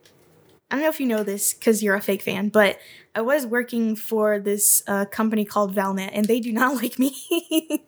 i 0.71 0.75
don't 0.77 0.83
know 0.83 0.89
if 0.89 1.01
you 1.01 1.07
know 1.07 1.23
this 1.23 1.53
because 1.55 1.83
you're 1.83 1.95
a 1.95 2.01
fake 2.01 2.23
fan 2.23 2.49
but 2.49 2.79
i 3.15 3.21
was 3.21 3.47
working 3.47 3.97
for 3.97 4.39
this 4.39 4.83
uh, 4.87 5.05
company 5.07 5.45
called 5.45 5.75
valnet 5.75 6.11
and 6.13 6.27
they 6.27 6.41
do 6.41 6.53
not 6.53 6.75
like 6.83 6.99
me 6.99 7.13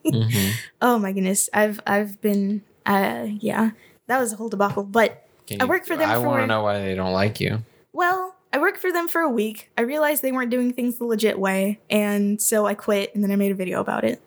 Mhm. 0.07 0.53
oh 0.83 0.99
my 0.99 1.13
goodness 1.13 1.49
i've 1.55 1.81
i've 1.87 2.21
been 2.21 2.63
uh 2.87 3.27
yeah 3.39 3.71
that 4.09 4.19
was 4.21 4.33
a 4.33 4.37
whole 4.37 4.49
debacle 4.49 4.83
but 4.85 5.27
Can 5.47 5.61
I 5.61 5.65
you- 5.65 5.71
work 5.71 5.87
for 5.87 5.97
them 5.97 6.09
for 6.09 6.15
I 6.15 6.19
want 6.19 6.43
to 6.43 6.47
know 6.47 6.63
why 6.63 6.81
they 6.81 6.95
don't 6.95 7.13
like 7.13 7.41
you. 7.41 7.63
well 7.93 8.35
i 8.53 8.59
worked 8.59 8.79
for 8.79 8.93
them 8.93 9.09
for 9.09 9.21
a 9.21 9.29
week 9.29 9.71
i 9.77 9.81
realized 9.83 10.23
they 10.23 10.33
weren't 10.33 10.51
doing 10.51 10.73
things 10.73 10.99
the 10.99 11.05
legit 11.05 11.39
way 11.39 11.81
and 11.91 12.41
so 12.41 12.67
i 12.67 12.75
quit 12.75 13.15
and 13.15 13.23
then 13.23 13.31
i 13.31 13.37
made 13.37 13.53
a 13.53 13.55
video 13.55 13.81
about 13.81 14.05
it 14.05 14.21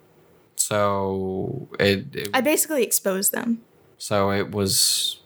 So 0.55 1.67
it, 1.79 2.15
it 2.15 2.29
i 2.33 2.41
basically 2.41 2.83
exposed 2.83 3.31
them 3.31 3.61
so 3.97 4.31
it 4.31 4.51
was 4.51 5.21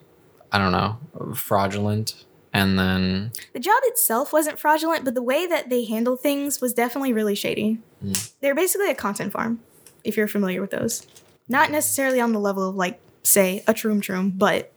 I 0.52 0.58
don't 0.58 0.72
know 0.72 0.98
fraudulent, 1.36 2.26
and 2.54 2.78
then 2.80 3.32
The 3.54 3.60
job 3.60 3.80
itself 3.84 4.34
wasn't 4.34 4.60
fraudulent, 4.60 5.06
but 5.06 5.14
the 5.14 5.22
way 5.22 5.46
that 5.46 5.70
they 5.70 5.86
handled 5.86 6.22
things 6.22 6.60
was 6.62 6.74
definitely 6.74 7.14
really 7.14 7.36
shady. 7.36 7.80
Mm. 8.04 8.32
They're 8.42 8.56
basically 8.56 8.90
a 8.90 8.96
content 8.96 9.32
farm, 9.32 9.60
if 10.04 10.18
you're 10.18 10.28
familiar 10.28 10.62
with 10.62 10.72
those. 10.72 11.06
Not 11.48 11.72
necessarily 11.72 12.20
on 12.20 12.34
the 12.34 12.40
level 12.40 12.68
of 12.70 12.76
like, 12.76 13.00
say, 13.24 13.64
a 13.68 13.74
Troom 13.74 14.02
Troom, 14.02 14.38
but 14.38 14.72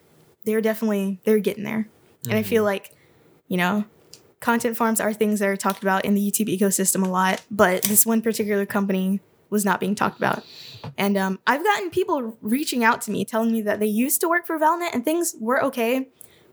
they're 0.44 0.60
definitely 0.60 1.20
they're 1.24 1.38
getting 1.38 1.64
there. 1.64 1.88
And 2.28 2.34
I 2.34 2.42
feel 2.42 2.62
like, 2.62 2.94
you 3.48 3.56
know, 3.56 3.84
content 4.42 4.76
farms 4.76 5.00
are 5.00 5.14
things 5.14 5.38
that 5.38 5.48
are 5.48 5.56
talked 5.56 5.82
about 5.82 6.04
in 6.04 6.14
the 6.14 6.20
YouTube 6.20 6.54
ecosystem 6.54 7.06
a 7.06 7.08
lot, 7.08 7.42
but 7.50 7.82
this 7.84 8.04
one 8.04 8.20
particular 8.20 8.66
company 8.66 9.20
was 9.48 9.64
not 9.64 9.80
being 9.80 9.94
talked 9.94 10.18
about. 10.18 10.44
And 10.98 11.16
um, 11.16 11.38
I've 11.46 11.62
gotten 11.62 11.90
people 11.90 12.36
reaching 12.40 12.82
out 12.82 13.00
to 13.02 13.10
me 13.10 13.24
telling 13.24 13.52
me 13.52 13.62
that 13.62 13.78
they 13.78 13.86
used 13.86 14.20
to 14.20 14.28
work 14.28 14.46
for 14.46 14.58
Valnet 14.58 14.92
and 14.92 15.04
things 15.04 15.36
were 15.38 15.62
okay 15.64 16.08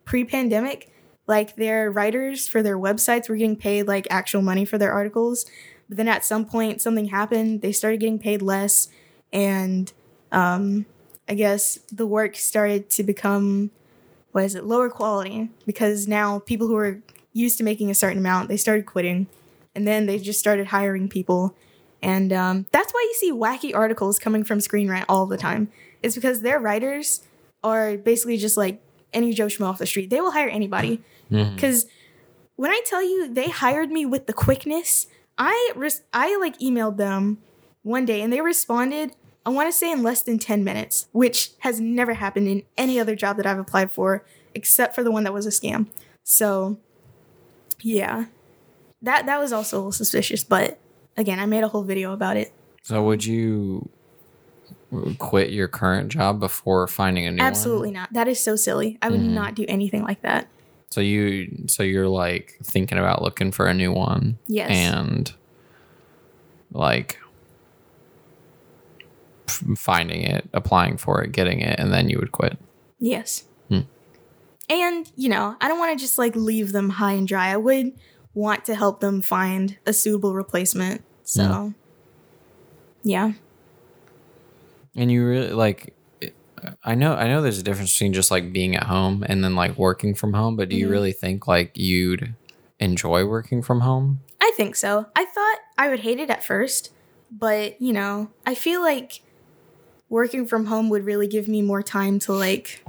pre-pandemic. 0.05 0.93
Like 1.25 1.55
their 1.55 1.91
writers 1.91 2.47
for 2.47 2.61
their 2.61 2.77
websites 2.77 3.27
were 3.27 3.35
getting 3.35 3.55
paid 3.55 3.87
like 3.87 4.07
actual 4.09 4.41
money 4.41 4.65
for 4.65 4.77
their 4.77 4.91
articles, 4.91 5.45
but 5.87 5.97
then 5.97 6.07
at 6.07 6.23
some 6.23 6.45
point 6.45 6.81
something 6.81 7.05
happened. 7.05 7.61
They 7.61 7.71
started 7.71 7.99
getting 7.99 8.19
paid 8.19 8.41
less, 8.41 8.89
and 9.31 9.91
um, 10.31 10.87
I 11.27 11.35
guess 11.35 11.77
the 11.91 12.07
work 12.07 12.35
started 12.35 12.89
to 12.91 13.03
become 13.03 13.69
what 14.31 14.43
is 14.43 14.55
it 14.55 14.63
lower 14.63 14.89
quality 14.89 15.49
because 15.67 16.07
now 16.07 16.39
people 16.39 16.67
who 16.67 16.75
are 16.75 17.01
used 17.33 17.57
to 17.57 17.63
making 17.63 17.89
a 17.89 17.95
certain 17.95 18.17
amount 18.17 18.49
they 18.49 18.57
started 18.57 18.85
quitting, 18.85 19.27
and 19.75 19.87
then 19.87 20.05
they 20.05 20.19
just 20.19 20.39
started 20.39 20.67
hiring 20.67 21.09
people 21.09 21.55
and 22.01 22.31
um, 22.31 22.65
that's 22.71 22.93
why 22.93 23.07
you 23.09 23.15
see 23.15 23.31
wacky 23.31 23.75
articles 23.75 24.19
coming 24.19 24.43
from 24.43 24.61
Screen 24.61 24.89
Rant 24.89 25.05
all 25.09 25.25
the 25.25 25.37
time. 25.37 25.69
It's 26.01 26.15
because 26.15 26.41
their 26.41 26.59
writers 26.59 27.23
are 27.63 27.97
basically 27.97 28.37
just 28.37 28.55
like 28.55 28.81
any 29.13 29.33
Joe 29.33 29.47
Schmo 29.47 29.65
off 29.65 29.79
the 29.79 29.85
street. 29.85 30.09
They 30.09 30.21
will 30.21 30.31
hire 30.31 30.47
anybody. 30.47 31.01
Because 31.55 31.87
when 32.55 32.71
I 32.71 32.81
tell 32.85 33.03
you 33.03 33.33
they 33.33 33.49
hired 33.49 33.91
me 33.91 34.05
with 34.05 34.27
the 34.27 34.33
quickness, 34.33 35.07
I 35.37 35.71
res- 35.75 36.03
I 36.13 36.37
like 36.37 36.57
emailed 36.59 36.97
them 36.97 37.39
one 37.83 38.05
day 38.05 38.21
and 38.21 38.31
they 38.31 38.41
responded 38.41 39.15
I 39.45 39.51
want 39.51 39.69
to 39.69 39.73
say 39.73 39.91
in 39.91 40.03
less 40.03 40.21
than 40.21 40.37
10 40.37 40.63
minutes, 40.63 41.07
which 41.11 41.51
has 41.59 41.79
never 41.79 42.13
happened 42.13 42.47
in 42.47 42.63
any 42.77 42.99
other 42.99 43.15
job 43.15 43.37
that 43.37 43.47
I've 43.47 43.57
applied 43.57 43.91
for 43.91 44.23
except 44.53 44.93
for 44.93 45.03
the 45.03 45.11
one 45.11 45.23
that 45.23 45.33
was 45.33 45.47
a 45.47 45.49
scam. 45.49 45.87
So, 46.23 46.77
yeah. 47.81 48.25
That 49.01 49.25
that 49.27 49.39
was 49.39 49.53
also 49.53 49.77
a 49.77 49.79
little 49.79 49.91
suspicious, 49.91 50.43
but 50.43 50.77
again, 51.17 51.39
I 51.39 51.45
made 51.45 51.63
a 51.63 51.67
whole 51.69 51.83
video 51.83 52.11
about 52.13 52.35
it. 52.37 52.51
So 52.83 53.03
would 53.05 53.23
you 53.25 53.89
quit 55.19 55.51
your 55.51 55.67
current 55.67 56.09
job 56.11 56.39
before 56.39 56.87
finding 56.87 57.25
a 57.27 57.31
new 57.31 57.41
Absolutely 57.43 57.89
one? 57.89 57.93
not. 57.93 58.13
That 58.13 58.27
is 58.27 58.39
so 58.39 58.55
silly. 58.55 58.97
I 59.01 59.09
would 59.09 59.19
Mhm. 59.21 59.29
not 59.33 59.55
do 59.55 59.63
anything 59.67 60.03
like 60.03 60.21
that. 60.23 60.47
So 60.91 60.99
you 61.01 61.65
so 61.67 61.83
you're 61.83 62.07
like 62.07 62.57
thinking 62.63 62.97
about 62.97 63.21
looking 63.21 63.51
for 63.51 63.67
a 63.67 63.73
new 63.73 63.91
one 63.93 64.37
Yes. 64.47 64.69
and 64.71 65.31
like 66.73 67.19
finding 69.75 70.21
it, 70.23 70.47
applying 70.53 70.97
for 70.97 71.21
it, 71.23 71.31
getting 71.31 71.59
it, 71.61 71.79
and 71.79 71.91
then 71.91 72.09
you 72.09 72.17
would 72.19 72.31
quit. 72.31 72.57
Yes. 72.99 73.43
And, 74.69 75.11
you 75.15 75.29
know, 75.29 75.55
I 75.59 75.67
don't 75.67 75.79
want 75.79 75.97
to 75.97 76.01
just 76.03 76.17
like 76.17 76.35
leave 76.35 76.71
them 76.71 76.89
high 76.89 77.13
and 77.13 77.27
dry. 77.27 77.49
I 77.51 77.57
would 77.57 77.93
want 78.33 78.65
to 78.65 78.75
help 78.75 78.99
them 78.99 79.21
find 79.21 79.77
a 79.85 79.93
suitable 79.93 80.35
replacement. 80.35 81.03
So, 81.23 81.73
yeah. 83.03 83.33
And 84.95 85.11
you 85.11 85.25
really 85.25 85.51
like 85.51 85.95
I 86.83 86.95
know 86.95 87.13
I 87.15 87.27
know 87.27 87.41
there's 87.41 87.57
a 87.59 87.63
difference 87.63 87.93
between 87.93 88.13
just 88.13 88.31
like 88.31 88.51
being 88.51 88.75
at 88.75 88.83
home 88.83 89.23
and 89.27 89.43
then 89.43 89.55
like 89.55 89.77
working 89.77 90.13
from 90.13 90.33
home, 90.33 90.55
but 90.55 90.69
do 90.69 90.75
you 90.75 90.87
Mhm. 90.87 90.91
really 90.91 91.11
think 91.13 91.47
like 91.47 91.77
you'd 91.77 92.33
enjoy 92.79 93.25
working 93.25 93.61
from 93.61 93.81
home? 93.81 94.19
I 94.41 94.51
think 94.57 94.75
so. 94.75 95.05
I 95.15 95.25
thought 95.25 95.57
I 95.77 95.89
would 95.89 96.01
hate 96.01 96.19
it 96.19 96.29
at 96.29 96.43
first, 96.43 96.91
but, 97.31 97.81
you 97.81 97.93
know, 97.93 98.29
I 98.45 98.55
feel 98.55 98.81
like 98.81 99.21
working 100.09 100.45
from 100.45 100.65
home 100.65 100.89
would 100.89 101.05
really 101.05 101.27
give 101.27 101.47
me 101.47 101.61
more 101.61 101.81
time 101.83 102.19
to 102.19 102.33
like 102.33 102.83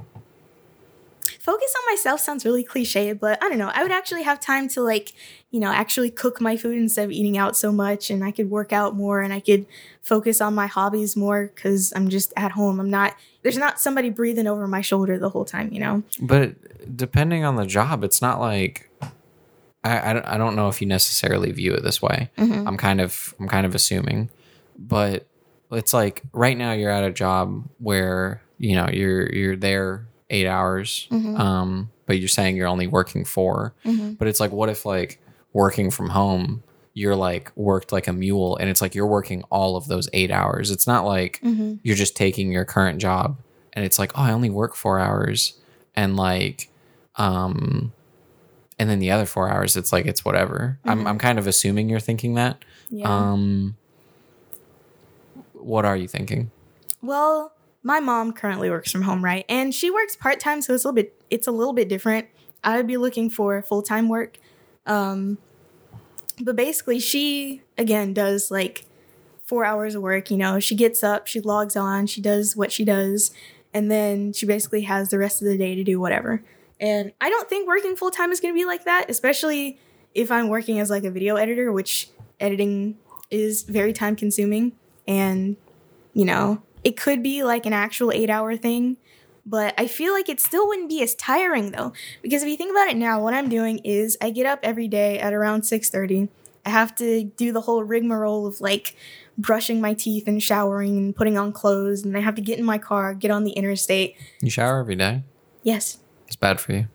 focus 1.41 1.75
on 1.75 1.93
myself 1.93 2.21
sounds 2.21 2.45
really 2.45 2.63
cliche, 2.63 3.15
but 3.15 3.43
I 3.43 3.49
don't 3.49 3.57
know. 3.57 3.71
I 3.73 3.83
would 3.83 3.91
actually 3.91 4.25
have 4.25 4.39
time 4.41 4.69
to 4.69 4.83
like, 4.83 5.15
you 5.51 5.59
know, 5.59 5.73
actually 5.73 6.11
cook 6.11 6.39
my 6.39 6.55
food 6.55 6.77
instead 6.77 7.07
of 7.07 7.11
eating 7.11 7.39
out 7.39 7.57
so 7.57 7.73
much 7.73 8.11
and 8.11 8.23
I 8.23 8.31
could 8.31 8.51
work 8.51 8.75
out 8.75 8.95
more 8.95 9.23
and 9.23 9.33
I 9.33 9.41
could 9.41 9.65
focus 10.03 10.43
on 10.43 10.55
my 10.55 10.67
hobbies 10.67 11.17
more 11.17 11.49
cuz 11.49 11.95
I'm 11.97 12.11
just 12.11 12.35
at 12.37 12.53
home. 12.53 12.79
I'm 12.79 12.91
not 12.91 13.17
there's 13.43 13.57
not 13.57 13.81
somebody 13.81 14.11
breathing 14.11 14.47
over 14.47 14.69
my 14.69 14.83
shoulder 14.83 15.19
the 15.19 15.31
whole 15.31 15.47
time, 15.47 15.73
you 15.73 15.81
know. 15.81 16.03
But 16.21 16.57
depending 16.95 17.43
on 17.43 17.57
the 17.57 17.65
job, 17.65 18.05
it's 18.05 18.21
not 18.21 18.39
like 18.39 18.91
I 19.83 20.11
I 20.11 20.13
don't, 20.13 20.27
I 20.27 20.37
don't 20.37 20.57
know 20.57 20.69
if 20.69 20.83
you 20.83 20.87
necessarily 20.87 21.53
view 21.53 21.73
it 21.73 21.83
this 21.83 22.03
way. 22.03 22.31
Mhm. 22.37 22.67
I'm 22.67 22.77
kind 22.77 23.01
of 23.01 23.35
I'm 23.41 23.49
kind 23.49 23.65
of 23.65 23.75
assuming, 23.75 24.29
but 24.79 25.27
it's 25.73 25.95
like 25.95 26.23
right 26.35 26.59
now 26.59 26.73
you're 26.73 26.91
at 26.91 27.05
a 27.05 27.11
job 27.11 27.65
where 27.79 28.43
you 28.59 28.77
know 28.77 28.91
you're 28.93 29.33
you're 29.33 29.57
there 29.57 30.07
eight 30.31 30.47
hours, 30.47 31.07
Mhm. 31.11 31.39
um, 31.39 31.91
but 32.07 32.19
you're 32.19 32.29
saying 32.29 32.57
you're 32.57 32.67
only 32.69 32.87
working 32.87 33.25
4 33.25 33.75
Mhm. 33.85 34.17
But 34.19 34.29
it's 34.29 34.41
like, 34.41 34.53
what 34.53 34.69
if 34.69 34.85
like 34.87 35.21
working 35.53 35.91
from 35.91 36.11
home, 36.11 36.63
you're 36.95 37.17
like 37.17 37.53
worked 37.57 37.93
like 37.93 38.09
a 38.09 38.13
mule, 38.13 38.57
and 38.57 38.69
it's 38.71 38.81
like 38.83 38.95
you're 38.95 39.07
working 39.07 39.43
all 39.51 39.77
of 39.77 39.87
those 39.89 40.09
eight 40.13 40.31
hours. 40.31 40.71
It's 40.71 40.87
not 40.87 41.05
like 41.05 41.41
Mhm. 41.43 41.79
you're 41.83 41.97
just 41.97 42.17
taking 42.17 42.51
your 42.53 42.65
current 42.65 43.01
job, 43.01 43.37
and 43.73 43.85
it's 43.85 43.99
like, 43.99 44.13
oh, 44.17 44.23
I 44.23 44.33
only 44.33 44.51
work 44.51 44.75
four 44.75 44.99
hours, 44.99 45.55
and 45.95 46.17
like, 46.17 46.69
um, 47.17 47.93
and 48.79 48.89
then 48.89 48.99
the 48.99 49.11
other 49.11 49.27
four 49.27 49.49
hours, 49.51 49.77
it's 49.77 49.93
like 49.93 50.07
it's 50.07 50.25
whatever. 50.25 50.79
I'm 50.85 51.03
Mhm. 51.05 51.07
I'm 51.07 51.19
kind 51.19 51.39
of 51.39 51.47
assuming 51.47 51.89
you're 51.89 52.01
thinking 52.01 52.35
that. 52.35 52.57
Yeah. 52.91 53.09
Um, 53.09 53.77
what 55.55 55.85
are 55.85 55.97
you 55.97 56.09
thinking? 56.09 56.51
Well, 57.03 57.53
my 57.83 58.01
mom 58.01 58.33
currently 58.33 58.71
works 58.71 58.91
from 58.91 59.03
home, 59.03 59.25
right? 59.25 59.45
And 59.49 59.75
she 59.75 59.91
works 59.91 60.17
part 60.17 60.41
time, 60.41 60.61
so 60.61 60.75
it's 60.75 60.85
a 60.85 60.89
little 60.89 61.03
bit 61.03 61.15
it's 61.31 61.47
a 61.47 61.53
little 61.53 61.73
bit 61.73 61.89
different. 61.89 62.29
I 62.63 62.77
would 62.77 62.87
be 62.87 62.97
looking 62.97 63.31
for 63.31 63.63
full 63.63 63.83
time 63.83 64.09
work. 64.09 64.39
Um, 64.87 65.39
but 66.41 66.57
basically, 66.57 66.99
she 67.01 67.63
again 67.79 68.13
does 68.13 68.51
like 68.51 68.85
four 69.45 69.65
hours 69.65 69.95
of 69.95 70.03
work. 70.03 70.31
You 70.31 70.37
know, 70.37 70.61
she 70.61 70.75
gets 70.75 71.03
up, 71.03 71.27
she 71.27 71.41
logs 71.41 71.77
on, 71.77 72.07
she 72.07 72.21
does 72.21 72.57
what 72.57 72.71
she 72.71 72.85
does, 72.85 73.31
and 73.73 73.91
then 73.91 74.33
she 74.33 74.47
basically 74.47 74.83
has 74.83 75.11
the 75.11 75.19
rest 75.19 75.43
of 75.43 75.49
the 75.49 75.57
day 75.59 75.75
to 75.75 75.85
do 75.85 75.99
whatever. 75.99 76.43
And 76.79 77.13
I 77.21 77.29
don't 77.29 77.49
think 77.49 77.69
working 77.69 77.97
full 77.97 78.11
time 78.11 78.33
is 78.33 78.41
going 78.41 78.55
to 78.55 78.59
be 78.59 78.65
like 78.65 78.85
that, 78.85 79.11
especially 79.11 79.79
if 80.15 80.31
I'm 80.31 80.49
working 80.49 80.81
as 80.81 80.89
like 80.91 81.05
a 81.05 81.11
video 81.11 81.37
editor, 81.37 81.71
which 81.73 82.09
editing 82.41 82.97
is 83.31 83.63
very 83.63 83.93
time 83.93 84.17
consuming 84.17 84.73
and 85.07 85.57
you 86.15 86.25
know 86.25 86.63
it 86.85 86.97
could 86.97 87.23
be 87.23 87.43
like 87.45 87.67
an 87.67 87.73
actual 87.73 88.11
eight 88.13 88.31
hour 88.31 88.57
thing 88.57 88.97
but 89.47 89.75
i 89.79 89.87
feel 89.87 90.13
like 90.13 90.29
it 90.29 90.39
still 90.41 90.67
wouldn't 90.69 90.89
be 90.89 91.03
as 91.03 91.15
tiring 91.15 91.71
though 91.73 91.93
because 92.23 92.43
if 92.43 92.49
you 92.49 92.57
think 92.57 92.71
about 92.71 92.89
it 92.89 92.97
now 92.97 93.21
what 93.23 93.35
i'm 93.35 93.49
doing 93.49 93.79
is 93.85 94.17
i 94.21 94.31
get 94.31 94.47
up 94.47 94.59
every 94.63 94.87
day 94.89 95.19
at 95.19 95.33
around 95.33 95.63
6.30 95.63 96.29
i 96.67 96.71
have 96.71 96.95
to 96.95 97.25
do 97.25 97.53
the 97.53 97.63
whole 97.63 97.83
rigmarole 97.83 98.47
of 98.47 98.61
like 98.61 98.95
brushing 99.39 99.81
my 99.81 99.95
teeth 99.95 100.29
and 100.29 100.43
showering 100.43 100.99
and 100.99 101.17
putting 101.17 101.39
on 101.39 101.53
clothes 101.53 102.05
and 102.05 102.17
i 102.17 102.21
have 102.21 102.35
to 102.35 102.43
get 102.43 102.59
in 102.59 102.65
my 102.65 102.77
car 102.79 103.15
get 103.15 103.31
on 103.31 103.45
the 103.45 103.53
interstate 103.53 104.15
You 104.43 104.51
shower 104.51 104.81
every 104.81 104.97
day. 104.97 105.23
yes 105.63 105.99
It's 106.27 106.37
bad 106.37 106.61
for 106.61 106.73
you. 106.73 106.87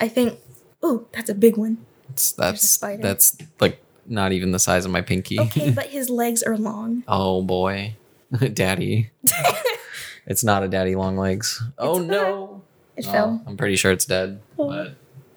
i 0.00 0.08
think 0.08 0.38
oh 0.82 1.06
that's 1.12 1.30
a 1.30 1.34
big 1.34 1.56
one 1.56 1.78
It's 2.10 2.32
that's 2.32 2.68
spider. 2.68 3.02
that's 3.02 3.36
like 3.60 3.80
not 4.08 4.32
even 4.32 4.52
the 4.52 4.58
size 4.58 4.84
of 4.84 4.90
my 4.90 5.00
pinky. 5.02 5.38
okay 5.40 5.70
but 5.74 5.86
his 5.86 6.08
legs 6.10 6.42
are 6.42 6.56
long 6.56 7.02
oh 7.08 7.42
boy, 7.42 7.94
daddy. 8.54 9.10
it's 10.26 10.42
not 10.44 10.62
a 10.62 10.68
daddy 10.68 10.94
long 10.94 11.16
legs. 11.16 11.62
oh 11.78 12.00
a- 12.00 12.02
no. 12.04 12.62
it 12.96 13.06
Oh, 13.08 13.12
fell 13.12 13.42
I'm 13.46 13.56
pretty 13.56 13.76
sure 13.76 13.92
it's 13.92 14.04
dead, 14.06 14.40
Oh. 14.58 14.68
but 14.68 14.94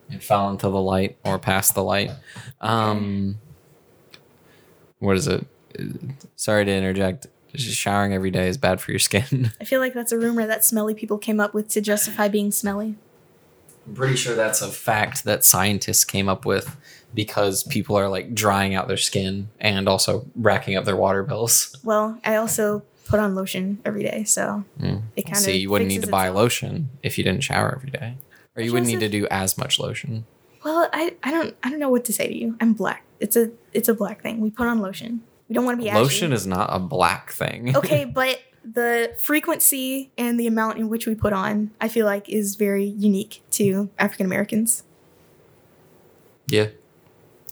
it 0.09 0.23
fell 0.23 0.49
into 0.49 0.69
the 0.69 0.81
light 0.81 1.17
or 1.23 1.37
past 1.37 1.75
the 1.75 1.83
light. 1.83 2.11
Um, 2.61 3.37
what 4.99 5.15
is 5.17 5.27
it? 5.27 5.45
Sorry 6.35 6.65
to 6.65 6.71
interject. 6.71 7.27
Just 7.53 7.77
showering 7.79 8.13
every 8.13 8.31
day 8.31 8.47
is 8.47 8.57
bad 8.57 8.79
for 8.81 8.91
your 8.91 8.99
skin. 8.99 9.51
i 9.59 9.63
feel 9.63 9.79
like 9.79 9.93
that's 9.93 10.11
a 10.11 10.17
rumor 10.19 10.45
that 10.45 10.63
smelly 10.63 10.93
people 10.93 11.17
came 11.17 11.39
up 11.39 11.53
with 11.53 11.67
to 11.69 11.81
justify 11.81 12.27
being 12.27 12.51
smelly 12.51 12.95
I'm 13.87 13.95
pretty 13.95 14.15
sure 14.17 14.35
that's 14.35 14.61
a 14.61 14.67
fact 14.67 15.23
that 15.23 15.43
scientists 15.43 16.03
came 16.03 16.29
up 16.29 16.45
with 16.45 16.75
because 17.13 17.63
people 17.63 17.95
are 17.97 18.07
like 18.09 18.33
drying 18.33 18.75
out 18.75 18.87
their 18.87 18.97
skin 18.97 19.49
and 19.59 19.87
also 19.89 20.25
racking 20.35 20.75
up 20.75 20.85
their 20.85 20.95
water 20.95 21.23
bills. 21.23 21.75
Well, 21.83 22.19
I 22.23 22.35
also 22.35 22.83
put 23.05 23.19
on 23.19 23.33
lotion 23.35 23.79
every 23.85 24.03
day, 24.03 24.23
so 24.23 24.63
Mm. 24.79 25.01
it 25.15 25.23
kind 25.23 25.37
of. 25.37 25.43
See, 25.43 25.57
you 25.57 25.69
wouldn't 25.69 25.89
need 25.89 26.01
to 26.03 26.07
buy 26.07 26.29
lotion 26.29 26.89
if 27.01 27.17
you 27.17 27.23
didn't 27.23 27.43
shower 27.43 27.73
every 27.75 27.89
day, 27.91 28.17
or 28.55 28.61
you 28.61 28.71
wouldn't 28.71 28.87
need 28.91 28.99
to 28.99 29.09
do 29.09 29.27
as 29.31 29.57
much 29.57 29.79
lotion. 29.79 30.25
Well, 30.63 30.89
I, 30.93 31.15
I 31.23 31.31
don't 31.31 31.55
I 31.63 31.69
don't 31.69 31.79
know 31.79 31.89
what 31.89 32.05
to 32.05 32.13
say 32.13 32.27
to 32.27 32.37
you. 32.37 32.55
I'm 32.61 32.73
black. 32.73 33.03
It's 33.19 33.35
a 33.35 33.49
it's 33.73 33.89
a 33.89 33.93
black 33.93 34.21
thing. 34.21 34.39
We 34.41 34.51
put 34.51 34.67
on 34.67 34.79
lotion. 34.79 35.21
We 35.47 35.55
don't 35.55 35.65
want 35.65 35.79
to 35.79 35.83
be 35.83 35.89
ashy. 35.89 35.99
Lotion 35.99 36.33
is 36.33 36.45
not 36.45 36.69
a 36.71 36.77
black 36.79 37.31
thing. 37.31 37.75
okay, 37.81 38.05
but 38.05 38.39
the 38.63 39.15
frequency 39.23 40.11
and 40.17 40.39
the 40.39 40.45
amount 40.45 40.77
in 40.77 40.89
which 40.89 41.07
we 41.07 41.15
put 41.15 41.33
on, 41.33 41.71
I 41.81 41.87
feel 41.87 42.05
like, 42.05 42.29
is 42.29 42.55
very 42.55 42.85
unique 42.85 43.41
to 43.51 43.89
African 43.97 44.25
Americans. 44.27 44.83
yeah. 46.47 46.67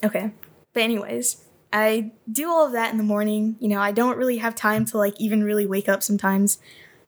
Okay. 0.03 0.31
But 0.73 0.83
anyways, 0.83 1.43
I 1.73 2.11
do 2.31 2.49
all 2.49 2.65
of 2.65 2.73
that 2.73 2.91
in 2.91 2.97
the 2.97 3.03
morning. 3.03 3.55
You 3.59 3.67
know, 3.67 3.79
I 3.79 3.91
don't 3.91 4.17
really 4.17 4.37
have 4.37 4.55
time 4.55 4.85
to 4.85 4.97
like 4.97 5.19
even 5.19 5.43
really 5.43 5.65
wake 5.65 5.89
up 5.89 6.03
sometimes. 6.03 6.59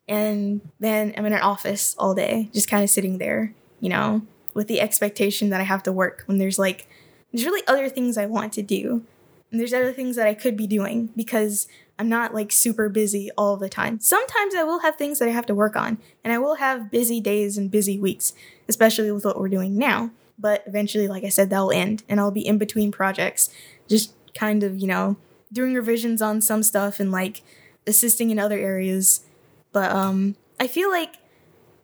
And 0.08 0.60
then 0.80 1.14
I'm 1.16 1.26
in 1.26 1.32
an 1.32 1.40
office 1.40 1.94
all 1.98 2.14
day, 2.14 2.50
just 2.52 2.68
kind 2.68 2.82
of 2.82 2.90
sitting 2.90 3.18
there, 3.18 3.54
you 3.78 3.88
know, 3.88 4.22
with 4.54 4.66
the 4.66 4.80
expectation 4.80 5.50
that 5.50 5.60
I 5.60 5.64
have 5.64 5.82
to 5.84 5.92
work 5.92 6.24
when 6.26 6.38
there's 6.38 6.58
like 6.58 6.88
there's 7.32 7.44
really 7.46 7.62
other 7.68 7.88
things 7.88 8.18
I 8.18 8.26
want 8.26 8.52
to 8.54 8.62
do. 8.62 9.04
And 9.50 9.58
there's 9.58 9.74
other 9.74 9.92
things 9.92 10.16
that 10.16 10.26
I 10.26 10.34
could 10.34 10.56
be 10.56 10.66
doing 10.66 11.10
because 11.16 11.66
I'm 11.98 12.08
not 12.08 12.32
like 12.32 12.52
super 12.52 12.88
busy 12.88 13.30
all 13.36 13.56
the 13.56 13.68
time. 13.68 14.00
Sometimes 14.00 14.54
I 14.54 14.62
will 14.62 14.80
have 14.80 14.96
things 14.96 15.18
that 15.18 15.28
I 15.28 15.32
have 15.32 15.46
to 15.46 15.54
work 15.54 15.76
on, 15.76 15.98
and 16.24 16.32
I 16.32 16.38
will 16.38 16.54
have 16.56 16.90
busy 16.90 17.20
days 17.20 17.58
and 17.58 17.70
busy 17.70 17.98
weeks, 17.98 18.32
especially 18.68 19.10
with 19.10 19.24
what 19.24 19.38
we're 19.38 19.48
doing 19.48 19.76
now. 19.76 20.10
But 20.40 20.64
eventually, 20.66 21.06
like 21.06 21.24
I 21.24 21.28
said, 21.28 21.50
that'll 21.50 21.70
end, 21.70 22.02
and 22.08 22.18
I'll 22.18 22.30
be 22.30 22.46
in 22.46 22.58
between 22.58 22.90
projects, 22.90 23.50
just 23.88 24.14
kind 24.34 24.62
of, 24.62 24.78
you 24.78 24.86
know, 24.86 25.16
doing 25.52 25.74
revisions 25.74 26.22
on 26.22 26.40
some 26.40 26.62
stuff 26.62 27.00
and 27.00 27.12
like 27.12 27.42
assisting 27.86 28.30
in 28.30 28.38
other 28.38 28.58
areas. 28.58 29.24
But 29.72 29.92
um, 29.92 30.36
I 30.58 30.66
feel 30.66 30.90
like 30.90 31.16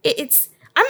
it, 0.02 0.18
it's 0.18 0.50
I'm 0.74 0.86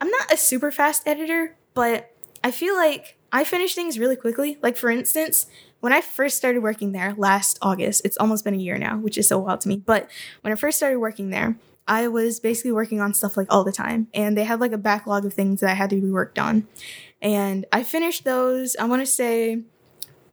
I'm 0.00 0.10
not 0.10 0.32
a 0.32 0.36
super 0.36 0.70
fast 0.70 1.06
editor, 1.06 1.56
but 1.74 2.12
I 2.44 2.50
feel 2.50 2.76
like 2.76 3.16
I 3.32 3.44
finish 3.44 3.74
things 3.74 3.98
really 3.98 4.16
quickly. 4.16 4.58
Like 4.62 4.76
for 4.76 4.90
instance, 4.90 5.46
when 5.80 5.92
I 5.92 6.00
first 6.00 6.36
started 6.36 6.62
working 6.62 6.92
there 6.92 7.14
last 7.16 7.58
August, 7.62 8.02
it's 8.04 8.16
almost 8.18 8.44
been 8.44 8.54
a 8.54 8.58
year 8.58 8.78
now, 8.78 8.96
which 8.98 9.18
is 9.18 9.28
so 9.28 9.38
wild 9.38 9.60
to 9.62 9.68
me. 9.68 9.76
But 9.76 10.08
when 10.42 10.52
I 10.52 10.56
first 10.56 10.76
started 10.78 10.98
working 10.98 11.30
there, 11.30 11.56
I 11.86 12.08
was 12.08 12.38
basically 12.38 12.72
working 12.72 13.00
on 13.00 13.14
stuff 13.14 13.36
like 13.36 13.46
all 13.50 13.64
the 13.64 13.72
time, 13.72 14.08
and 14.12 14.36
they 14.36 14.44
had 14.44 14.60
like 14.60 14.72
a 14.72 14.78
backlog 14.78 15.24
of 15.24 15.32
things 15.32 15.60
that 15.60 15.70
I 15.70 15.74
had 15.74 15.90
to 15.90 16.00
be 16.00 16.10
worked 16.10 16.38
on. 16.38 16.66
And 17.20 17.66
I 17.72 17.82
finished 17.82 18.24
those, 18.24 18.76
I 18.76 18.84
want 18.84 19.02
to 19.02 19.06
say 19.06 19.62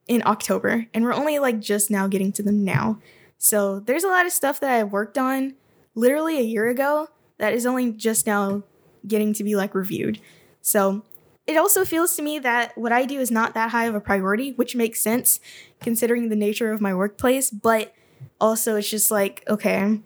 in 0.08 0.22
October, 0.26 0.86
and 0.94 1.04
we're 1.04 1.14
only 1.14 1.40
like 1.40 1.60
just 1.60 1.90
now 1.90 2.08
getting 2.08 2.32
to 2.34 2.44
them 2.44 2.64
now. 2.64 3.00
So 3.38 3.80
there's 3.80 4.04
a 4.04 4.10
lot 4.10 4.26
of 4.26 4.32
stuff 4.32 4.60
that 4.60 4.72
I 4.72 4.84
worked 4.84 5.18
on 5.18 5.56
literally 5.96 6.38
a 6.38 6.44
year 6.44 6.68
ago 6.68 7.08
that 7.38 7.54
is 7.54 7.66
only 7.66 7.92
just 7.92 8.28
now 8.28 8.64
getting 9.08 9.34
to 9.34 9.44
be 9.44 9.56
like 9.56 9.74
reviewed. 9.74 10.20
So 10.62 11.04
it 11.48 11.58
also 11.58 11.86
feels 11.86 12.16
to 12.16 12.22
me 12.22 12.40
that 12.40 12.78
what 12.78 12.92
I 12.92 13.06
do 13.06 13.20
is 13.20 13.30
not 13.30 13.54
that 13.54 13.72
high 13.72 13.86
of 13.86 13.96
a 13.96 14.02
priority, 14.02 14.54
which 14.54 14.76
makes 14.76 15.00
sense 15.00 15.40
considering 15.82 16.30
the 16.30 16.36
nature 16.36 16.72
of 16.72 16.82
my 16.82 16.94
workplace, 16.94 17.50
but 17.52 17.94
also 18.40 18.76
it's 18.76 18.90
just 18.90 19.12
like, 19.12 19.44
okay, 19.48 20.00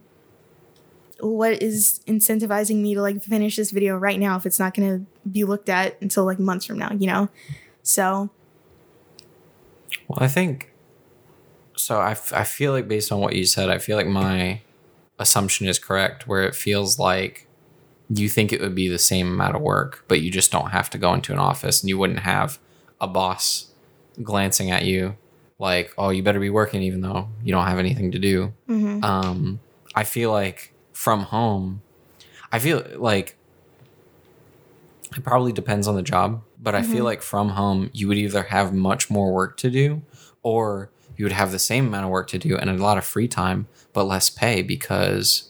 what 1.21 1.61
is 1.61 2.01
incentivizing 2.07 2.77
me 2.81 2.93
to 2.95 3.01
like 3.01 3.21
finish 3.21 3.55
this 3.55 3.71
video 3.71 3.97
right 3.97 4.19
now 4.19 4.35
if 4.37 4.45
it's 4.45 4.59
not 4.59 4.73
going 4.73 4.99
to 4.99 5.29
be 5.29 5.43
looked 5.43 5.69
at 5.69 6.01
until 6.01 6.25
like 6.25 6.39
months 6.39 6.65
from 6.65 6.77
now, 6.79 6.91
you 6.93 7.07
know? 7.07 7.29
So, 7.83 8.29
Well, 10.07 10.19
I 10.21 10.27
think 10.27 10.71
so. 11.75 11.99
I, 11.99 12.11
f- 12.11 12.33
I 12.33 12.43
feel 12.43 12.71
like 12.71 12.87
based 12.87 13.11
on 13.11 13.19
what 13.19 13.35
you 13.35 13.45
said, 13.45 13.69
I 13.69 13.77
feel 13.77 13.97
like 13.97 14.07
my 14.07 14.61
assumption 15.17 15.67
is 15.67 15.79
correct, 15.79 16.27
where 16.27 16.43
it 16.43 16.55
feels 16.55 16.99
like 16.99 17.47
you 18.09 18.27
think 18.29 18.51
it 18.51 18.61
would 18.61 18.75
be 18.75 18.87
the 18.87 18.99
same 18.99 19.27
amount 19.27 19.55
of 19.55 19.61
work, 19.61 20.03
but 20.07 20.21
you 20.21 20.31
just 20.31 20.51
don't 20.51 20.71
have 20.71 20.89
to 20.91 20.97
go 20.97 21.13
into 21.13 21.31
an 21.31 21.39
office 21.39 21.81
and 21.81 21.89
you 21.89 21.97
wouldn't 21.97 22.19
have 22.19 22.59
a 22.99 23.07
boss 23.07 23.67
glancing 24.23 24.71
at 24.71 24.85
you 24.85 25.15
like, 25.59 25.93
oh, 25.97 26.09
you 26.09 26.23
better 26.23 26.39
be 26.39 26.49
working 26.49 26.81
even 26.81 27.01
though 27.01 27.27
you 27.43 27.51
don't 27.51 27.67
have 27.67 27.77
anything 27.79 28.11
to 28.11 28.19
do. 28.19 28.53
mhm. 28.67 29.03
Um, 29.03 29.59
I 29.93 30.03
feel 30.03 30.31
like 30.31 30.73
from 30.99 31.21
home, 31.21 31.81
I 32.51 32.59
feel 32.59 32.83
like 32.97 33.37
it 35.15 35.23
probably 35.23 35.53
depends 35.53 35.87
on 35.87 35.95
the 35.95 36.01
job, 36.01 36.41
but 36.61 36.75
I 36.75 36.81
feel 36.81 37.03
Mhm. 37.03 37.05
like 37.05 37.21
from 37.21 37.49
home, 37.51 37.89
you 37.93 38.09
would 38.09 38.17
either 38.17 38.43
have 38.43 38.73
much 38.73 39.09
more 39.09 39.31
work 39.31 39.55
to 39.59 39.69
do 39.69 40.01
or 40.43 40.89
you 41.15 41.23
would 41.23 41.31
have 41.31 41.53
the 41.53 41.57
same 41.59 41.87
amount 41.87 42.03
of 42.03 42.11
work 42.11 42.27
to 42.31 42.37
do 42.37 42.57
and 42.57 42.69
a 42.69 42.73
lot 42.73 42.97
of 42.97 43.05
free 43.05 43.29
time, 43.29 43.67
but 43.93 44.03
less 44.03 44.29
pay 44.29 44.61
because 44.61 45.43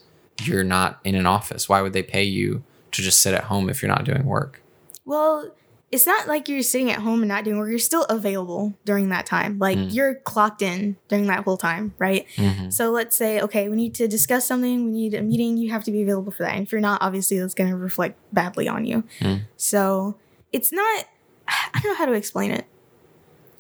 you're 0.44 0.64
not 0.64 1.00
in 1.04 1.16
an 1.16 1.26
office. 1.26 1.68
Why 1.68 1.82
would 1.82 1.94
they 1.94 2.04
pay 2.04 2.24
you 2.24 2.62
to 2.92 3.02
just 3.02 3.20
sit 3.20 3.34
at 3.34 3.46
home 3.46 3.72
if 3.72 3.82
you're 3.82 3.90
not 3.90 4.06
doing 4.06 4.26
work? 4.26 4.62
well, 5.04 5.50
it's 5.92 6.06
not 6.06 6.28
like 6.28 6.48
you're 6.48 6.62
sitting 6.62 6.92
at 6.92 7.00
home 7.00 7.22
and 7.22 7.28
not 7.30 7.44
doing 7.44 7.58
work. 7.58 7.70
You're 7.70 7.80
still 7.80 8.04
available 8.06 8.76
during 8.86 9.10
that 9.10 9.26
time. 9.26 9.58
Like 9.58 9.78
Mm. 9.78 9.94
you're 9.94 10.16
clocked 10.16 10.62
in 10.62 10.98
during 11.08 11.26
that 11.28 11.44
whole 11.44 11.58
time, 11.58 11.94
right? 11.98 12.28
Mhm. 12.36 12.72
So 12.72 12.92
let's 12.92 13.16
say, 13.16 13.42
okay, 13.42 13.70
we 13.70 13.76
need 13.76 13.96
to 13.96 14.08
discuss 14.08 14.46
something, 14.46 14.86
we 14.86 14.92
need 14.92 15.14
a 15.16 15.22
meeting, 15.24 15.58
you 15.58 15.72
have 15.72 15.84
to 15.86 15.92
be 15.92 16.02
available 16.04 16.32
for 16.32 16.44
that. 16.44 16.54
And 16.56 16.66
if 16.66 16.72
you're 16.72 16.80
not, 16.82 17.02
obviously 17.02 17.40
that's 17.40 17.56
going 17.56 17.70
to 17.72 17.76
reflect 17.76 18.20
badly 18.32 18.68
on 18.68 18.86
you. 18.86 19.04
Mm. 19.20 19.42
So 19.58 20.16
it's 20.54 20.72
not, 20.72 21.06
I 21.48 21.80
don't 21.82 21.92
know 21.94 21.96
how 21.96 22.06
to 22.06 22.14
explain 22.14 22.52
it, 22.52 22.66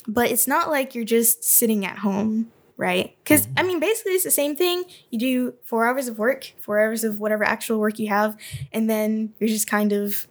but 0.07 0.29
it's 0.31 0.47
not 0.47 0.69
like 0.69 0.93
you're 0.95 1.05
just 1.05 1.43
sitting 1.43 1.85
at 1.85 1.99
home, 1.99 2.51
right? 2.77 3.15
Because, 3.23 3.47
I 3.57 3.63
mean, 3.63 3.79
basically 3.79 4.13
it's 4.13 4.23
the 4.23 4.31
same 4.31 4.55
thing. 4.55 4.83
You 5.09 5.19
do 5.19 5.53
four 5.63 5.87
hours 5.87 6.07
of 6.07 6.17
work, 6.19 6.53
four 6.59 6.79
hours 6.79 7.03
of 7.03 7.19
whatever 7.19 7.43
actual 7.43 7.79
work 7.79 7.97
you 7.99 8.09
have, 8.09 8.37
and 8.71 8.89
then 8.89 9.33
you're 9.39 9.49
just 9.49 9.67
kind 9.67 9.91
of, 9.93 10.27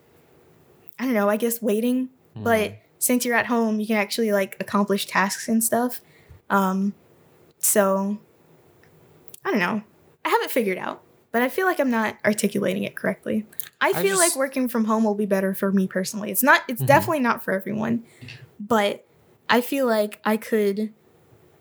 I 0.98 1.04
don't 1.04 1.14
know, 1.14 1.28
I 1.28 1.36
guess 1.36 1.62
waiting. 1.62 2.10
But 2.34 2.78
since 2.98 3.24
you're 3.24 3.34
at 3.36 3.46
home, 3.46 3.80
you 3.80 3.86
can 3.86 3.96
actually 3.96 4.32
like 4.32 4.56
accomplish 4.60 5.06
tasks 5.06 5.48
and 5.48 5.62
stuff. 5.62 6.00
Um, 6.50 6.94
so 7.58 8.18
I 9.44 9.50
don't 9.50 9.60
know. 9.60 9.82
I 10.24 10.28
haven't 10.28 10.50
figured 10.50 10.78
out, 10.78 11.02
but 11.32 11.42
I 11.42 11.48
feel 11.48 11.66
like 11.66 11.80
I'm 11.80 11.90
not 11.90 12.16
articulating 12.24 12.84
it 12.84 12.94
correctly. 12.94 13.44
I 13.80 13.90
I 13.90 14.02
feel 14.02 14.16
like 14.16 14.36
working 14.36 14.68
from 14.68 14.84
home 14.84 15.04
will 15.04 15.14
be 15.14 15.26
better 15.26 15.54
for 15.54 15.72
me 15.72 15.86
personally. 15.86 16.30
It's 16.30 16.42
not. 16.42 16.62
It's 16.68 16.82
Mhm. 16.82 16.86
definitely 16.86 17.20
not 17.20 17.42
for 17.42 17.52
everyone, 17.52 18.04
but 18.60 19.04
I 19.48 19.60
feel 19.60 19.86
like 19.86 20.20
I 20.24 20.36
could 20.36 20.92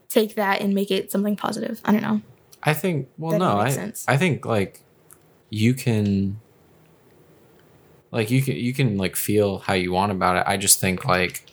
take 0.09 0.35
that 0.35 0.61
and 0.61 0.73
make 0.73 0.91
it 0.91 1.11
something 1.11 1.35
positive. 1.35 1.81
I 1.85 1.91
don't 1.91 2.01
know. 2.01 2.21
I 2.63 2.73
think 2.73 3.09
well 3.17 3.31
That 3.31 3.39
no, 3.39 3.57
I 3.57 3.69
sense. 3.69 4.05
I 4.07 4.17
think 4.17 4.45
like 4.45 4.81
you 5.49 5.73
can 5.73 6.39
like 8.11 8.31
you 8.31 8.41
can 8.41 8.55
you 8.55 8.73
can 8.73 8.97
like 8.97 9.15
feel 9.15 9.59
how 9.59 9.73
you 9.73 9.91
want 9.91 10.11
about 10.11 10.37
it. 10.37 10.43
I 10.47 10.57
just 10.57 10.79
think 10.79 11.05
like 11.05 11.43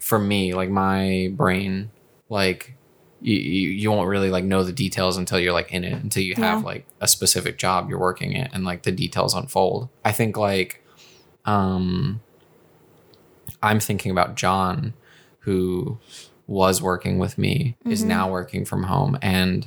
for 0.00 0.18
me, 0.18 0.54
like 0.54 0.70
my 0.70 1.30
brain, 1.32 1.90
like 2.28 2.74
you, 3.20 3.36
you, 3.36 3.68
you 3.70 3.90
won't 3.90 4.08
really 4.08 4.30
like 4.30 4.44
know 4.44 4.62
the 4.62 4.72
details 4.72 5.16
until 5.16 5.38
you're 5.40 5.52
like 5.52 5.72
in 5.72 5.82
it, 5.84 5.92
until 6.02 6.22
you 6.22 6.34
have 6.36 6.60
Yeah. 6.60 6.64
like 6.66 6.86
a 7.00 7.08
specific 7.08 7.58
job 7.58 7.90
you're 7.90 7.98
working 7.98 8.32
it 8.32 8.50
and 8.54 8.64
like 8.64 8.82
the 8.82 8.92
details 8.92 9.34
unfold. 9.34 9.88
I 10.04 10.12
think 10.12 10.36
like 10.36 10.84
um 11.44 12.20
I'm 13.62 13.80
thinking 13.80 14.12
about 14.12 14.36
John 14.36 14.94
who 15.40 15.98
was 16.46 16.80
working 16.80 17.18
with 17.18 17.36
me 17.38 17.76
is 17.84 18.02
Mhm. 18.02 18.06
now 18.06 18.30
working 18.30 18.64
from 18.64 18.84
home 18.84 19.18
and 19.20 19.66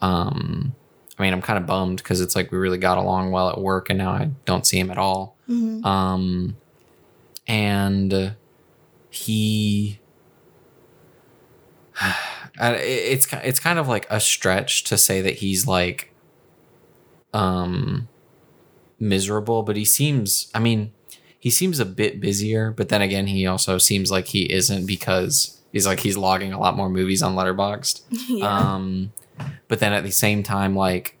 um 0.00 0.74
I 1.20 1.22
mean 1.22 1.34
I'm 1.34 1.42
kind 1.42 1.58
of 1.58 1.66
bummed 1.66 1.98
because 1.98 2.20
it's 2.20 2.34
like 2.34 2.50
we 2.50 2.56
really 2.58 2.78
got 2.78 2.96
along 2.96 3.30
well 3.30 3.50
at 3.50 3.60
work 3.60 3.90
and 3.90 3.98
now 3.98 4.10
I 4.10 4.30
don't 4.46 4.66
see 4.66 4.78
him 4.78 4.90
at 4.90 4.98
all. 4.98 5.36
Mhm. 5.48 5.84
Um 5.84 6.56
and 7.46 8.34
he 9.10 9.98
it's 12.60 13.26
it's 13.32 13.60
kind 13.60 13.78
of 13.78 13.88
like 13.88 14.06
a 14.10 14.20
stretch 14.20 14.84
to 14.84 14.96
say 14.96 15.20
that 15.20 15.36
he's 15.36 15.66
like 15.66 16.12
um 17.34 18.08
miserable 18.98 19.62
but 19.62 19.76
he 19.76 19.84
seems 19.84 20.50
i 20.54 20.58
mean 20.58 20.92
he 21.38 21.48
seems 21.48 21.78
a 21.80 21.84
bit 21.84 22.20
busier 22.20 22.70
but 22.70 22.88
then 22.88 23.00
again 23.02 23.26
he 23.26 23.46
also 23.46 23.78
seems 23.78 24.10
like 24.10 24.26
he 24.26 24.52
isn't 24.52 24.86
because 24.86 25.60
he's 25.72 25.86
like 25.86 26.00
he's 26.00 26.16
logging 26.16 26.52
a 26.52 26.58
lot 26.58 26.76
more 26.76 26.88
movies 26.90 27.22
on 27.22 27.34
letterboxd 27.34 28.02
yeah. 28.28 28.46
um 28.46 29.12
but 29.68 29.78
then 29.80 29.92
at 29.92 30.04
the 30.04 30.10
same 30.10 30.42
time 30.42 30.74
like 30.76 31.16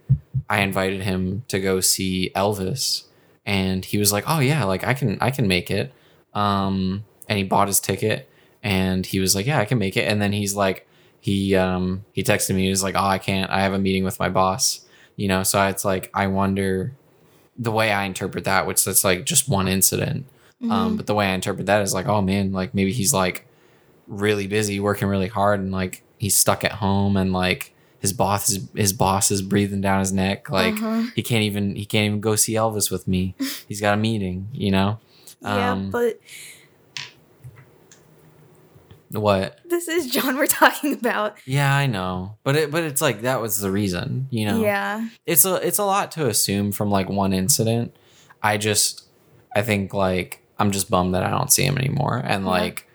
i 0.48 0.60
invited 0.60 1.02
him 1.02 1.42
to 1.48 1.58
go 1.60 1.80
see 1.80 2.30
elvis 2.34 3.04
and 3.46 3.84
he 3.84 3.98
was 3.98 4.12
like 4.12 4.24
oh 4.26 4.38
yeah 4.40 4.64
like 4.64 4.84
i 4.84 4.94
can 4.94 5.16
i 5.20 5.30
can 5.30 5.46
make 5.48 5.70
it. 5.70 5.92
Um 6.34 7.04
and 7.28 7.38
he 7.38 7.44
bought 7.44 7.68
his 7.68 7.80
ticket 7.80 8.28
and 8.62 9.04
he 9.06 9.18
was 9.20 9.34
like 9.34 9.46
yeah 9.46 9.58
i 9.58 9.64
can 9.64 9.78
make 9.78 9.96
it. 9.96 10.02
And 10.08 10.20
then 10.22 10.32
he's 10.32 10.54
like 10.54 10.86
he 11.20 11.54
um 11.56 12.04
he 12.12 12.22
texted 12.22 12.54
me 12.54 12.64
he 12.64 12.70
was 12.70 12.82
like 12.82 12.94
oh 12.96 13.04
i 13.04 13.18
can't 13.18 13.50
i 13.50 13.60
have 13.60 13.72
a 13.72 13.78
meeting 13.78 14.04
with 14.04 14.18
my 14.18 14.28
boss 14.28 14.84
you 15.16 15.28
know? 15.28 15.42
So 15.42 15.62
it's 15.66 15.84
like 15.84 16.10
i 16.14 16.26
wonder 16.26 16.92
the 17.58 17.70
way 17.72 17.92
i 17.92 18.04
interpret 18.04 18.44
that 18.44 18.66
which 18.66 18.84
that's 18.84 19.04
like 19.04 19.26
just 19.26 19.48
one 19.48 19.68
incident. 19.68 20.26
Um 20.62 20.68
Mhm. 20.70 20.96
but 20.98 21.06
the 21.06 21.14
way 21.14 21.26
i 21.26 21.32
interpret 21.34 21.66
that 21.66 21.82
is 21.82 21.92
like 21.94 22.06
oh 22.06 22.22
man 22.22 22.52
like 22.52 22.74
maybe 22.74 22.92
he's 22.92 23.12
like 23.14 23.46
really 24.06 24.46
busy 24.46 24.78
working 24.80 25.08
really 25.08 25.28
hard 25.28 25.60
and 25.60 25.70
like 25.72 26.02
he's 26.18 26.36
stuck 26.36 26.64
at 26.64 26.72
home 26.72 27.16
and 27.16 27.32
like 27.32 27.72
his 28.00 28.12
boss 28.12 28.48
is 28.50 28.68
his 28.74 28.92
boss 28.92 29.30
is 29.30 29.42
breathing 29.42 29.80
down 29.80 30.00
his 30.00 30.12
neck 30.12 30.50
like 30.50 30.74
Uh-huh. 30.74 31.04
he 31.14 31.22
can't 31.22 31.42
even 31.42 31.74
he 31.76 31.84
can't 31.84 32.06
even 32.06 32.20
go 32.20 32.34
see 32.36 32.54
elvis 32.54 32.90
with 32.90 33.06
me 33.06 33.34
he's 33.68 33.80
got 33.80 33.94
a 33.94 33.96
meeting 33.96 34.48
you 34.52 34.70
know 34.70 34.98
yeah, 35.42 35.72
um, 35.72 35.90
but 35.90 36.18
what 39.12 39.58
this 39.68 39.88
is 39.88 40.08
John 40.10 40.36
we're 40.36 40.46
talking 40.46 40.92
about. 40.94 41.36
yeah 41.44 41.74
i 41.74 41.86
know 41.86 42.36
but 42.44 42.54
it 42.56 42.70
but 42.70 42.84
it's 42.84 43.02
like 43.02 43.22
that 43.22 43.40
was 43.40 43.58
the 43.58 43.70
reason 43.70 44.28
you 44.30 44.46
know 44.46 44.60
Yeah. 44.62 45.08
it's 45.26 45.44
a 45.44 45.54
it's 45.66 45.78
a 45.78 45.84
lot 45.84 46.12
to 46.12 46.28
assume 46.28 46.72
from 46.72 46.90
like 46.90 47.08
one 47.08 47.32
incident. 47.32 47.94
I 48.42 48.56
just 48.56 49.04
I 49.54 49.62
think 49.62 49.92
like 49.92 50.42
I'm 50.58 50.70
just 50.70 50.88
bummed 50.90 51.14
that 51.14 51.24
I 51.24 51.30
don't 51.30 51.52
see 51.52 51.64
him 51.64 51.76
anymore, 51.76 52.22
and 52.24 52.44
Yeah. 52.44 52.50
like 52.50 52.86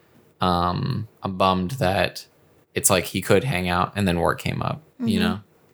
um 0.42 1.08
I'm 1.22 1.38
bummed 1.38 1.72
that 1.72 2.26
it's 2.74 2.90
like 2.90 3.06
he 3.06 3.22
could 3.22 3.44
hang 3.44 3.68
out 3.68 3.92
and 3.96 4.08
then 4.08 4.20
work 4.20 4.40
came 4.40 4.62
up, 4.62 4.82
you 5.00 5.20
Mhm. 5.20 5.24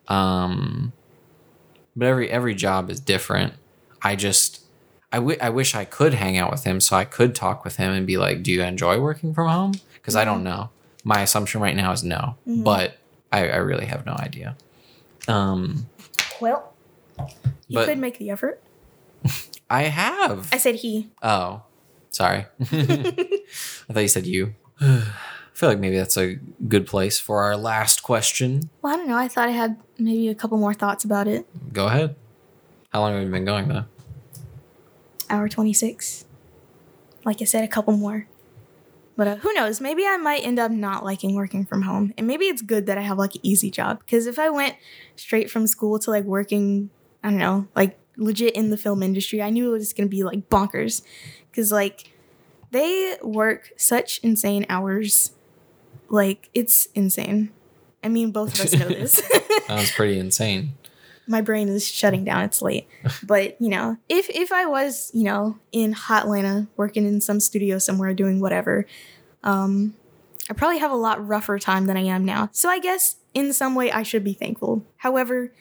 know. 0.08 0.14
Um, 0.14 0.92
but 1.96 2.06
every 2.06 2.30
every 2.30 2.54
job 2.54 2.90
is 2.90 3.00
different. 3.00 3.54
I 4.02 4.16
just 4.16 4.60
I, 5.12 5.16
w- 5.18 5.36
I 5.40 5.50
wish 5.50 5.74
I 5.74 5.84
could 5.84 6.14
hang 6.14 6.38
out 6.38 6.50
with 6.50 6.64
him 6.64 6.80
so 6.80 6.96
I 6.96 7.04
could 7.04 7.34
talk 7.34 7.64
with 7.64 7.76
him 7.76 7.92
and 7.92 8.06
be 8.06 8.16
like, 8.16 8.42
"Do 8.42 8.50
you 8.50 8.62
enjoy 8.62 8.98
working 9.00 9.34
from 9.34 9.48
home?" 9.48 9.72
Because 9.94 10.16
I 10.16 10.24
don't 10.24 10.42
know. 10.42 10.70
My 11.04 11.20
assumption 11.20 11.60
right 11.60 11.76
now 11.76 11.92
is 11.92 12.02
no, 12.02 12.36
Mhm. 12.48 12.64
but 12.64 12.96
I, 13.30 13.48
I 13.48 13.56
really 13.56 13.86
have 13.86 14.06
no 14.06 14.12
idea. 14.14 14.56
Um, 15.28 15.86
Well, 16.40 16.72
you 17.68 17.78
could 17.84 17.98
make 17.98 18.18
the 18.18 18.30
effort. 18.30 18.62
I 19.70 19.82
have. 19.84 20.48
I 20.52 20.56
said 20.58 20.76
he. 20.76 21.10
Oh, 21.22 21.62
sorry. 22.10 22.46
I 22.60 23.92
thought 23.92 24.00
you 24.00 24.08
said 24.08 24.26
you. 24.26 24.54
I 25.52 25.58
feel 25.58 25.68
like 25.68 25.78
maybe 25.78 25.96
that's 25.96 26.16
a 26.16 26.36
good 26.66 26.86
place 26.86 27.18
for 27.18 27.42
our 27.42 27.56
last 27.56 28.02
question. 28.02 28.70
Well, 28.80 28.94
I 28.94 28.96
don't 28.96 29.08
know. 29.08 29.16
I 29.16 29.28
thought 29.28 29.48
I 29.48 29.52
had 29.52 29.78
maybe 29.98 30.28
a 30.28 30.34
couple 30.34 30.56
more 30.56 30.74
thoughts 30.74 31.04
about 31.04 31.28
it. 31.28 31.46
Go 31.72 31.86
ahead. 31.86 32.16
How 32.92 33.00
long 33.00 33.14
have 33.14 33.24
we 33.24 33.30
been 33.30 33.44
going 33.44 33.68
though? 33.68 33.84
Hour 35.28 35.48
26. 35.48 36.24
Like 37.24 37.40
I 37.40 37.44
said, 37.44 37.64
a 37.64 37.68
couple 37.68 37.96
more. 37.96 38.26
But 39.16 39.28
uh, 39.28 39.36
who 39.36 39.52
knows? 39.52 39.80
Maybe 39.80 40.06
I 40.06 40.16
might 40.16 40.44
end 40.44 40.58
up 40.58 40.70
not 40.70 41.04
liking 41.04 41.34
working 41.34 41.64
from 41.64 41.82
home. 41.82 42.12
And 42.16 42.26
maybe 42.26 42.46
it's 42.46 42.62
good 42.62 42.86
that 42.86 42.98
I 42.98 43.02
have 43.02 43.18
like 43.18 43.34
an 43.34 43.40
easy 43.42 43.70
job. 43.70 44.00
Because 44.00 44.26
if 44.26 44.38
I 44.38 44.50
went 44.50 44.76
straight 45.16 45.50
from 45.50 45.66
school 45.66 45.98
to 46.00 46.10
like 46.10 46.24
working, 46.24 46.90
I 47.22 47.30
don't 47.30 47.38
know, 47.38 47.68
like 47.76 47.98
legit 48.16 48.54
in 48.54 48.70
the 48.70 48.76
film 48.76 49.02
industry, 49.02 49.42
I 49.42 49.50
knew 49.50 49.68
it 49.70 49.78
was 49.78 49.92
going 49.92 50.08
to 50.08 50.10
be 50.10 50.24
like 50.24 50.48
bonkers. 50.48 51.02
Because 51.50 51.70
like 51.70 52.10
they 52.70 53.16
work 53.22 53.70
such 53.76 54.18
insane 54.22 54.64
hours. 54.68 55.32
Like 56.12 56.50
it's 56.52 56.86
insane. 56.94 57.50
I 58.04 58.08
mean, 58.08 58.32
both 58.32 58.54
of 58.54 58.66
us 58.66 58.74
know 58.74 58.88
this. 58.88 59.16
That 59.16 59.70
was 59.70 59.90
pretty 59.90 60.18
insane. 60.18 60.74
My 61.26 61.40
brain 61.40 61.68
is 61.68 61.88
shutting 61.88 62.22
down. 62.24 62.44
It's 62.44 62.60
late. 62.60 62.86
But, 63.22 63.60
you 63.60 63.70
know, 63.70 63.96
if 64.08 64.28
if 64.28 64.52
I 64.52 64.66
was, 64.66 65.10
you 65.14 65.24
know, 65.24 65.58
in 65.72 65.92
hot 65.92 66.24
Atlanta, 66.24 66.68
working 66.76 67.06
in 67.06 67.20
some 67.20 67.40
studio 67.40 67.78
somewhere 67.78 68.12
doing 68.12 68.40
whatever, 68.40 68.86
um, 69.42 69.94
I 70.50 70.52
probably 70.52 70.78
have 70.78 70.90
a 70.90 70.96
lot 70.96 71.26
rougher 71.26 71.58
time 71.58 71.86
than 71.86 71.96
I 71.96 72.02
am 72.02 72.26
now. 72.26 72.50
So 72.52 72.68
I 72.68 72.78
guess 72.78 73.16
in 73.32 73.52
some 73.54 73.74
way 73.74 73.90
I 73.90 74.02
should 74.02 74.22
be 74.22 74.34
thankful. 74.34 74.84
However, 74.98 75.52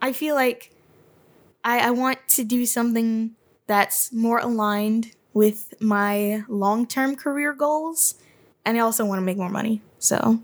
I 0.00 0.14
feel 0.14 0.34
like 0.34 0.72
I, 1.62 1.80
I 1.80 1.90
want 1.90 2.26
to 2.28 2.44
do 2.44 2.64
something 2.64 3.32
that's 3.66 4.12
more 4.14 4.38
aligned 4.38 5.14
with 5.34 5.74
my 5.78 6.44
long 6.48 6.86
term 6.86 7.16
career 7.16 7.52
goals. 7.52 8.14
And 8.64 8.78
I 8.78 8.80
also 8.80 9.04
want 9.04 9.18
to 9.18 9.22
make 9.22 9.36
more 9.36 9.50
money. 9.50 9.82
So 10.00 10.40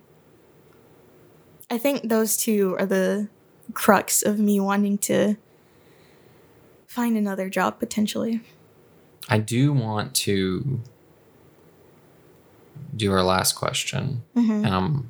I 1.68 1.78
think 1.78 2.08
those 2.08 2.36
two 2.36 2.76
are 2.78 2.86
the 2.86 3.28
crux 3.72 4.22
of 4.22 4.38
me 4.38 4.60
wanting 4.60 4.98
to 4.98 5.36
find 6.86 7.16
another 7.16 7.48
job 7.48 7.80
potentially. 7.80 8.42
I 9.28 9.38
do 9.38 9.72
want 9.72 10.14
to 10.26 10.80
do 12.94 13.10
our 13.12 13.22
last 13.24 13.54
question, 13.54 14.22
Mhm. 14.36 14.64
and 14.64 14.68
I'm, 14.68 15.08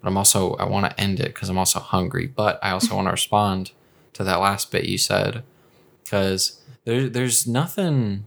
but 0.00 0.08
I'm 0.08 0.16
also 0.16 0.54
I 0.54 0.64
want 0.64 0.86
to 0.88 1.00
end 1.00 1.18
it 1.18 1.34
because 1.34 1.48
I'm 1.48 1.58
also 1.58 1.80
hungry, 1.80 2.26
but 2.26 2.58
I 2.62 2.70
also 2.70 2.94
want 2.94 3.08
to 3.08 3.12
respond 3.20 3.72
to 4.12 4.22
that 4.22 4.36
last 4.36 4.70
bit 4.70 4.84
you 4.84 4.98
said, 4.98 5.42
because 6.04 6.60
there 6.84 7.08
there's 7.08 7.46
nothing 7.46 8.26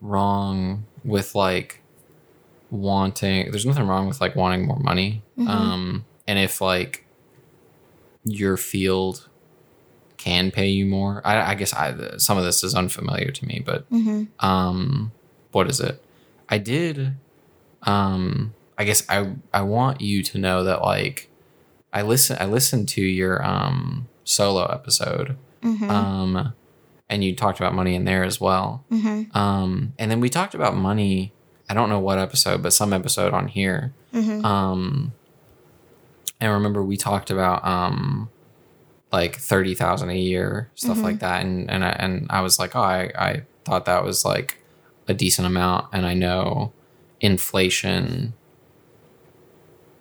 wrong 0.00 0.84
with 1.04 1.34
like 1.34 1.80
wanting. 2.70 3.50
There's 3.50 3.66
nothing 3.66 3.86
wrong 3.86 4.08
with 4.08 4.20
like 4.20 4.36
wanting 4.36 4.66
more 4.66 4.78
money, 4.78 5.22
Mhm. 5.38 5.48
um, 5.48 6.04
and 6.26 6.38
if 6.38 6.60
like 6.60 7.04
your 8.24 8.56
field 8.56 9.28
can 10.16 10.50
pay 10.50 10.66
you 10.68 10.84
more, 10.84 11.22
I, 11.24 11.52
I 11.52 11.54
guess 11.54 11.72
I 11.72 12.16
some 12.18 12.36
of 12.38 12.44
this 12.44 12.62
is 12.64 12.74
unfamiliar 12.74 13.30
to 13.30 13.46
me, 13.46 13.62
but 13.64 13.88
Mm-hmm. 13.90 14.24
um 14.44 15.12
what 15.52 15.68
is 15.70 15.80
it 15.80 16.02
i 16.50 16.58
did 16.58 17.14
um 17.84 18.52
i 18.76 18.84
guess 18.84 19.02
i 19.08 19.32
i 19.52 19.62
want 19.62 20.00
you 20.02 20.22
to 20.22 20.36
know 20.38 20.62
that 20.62 20.82
like 20.82 21.30
i 21.92 22.02
listen 22.02 22.36
i 22.38 22.44
listened 22.44 22.86
to 22.88 23.00
your 23.02 23.42
um 23.44 24.06
solo 24.24 24.66
episode 24.66 25.36
Mm-hmm. 25.62 25.90
um 25.90 26.52
and 27.08 27.24
you 27.24 27.34
talked 27.34 27.58
about 27.58 27.74
money 27.74 27.94
in 27.94 28.04
there 28.04 28.24
as 28.24 28.40
well 28.40 28.84
mm-hmm. 28.92 29.36
um 29.36 29.94
and 29.98 30.10
then 30.10 30.20
we 30.20 30.28
talked 30.28 30.54
about 30.54 30.76
money 30.76 31.32
i 31.68 31.74
don't 31.74 31.88
know 31.88 31.98
what 32.00 32.18
episode 32.18 32.62
but 32.62 32.72
some 32.72 32.92
episode 32.92 33.32
on 33.34 33.48
here 33.48 33.92
Mm-hmm. 34.14 34.44
um 34.44 35.12
and 36.40 36.52
remember 36.52 36.82
we 36.82 36.96
talked 36.96 37.30
about 37.30 37.64
um 37.66 38.30
like 39.12 39.36
30,000 39.36 40.10
a 40.10 40.14
year 40.14 40.70
stuff 40.74 40.98
Mhm. 40.98 41.02
like 41.02 41.18
that 41.20 41.42
and 41.42 41.70
and 41.70 41.84
I, 41.84 41.90
and 41.90 42.26
I 42.30 42.40
was 42.42 42.58
like 42.58 42.74
oh 42.76 42.80
I 42.80 43.10
I 43.16 43.42
thought 43.64 43.84
that 43.86 44.04
was 44.04 44.24
like 44.24 44.58
a 45.08 45.14
decent 45.14 45.46
amount 45.46 45.86
and 45.92 46.06
I 46.06 46.14
know 46.14 46.72
inflation 47.20 48.32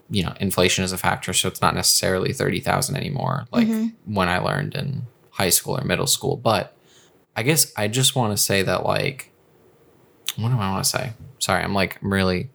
you 0.10 0.24
know 0.24 0.34
inflation 0.40 0.84
is 0.86 0.92
a 0.94 0.98
factor 0.98 1.34
so 1.34 1.48
it's 1.50 1.62
not 1.62 1.76
necessarily 1.76 2.32
30,000 2.34 2.96
anymore 2.96 3.46
like 3.52 3.68
Mhm. 3.68 3.94
when 4.06 4.30
I 4.30 4.38
learned 4.40 4.74
in 4.76 5.08
high 5.32 5.50
school 5.50 5.78
or 5.78 5.84
middle 5.84 6.08
school 6.08 6.38
but 6.38 6.76
I 7.36 7.44
guess 7.44 7.72
I 7.76 7.88
just 7.88 8.16
want 8.16 8.36
to 8.36 8.42
say 8.42 8.62
that 8.64 8.86
like 8.86 9.32
what 10.38 10.50
do 10.50 10.56
I 10.56 10.70
want 10.72 10.84
to 10.84 10.90
say 10.90 11.14
sorry 11.40 11.64
I'm 11.64 11.74
like 11.74 12.00
I'm 12.02 12.12
really 12.14 12.50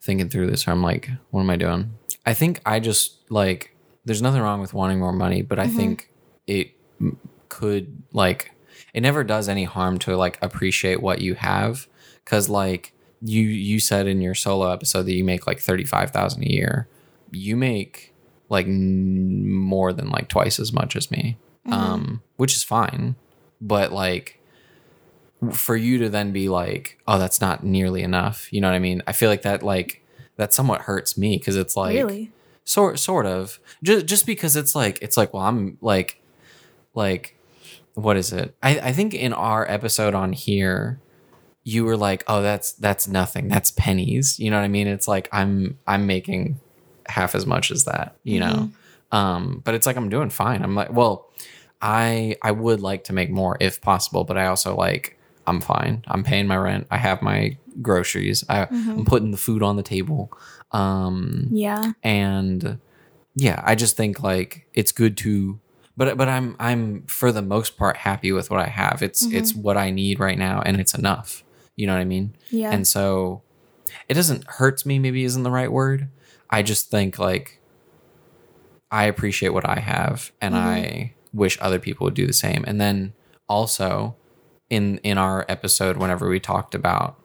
thinking 0.00 0.28
through 0.28 0.48
this 0.50 0.66
or 0.68 0.70
I'm 0.72 0.82
like, 0.82 1.10
what 1.30 1.40
am 1.40 1.50
I 1.50 1.56
doing? 1.56 1.92
I 2.24 2.34
think 2.34 2.60
I 2.64 2.80
just 2.80 3.18
like, 3.30 3.76
there's 4.04 4.22
nothing 4.22 4.40
wrong 4.40 4.60
with 4.60 4.72
wanting 4.74 4.98
more 5.00 5.12
money, 5.12 5.42
but 5.42 5.58
I 5.58 5.66
Mhm. 5.66 5.76
think 5.76 6.10
it 6.46 6.70
m- 7.00 7.18
could 7.48 8.02
like, 8.12 8.52
it 8.94 9.00
never 9.00 9.24
does 9.24 9.48
any 9.48 9.64
harm 9.64 9.98
to 10.00 10.16
like 10.16 10.38
appreciate 10.42 11.02
what 11.02 11.20
you 11.20 11.34
have. 11.34 11.88
Cause 12.24 12.48
like 12.48 12.92
you, 13.20 13.42
you 13.42 13.80
said 13.80 14.06
in 14.06 14.20
your 14.20 14.34
solo 14.34 14.70
episode 14.70 15.04
that 15.04 15.14
you 15.14 15.24
make 15.24 15.46
like 15.46 15.58
35,000 15.58 16.42
a 16.42 16.52
year. 16.52 16.88
You 17.32 17.56
make 17.56 18.12
like 18.48 18.66
n- 18.66 19.50
more 19.50 19.92
than 19.92 20.08
like 20.10 20.28
twice 20.28 20.60
as 20.60 20.72
much 20.72 20.94
as 20.94 21.10
me. 21.10 21.36
Mhm. 21.66 21.72
Um, 21.72 22.22
which 22.36 22.54
is 22.54 22.62
fine. 22.62 23.16
But 23.60 23.90
like, 23.92 24.35
for 25.52 25.76
you 25.76 25.98
to 25.98 26.08
then 26.08 26.32
be 26.32 26.48
like, 26.48 26.98
oh, 27.06 27.18
that's 27.18 27.40
not 27.40 27.64
nearly 27.64 28.02
enough. 28.02 28.52
You 28.52 28.60
know 28.60 28.68
what 28.68 28.74
I 28.74 28.80
mean? 28.80 29.02
I 29.06 29.12
feel 29.12 29.28
like 29.28 29.42
that 29.42 29.62
like 29.62 30.02
that 30.36 30.52
somewhat 30.52 30.82
hurts 30.82 31.16
me 31.16 31.38
because 31.38 31.56
it's 31.56 31.76
like 31.76 31.94
really? 31.94 32.30
sort 32.64 32.98
sort 32.98 33.26
of 33.26 33.58
just 33.82 34.06
just 34.06 34.26
because 34.26 34.56
it's 34.56 34.74
like 34.74 34.98
it's 35.02 35.16
like 35.16 35.32
well 35.32 35.44
I'm 35.44 35.78
like 35.80 36.20
like 36.94 37.36
what 37.94 38.16
is 38.16 38.32
it? 38.32 38.54
I 38.62 38.78
I 38.78 38.92
think 38.92 39.14
in 39.14 39.32
our 39.32 39.70
episode 39.70 40.14
on 40.14 40.32
here 40.32 41.00
you 41.66 41.84
were 41.84 41.96
like 41.96 42.22
oh 42.28 42.42
that's 42.42 42.72
that's 42.74 43.08
nothing 43.08 43.48
that's 43.48 43.72
pennies 43.72 44.38
you 44.38 44.50
know 44.50 44.56
what 44.56 44.64
I 44.64 44.68
mean 44.68 44.86
it's 44.86 45.08
like 45.08 45.28
I'm 45.32 45.76
I'm 45.84 46.06
making 46.06 46.60
half 47.08 47.34
as 47.34 47.44
much 47.44 47.72
as 47.72 47.84
that 47.84 48.14
you 48.22 48.38
know 48.38 48.70
um 49.10 49.62
but 49.64 49.74
it's 49.74 49.84
like 49.84 49.96
I'm 49.96 50.08
doing 50.08 50.30
fine 50.30 50.62
I'm 50.62 50.76
like 50.76 50.92
well 50.92 51.28
I 51.82 52.36
I 52.40 52.52
would 52.52 52.80
like 52.80 53.02
to 53.04 53.12
make 53.12 53.30
more 53.30 53.56
if 53.58 53.80
possible 53.80 54.22
but 54.22 54.38
I 54.38 54.46
also 54.46 54.76
like 54.76 55.15
I'm 55.46 55.60
fine. 55.60 56.04
I'm 56.08 56.24
paying 56.24 56.46
my 56.46 56.56
rent. 56.56 56.86
I 56.90 56.96
have 56.96 57.22
my 57.22 57.56
groceries. 57.82 58.44
I, 58.48 58.66
I'm 58.70 59.04
putting 59.04 59.30
the 59.30 59.36
food 59.36 59.62
on 59.62 59.76
the 59.76 59.82
table. 59.82 60.32
Um 60.72 61.48
Yeah. 61.52 61.92
and 62.02 62.78
yeah 63.38 63.62
i 63.66 63.74
just 63.74 63.96
think 63.98 64.22
like 64.22 64.66
it's 64.72 64.92
good 64.92 65.14
to 65.18 65.60
but 65.94 66.16
but 66.16 66.26
i'm 66.26 66.56
i'm 66.58 67.02
for 67.06 67.30
the 67.32 67.42
most 67.42 67.76
part 67.76 67.98
happy 67.98 68.32
with 68.32 68.50
what 68.50 68.60
i 68.60 68.66
have. 68.66 69.02
It's 69.02 69.26
Mhm. 69.26 69.34
it's 69.34 69.54
what 69.54 69.76
i 69.76 69.90
need 69.90 70.18
right 70.18 70.38
now 70.38 70.62
and 70.64 70.80
it's 70.80 70.94
enough. 70.94 71.44
You 71.76 71.86
know 71.86 71.92
what 71.94 72.00
i 72.00 72.04
mean? 72.04 72.34
Yeah. 72.50 72.70
and 72.72 72.86
so 72.86 73.42
it 74.08 74.14
doesn't 74.14 74.44
hurts 74.48 74.84
me 74.86 74.98
maybe 74.98 75.22
isn't 75.24 75.42
the 75.42 75.50
right 75.50 75.70
word. 75.70 76.08
I 76.50 76.62
just 76.62 76.90
think 76.90 77.18
like 77.18 77.60
i 78.90 79.04
appreciate 79.04 79.50
what 79.50 79.68
i 79.68 79.78
have 79.78 80.32
and 80.40 80.54
Mhm. 80.54 80.58
i 80.58 81.12
wish 81.32 81.58
other 81.60 81.78
people 81.78 82.04
would 82.06 82.14
do 82.14 82.26
the 82.26 82.32
same. 82.32 82.64
And 82.66 82.80
then 82.80 83.12
also 83.48 84.16
in 84.70 84.98
in 84.98 85.18
our 85.18 85.44
episode 85.48 85.96
whenever 85.96 86.28
we 86.28 86.40
talked 86.40 86.74
about 86.74 87.16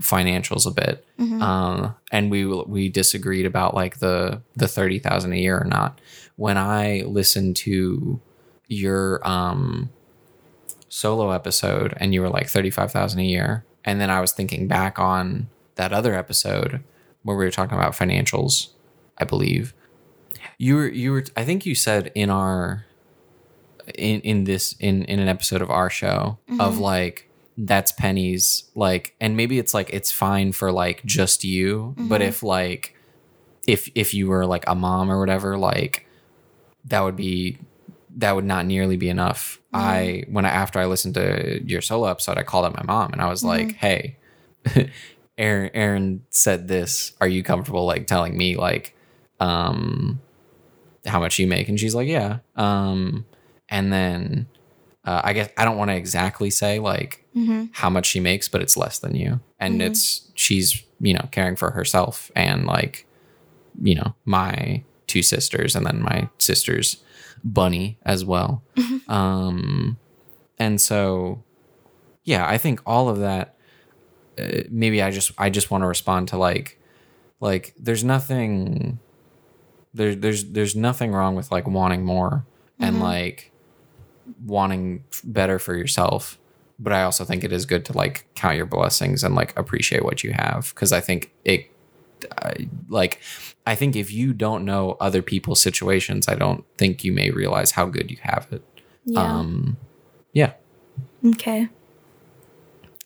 financials 0.00 0.66
a 0.66 0.70
bit 0.70 1.04
Mhm. 1.18 1.42
um, 1.42 1.94
and 2.10 2.30
we 2.30 2.46
we 2.46 2.88
disagreed 2.88 3.44
about 3.46 3.74
like 3.74 3.98
the 3.98 4.40
the 4.56 4.66
thirty 4.68 4.98
thousand 4.98 5.32
a 5.32 5.36
year 5.36 5.58
or 5.58 5.64
not. 5.66 6.00
When 6.36 6.56
I 6.56 7.02
listened 7.06 7.56
to 7.56 8.18
your 8.66 9.20
um, 9.28 9.90
solo 10.88 11.30
episode, 11.32 11.94
and 11.98 12.14
you 12.14 12.20
were 12.22 12.30
like 12.30 12.48
thirty 12.48 12.70
five 12.70 12.90
thousand 12.92 13.20
a 13.20 13.24
year, 13.24 13.64
and 13.84 14.00
then 14.00 14.10
I 14.10 14.20
was 14.20 14.32
thinking 14.32 14.66
back 14.68 14.98
on 14.98 15.48
that 15.76 15.92
other 15.92 16.14
episode 16.14 16.82
where 17.22 17.36
we 17.36 17.44
were 17.44 17.50
talking 17.50 17.76
about 17.76 17.92
financials, 17.92 18.68
I 19.18 19.24
believe 19.24 19.74
you 20.58 20.76
were 20.76 20.88
you 20.88 21.12
were 21.12 21.24
I 21.36 21.44
think 21.44 21.66
you 21.66 21.74
said 21.74 22.10
in 22.14 22.30
our 22.30 22.86
in 23.96 24.20
in 24.22 24.44
this 24.44 24.74
in 24.80 25.04
in 25.04 25.18
an 25.20 25.28
episode 25.28 25.62
of 25.62 25.70
our 25.70 25.90
show 25.90 26.38
of 26.58 26.74
Mhm. 26.76 26.80
like 26.80 27.28
that's 27.58 27.92
pennies 27.92 28.64
like 28.74 29.14
and 29.20 29.36
maybe 29.36 29.58
it's 29.58 29.74
like 29.74 29.90
it's 29.92 30.10
fine 30.10 30.52
for 30.52 30.72
like 30.72 31.04
just 31.04 31.44
you 31.44 31.94
but 31.98 32.20
Mhm. 32.20 32.26
if 32.28 32.42
like 32.42 32.94
if 33.66 33.90
if 33.94 34.14
you 34.14 34.28
were 34.28 34.46
like 34.46 34.64
a 34.66 34.74
mom 34.74 35.10
or 35.10 35.18
whatever 35.20 35.58
like 35.58 36.06
that 36.86 37.00
would 37.02 37.16
be 37.16 37.58
that 38.16 38.34
would 38.34 38.44
not 38.44 38.66
nearly 38.66 38.96
be 38.96 39.08
enough. 39.08 39.60
I 39.72 40.24
when 40.28 40.44
i 40.44 40.48
after 40.48 40.80
i 40.80 40.86
listened 40.86 41.14
to 41.14 41.60
your 41.64 41.80
solo 41.80 42.08
episode 42.08 42.38
i 42.38 42.42
called 42.42 42.64
up 42.64 42.74
my 42.76 42.82
mom 42.82 43.12
and 43.12 43.22
i 43.22 43.28
was 43.28 43.44
like 43.44 43.76
hey 43.76 44.16
arin 45.38 45.70
arin 45.74 46.20
said 46.30 46.66
this. 46.68 47.12
Are 47.20 47.28
you 47.28 47.42
comfortable 47.42 47.84
like 47.86 48.06
telling 48.06 48.36
me 48.36 48.56
like 48.56 48.94
um 49.38 50.20
how 51.06 51.20
much 51.20 51.38
you 51.38 51.46
make? 51.46 51.68
And 51.68 51.78
she's 51.78 51.94
like 51.94 52.08
yeah. 52.08 52.38
Um 52.56 53.24
and 53.70 53.92
then 53.92 54.46
uh, 55.04 55.20
i 55.24 55.32
guess 55.32 55.48
i 55.56 55.64
don't 55.64 55.76
want 55.78 55.90
to 55.90 55.96
exactly 55.96 56.50
say 56.50 56.78
like 56.78 57.24
Mhm. 57.36 57.68
how 57.72 57.88
much 57.88 58.06
she 58.06 58.18
makes, 58.18 58.48
but 58.48 58.60
it's 58.60 58.76
less 58.76 58.98
than 58.98 59.14
you. 59.14 59.38
And 59.60 59.80
Mhm. 59.80 59.86
it's 59.86 60.28
she's, 60.34 60.82
you 60.98 61.14
know, 61.14 61.28
caring 61.30 61.54
for 61.54 61.70
herself 61.70 62.28
and 62.34 62.66
like, 62.66 63.06
you 63.80 63.94
know, 63.94 64.16
my 64.24 64.82
two 65.06 65.22
sisters 65.22 65.76
and 65.76 65.86
then 65.86 66.02
my 66.02 66.28
sister's 66.38 66.96
bunny 67.44 67.98
as 68.04 68.24
well. 68.24 68.62
um 69.08 69.96
and 70.58 70.80
so 70.80 71.42
yeah, 72.24 72.44
I 72.48 72.58
think 72.58 72.80
all 72.84 73.08
of 73.08 73.18
that 73.20 73.54
uh, 74.38 74.62
maybe 74.68 75.00
I 75.00 75.12
just 75.12 75.30
I 75.38 75.50
just 75.50 75.70
want 75.70 75.82
to 75.82 75.86
respond 75.86 76.26
to 76.28 76.36
like 76.36 76.80
like 77.38 77.74
there's 77.78 78.02
nothing 78.02 78.98
there 79.94 80.14
there's 80.16 80.44
there's 80.52 80.74
nothing 80.76 81.12
wrong 81.12 81.36
with 81.36 81.50
like 81.52 81.68
wanting 81.68 82.04
more 82.04 82.44
and 82.80 82.96
Mhm. 82.96 83.00
like 83.02 83.52
wanting 84.44 85.04
better 85.24 85.58
for 85.58 85.76
yourself 85.76 86.38
but 86.78 86.92
i 86.92 87.02
also 87.02 87.24
think 87.24 87.44
it 87.44 87.52
is 87.52 87.66
good 87.66 87.84
to 87.84 87.92
like 87.96 88.26
count 88.34 88.56
your 88.56 88.66
blessings 88.66 89.22
and 89.22 89.34
like 89.34 89.56
appreciate 89.58 90.04
what 90.04 90.24
you 90.24 90.32
have 90.32 90.70
because 90.74 90.92
i 90.92 91.00
think 91.00 91.32
it 91.44 91.70
I, 92.38 92.68
like 92.88 93.20
I 93.66 93.74
think 93.74 93.96
if 93.96 94.12
you 94.12 94.32
don't 94.32 94.64
know 94.64 94.96
other 95.00 95.22
people's 95.22 95.62
situations, 95.62 96.28
I 96.28 96.34
don't 96.34 96.64
think 96.76 97.04
you 97.04 97.12
may 97.12 97.30
realize 97.30 97.72
how 97.72 97.86
good 97.86 98.10
you 98.10 98.16
have 98.22 98.48
it. 98.50 98.62
Yeah. 99.04 99.20
Um, 99.20 99.76
yeah. 100.32 100.52
okay. 101.24 101.68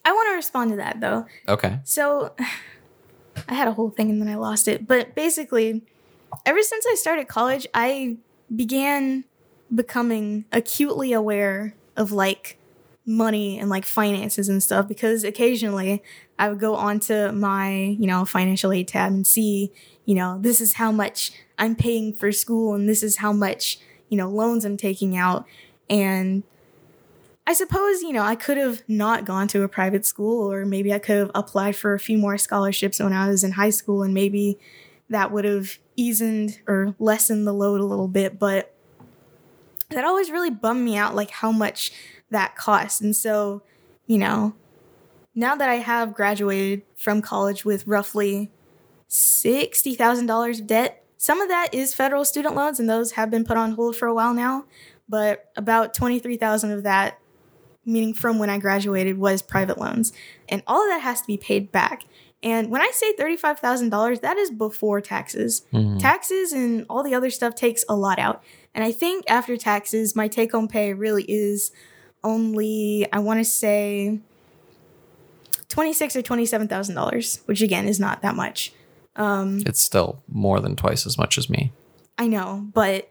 I 0.05 0.13
want 0.13 0.29
to 0.31 0.35
respond 0.35 0.71
to 0.71 0.77
that 0.77 1.01
though. 1.01 1.27
Okay. 1.49 1.81
So 1.85 2.35
I 3.49 3.55
had 3.55 3.69
a 3.69 3.73
whole 3.73 3.91
thing 3.91 4.11
and 4.11 4.21
then 4.21 4.29
I 4.29 4.37
lost 4.37 4.69
it. 4.69 4.87
But 4.87 5.15
basically, 5.15 5.83
ever 6.47 6.63
since 6.63 6.87
I 6.87 6.95
started 6.95 7.27
college, 7.27 7.67
I 7.75 8.19
began 8.55 9.25
becoming 9.73 10.45
acutely 10.53 11.13
aware 11.13 11.75
of 11.97 12.13
like 12.13 12.59
money 13.07 13.59
and 13.59 13.69
like 13.69 13.85
finances 13.85 14.49
and 14.49 14.63
stuff 14.63 14.89
because 14.89 15.25
occasionally 15.25 16.03
I 16.39 16.49
would 16.49 16.59
go 16.59 16.75
onto 16.75 17.31
my, 17.33 17.75
you 17.75 18.07
know, 18.07 18.25
financial 18.25 18.73
aid 18.73 18.89
tab 18.89 19.13
and 19.13 19.27
see, 19.27 19.73
you 20.05 20.15
know, 20.15 20.39
this 20.41 20.61
is 20.61 20.75
how 20.75 20.91
much 20.91 21.33
I'm 21.59 21.77
paying 21.77 22.13
for 22.13 22.33
school 22.33 22.75
and 22.75 22.89
this 22.89 23.03
is 23.03 23.19
how 23.19 23.33
much, 23.33 23.79
you 24.09 24.17
know, 24.17 24.29
loans 24.29 24.65
I'm 24.65 24.77
taking 24.77 25.17
out. 25.17 25.47
And 25.89 26.43
I 27.47 27.53
suppose, 27.53 28.03
you 28.03 28.13
know, 28.13 28.23
I 28.23 28.37
could 28.37 28.57
have 28.57 28.83
not 28.89 29.27
gone 29.27 29.49
to 29.49 29.63
a 29.63 29.69
private 29.69 30.07
school, 30.07 30.51
or 30.51 30.65
maybe 30.65 30.95
I 30.95 30.99
could 30.99 31.17
have 31.17 31.31
applied 31.35 31.77
for 31.77 31.93
a 31.93 31.99
few 31.99 32.17
more 32.17 32.39
scholarships 32.39 33.01
when 33.01 33.13
I 33.13 33.29
was 33.29 33.45
in 33.45 33.53
high 33.53 33.71
school, 33.71 34.03
and 34.03 34.15
maybe 34.15 34.59
that 35.11 35.31
would 35.31 35.45
have 35.45 35.79
eased 35.95 36.23
or 36.67 36.95
lessened 36.99 37.47
the 37.47 37.53
load 37.53 37.81
a 37.81 37.85
little 37.85 38.09
bit. 38.09 38.39
But 38.39 38.74
that 39.95 40.05
always 40.05 40.31
really 40.31 40.51
bummed 40.51 40.85
me 40.85 40.97
out, 40.97 41.15
like 41.15 41.31
how 41.31 41.51
much 41.53 41.93
that 42.31 42.57
cost. 42.57 43.01
And 43.01 43.15
so, 43.15 43.63
you 44.07 44.19
know, 44.19 44.55
now 45.35 45.57
that 45.57 45.69
I 45.69 45.77
have 45.77 46.15
graduated 46.15 46.83
from 46.97 47.23
college 47.23 47.65
with 47.65 47.87
roughly 47.87 48.51
$60,000 49.09 50.61
of 50.61 50.67
debt, 50.67 51.05
some 51.17 51.41
of 51.41 51.49
that 51.49 51.73
is 51.73 51.95
federal 51.95 52.25
student 52.25 52.55
loans, 52.55 52.79
and 52.79 52.89
those 52.89 53.13
have 53.13 53.31
been 53.31 53.45
put 53.45 53.57
on 53.57 53.73
hold 53.73 53.97
for 53.97 54.07
a 54.07 54.15
while 54.15 54.35
now. 54.35 54.65
But 55.09 55.51
about 55.57 55.95
23,000 55.95 56.71
of 56.71 56.83
that 56.83 57.19
meaning 57.87 58.15
from 58.15 58.39
when 58.39 58.51
I 58.51 58.59
graduated, 58.59 59.19
was 59.19 59.43
private 59.43 59.79
loans. 59.79 60.13
And 60.49 60.63
all 60.67 60.83
of 60.83 60.89
that 60.89 61.03
has 61.03 61.21
to 61.21 61.27
be 61.27 61.37
paid 61.37 61.71
back. 61.71 62.05
And 62.43 62.71
when 62.71 62.83
I 62.83 62.91
say 62.93 63.15
$35,000, 63.15 64.21
that 64.21 64.37
is 64.37 64.51
before 64.51 65.01
taxes. 65.01 65.63
Mhm. 65.73 65.99
Taxes 65.99 66.53
and 66.53 66.85
all 66.91 67.03
the 67.03 67.15
other 67.15 67.31
stuff 67.31 67.55
takes 67.55 67.85
a 67.89 67.97
lot 67.97 68.19
out. 68.19 68.43
And 68.75 68.83
I 68.85 68.93
think 68.93 69.25
after 69.29 69.57
taxes, 69.57 70.17
my 70.17 70.29
take 70.29 70.53
home 70.53 70.69
pay 70.69 70.93
really 70.95 71.25
is 71.29 71.71
only, 72.25 73.07
I 73.13 73.19
want 73.21 73.39
to 73.41 73.45
say, 73.45 74.19
twenty-six 75.69 76.17
or 76.17 76.23
twenty-seven 76.23 76.69
thousand 76.69 76.95
dollars, 76.95 77.41
which 77.47 77.63
again 77.63 77.87
is 77.87 78.01
not 78.01 78.23
that 78.23 78.35
much. 78.35 78.73
Um, 79.17 79.63
It's 79.67 79.81
still 79.81 80.23
more 80.29 80.61
than 80.61 80.75
twice 80.77 81.07
as 81.07 81.17
much 81.17 81.39
as 81.39 81.49
me. 81.49 81.73
I 82.19 82.27
know, 82.27 82.67
but 82.73 83.09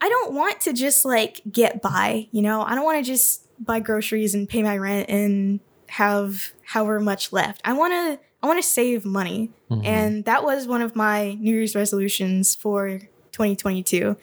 I 0.00 0.08
don't 0.08 0.34
want 0.34 0.60
to 0.62 0.72
just 0.72 1.04
like 1.04 1.40
get 1.50 1.82
by, 1.82 2.28
you 2.32 2.42
know? 2.42 2.62
I 2.62 2.74
don't 2.74 2.84
want 2.84 3.04
to 3.04 3.08
just 3.10 3.46
buy 3.64 3.80
groceries 3.80 4.34
and 4.34 4.48
pay 4.48 4.62
my 4.62 4.76
rent 4.76 5.08
and 5.08 5.60
have 5.88 6.52
however 6.64 6.98
much 7.00 7.32
left. 7.32 7.60
I 7.64 7.72
want 7.74 7.92
to 7.92 8.18
I 8.42 8.46
want 8.48 8.60
to 8.60 8.68
save 8.68 9.04
money. 9.04 9.50
Mhm. 9.70 9.84
And 9.86 10.24
that 10.24 10.42
was 10.42 10.66
one 10.66 10.82
of 10.82 10.96
my 10.96 11.34
New 11.34 11.52
Year's 11.54 11.76
resolutions 11.76 12.56
for 12.56 12.98
2022. 13.30 14.16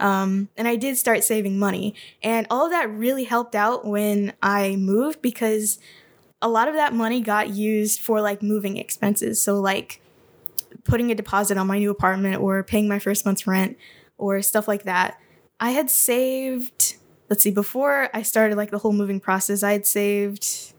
Um, 0.00 0.48
and 0.56 0.66
I 0.66 0.76
did 0.76 0.96
start 0.96 1.22
saving 1.22 1.58
money. 1.58 1.94
And 2.22 2.46
all 2.50 2.64
of 2.64 2.72
that 2.72 2.90
really 2.90 3.24
helped 3.24 3.54
out 3.54 3.86
when 3.86 4.32
I 4.42 4.76
moved 4.76 5.22
because 5.22 5.78
a 6.42 6.48
lot 6.48 6.68
of 6.68 6.74
that 6.74 6.94
money 6.94 7.20
got 7.20 7.50
used 7.50 8.00
for 8.00 8.20
like 8.20 8.42
moving 8.42 8.78
expenses. 8.78 9.42
So, 9.42 9.60
like 9.60 10.00
putting 10.84 11.10
a 11.10 11.14
deposit 11.14 11.58
on 11.58 11.66
my 11.66 11.78
new 11.78 11.90
apartment 11.90 12.40
or 12.40 12.62
paying 12.62 12.88
my 12.88 12.98
first 12.98 13.24
month's 13.24 13.46
rent 13.46 13.76
or 14.18 14.40
stuff 14.42 14.66
like 14.66 14.84
that. 14.84 15.18
I 15.58 15.70
had 15.70 15.90
saved, 15.90 16.96
let's 17.28 17.42
see, 17.42 17.50
before 17.50 18.08
I 18.14 18.22
started 18.22 18.56
like 18.56 18.70
the 18.70 18.78
whole 18.78 18.92
moving 18.92 19.20
process, 19.20 19.62
I 19.62 19.72
had 19.72 19.86
saved, 19.86 20.72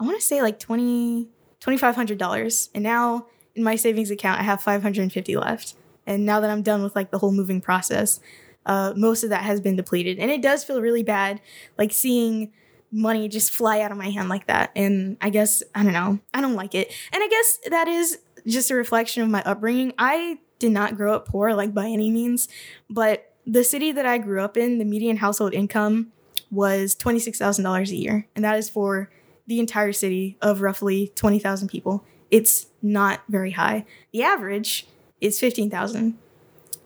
I 0.00 0.04
want 0.04 0.18
to 0.18 0.24
say 0.24 0.42
like 0.42 0.58
20, 0.58 1.28
$2,500. 1.60 2.68
And 2.74 2.82
now 2.82 3.26
in 3.54 3.62
my 3.62 3.76
savings 3.76 4.10
account, 4.10 4.40
I 4.40 4.42
have 4.42 4.60
550 4.60 5.36
left. 5.36 5.74
And 6.06 6.24
now 6.24 6.40
that 6.40 6.50
I'm 6.50 6.62
done 6.62 6.82
with 6.82 6.96
like 6.96 7.10
the 7.10 7.18
whole 7.18 7.32
moving 7.32 7.60
process, 7.60 8.20
uh, 8.66 8.92
most 8.96 9.24
of 9.24 9.30
that 9.30 9.42
has 9.42 9.60
been 9.60 9.76
depleted. 9.76 10.18
And 10.18 10.30
it 10.30 10.42
does 10.42 10.64
feel 10.64 10.80
really 10.80 11.02
bad, 11.02 11.40
like 11.76 11.92
seeing 11.92 12.52
money 12.90 13.28
just 13.28 13.50
fly 13.50 13.80
out 13.80 13.92
of 13.92 13.98
my 13.98 14.10
hand 14.10 14.28
like 14.28 14.46
that. 14.46 14.70
And 14.74 15.16
I 15.20 15.30
guess, 15.30 15.62
I 15.74 15.82
don't 15.82 15.92
know, 15.92 16.18
I 16.32 16.40
don't 16.40 16.54
like 16.54 16.74
it. 16.74 16.92
And 17.12 17.22
I 17.22 17.28
guess 17.28 17.58
that 17.70 17.88
is 17.88 18.18
just 18.46 18.70
a 18.70 18.74
reflection 18.74 19.22
of 19.22 19.28
my 19.28 19.42
upbringing. 19.42 19.92
I 19.98 20.38
did 20.58 20.72
not 20.72 20.96
grow 20.96 21.14
up 21.14 21.28
poor, 21.28 21.54
like 21.54 21.74
by 21.74 21.86
any 21.86 22.10
means, 22.10 22.48
but 22.90 23.32
the 23.46 23.64
city 23.64 23.92
that 23.92 24.06
I 24.06 24.18
grew 24.18 24.42
up 24.42 24.56
in, 24.56 24.78
the 24.78 24.84
median 24.84 25.18
household 25.18 25.54
income 25.54 26.12
was 26.50 26.94
$26,000 26.94 27.90
a 27.90 27.96
year. 27.96 28.26
And 28.34 28.44
that 28.44 28.58
is 28.58 28.68
for 28.68 29.10
the 29.46 29.60
entire 29.60 29.92
city 29.92 30.36
of 30.42 30.60
roughly 30.60 31.12
20,000 31.14 31.68
people. 31.68 32.04
It's 32.30 32.66
not 32.82 33.22
very 33.28 33.52
high. 33.52 33.86
The 34.12 34.22
average 34.22 34.86
is 35.20 35.40
15,000. 35.40 36.18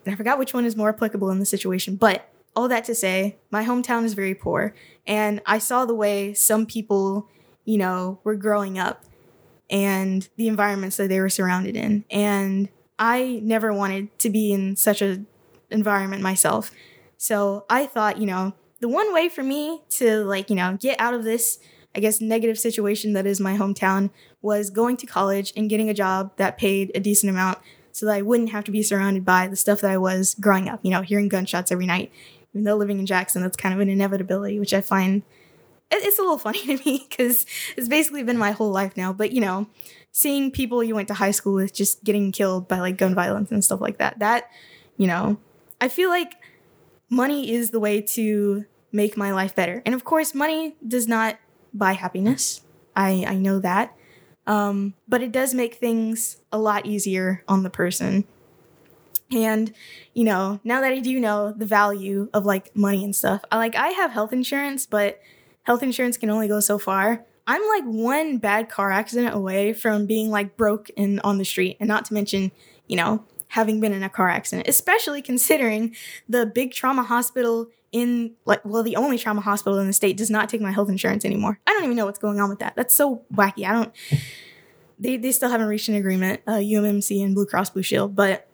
I 0.07 0.15
forgot 0.15 0.39
which 0.39 0.55
one 0.55 0.65
is 0.65 0.77
more 0.77 0.89
applicable 0.89 1.31
in 1.31 1.39
the 1.39 1.47
situation, 1.47 1.97
but 1.97 2.29
all 2.55 2.69
that 2.69 2.85
to 2.85 2.95
say, 2.95 3.37
my 3.51 3.65
hometown 3.65 4.05
is 4.05 4.15
very 4.15 4.35
poor. 4.35 4.75
And 5.07 5.41
I 5.47 5.59
saw 5.59 5.85
the 5.85 5.95
way 5.95 6.35
some 6.35 6.67
people, 6.67 7.29
you 7.65 7.79
know, 7.79 8.21
were 8.25 8.35
growing 8.35 8.79
up 8.79 9.05
and 9.71 10.29
the 10.37 10.49
environments 10.49 10.97
that 10.99 11.09
they 11.09 11.21
were 11.21 11.31
surrounded 11.31 11.77
in. 11.77 12.05
And 12.11 12.69
I 12.99 13.41
never 13.43 13.73
wanted 13.73 14.17
to 14.21 14.31
be 14.31 14.53
in 14.53 14.77
such 14.77 15.01
a 15.01 15.25
environment 15.71 16.23
myself. 16.23 16.71
So 17.17 17.65
I 17.71 17.87
thought, 17.87 18.19
you 18.19 18.27
know, 18.27 18.55
the 18.81 18.89
one 18.89 19.15
way 19.15 19.29
for 19.29 19.43
me 19.43 19.81
to 19.91 20.25
like, 20.25 20.51
you 20.51 20.57
know, 20.57 20.77
get 20.79 21.01
out 21.01 21.15
of 21.15 21.25
this, 21.25 21.59
I 21.95 22.01
guess, 22.01 22.21
negative 22.21 22.59
situation 22.59 23.15
that 23.15 23.27
is 23.27 23.41
my 23.41 23.57
hometown 23.57 24.11
was 24.43 24.71
going 24.71 24.97
to 24.99 25.07
college 25.07 25.53
and 25.57 25.71
getting 25.71 25.89
a 25.89 25.95
job 25.95 26.37
that 26.37 26.59
paid 26.59 26.91
a 26.95 27.01
decent 27.01 27.31
amount 27.31 27.59
so 27.93 28.07
that 28.07 28.15
I 28.15 28.23
wouldn't 28.23 28.51
have 28.51 28.65
to 28.65 28.71
be 28.71 28.83
surrounded 28.83 29.25
by 29.25 29.47
the 29.47 29.57
stuff 29.57 29.81
that 29.83 29.91
I 29.91 29.99
was 29.99 30.35
growing 30.35 30.69
up, 30.69 30.81
you 30.83 30.91
know, 30.91 31.03
hearing 31.03 31.29
gunshots 31.29 31.71
every 31.71 31.87
night. 31.87 32.11
Even 32.53 32.65
though 32.65 32.77
living 32.77 32.99
in 32.99 33.07
Jackson, 33.07 33.43
that's 33.43 33.57
kind 33.57 33.75
of 33.75 33.81
an 33.81 33.89
inevitability, 33.89 34.59
which 34.59 34.75
I 34.75 34.81
find 34.81 35.23
it's 35.91 36.19
a 36.19 36.23
little 36.23 36.39
funny 36.39 36.61
to 36.61 36.79
me 36.85 37.07
because 37.09 37.47
it's 37.77 37.89
basically 37.89 38.23
been 38.23 38.39
my 38.39 38.53
whole 38.53 38.71
life 38.71 38.97
now. 38.97 39.13
But 39.13 39.33
you 39.33 39.41
know, 39.41 39.69
seeing 40.11 40.51
people 40.51 40.83
you 40.83 40.95
went 40.95 41.09
to 41.09 41.15
high 41.15 41.31
school 41.31 41.55
with 41.55 41.73
just 41.73 42.03
getting 42.05 42.33
killed 42.33 42.69
by 42.69 42.81
like 42.81 42.97
gun 42.97 43.15
violence 43.15 43.51
and 43.51 43.65
stuff 43.65 43.81
like 43.81 43.99
that, 43.99 44.19
that, 44.19 44.51
you 44.97 45.07
know, 45.07 45.39
I 45.81 45.89
feel 45.89 46.09
like 46.09 46.35
money 47.09 47.53
is 47.53 47.71
the 47.71 47.81
way 47.81 48.01
to 48.01 48.65
make 48.93 49.17
my 49.17 49.33
life 49.33 49.55
better. 49.55 49.83
And 49.85 49.95
of 49.95 50.05
course, 50.05 50.35
money 50.35 50.77
does 50.87 51.09
not 51.09 51.39
buy 51.73 51.93
happiness. 51.93 52.61
I, 52.95 53.25
I 53.27 53.35
know 53.37 53.59
that. 53.61 53.97
Um, 54.47 54.95
but 55.09 55.23
it 55.23 55.33
does 55.33 55.55
make 55.55 55.77
things 55.77 56.39
a 56.51 56.59
lot 56.59 56.87
easier 56.87 57.45
on 57.47 57.63
the 57.63 57.71
person. 57.71 58.25
And, 59.31 59.73
you 60.15 60.25
know, 60.25 60.61
now 60.63 60.81
that 60.81 60.93
I 60.93 60.99
do 60.99 61.19
know 61.19 61.53
the 61.53 61.65
value 61.65 62.29
of 62.35 62.45
like 62.45 62.75
money 62.77 63.05
and 63.05 63.15
stuff, 63.17 63.43
I 63.51 63.57
like 63.57 63.75
I 63.77 63.89
have 63.89 64.11
health 64.11 64.33
insurance, 64.33 64.85
but 64.85 65.21
health 65.63 65.83
insurance 65.83 66.17
can 66.17 66.29
only 66.29 66.49
go 66.49 66.61
so 66.61 66.79
far. 66.79 67.25
I'm 67.47 67.63
like 67.69 67.85
one 67.85 68.39
bad 68.39 68.69
car 68.69 68.93
accident 68.93 69.35
away 69.35 69.73
from 69.73 70.07
being 70.07 70.31
like 70.31 70.57
broke 70.57 70.91
and 70.97 71.21
on 71.25 71.39
the 71.39 71.45
street, 71.45 71.77
and 71.81 71.89
not 71.89 72.05
to 72.07 72.15
mention, 72.15 72.53
you 72.87 72.97
know, 72.97 73.25
having 73.49 73.81
been 73.81 73.93
in 73.93 74.03
a 74.03 74.09
car 74.09 74.29
accident, 74.29 74.69
especially 74.69 75.23
considering 75.23 75.95
the 76.29 76.47
big 76.47 76.73
trauma 76.73 77.03
hospital 77.03 77.69
in 77.93 78.33
like 78.47 78.65
well 78.65 78.83
the 78.83 78.97
only 78.97 79.19
trauma 79.19 79.43
hospital 79.43 79.79
in 79.79 79.87
the 79.87 79.93
state 79.93 80.17
does 80.17 80.31
not 80.31 80.49
take 80.49 80.61
my 80.61 80.73
health 80.73 80.89
insurance 80.89 81.25
anymore. 81.25 81.61
I 81.67 81.73
don't 81.73 81.85
even 81.85 81.97
know 81.97 82.07
what's 82.07 82.19
going 82.19 82.41
on 82.41 82.49
with 82.49 82.59
that. 82.61 82.75
That's 82.75 82.95
so 82.95 83.23
wacky. 83.33 83.67
I 83.69 83.73
don't 83.73 83.95
they 84.99 85.17
they 85.17 85.33
still 85.33 85.51
haven't 85.51 85.67
reached 85.67 85.89
an 85.89 85.95
agreement, 85.95 86.41
uh, 86.47 86.53
UMMC 86.53 87.23
and 87.23 87.35
Blue 87.35 87.47
Cross 87.47 87.71
Blue 87.71 87.83
Shield, 87.83 88.17
but 88.17 88.49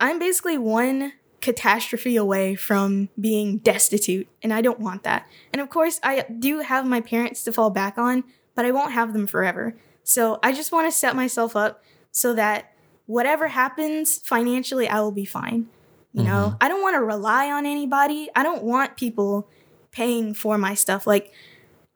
I'm 0.00 0.18
basically 0.18 0.58
one 0.58 1.12
catastrophe 1.40 2.16
away 2.16 2.56
from 2.56 3.08
being 3.18 3.58
destitute, 3.58 4.28
and 4.42 4.52
I 4.52 4.60
don't 4.60 4.80
want 4.80 5.04
that. 5.04 5.26
And 5.52 5.62
of 5.62 5.70
course, 5.70 6.00
I 6.02 6.24
do 6.38 6.60
have 6.60 6.86
my 6.86 7.00
parents 7.00 7.44
to 7.44 7.52
fall 7.52 7.70
back 7.70 7.96
on, 7.96 8.24
but 8.54 8.64
I 8.64 8.70
won't 8.72 8.92
have 8.92 9.12
them 9.12 9.26
forever. 9.26 9.76
So 10.02 10.38
I 10.42 10.52
just 10.52 10.72
want 10.72 10.88
to 10.88 10.92
set 10.92 11.14
myself 11.14 11.54
up 11.54 11.82
so 12.10 12.34
that 12.34 12.72
whatever 13.06 13.48
happens 13.48 14.18
financially, 14.18 14.88
I 14.88 15.00
will 15.00 15.12
be 15.12 15.24
fine. 15.24 15.68
You 16.12 16.24
know, 16.24 16.56
I 16.60 16.68
don't 16.68 16.82
want 16.82 16.94
to 16.96 17.02
rely 17.02 17.50
on 17.50 17.66
anybody. 17.66 18.28
I 18.34 18.42
don't 18.42 18.64
want 18.64 18.96
people 18.96 19.48
paying 19.92 20.34
for 20.34 20.58
my 20.58 20.74
stuff. 20.74 21.06
Like, 21.06 21.32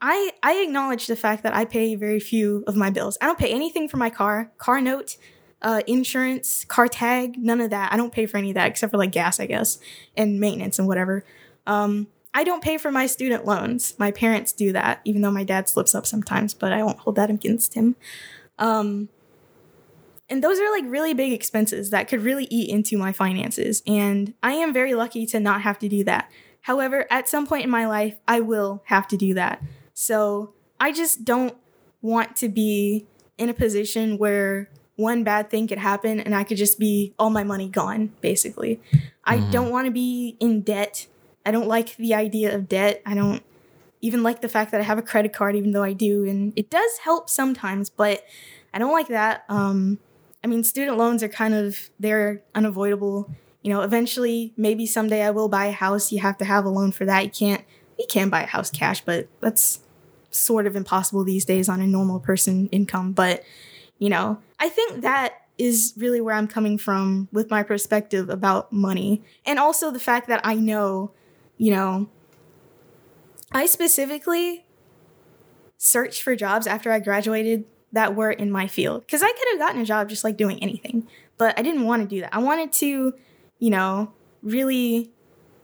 I 0.01 0.32
I 0.43 0.55
acknowledge 0.56 1.06
the 1.06 1.16
fact 1.16 1.43
that 1.44 1.55
I 1.55 1.64
pay 1.64 1.94
very 1.94 2.20
few 2.20 2.62
of 2.66 2.76
my 2.76 2.90
bills. 2.90 3.16
I 3.20 3.26
don't 3.26 3.39
pay 3.39 3.51
anything 3.52 3.89
for 3.89 3.97
my 3.97 4.10
car, 4.10 4.52
car 4.59 4.80
note, 4.80 5.16
uh, 5.62 5.80
insurance, 5.86 6.64
car 6.64 6.89
tag, 6.89 7.36
none 7.39 7.60
of 7.60 7.70
that. 7.70 7.93
I 7.93 7.97
don't 7.97 8.12
pay 8.12 8.26
for 8.26 8.36
any 8.36 8.51
of 8.51 8.55
that 8.55 8.68
except 8.68 8.90
for 8.90 8.98
like 8.98 9.12
gas, 9.12 9.40
I 9.40 9.47
guess, 9.47 9.78
and 10.16 10.39
maintenance 10.39 10.78
and 10.78 10.86
whatever. 10.86 11.24
Um, 11.66 12.09
I 12.34 12.44
don't 12.44 12.62
pay 12.62 12.78
for 12.78 12.90
my 12.90 13.06
student 13.06 13.44
loans. 13.44 13.94
My 13.98 14.10
parents 14.10 14.52
do 14.52 14.72
that, 14.72 15.01
even 15.05 15.22
though 15.22 15.30
my 15.30 15.44
dad 15.44 15.68
slips 15.68 15.94
up 15.94 16.06
sometimes, 16.06 16.55
but 16.55 16.72
I 16.72 16.82
won't 16.82 16.98
hold 16.98 17.16
that 17.16 17.30
against 17.30 17.74
him. 17.74 17.94
Um, 18.59 19.09
and 20.32 20.42
those 20.42 20.59
are 20.59 20.70
like 20.70 20.84
really 20.86 21.12
big 21.12 21.30
expenses 21.30 21.90
that 21.90 22.09
could 22.09 22.22
really 22.22 22.46
eat 22.48 22.70
into 22.70 22.96
my 22.96 23.12
finances. 23.12 23.82
And 23.86 24.32
I 24.42 24.54
am 24.54 24.72
very 24.72 24.94
lucky 24.94 25.26
to 25.26 25.38
not 25.38 25.60
have 25.60 25.78
to 25.80 25.90
do 25.90 26.04
that. 26.04 26.30
However, 26.62 27.06
at 27.10 27.28
some 27.28 27.46
point 27.46 27.64
in 27.64 27.70
my 27.70 27.86
life, 27.86 28.16
I 28.26 28.40
will 28.40 28.82
have 28.86 29.06
to 29.09 29.18
do 29.18 29.34
that. 29.34 29.62
So 29.92 30.54
I 30.80 30.90
just 30.90 31.26
don't 31.26 31.54
want 32.00 32.34
to 32.36 32.48
be 32.48 33.06
in 33.36 33.50
a 33.50 33.54
position 33.54 34.16
where 34.16 34.70
one 34.96 35.22
bad 35.22 35.50
thing 35.50 35.68
could 35.68 35.76
happen 35.76 36.18
and 36.18 36.34
I 36.34 36.44
could 36.44 36.56
just 36.56 36.78
be 36.78 37.12
all 37.18 37.28
my 37.28 37.44
money 37.44 37.68
gone, 37.68 38.14
basically. 38.22 38.80
I 39.26 39.36
don't 39.50 39.68
want 39.68 39.84
to 39.84 39.90
be 39.90 40.38
in 40.40 40.62
debt. 40.62 41.09
I 41.44 41.50
don't 41.50 41.68
like 41.68 41.94
the 41.96 42.14
idea 42.14 42.54
of 42.54 42.70
debt. 42.70 43.02
I 43.04 43.12
don't 43.12 43.42
even 44.00 44.22
like 44.22 44.40
the 44.40 44.48
fact 44.48 44.70
that 44.70 44.80
I 44.80 44.84
have 44.84 44.96
a 44.96 45.02
credit 45.02 45.34
card, 45.34 45.56
even 45.56 45.72
though 45.72 45.82
I 45.82 45.92
do. 45.92 46.24
And 46.24 46.54
it 46.56 46.70
does 46.70 46.98
help 47.04 47.28
sometimes, 47.28 47.90
but 47.90 48.24
I 48.72 48.78
don't 48.78 48.92
like 48.92 49.09
that. 49.09 49.44
Um, 49.50 49.98
I 50.43 50.47
mean, 50.47 50.64
student 50.64 50.98
loans 50.98 51.23
are 51.23 51.28
kind 51.28 51.55
of, 51.55 51.90
they're 52.01 52.43
unavoidable. 52.55 53.31
You 53.62 53.73
know, 53.73 53.82
eventually, 53.82 54.52
maybe 54.56 54.86
someday 54.86 55.23
I 55.23 55.31
will 55.31 55.48
buy 55.48 55.66
a 55.66 55.73
house. 55.73 56.10
You 56.10 56.20
have 56.20 56.39
to 56.39 56.44
have 56.44 56.64
a 56.64 56.69
loan 56.69 56.93
for 56.93 57.05
that. 57.05 57.24
You 57.24 57.31
can't, 57.31 57.64
you 57.98 58.06
can 58.09 58.28
buy 58.28 58.43
a 58.43 58.47
house 58.47 58.70
cash, 58.70 59.02
but 59.02 59.28
that's 59.40 59.81
sort 60.31 60.66
of 60.66 60.74
impossible 60.74 61.24
these 61.24 61.44
days 61.44 61.69
on 61.69 61.81
a 61.81 61.86
normal 61.86 62.19
person 62.19 62.69
income. 62.69 63.12
But, 63.12 63.44
you 63.98 64.09
know, 64.09 64.39
I 64.59 64.69
think 64.69 65.02
that 65.02 65.35
is 65.59 65.94
really 65.97 66.20
where 66.20 66.35
I'm 66.35 66.48
coming 66.48 66.78
from 66.78 67.28
with 67.31 67.51
my 67.51 67.62
perspective 67.62 68.28
about 68.28 68.73
money. 68.73 69.23
And 69.47 69.59
also 69.59 69.90
the 69.90 70.01
fact 70.01 70.27
that 70.28 70.40
I 70.44 70.55
know, 70.55 71.12
you 71.56 71.70
know, 71.70 72.09
I 73.52 73.66
specifically 73.66 74.64
searched 75.77 76.23
for 76.23 76.35
jobs 76.35 76.66
after 76.66 76.90
I 76.90 76.98
graduated 76.98 77.64
that 77.93 78.16
were 78.16 78.31
in 78.31 78.51
my 78.51 78.66
field 78.66 79.02
because 79.02 79.23
I 79.23 79.31
could 79.31 79.48
have 79.51 79.59
gotten 79.59 79.81
a 79.81 79.85
job 79.85 80.09
just 80.09 80.24
like 80.24 80.36
doing 80.36 80.62
anything, 80.62 81.06
but 81.39 81.59
I 81.59 81.62
didn't 81.62 81.85
want 81.85 82.02
to 82.02 82.09
do 82.09 82.20
that. 82.23 82.35
I 82.35 82.39
wanted 82.39 82.73
to, 82.74 83.14
you 83.59 83.70
know, 83.70 84.12
really 84.43 85.10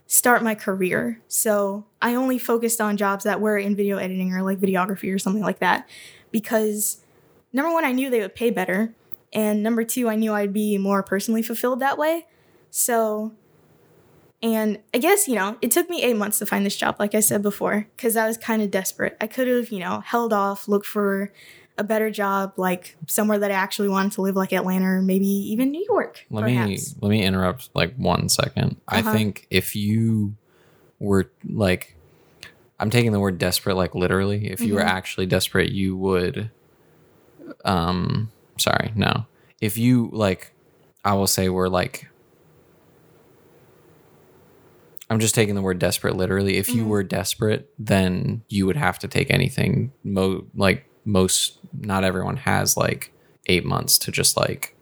start 0.07 0.43
my 0.43 0.55
career. 0.55 1.21
So 1.27 1.85
I 2.01 2.15
only 2.15 2.39
focused 2.39 2.81
on 2.81 2.97
jobs 2.97 3.23
that 3.25 3.41
were 3.41 3.57
in 3.57 3.75
video 3.75 3.97
editing 3.97 4.33
or 4.33 4.41
like 4.41 4.59
videography 4.59 5.13
or 5.13 5.19
something 5.19 5.43
like 5.43 5.59
that 5.59 5.87
because 6.31 7.01
number 7.53 7.71
one, 7.71 7.85
I 7.85 7.91
knew 7.91 8.09
they 8.09 8.21
would 8.21 8.35
pay 8.35 8.49
better. 8.49 8.93
And 9.33 9.61
number 9.61 9.83
two, 9.83 10.09
I 10.09 10.15
knew 10.15 10.33
I'd 10.33 10.53
be 10.53 10.77
more 10.77 11.03
personally 11.03 11.43
fulfilled 11.43 11.79
that 11.81 11.97
way. 11.97 12.25
So, 12.71 13.33
and 14.41 14.79
I 14.93 14.97
guess, 14.97 15.27
you 15.27 15.35
know, 15.35 15.57
it 15.61 15.69
took 15.71 15.89
me 15.89 16.01
eight 16.01 16.15
months 16.15 16.39
to 16.39 16.45
find 16.45 16.65
this 16.65 16.75
job, 16.75 16.95
like 16.97 17.13
I 17.13 17.19
said 17.19 17.41
before, 17.41 17.87
because 17.95 18.17
I 18.17 18.27
was 18.27 18.37
kind 18.37 18.61
of 18.61 18.71
desperate. 18.71 19.17
I 19.21 19.27
could 19.27 19.47
have, 19.47 19.69
you 19.69 19.79
know, 19.79 19.99
held 19.99 20.33
off, 20.33 20.67
looked 20.67 20.87
for 20.87 21.31
a 21.79 21.83
better 21.83 22.11
job, 22.11 22.53
like 22.57 22.95
somewhere 23.07 23.39
that 23.39 23.49
I 23.49 23.55
actually 23.55 23.87
wanted 23.89 24.11
to 24.13 24.21
live, 24.21 24.35
like 24.35 24.51
Atlanta 24.53 24.85
or 24.85 25.01
maybe 25.01 25.25
even 25.27 25.71
New 25.71 25.83
York. 25.89 26.25
Let 26.29 26.45
me 26.45 26.77
let 27.01 27.09
me 27.09 27.23
interrupt 27.23 27.69
like 27.73 27.95
one 27.95 28.29
second. 28.29 28.75
Uh-huh. 28.87 29.09
I 29.09 29.13
think 29.13 29.47
if 29.49 29.75
you 29.75 30.35
were 30.99 31.31
like 31.47 31.95
I'm 32.81 32.89
taking 32.89 33.11
the 33.13 33.19
word 33.19 33.37
desperate 33.39 33.75
like 33.75 33.95
literally. 33.95 34.49
If 34.51 34.61
you 34.61 34.73
were 34.75 34.81
Mhm. 34.81 34.87
actually 34.87 35.25
desperate, 35.25 35.71
you 35.71 35.95
would 35.97 36.51
um 37.65 38.31
sorry, 38.57 38.91
no. 38.95 39.25
If 39.61 39.77
you 39.77 40.09
like 40.11 40.53
I 41.05 41.13
will 41.13 41.27
say 41.27 41.47
we're 41.49 41.69
like 41.69 42.07
I'm 45.09 45.19
just 45.19 45.33
taking 45.33 45.55
the 45.55 45.61
word 45.61 45.79
desperate 45.79 46.15
literally. 46.15 46.57
If 46.57 46.69
you 46.69 46.83
Mhm. 46.83 46.87
were 46.87 47.03
desperate, 47.03 47.69
then 47.79 48.43
you 48.49 48.65
would 48.67 48.75
have 48.77 48.99
to 48.99 49.07
take 49.07 49.31
anything 49.31 49.91
mo 50.03 50.45
like 50.55 50.85
most 51.05 51.57
not 51.73 52.03
everyone 52.03 52.37
has 52.37 52.77
like 52.77 53.11
8 53.47 53.65
months 53.65 53.97
to 53.99 54.11
just 54.11 54.37
like 54.37 54.75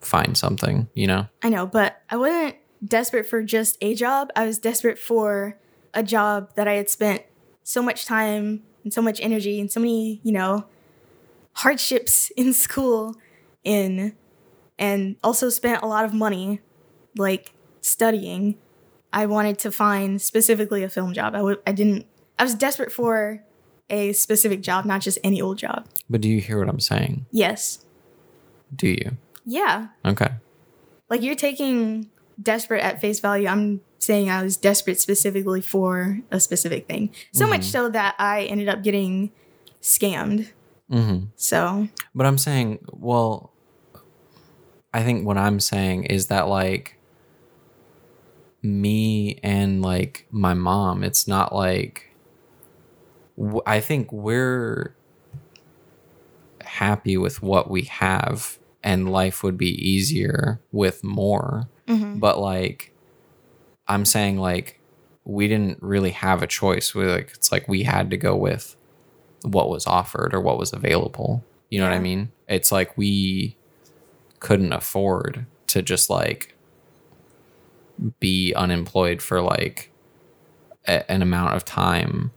find 0.00 0.36
something, 0.36 0.88
you 0.94 1.06
know? 1.06 1.26
I 1.42 1.48
know, 1.48 1.66
but 1.66 2.02
I 2.10 2.16
wasn't 2.16 2.56
desperate 2.84 3.26
for 3.26 3.42
just 3.42 3.76
a 3.80 3.94
job. 3.94 4.30
I 4.36 4.46
was 4.46 4.58
desperate 4.58 4.98
for 4.98 5.58
a 5.94 6.02
job 6.02 6.54
that 6.54 6.68
I 6.68 6.74
had 6.74 6.88
spent 6.88 7.22
so 7.64 7.82
much 7.82 8.06
time 8.06 8.62
and 8.84 8.92
so 8.92 9.02
much 9.02 9.20
energy 9.20 9.60
and 9.60 9.70
so 9.70 9.80
many, 9.80 10.20
you 10.22 10.32
know, 10.32 10.64
hardships 11.54 12.30
in 12.36 12.52
school 12.52 13.14
in 13.64 14.14
and 14.78 15.16
also 15.22 15.50
spent 15.50 15.82
a 15.82 15.86
lot 15.86 16.04
of 16.04 16.14
money 16.14 16.60
like 17.16 17.52
studying. 17.80 18.56
I 19.12 19.26
wanted 19.26 19.58
to 19.60 19.72
find 19.72 20.20
specifically 20.20 20.84
a 20.84 20.88
film 20.88 21.12
job. 21.12 21.34
I 21.34 21.38
w- 21.38 21.60
I 21.66 21.72
didn't 21.72 22.06
I 22.38 22.44
was 22.44 22.54
desperate 22.54 22.92
for 22.92 23.42
a 23.90 24.12
specific 24.12 24.60
job, 24.62 24.84
not 24.84 25.00
just 25.00 25.18
any 25.24 25.40
old 25.40 25.58
job. 25.58 25.86
But 26.10 26.20
do 26.20 26.28
you 26.28 26.40
hear 26.40 26.58
what 26.58 26.68
I'm 26.68 26.80
saying? 26.80 27.26
Yes. 27.30 27.84
Do 28.74 28.88
you? 28.88 29.16
Yeah. 29.46 29.88
Okay. 30.04 30.28
like 31.08 31.22
you're 31.22 31.34
taking 31.34 32.10
desperate 32.40 32.82
at 32.84 33.00
face 33.00 33.18
value 33.18 33.48
i'm 33.48 33.80
saying 33.98 34.28
i 34.30 34.42
was 34.44 34.56
desperate 34.58 35.00
specifically 35.00 35.60
for 35.62 36.20
a 36.30 36.38
specific 36.38 36.86
thing 36.86 37.10
so 37.32 37.46
much 37.48 37.62
Mhm. 37.62 37.64
so 37.72 37.88
that 37.88 38.14
i 38.18 38.42
ended 38.44 38.68
up 38.68 38.82
getting 38.84 39.32
scammed 39.82 40.50
Mm-hmm. 40.92 41.26
so 41.36 41.88
But 42.14 42.26
I'm 42.26 42.38
saying, 42.38 42.78
well, 42.92 43.52
I 44.94 45.02
think 45.02 45.26
what 45.26 45.36
I'm 45.36 45.60
saying 45.60 46.04
is 46.04 46.26
that 46.28 46.46
like 46.48 46.96
me 48.62 49.38
and 49.42 49.82
like 49.82 50.26
my 50.30 50.54
mom, 50.54 51.02
it's 51.04 51.26
not 51.28 51.54
like 51.54 52.07
I 53.66 53.80
think 53.80 54.10
we're 54.12 54.94
happy 56.62 57.16
with 57.16 57.42
what 57.42 57.70
we 57.70 57.82
have 57.82 58.58
and 58.82 59.10
life 59.10 59.42
would 59.42 59.56
be 59.58 59.70
easier 59.70 60.60
with 60.72 61.02
more. 61.02 61.68
mhm. 61.86 62.20
But 62.20 62.38
like 62.38 62.92
I'm 63.86 64.04
saying 64.04 64.38
like 64.38 64.80
we 65.24 65.48
didn't 65.48 65.82
really 65.82 66.10
have 66.10 66.42
a 66.42 66.46
choice. 66.46 66.94
We 66.94 67.06
like 67.06 67.30
it's 67.34 67.52
like 67.52 67.68
we 67.68 67.82
had 67.82 68.10
to 68.10 68.16
go 68.16 68.36
with 68.36 68.76
what 69.42 69.68
was 69.68 69.86
offered 69.86 70.34
or 70.34 70.40
what 70.40 70.58
was 70.58 70.72
available. 70.72 71.44
You 71.70 71.80
know 71.80 71.86
what 71.86 71.94
I 71.94 72.00
mean? 72.00 72.32
It's 72.48 72.72
like 72.72 72.96
we 72.96 73.56
couldn't 74.40 74.72
afford 74.72 75.46
to 75.68 75.82
just 75.82 76.08
like 76.08 76.54
be 78.20 78.54
unemployed 78.54 79.20
for 79.20 79.42
like 79.42 79.90
a, 80.86 81.10
an 81.10 81.20
amount 81.22 81.54
of 81.54 81.64
time 81.64 82.30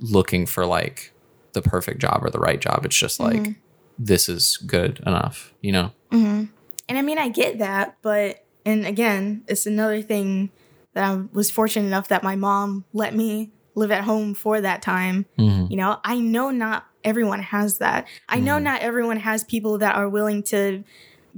looking 0.00 0.46
for 0.46 0.64
like 0.66 1.12
the 1.52 1.62
perfect 1.62 2.00
job 2.00 2.20
or 2.24 2.30
the 2.30 2.38
right 2.38 2.60
job. 2.60 2.84
It's 2.84 2.96
just 2.96 3.18
like 3.20 3.32
Mhm. 3.42 3.56
this 3.98 4.28
is 4.28 4.56
good 4.58 5.00
enough, 5.06 5.52
you 5.60 5.72
know? 5.72 5.90
hmm 6.10 6.44
and 6.88 6.96
i 6.96 7.02
mean 7.02 7.18
i 7.18 7.28
get 7.28 7.58
that 7.58 7.98
but 8.00 8.42
and 8.64 8.86
again 8.86 9.42
it's 9.46 9.66
another 9.66 10.00
thing 10.00 10.50
that 10.94 11.04
i 11.04 11.20
was 11.34 11.50
fortunate 11.50 11.86
enough 11.86 12.08
that 12.08 12.22
my 12.22 12.34
mom 12.34 12.86
let 12.94 13.14
me 13.14 13.50
live 13.74 13.90
at 13.90 14.04
home 14.04 14.32
for 14.32 14.58
that 14.60 14.80
time 14.80 15.26
Mm-hmm. 15.38 15.66
You 15.70 15.76
know, 15.76 15.98
I 16.02 16.18
know 16.18 16.50
not 16.50 16.86
everyone 17.04 17.40
has 17.42 17.76
that. 17.78 18.06
I 18.28 18.40
know 18.40 18.56
Mhm. 18.58 18.62
not 18.62 18.80
everyone 18.80 19.18
has 19.18 19.44
people 19.44 19.76
that 19.78 19.94
are 19.96 20.08
willing 20.08 20.42
to 20.44 20.82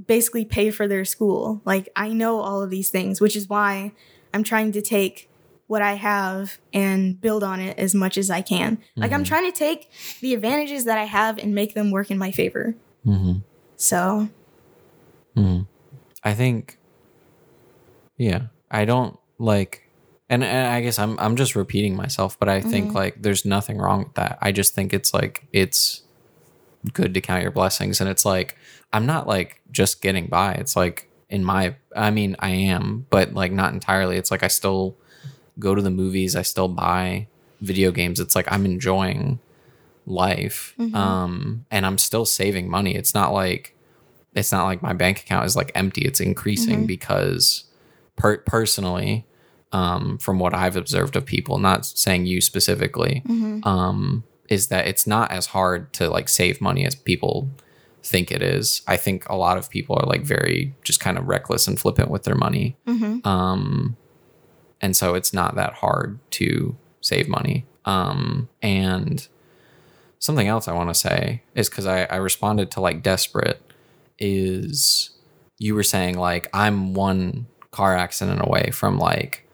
basically 0.07 0.45
pay 0.45 0.71
for 0.71 0.87
their 0.87 1.03
school. 1.05 1.61
Like, 1.65 1.89
I 1.95 2.09
know 2.13 2.39
all 2.39 2.61
of 2.63 2.69
these 2.69 2.89
things, 2.89 3.19
which 3.19 3.35
is 3.35 3.49
why 3.49 3.91
I'm 4.33 4.43
trying 4.43 4.71
to 4.71 4.81
take 4.81 5.29
what 5.71 5.81
I 5.81 5.93
have 5.93 6.57
and 6.73 7.19
build 7.21 7.43
on 7.45 7.61
it 7.61 7.79
as 7.79 7.95
much 7.95 8.17
as 8.17 8.29
I 8.29 8.41
can. 8.41 8.77
Like, 8.97 9.13
I'm 9.13 9.23
Mhm. 9.23 9.27
trying 9.27 9.49
to 9.49 9.57
take 9.57 9.89
the 10.19 10.33
advantages 10.33 10.83
that 10.83 10.97
I 10.97 11.05
have 11.05 11.37
and 11.37 11.55
make 11.55 11.75
them 11.75 11.91
work 11.91 12.11
in 12.11 12.17
my 12.17 12.29
favor. 12.31 12.75
Mm-hmm. 13.07 13.35
So, 13.77 14.27
Mm. 15.37 15.65
I 16.25 16.33
think, 16.33 16.77
yeah, 18.17 18.47
I 18.69 18.83
don't 18.83 19.17
like, 19.39 19.87
and, 20.29 20.43
and 20.43 20.67
I 20.67 20.81
guess 20.81 20.99
I'm 20.99 21.17
I'm 21.19 21.37
just 21.37 21.55
repeating 21.55 21.95
myself, 21.95 22.37
but 22.37 22.49
I 22.49 22.59
think 22.59 22.91
Mhm. 22.91 22.95
like 22.95 23.21
there's 23.21 23.45
nothing 23.45 23.77
wrong 23.77 23.99
with 24.03 24.13
that. 24.15 24.37
I 24.41 24.51
just 24.51 24.75
think 24.75 24.93
it's 24.93 25.13
like 25.13 25.47
it's 25.53 26.03
good 26.93 27.13
to 27.13 27.21
count 27.21 27.43
your 27.43 27.51
blessings, 27.51 28.01
and 28.01 28.09
it's 28.09 28.25
like 28.25 28.57
I'm 28.91 29.05
not 29.05 29.25
like 29.25 29.61
just 29.71 30.01
getting 30.01 30.27
by. 30.27 30.51
It's 30.55 30.75
like 30.75 31.09
in 31.29 31.45
my, 31.45 31.75
I 31.95 32.11
mean, 32.11 32.35
I 32.39 32.49
am, 32.49 33.05
but 33.09 33.33
like 33.33 33.53
not 33.53 33.71
entirely. 33.73 34.17
It's 34.17 34.31
like 34.31 34.43
I 34.43 34.49
still 34.49 34.97
go 35.59 35.75
to 35.75 35.81
the 35.81 35.91
movies. 35.91 36.35
I 36.35 36.41
still 36.43 36.67
buy 36.67 37.27
video 37.61 37.91
games. 37.91 38.19
It's 38.19 38.35
like 38.35 38.51
I'm 38.51 38.65
enjoying 38.65 39.39
life, 40.05 40.73
Mhm. 40.79 40.95
um, 40.95 41.65
and 41.69 41.85
I'm 41.85 41.97
still 41.97 42.25
saving 42.25 42.69
money. 42.69 42.95
It's 42.95 43.13
not 43.13 43.33
like 43.33 43.75
it's 44.33 44.51
not 44.51 44.63
like 44.63 44.81
my 44.81 44.93
bank 44.93 45.19
account 45.19 45.45
is 45.45 45.57
like 45.57 45.73
empty 45.75 46.01
it's 46.03 46.21
increasing 46.21 46.83
Mhm. 46.83 46.87
because 46.87 47.65
per- 48.15 48.37
personally 48.37 49.25
um, 49.73 50.17
from 50.19 50.39
what 50.39 50.53
i've 50.53 50.75
observed 50.77 51.15
of 51.17 51.25
people 51.25 51.57
not 51.57 51.85
saying 51.85 52.25
you 52.25 52.39
specifically 52.39 53.21
mhm. 53.27 53.65
um, 53.65 54.23
is 54.49 54.67
that 54.67 54.87
it's 54.87 55.05
not 55.05 55.29
as 55.31 55.47
hard 55.47 55.91
to 55.93 56.09
like 56.09 56.27
save 56.29 56.61
money 56.61 56.85
as 56.85 56.95
people 56.95 57.49
think 58.03 58.31
it 58.31 58.41
is 58.41 58.81
i 58.87 58.95
think 58.95 59.27
a 59.27 59.35
lot 59.35 59.57
of 59.57 59.69
people 59.69 59.97
are 59.97 60.05
like 60.07 60.23
very 60.23 60.73
just 60.83 60.99
kind 61.01 61.17
of 61.17 61.27
reckless 61.27 61.67
and 61.67 61.77
flippant 61.79 62.09
with 62.09 62.23
their 62.23 62.35
money 62.35 62.75
Mhm. 62.87 63.25
um, 63.25 63.97
and 64.81 64.95
so 64.95 65.13
it's 65.15 65.33
not 65.33 65.55
that 65.55 65.73
hard 65.73 66.19
to 66.31 66.75
save 67.01 67.27
money. 67.27 67.65
Um, 67.85 68.49
and 68.61 69.27
something 70.19 70.47
else 70.47 70.67
I 70.67 70.73
want 70.73 70.89
to 70.89 70.95
say 70.95 71.43
is 71.55 71.69
because 71.69 71.85
I, 71.85 72.03
I 72.05 72.17
responded 72.17 72.71
to 72.71 72.81
like 72.81 73.03
desperate 73.03 73.61
is 74.19 75.09
you 75.57 75.75
were 75.75 75.83
saying 75.83 76.17
like 76.17 76.47
I'm 76.53 76.93
one 76.93 77.47
car 77.71 77.95
accident 77.95 78.41
away 78.43 78.71
from 78.71 78.97
like 78.97 79.47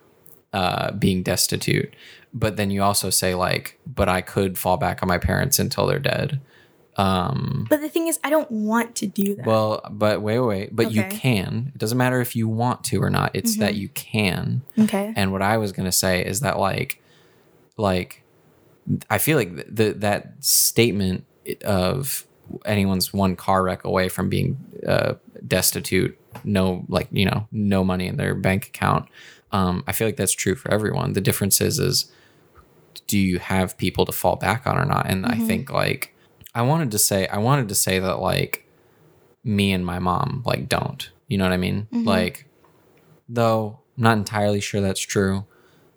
uh, 0.53 0.91
being 0.91 1.23
destitute, 1.23 1.93
but 2.33 2.57
then 2.57 2.71
you 2.71 2.81
also 2.81 3.09
say 3.09 3.35
like, 3.35 3.79
but 3.85 4.09
I 4.09 4.21
could 4.21 4.57
fall 4.57 4.77
back 4.77 5.01
on 5.01 5.07
my 5.07 5.17
parents 5.17 5.59
until 5.59 5.87
they're 5.87 5.99
dead. 5.99 6.41
Um, 6.97 7.67
But 7.69 7.81
the 7.81 7.89
thing 7.89 8.07
is, 8.07 8.19
I 8.23 8.29
don't 8.29 8.49
want 8.49 8.95
to 8.95 9.07
do 9.07 9.35
that. 9.35 9.45
well, 9.45 9.81
but 9.89 10.21
wait, 10.21 10.39
wait, 10.39 10.47
wait. 10.47 10.75
But 10.75 10.91
you 10.91 11.03
can. 11.03 11.71
It 11.73 11.77
doesn't 11.77 11.97
matter 11.97 12.19
if 12.21 12.35
you 12.35 12.47
want 12.47 12.83
to 12.85 13.01
or 13.01 13.09
not. 13.09 13.31
It's 13.35 13.57
that 13.57 13.75
you 13.75 13.89
can. 13.89 14.63
okay. 14.79 15.13
And 15.15 15.31
what 15.31 15.41
I 15.41 15.57
was 15.57 15.71
gonna 15.71 15.91
say 15.91 16.25
is 16.25 16.39
that 16.41 16.57
like, 16.59 17.01
like, 17.77 18.23
I 19.09 19.17
feel 19.19 19.37
like 19.37 19.53
th- 19.55 19.67
the, 19.69 19.93
that 19.99 20.43
statement 20.43 21.25
of 21.63 22.25
anyone's 22.65 23.13
one 23.13 23.35
car 23.35 23.61
wreck 23.63 23.83
away 23.83 24.09
from 24.09 24.29
being 24.29 24.57
uh, 24.87 25.15
destitute, 25.47 26.17
no, 26.43 26.83
like 26.89 27.07
you 27.11 27.25
know, 27.25 27.47
no 27.51 27.83
money 27.83 28.07
in 28.07 28.17
their 28.17 28.33
bank 28.33 28.67
account. 28.67 29.07
Um, 29.51 29.83
I 29.87 29.91
feel 29.91 30.07
like 30.07 30.17
that's 30.17 30.33
true 30.33 30.55
for 30.55 30.71
everyone. 30.73 31.13
The 31.13 31.21
difference 31.21 31.61
is, 31.61 31.77
is 31.79 32.11
do 33.05 33.17
you 33.19 33.39
have 33.39 33.77
people 33.77 34.05
to 34.05 34.11
fall 34.11 34.35
back 34.35 34.65
on 34.65 34.77
or 34.77 34.85
not? 34.85 35.05
And 35.07 35.25
I 35.25 35.37
think 35.37 35.69
like 35.71 36.13
I 36.57 36.63
wanted 36.63 36.89
to 36.89 36.97
say, 36.97 37.27
I 37.27 37.37
wanted 37.37 37.69
to 37.69 37.75
say 37.75 37.99
that 37.99 38.19
like 38.19 38.67
me 39.43 39.73
and 39.73 39.85
my 39.85 39.99
mom 39.99 40.41
like 40.43 40.67
don't. 40.67 41.07
You 41.27 41.37
know 41.37 41.43
what 41.43 41.53
I 41.53 41.57
mean? 41.57 41.87
Like 42.03 42.47
though 43.29 43.79
I'm 43.95 44.03
not 44.03 44.17
entirely 44.17 44.59
sure 44.59 44.81
that's 44.81 44.99
true. 44.99 45.45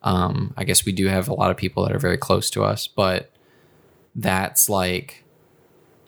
Um, 0.03 0.53
I 0.59 0.65
guess 0.65 0.85
we 0.85 0.93
do 0.93 1.07
have 1.07 1.29
a 1.29 1.33
lot 1.33 1.51
of 1.51 1.57
people 1.57 1.85
that 1.85 1.95
are 1.95 1.99
very 1.99 2.19
close 2.19 2.51
to 2.51 2.63
us, 2.63 2.87
but 2.87 3.33
that's 4.15 4.69
like, 4.69 5.25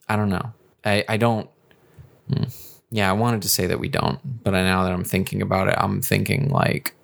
I 0.07 0.16
don't 0.16 0.29
know. 0.29 0.53
I, 0.85 1.03
I 1.09 1.16
don't, 1.16 1.49
hmm. 2.29 2.45
yeah, 2.91 3.09
I 3.09 3.15
wanted 3.15 3.41
to 3.43 3.49
say 3.49 3.66
that 3.66 3.81
we 3.81 3.89
don't, 3.89 4.45
but 4.45 4.55
I, 4.55 4.65
now 4.65 4.83
that 4.85 4.93
I'm 4.93 5.05
thinking 5.05 5.41
about 5.41 5.69
it, 5.69 5.77
I'm 5.79 6.03
thinking 6.03 6.51
like, 6.51 6.95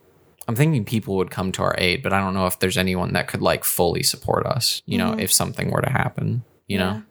I'm 0.48 0.54
thinking 0.54 0.84
people 0.84 1.16
would 1.16 1.30
come 1.30 1.52
to 1.52 1.62
our 1.62 1.74
aid, 1.78 2.02
but 2.02 2.12
I 2.12 2.20
don't 2.20 2.34
know 2.34 2.46
if 2.46 2.58
there's 2.58 2.76
anyone 2.76 3.14
that 3.14 3.26
could 3.26 3.40
like 3.40 3.64
fully 3.64 4.02
support 4.02 4.44
us, 4.44 4.82
you 4.84 4.98
know, 4.98 5.14
if 5.18 5.32
something 5.32 5.70
were 5.70 5.80
to 5.80 5.90
happen, 5.90 6.44
you 6.66 6.76
know? 6.76 7.02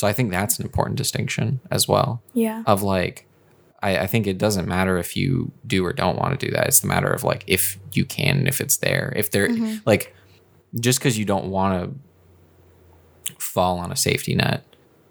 So 0.00 0.06
I 0.06 0.14
think 0.14 0.30
that's 0.30 0.58
an 0.58 0.64
important 0.64 0.96
distinction 0.96 1.60
as 1.70 1.86
well 1.86 2.22
Yeah. 2.32 2.62
of 2.66 2.82
like 2.82 3.26
I, 3.82 3.98
I 3.98 4.06
think 4.06 4.26
it 4.26 4.38
doesn't 4.38 4.66
matter 4.66 4.96
if 4.96 5.14
you 5.14 5.52
do 5.66 5.84
or 5.84 5.92
don't 5.92 6.16
want 6.16 6.40
to 6.40 6.46
do 6.46 6.50
that. 6.52 6.68
It's 6.68 6.80
the 6.80 6.86
matter 6.86 7.10
of 7.10 7.22
like 7.22 7.44
if 7.46 7.78
you 7.92 8.06
can 8.06 8.46
if 8.46 8.62
it's 8.62 8.78
there. 8.78 9.12
If 9.14 9.30
there 9.30 9.50
mm-hmm. 9.50 9.76
like 9.84 10.16
just 10.80 11.00
because 11.00 11.18
you 11.18 11.26
don't 11.26 11.50
want 11.50 11.98
to 13.28 13.34
fall 13.38 13.78
on 13.78 13.92
a 13.92 13.96
safety 13.96 14.34
net, 14.34 14.64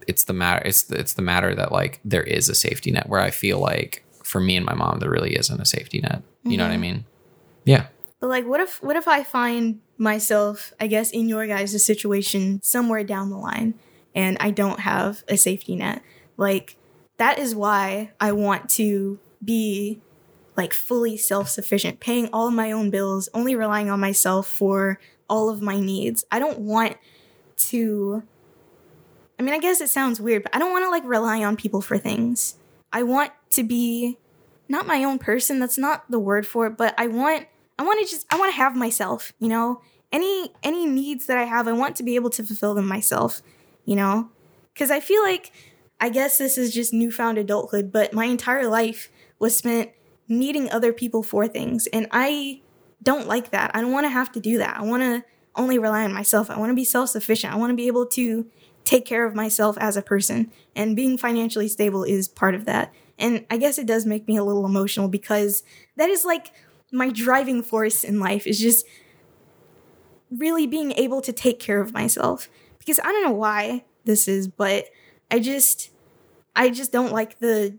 it's 0.08 0.24
the 0.24 0.32
matter 0.32 0.66
it's 0.66 0.82
the, 0.82 0.98
it's 0.98 1.12
the 1.12 1.22
matter 1.22 1.54
that 1.54 1.70
like 1.70 2.00
there 2.04 2.24
is 2.24 2.48
a 2.48 2.54
safety 2.56 2.90
net 2.90 3.08
where 3.08 3.20
I 3.20 3.30
feel 3.30 3.60
like 3.60 4.04
for 4.24 4.40
me 4.40 4.56
and 4.56 4.66
my 4.66 4.74
mom 4.74 4.98
there 4.98 5.08
really 5.08 5.36
isn't 5.36 5.60
a 5.60 5.64
safety 5.64 6.00
net. 6.00 6.24
You 6.42 6.56
know 6.56 6.64
what 6.64 6.70
I 6.70 6.74
mm-hmm. 6.74 6.80
mean? 6.80 7.04
Yeah. 7.64 7.86
But 8.18 8.28
like, 8.28 8.44
what 8.44 8.58
if 8.58 8.82
what 8.82 8.96
if 8.96 9.06
I 9.06 9.22
find 9.22 9.82
myself, 9.98 10.72
I 10.80 10.88
guess, 10.88 11.12
in 11.12 11.28
your 11.28 11.46
guys' 11.46 11.80
situation 11.84 12.60
somewhere 12.60 13.04
down 13.04 13.30
the 13.30 13.36
line, 13.36 13.74
and 14.14 14.36
I 14.40 14.50
don't 14.50 14.80
have 14.80 15.24
a 15.28 15.36
safety 15.36 15.76
net? 15.76 16.02
Like, 16.36 16.76
that 17.18 17.38
is 17.38 17.54
why 17.54 18.12
I 18.20 18.32
want 18.32 18.68
to 18.70 19.18
be 19.44 20.00
like 20.56 20.72
fully 20.72 21.16
self 21.16 21.48
sufficient, 21.48 22.00
paying 22.00 22.28
all 22.32 22.48
of 22.48 22.54
my 22.54 22.72
own 22.72 22.90
bills, 22.90 23.28
only 23.34 23.54
relying 23.54 23.90
on 23.90 24.00
myself 24.00 24.46
for 24.46 24.98
all 25.28 25.48
of 25.48 25.62
my 25.62 25.80
needs. 25.80 26.24
I 26.30 26.38
don't 26.38 26.58
want 26.58 26.96
to. 27.68 28.22
I 29.38 29.42
mean, 29.42 29.54
I 29.54 29.58
guess 29.58 29.80
it 29.80 29.88
sounds 29.88 30.20
weird, 30.20 30.42
but 30.42 30.54
I 30.54 30.58
don't 30.58 30.72
want 30.72 30.84
to 30.84 30.90
like 30.90 31.04
rely 31.04 31.42
on 31.42 31.56
people 31.56 31.80
for 31.80 31.96
things. 31.96 32.56
I 32.92 33.02
want 33.04 33.32
to 33.50 33.62
be 33.62 34.18
not 34.68 34.86
my 34.86 35.02
own 35.04 35.18
person. 35.18 35.58
That's 35.58 35.78
not 35.78 36.10
the 36.10 36.18
word 36.18 36.46
for 36.46 36.66
it, 36.66 36.76
but 36.76 36.94
I 36.98 37.06
want 37.06 37.46
I 37.78 37.82
want 37.82 38.00
to 38.00 38.10
just 38.10 38.26
I 38.30 38.38
want 38.38 38.52
to 38.52 38.56
have 38.56 38.76
myself, 38.76 39.32
you 39.38 39.48
know? 39.48 39.80
Any 40.12 40.52
any 40.62 40.86
needs 40.86 41.26
that 41.26 41.38
I 41.38 41.44
have, 41.44 41.68
I 41.68 41.72
want 41.72 41.96
to 41.96 42.02
be 42.02 42.16
able 42.16 42.30
to 42.30 42.42
fulfill 42.42 42.74
them 42.74 42.86
myself, 42.86 43.42
you 43.90 43.96
know? 43.96 44.30
Cuz 44.76 44.90
I 44.90 45.00
feel 45.00 45.22
like 45.22 45.50
I 46.00 46.08
guess 46.08 46.38
this 46.38 46.56
is 46.56 46.72
just 46.72 46.94
newfound 46.94 47.36
adulthood, 47.36 47.92
but 47.92 48.14
my 48.14 48.24
entire 48.24 48.68
life 48.68 49.10
was 49.38 49.56
spent 49.56 49.90
needing 50.28 50.70
other 50.70 50.92
people 50.92 51.22
for 51.22 51.48
things, 51.48 51.88
and 51.88 52.06
I 52.10 52.62
don't 53.02 53.26
like 53.26 53.50
that. 53.50 53.72
I 53.74 53.80
don't 53.80 53.92
want 53.92 54.04
to 54.04 54.10
have 54.10 54.30
to 54.32 54.40
do 54.40 54.58
that. 54.58 54.76
I 54.78 54.82
want 54.82 55.02
to 55.02 55.24
only 55.56 55.78
rely 55.78 56.04
on 56.04 56.12
myself. 56.12 56.48
I 56.50 56.58
want 56.58 56.70
to 56.70 56.74
be 56.74 56.84
self-sufficient. 56.84 57.52
I 57.52 57.56
want 57.56 57.70
to 57.70 57.76
be 57.76 57.88
able 57.88 58.06
to 58.06 58.46
take 58.84 59.04
care 59.04 59.26
of 59.26 59.34
myself 59.34 59.76
as 59.78 59.96
a 59.96 60.02
person, 60.02 60.52
and 60.76 60.96
being 60.96 61.18
financially 61.18 61.68
stable 61.68 62.04
is 62.04 62.28
part 62.28 62.54
of 62.54 62.64
that. 62.66 62.94
And 63.18 63.44
I 63.50 63.58
guess 63.58 63.76
it 63.76 63.86
does 63.86 64.06
make 64.06 64.26
me 64.28 64.36
a 64.36 64.44
little 64.44 64.64
emotional 64.64 65.08
because 65.08 65.62
that 65.96 66.08
is 66.08 66.24
like 66.24 66.52
my 66.90 67.10
driving 67.10 67.62
force 67.62 68.04
in 68.04 68.18
life 68.18 68.46
is 68.46 68.58
just 68.58 68.86
really 70.30 70.66
being 70.66 70.92
able 70.92 71.20
to 71.22 71.32
take 71.32 71.58
care 71.58 71.80
of 71.80 71.92
myself. 71.92 72.48
Because 72.78 73.00
I 73.00 73.04
don't 73.04 73.24
know 73.24 73.32
why 73.32 73.84
this 74.04 74.28
is, 74.28 74.48
but 74.48 74.86
I 75.30 75.38
just 75.38 75.90
I 76.56 76.70
just 76.70 76.92
don't 76.92 77.12
like 77.12 77.38
the 77.38 77.76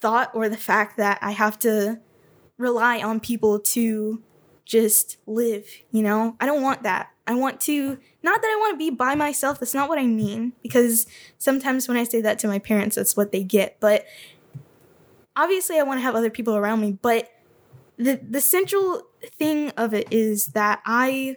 thought 0.00 0.30
or 0.34 0.48
the 0.48 0.56
fact 0.56 0.96
that 0.96 1.18
I 1.22 1.32
have 1.32 1.58
to 1.60 2.00
rely 2.56 3.00
on 3.00 3.20
people 3.20 3.60
to 3.60 4.22
just 4.64 5.16
live, 5.26 5.66
you 5.92 6.02
know? 6.02 6.36
I 6.40 6.46
don't 6.46 6.62
want 6.62 6.82
that. 6.82 7.10
I 7.26 7.34
want 7.34 7.60
to 7.62 7.98
not 8.22 8.42
that 8.42 8.48
I 8.48 8.56
want 8.58 8.74
to 8.74 8.78
be 8.78 8.90
by 8.90 9.14
myself, 9.14 9.60
that's 9.60 9.74
not 9.74 9.88
what 9.88 9.98
I 9.98 10.06
mean 10.06 10.54
because 10.62 11.06
sometimes 11.36 11.86
when 11.86 11.96
I 11.96 12.04
say 12.04 12.20
that 12.22 12.38
to 12.40 12.48
my 12.48 12.58
parents 12.58 12.96
that's 12.96 13.16
what 13.16 13.32
they 13.32 13.44
get, 13.44 13.76
but 13.80 14.06
obviously 15.36 15.78
I 15.78 15.82
want 15.82 15.98
to 15.98 16.02
have 16.02 16.14
other 16.14 16.30
people 16.30 16.56
around 16.56 16.80
me, 16.80 16.92
but 16.92 17.30
the 17.96 18.20
the 18.28 18.40
central 18.40 19.02
thing 19.38 19.70
of 19.70 19.94
it 19.94 20.08
is 20.10 20.48
that 20.48 20.80
I 20.84 21.36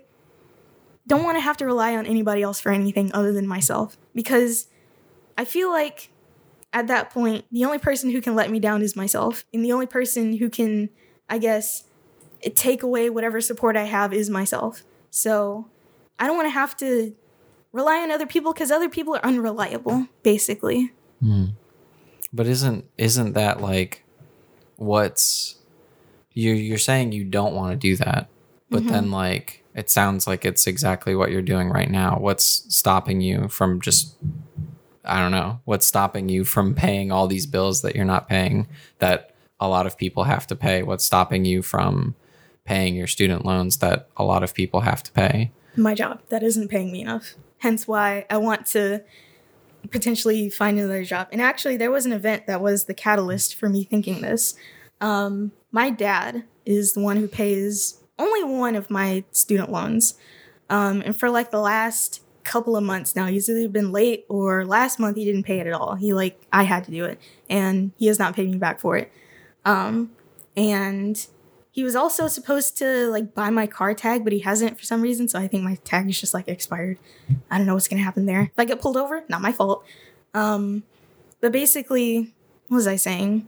don't 1.08 1.24
want 1.24 1.38
to 1.38 1.42
have 1.42 1.58
to 1.58 1.66
rely 1.66 1.96
on 1.96 2.06
anybody 2.06 2.42
else 2.42 2.60
for 2.60 2.72
anything 2.72 3.12
other 3.14 3.32
than 3.32 3.48
myself 3.48 3.98
because 4.14 4.68
I 5.38 5.46
feel 5.46 5.70
like 5.70 6.12
at 6.74 6.88
that 6.88 7.10
point 7.10 7.46
the 7.52 7.66
only 7.66 7.80
person 7.80 8.12
who 8.12 8.22
can 8.22 8.36
let 8.36 8.50
me 8.50 8.60
down 8.60 8.82
is 8.82 8.96
myself 8.96 9.44
and 9.54 9.64
the 9.64 9.72
only 9.72 9.88
person 9.88 10.38
who 10.38 10.50
can 10.50 10.90
I 11.30 11.38
guess 11.38 11.86
take 12.56 12.84
away 12.84 13.10
whatever 13.10 13.42
support 13.42 13.78
I 13.78 13.84
have 13.84 14.14
is 14.14 14.30
myself. 14.30 14.84
So 15.10 15.68
I 16.20 16.28
don't 16.28 16.36
want 16.36 16.48
to 16.48 16.52
have 16.52 16.76
to 16.78 17.16
rely 17.72 18.00
on 18.00 18.12
other 18.12 18.26
people 18.26 18.54
cuz 18.54 18.72
other 18.72 18.90
people 18.90 19.16
are 19.16 19.26
unreliable 19.26 20.08
basically. 20.24 20.94
Hmm. 21.20 21.46
But 22.34 22.48
isn't 22.48 22.86
isn't 22.98 23.34
that 23.34 23.62
like 23.62 24.04
what's 24.78 25.56
you 26.34 26.54
you're 26.54 26.78
saying 26.78 27.12
you 27.12 27.24
don't 27.24 27.54
want 27.54 27.72
to 27.72 27.78
do 27.78 27.96
that, 27.98 28.30
but 28.70 28.88
then 28.88 29.12
like 29.12 29.64
it 29.74 29.90
sounds 29.90 30.28
like 30.28 30.46
it's 30.46 30.68
exactly 30.68 31.16
what 31.16 31.32
you're 31.32 31.42
doing 31.42 31.70
right 31.70 31.90
now. 31.90 32.18
What's 32.20 32.66
stopping 32.76 33.22
you 33.22 33.48
from 33.48 33.82
just 33.82 34.16
I 35.04 35.20
don't 35.20 35.32
know. 35.32 35.60
What's 35.66 35.86
stopping 35.86 36.30
you 36.30 36.44
from 36.44 36.76
paying 36.76 37.12
all 37.12 37.28
these 37.28 37.46
bills 37.46 37.82
that 37.82 37.96
you're 37.96 38.06
not 38.06 38.30
paying 38.30 38.68
that 39.00 39.36
a 39.60 39.68
lot 39.68 39.88
of 39.88 39.98
people 39.98 40.26
have 40.26 40.48
to 40.48 40.56
pay? 40.56 40.84
What's 40.84 41.06
stopping 41.06 41.46
you 41.46 41.62
from 41.62 42.16
paying 42.66 42.96
your 42.96 43.08
student 43.08 43.46
loans 43.46 43.78
that 43.78 44.08
a 44.18 44.24
lot 44.24 44.44
of 44.44 44.54
people 44.54 44.82
have 44.82 45.02
to 45.04 45.12
pay? 45.12 45.52
my 45.76 45.94
job 45.94 46.22
that 46.30 46.44
isn't 46.44 46.68
paying 46.68 46.92
me 46.92 47.02
enough. 47.02 47.36
Hence 47.60 47.88
why 47.88 48.26
I 48.30 48.38
want 48.38 48.66
to 48.68 49.04
potentially 49.90 50.50
find 50.50 50.78
another 50.78 51.04
job. 51.04 51.28
And 51.32 51.42
actually, 51.42 51.78
there 51.78 51.92
was 51.92 52.06
an 52.06 52.14
event 52.14 52.48
that 52.48 52.62
was 52.62 52.86
the 52.86 52.94
catalyst 52.94 53.56
for 53.56 53.70
me 53.70 53.84
thinking 53.84 54.22
this. 54.22 54.56
Um, 55.00 55.52
my 55.72 55.90
dad 55.90 56.44
is 56.66 56.94
the 56.94 57.00
one 57.00 57.18
who 57.18 57.28
pays 57.28 58.02
only 58.20 58.44
one 58.44 58.76
of 58.76 58.90
my 58.90 59.24
student 59.32 59.72
loans. 59.72 60.16
Um, 60.70 61.02
and 61.06 61.18
for 61.18 61.30
like 61.30 61.52
the 61.52 61.60
last 61.60 62.22
couple 62.44 62.76
of 62.76 62.84
months 62.84 63.16
now, 63.16 63.28
he's 63.28 63.50
either 63.50 63.68
been 63.68 63.92
late 63.92 64.26
or 64.30 64.66
last 64.66 65.00
month 65.00 65.18
he 65.18 65.26
didn't 65.26 65.44
pay 65.44 65.60
it 65.60 65.68
at 65.68 65.74
all. 65.74 65.96
He 65.96 66.14
like, 66.14 66.42
I 66.52 66.64
had 66.64 66.84
to 66.86 66.92
do 66.92 67.06
it. 67.06 67.20
And 67.50 67.92
he 67.98 68.08
has 68.08 68.20
not 68.20 68.36
paid 68.36 68.50
me 68.50 68.58
back 68.58 68.80
for 68.80 68.98
it. 68.98 69.12
Um, 69.66 70.12
and 70.56 71.26
he 71.72 71.84
was 71.84 71.96
also 71.96 72.28
supposed 72.28 72.78
to 72.78 73.08
like 73.08 73.34
buy 73.34 73.50
my 73.50 73.66
car 73.66 73.94
tag, 73.94 74.24
but 74.24 74.34
he 74.34 74.40
hasn't 74.40 74.78
for 74.78 74.84
some 74.84 75.02
reason. 75.02 75.28
So 75.28 75.40
I 75.40 75.48
think 75.48 75.64
my 75.64 75.76
tag 75.84 76.10
is 76.10 76.20
just 76.20 76.34
like 76.34 76.48
expired. 76.48 77.00
I 77.50 77.58
don't 77.58 77.66
know 77.66 77.74
what's 77.74 77.88
gonna 77.88 78.04
happen 78.04 78.26
there. 78.26 78.44
If 78.44 78.60
I 78.60 78.66
get 78.66 78.82
pulled 78.82 78.98
over, 78.98 79.24
not 79.30 79.42
my 79.42 79.52
fault. 79.52 79.86
Um, 80.34 80.84
but 81.40 81.52
basically, 81.52 82.34
what 82.68 82.76
was 82.76 82.88
I 82.88 82.98
saying? 82.98 83.48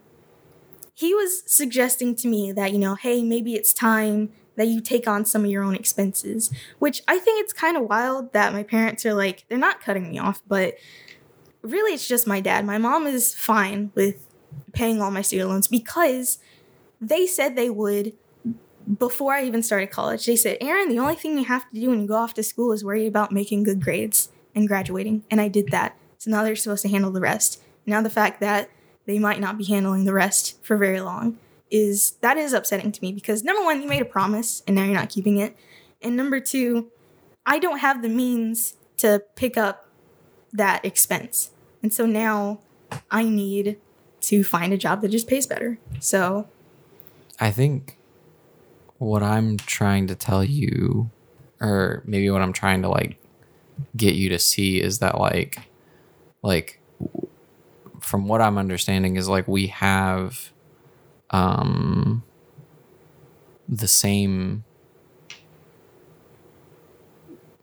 He 0.93 1.13
was 1.13 1.43
suggesting 1.51 2.15
to 2.15 2.27
me 2.27 2.51
that, 2.51 2.71
you 2.71 2.79
know, 2.79 2.95
hey, 2.95 3.23
maybe 3.23 3.55
it's 3.55 3.73
time 3.73 4.31
that 4.55 4.67
you 4.67 4.79
take 4.81 5.07
on 5.07 5.25
some 5.25 5.43
of 5.43 5.49
your 5.49 5.63
own 5.63 5.75
expenses, 5.75 6.51
which 6.79 7.01
I 7.07 7.17
think 7.17 7.41
it's 7.43 7.53
kind 7.53 7.75
of 7.75 7.89
wild 7.89 8.33
that 8.33 8.53
my 8.53 8.63
parents 8.63 9.05
are 9.05 9.13
like, 9.13 9.45
they're 9.49 9.57
not 9.57 9.81
cutting 9.81 10.11
me 10.11 10.19
off, 10.19 10.41
but 10.47 10.75
really 11.61 11.93
it's 11.93 12.07
just 12.07 12.27
my 12.27 12.39
dad. 12.39 12.65
My 12.65 12.77
mom 12.77 13.07
is 13.07 13.33
fine 13.33 13.91
with 13.95 14.27
paying 14.73 15.01
all 15.01 15.09
my 15.09 15.21
student 15.21 15.49
loans 15.49 15.67
because 15.67 16.37
they 17.01 17.25
said 17.25 17.55
they 17.55 17.69
would 17.69 18.13
before 18.99 19.33
I 19.33 19.45
even 19.45 19.63
started 19.63 19.89
college. 19.91 20.25
They 20.25 20.35
said, 20.35 20.59
Arin, 20.59 20.89
the 20.89 20.99
only 20.99 21.15
thing 21.15 21.37
you 21.37 21.45
have 21.45 21.69
to 21.71 21.79
do 21.79 21.89
when 21.89 22.01
you 22.01 22.07
go 22.07 22.15
off 22.15 22.33
to 22.35 22.43
school 22.43 22.71
is 22.71 22.83
worry 22.83 23.07
about 23.07 23.31
making 23.31 23.63
good 23.63 23.81
grades 23.81 24.29
and 24.53 24.67
graduating. 24.67 25.23
And 25.31 25.41
I 25.41 25.47
did 25.47 25.69
that. 25.69 25.97
So 26.17 26.29
now 26.29 26.43
they're 26.43 26.55
supposed 26.55 26.83
to 26.83 26.89
handle 26.89 27.11
the 27.11 27.21
rest. 27.21 27.61
Now 27.85 28.01
the 28.01 28.09
fact 28.09 28.39
that 28.41 28.69
they 29.05 29.19
might 29.19 29.39
not 29.39 29.57
be 29.57 29.65
handling 29.65 30.05
the 30.05 30.13
rest 30.13 30.63
for 30.63 30.77
very 30.77 31.01
long 31.01 31.37
is 31.73 32.11
that 32.21 32.37
is 32.37 32.53
upsetting 32.53 32.91
to 32.91 33.01
me 33.01 33.11
because 33.11 33.43
number 33.43 33.63
one, 33.63 33.81
you 33.81 33.87
made 33.87 34.01
a 34.01 34.05
promise 34.05 34.61
and 34.67 34.75
now 34.75 34.83
you're 34.83 34.93
not 34.93 35.09
keeping 35.09 35.37
it. 35.37 35.57
And 36.01 36.15
number 36.15 36.39
two, 36.39 36.91
I 37.45 37.57
don't 37.57 37.79
have 37.79 38.01
the 38.01 38.09
means 38.09 38.75
to 38.97 39.23
pick 39.35 39.57
up 39.57 39.89
that 40.53 40.85
expense. 40.85 41.49
And 41.81 41.91
so 41.91 42.05
now 42.05 42.59
I 43.09 43.23
need 43.23 43.79
to 44.21 44.43
find 44.43 44.71
a 44.71 44.77
job 44.77 45.01
that 45.01 45.09
just 45.09 45.27
pays 45.27 45.47
better. 45.47 45.79
So 45.99 46.47
I 47.39 47.49
think 47.49 47.97
what 48.99 49.23
I'm 49.23 49.57
trying 49.57 50.07
to 50.07 50.15
tell 50.15 50.43
you, 50.43 51.09
or 51.59 52.03
maybe 52.05 52.29
what 52.29 52.41
I'm 52.41 52.53
trying 52.53 52.83
to 52.83 52.89
like 52.89 53.17
get 53.97 54.13
you 54.13 54.29
to 54.29 54.39
see, 54.39 54.79
is 54.79 54.99
that 54.99 55.19
like, 55.19 55.57
like, 56.43 56.79
from 58.03 58.27
what 58.27 58.41
I'm 58.41 58.57
understanding, 58.57 59.15
is 59.15 59.27
like 59.29 59.47
we 59.47 59.67
have, 59.67 60.51
um, 61.29 62.23
the 63.67 63.87
same. 63.87 64.63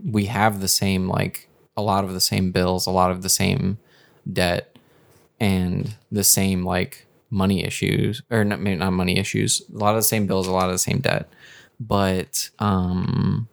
We 0.03 0.27
have 0.27 0.61
the 0.61 0.69
same 0.69 1.09
like 1.09 1.49
a 1.77 1.83
lot 1.83 2.05
of 2.05 2.13
the 2.13 2.21
same 2.21 2.53
bills, 2.53 2.87
a 2.87 2.91
lot 2.91 3.11
of 3.11 3.23
the 3.23 3.29
same 3.29 3.79
debt, 4.31 4.77
and 5.39 5.97
the 6.11 6.25
same 6.25 6.65
like 6.65 7.07
money 7.31 7.65
issues 7.65 8.23
or 8.31 8.45
not, 8.45 8.61
maybe 8.61 8.77
not 8.77 8.93
money 8.93 9.17
issues 9.17 9.63
a 9.73 9.79
lot 9.79 9.91
of 9.91 9.97
the 9.97 10.03
same 10.03 10.27
bills 10.27 10.49
a 10.49 10.53
lot 10.53 10.67
of 10.67 10.73
the 10.73 10.79
same 10.79 10.99
debt. 11.01 11.29
But 11.79 12.51
um 12.59 13.49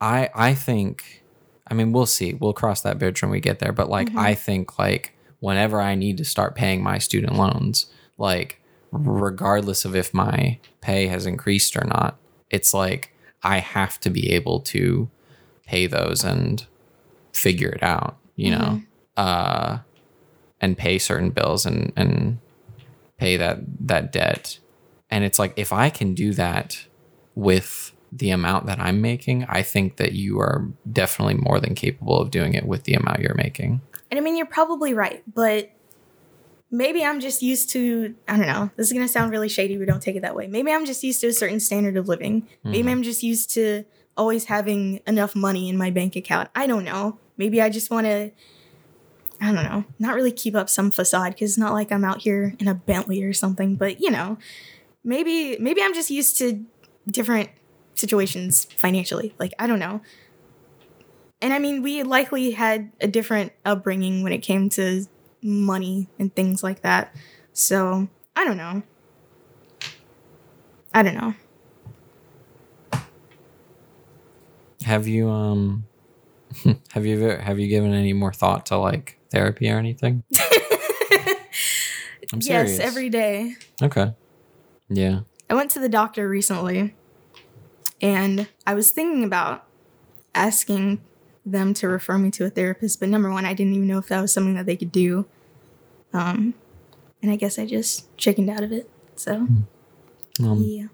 i 0.00 0.28
i 0.34 0.54
think 0.54 1.22
i 1.66 1.74
mean 1.74 1.92
we'll 1.92 2.06
see. 2.06 2.34
We'll 2.34 2.52
cross 2.52 2.82
that 2.82 2.98
bridge 2.98 3.22
when 3.22 3.30
we 3.30 3.40
get 3.40 3.60
there. 3.60 3.72
But 3.72 3.88
like 3.88 4.14
i 4.16 4.34
think 4.34 4.78
like 4.78 5.13
whenever 5.44 5.80
i 5.80 5.94
need 5.94 6.16
to 6.16 6.24
start 6.24 6.54
paying 6.54 6.82
my 6.82 6.98
student 6.98 7.34
loans 7.34 7.86
like 8.18 8.60
regardless 8.90 9.84
of 9.84 9.94
if 9.94 10.14
my 10.14 10.58
pay 10.80 11.06
has 11.06 11.26
increased 11.26 11.76
or 11.76 11.84
not 11.84 12.16
it's 12.50 12.72
like 12.72 13.12
i 13.42 13.58
have 13.58 14.00
to 14.00 14.10
be 14.10 14.32
able 14.32 14.60
to 14.60 15.08
pay 15.66 15.86
those 15.86 16.24
and 16.24 16.66
figure 17.32 17.70
it 17.70 17.82
out 17.82 18.16
you 18.36 18.50
know? 18.50 18.82
Uh 19.16 19.78
and 20.60 20.78
pay 20.78 20.98
certain 20.98 21.30
bills 21.30 21.66
and 21.66 21.92
and 21.94 22.38
pay 23.18 23.36
that 23.36 23.58
that 23.80 24.12
debt. 24.12 24.58
And 25.10 25.24
it's 25.24 25.38
like 25.38 25.52
if 25.56 25.72
i 25.72 25.90
can 25.90 26.14
do 26.14 26.32
that 26.32 26.86
with 27.34 27.92
the 28.10 28.30
amount 28.30 28.66
that 28.66 28.78
i'm 28.78 29.00
making 29.00 29.44
i 29.48 29.60
think 29.60 29.96
that 29.96 30.12
you 30.12 30.38
are 30.38 30.68
definitely 30.90 31.34
more 31.34 31.58
than 31.58 31.74
capable 31.74 32.20
of 32.20 32.30
doing 32.30 32.54
it 32.54 32.64
with 32.64 32.84
the 32.84 32.94
amount 32.94 33.20
you're 33.20 33.34
making 33.34 33.80
And 34.14 34.20
I 34.20 34.22
mean, 34.22 34.36
you're 34.36 34.46
probably 34.46 34.94
right, 34.94 35.24
but 35.26 35.72
maybe 36.70 37.04
I'm 37.04 37.18
just 37.18 37.42
used 37.42 37.68
to, 37.70 38.14
I 38.28 38.36
don't 38.36 38.46
know, 38.46 38.70
this 38.76 38.86
is 38.86 38.92
going 38.92 39.04
to 39.04 39.12
sound 39.12 39.32
really 39.32 39.48
shady, 39.48 39.76
but 39.76 39.88
don't 39.88 40.00
take 40.00 40.14
it 40.14 40.22
that 40.22 40.36
way. 40.36 40.46
Maybe 40.46 40.70
I'm 40.70 40.86
just 40.86 41.02
used 41.02 41.20
to 41.22 41.26
a 41.26 41.32
certain 41.32 41.58
standard 41.58 41.96
of 41.96 42.06
living. 42.06 42.46
Maybe 42.62 42.78
mm-hmm. 42.78 42.90
I'm 42.90 43.02
just 43.02 43.24
used 43.24 43.50
to 43.54 43.82
always 44.16 44.44
having 44.44 45.00
enough 45.08 45.34
money 45.34 45.68
in 45.68 45.76
my 45.76 45.90
bank 45.90 46.14
account. 46.14 46.48
I 46.54 46.68
don't 46.68 46.84
know. 46.84 47.18
Maybe 47.36 47.60
I 47.60 47.70
just 47.70 47.90
want 47.90 48.06
to, 48.06 48.30
I 49.40 49.52
don't 49.52 49.64
know, 49.64 49.84
not 49.98 50.14
really 50.14 50.30
keep 50.30 50.54
up 50.54 50.68
some 50.68 50.92
facade 50.92 51.32
because 51.32 51.50
it's 51.50 51.58
not 51.58 51.72
like 51.72 51.90
I'm 51.90 52.04
out 52.04 52.22
here 52.22 52.54
in 52.60 52.68
a 52.68 52.74
Bentley 52.74 53.24
or 53.24 53.32
something, 53.32 53.74
but 53.74 54.00
you 54.00 54.12
know, 54.12 54.38
maybe, 55.02 55.56
maybe 55.58 55.82
I'm 55.82 55.92
just 55.92 56.08
used 56.08 56.38
to 56.38 56.64
different 57.10 57.50
situations 57.96 58.68
financially. 58.76 59.34
Like, 59.40 59.54
I 59.58 59.66
don't 59.66 59.80
know. 59.80 60.02
And 61.44 61.52
I 61.52 61.58
mean, 61.58 61.82
we 61.82 62.02
likely 62.04 62.52
had 62.52 62.90
a 63.02 63.06
different 63.06 63.52
upbringing 63.66 64.22
when 64.22 64.32
it 64.32 64.38
came 64.38 64.70
to 64.70 65.04
money 65.42 66.08
and 66.18 66.34
things 66.34 66.62
like 66.62 66.80
that. 66.80 67.14
So, 67.52 68.08
I 68.34 68.46
don't 68.46 68.56
know. 68.56 68.82
I 70.94 71.02
don't 71.02 71.14
know. 71.14 71.34
have 74.86 75.06
you 75.06 75.28
um 75.30 75.84
have 76.92 77.04
you 77.06 77.16
ever 77.22 77.36
have 77.42 77.58
you 77.58 77.68
given 77.68 77.92
any 77.94 78.12
more 78.14 78.32
thought 78.32 78.66
to 78.66 78.76
like 78.76 79.18
therapy 79.30 79.70
or 79.70 79.78
anything 79.78 80.22
i'm 82.32 82.40
serious 82.40 82.78
Yes, 82.78 82.80
every 82.80 83.08
day. 83.08 83.54
okay 83.82 84.12
yeah 84.90 85.20
I 85.48 85.54
went 85.54 85.70
to 85.72 85.78
the 85.80 85.88
doctor 85.88 86.28
recently 86.28 86.94
and 88.02 88.46
I 88.66 88.74
was 88.74 88.90
thinking 88.90 89.24
about 89.24 89.64
asking 90.34 91.00
them 91.44 91.74
to 91.74 91.88
refer 91.88 92.18
me 92.18 92.30
to 92.32 92.44
a 92.44 92.50
therapist, 92.50 93.00
but 93.00 93.08
number 93.08 93.30
one, 93.30 93.44
I 93.44 93.54
didn't 93.54 93.74
even 93.74 93.86
know 93.86 93.98
if 93.98 94.08
that 94.08 94.20
was 94.20 94.32
something 94.32 94.54
that 94.54 94.66
they 94.66 94.76
could 94.76 94.92
do. 94.92 95.26
Um, 96.12 96.54
and 97.22 97.30
I 97.30 97.36
guess 97.36 97.58
I 97.58 97.66
just 97.66 98.14
chickened 98.16 98.50
out 98.50 98.62
of 98.62 98.72
it. 98.72 98.88
So, 99.16 99.46
um, 100.40 100.62
yeah. 100.64 100.86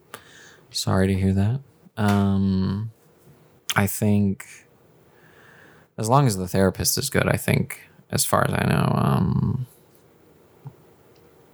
Sorry 0.71 1.07
to 1.09 1.15
hear 1.15 1.33
that. 1.33 1.61
Um, 1.97 2.93
I 3.77 3.87
think 3.87 4.47
as 5.99 6.09
long 6.09 6.27
as 6.27 6.37
the 6.37 6.49
therapist 6.49 6.97
is 6.99 7.11
good, 7.11 7.29
I 7.29 7.37
think, 7.37 7.89
as 8.11 8.25
far 8.25 8.45
as 8.49 8.55
I 8.55 8.65
know, 8.67 8.93
um, 8.97 9.67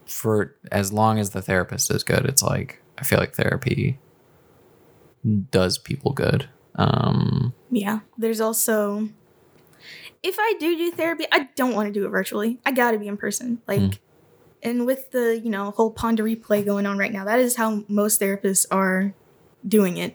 for 0.06 0.55
as 0.70 0.93
long 0.93 1.18
as 1.18 1.31
the 1.31 1.43
therapist 1.43 1.90
is 1.90 2.05
good, 2.05 2.24
it's 2.27 2.43
like 2.43 2.81
I 2.97 3.05
feel 3.05 3.18
like 3.18 3.35
therapy 3.35 3.98
does 5.51 5.78
people 5.78 6.12
good. 6.12 6.48
Um, 6.77 7.55
Yeah. 7.71 8.01
There's 8.17 8.41
also, 8.41 9.09
if 10.23 10.37
I 10.39 10.55
do 10.59 10.77
do 10.77 10.91
therapy, 10.91 11.25
I 11.33 11.49
don't 11.57 11.75
want 11.75 11.89
to 11.89 11.93
do 11.93 12.07
it 12.07 12.11
virtually. 12.11 12.59
I 12.65 12.73
got 12.73 12.93
to 12.93 12.99
be 12.99 13.09
in 13.09 13.17
person. 13.17 13.61
Like, 13.67 13.81
Mm. 13.81 13.99
and 14.63 14.87
with 14.87 15.11
the, 15.11 15.39
you 15.43 15.51
know, 15.51 15.71
whole 15.73 15.91
Ponder 15.91 16.25
replay 16.25 16.65
going 16.65 16.87
on 16.87 16.99
right 16.99 17.13
now, 17.13 17.25
that 17.25 17.39
is 17.39 17.57
how 17.57 17.85
most 17.89 18.21
therapists 18.21 18.67
are 18.71 19.15
doing 19.67 19.97
it. 19.97 20.15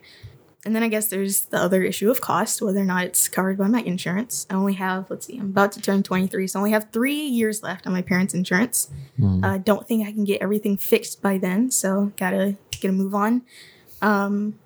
And 0.64 0.76
then 0.76 0.84
I 0.84 0.88
guess 0.88 1.08
there's 1.08 1.46
the 1.46 1.56
other 1.56 1.82
issue 1.82 2.08
of 2.08 2.20
cost, 2.20 2.62
whether 2.62 2.80
or 2.80 2.84
not 2.84 3.04
it's 3.04 3.26
covered 3.28 3.58
by 3.58 3.66
my 3.66 3.80
insurance. 3.80 4.46
I 4.48 4.54
only 4.54 4.74
have, 4.74 5.10
let's 5.10 5.26
see, 5.26 5.36
I'm 5.36 5.46
about 5.46 5.72
to 5.72 5.80
turn 5.80 6.04
23, 6.04 6.46
so 6.46 6.58
I 6.58 6.60
only 6.60 6.70
have 6.70 6.86
three 6.92 7.16
years 7.20 7.64
left 7.64 7.84
on 7.84 7.92
my 7.92 8.00
parents' 8.02 8.32
insurance. 8.32 8.88
mm, 9.18 9.44
I 9.44 9.56
uh, 9.56 9.58
don't 9.58 9.88
think 9.88 10.06
I 10.06 10.12
can 10.12 10.22
get 10.24 10.40
everything 10.40 10.76
fixed 10.76 11.20
by 11.20 11.36
then, 11.36 11.70
so 11.72 12.12
gotta 12.16 12.56
gotta 12.80 12.92
move 12.92 13.12
on. 13.12 13.42
Um, 14.00 14.56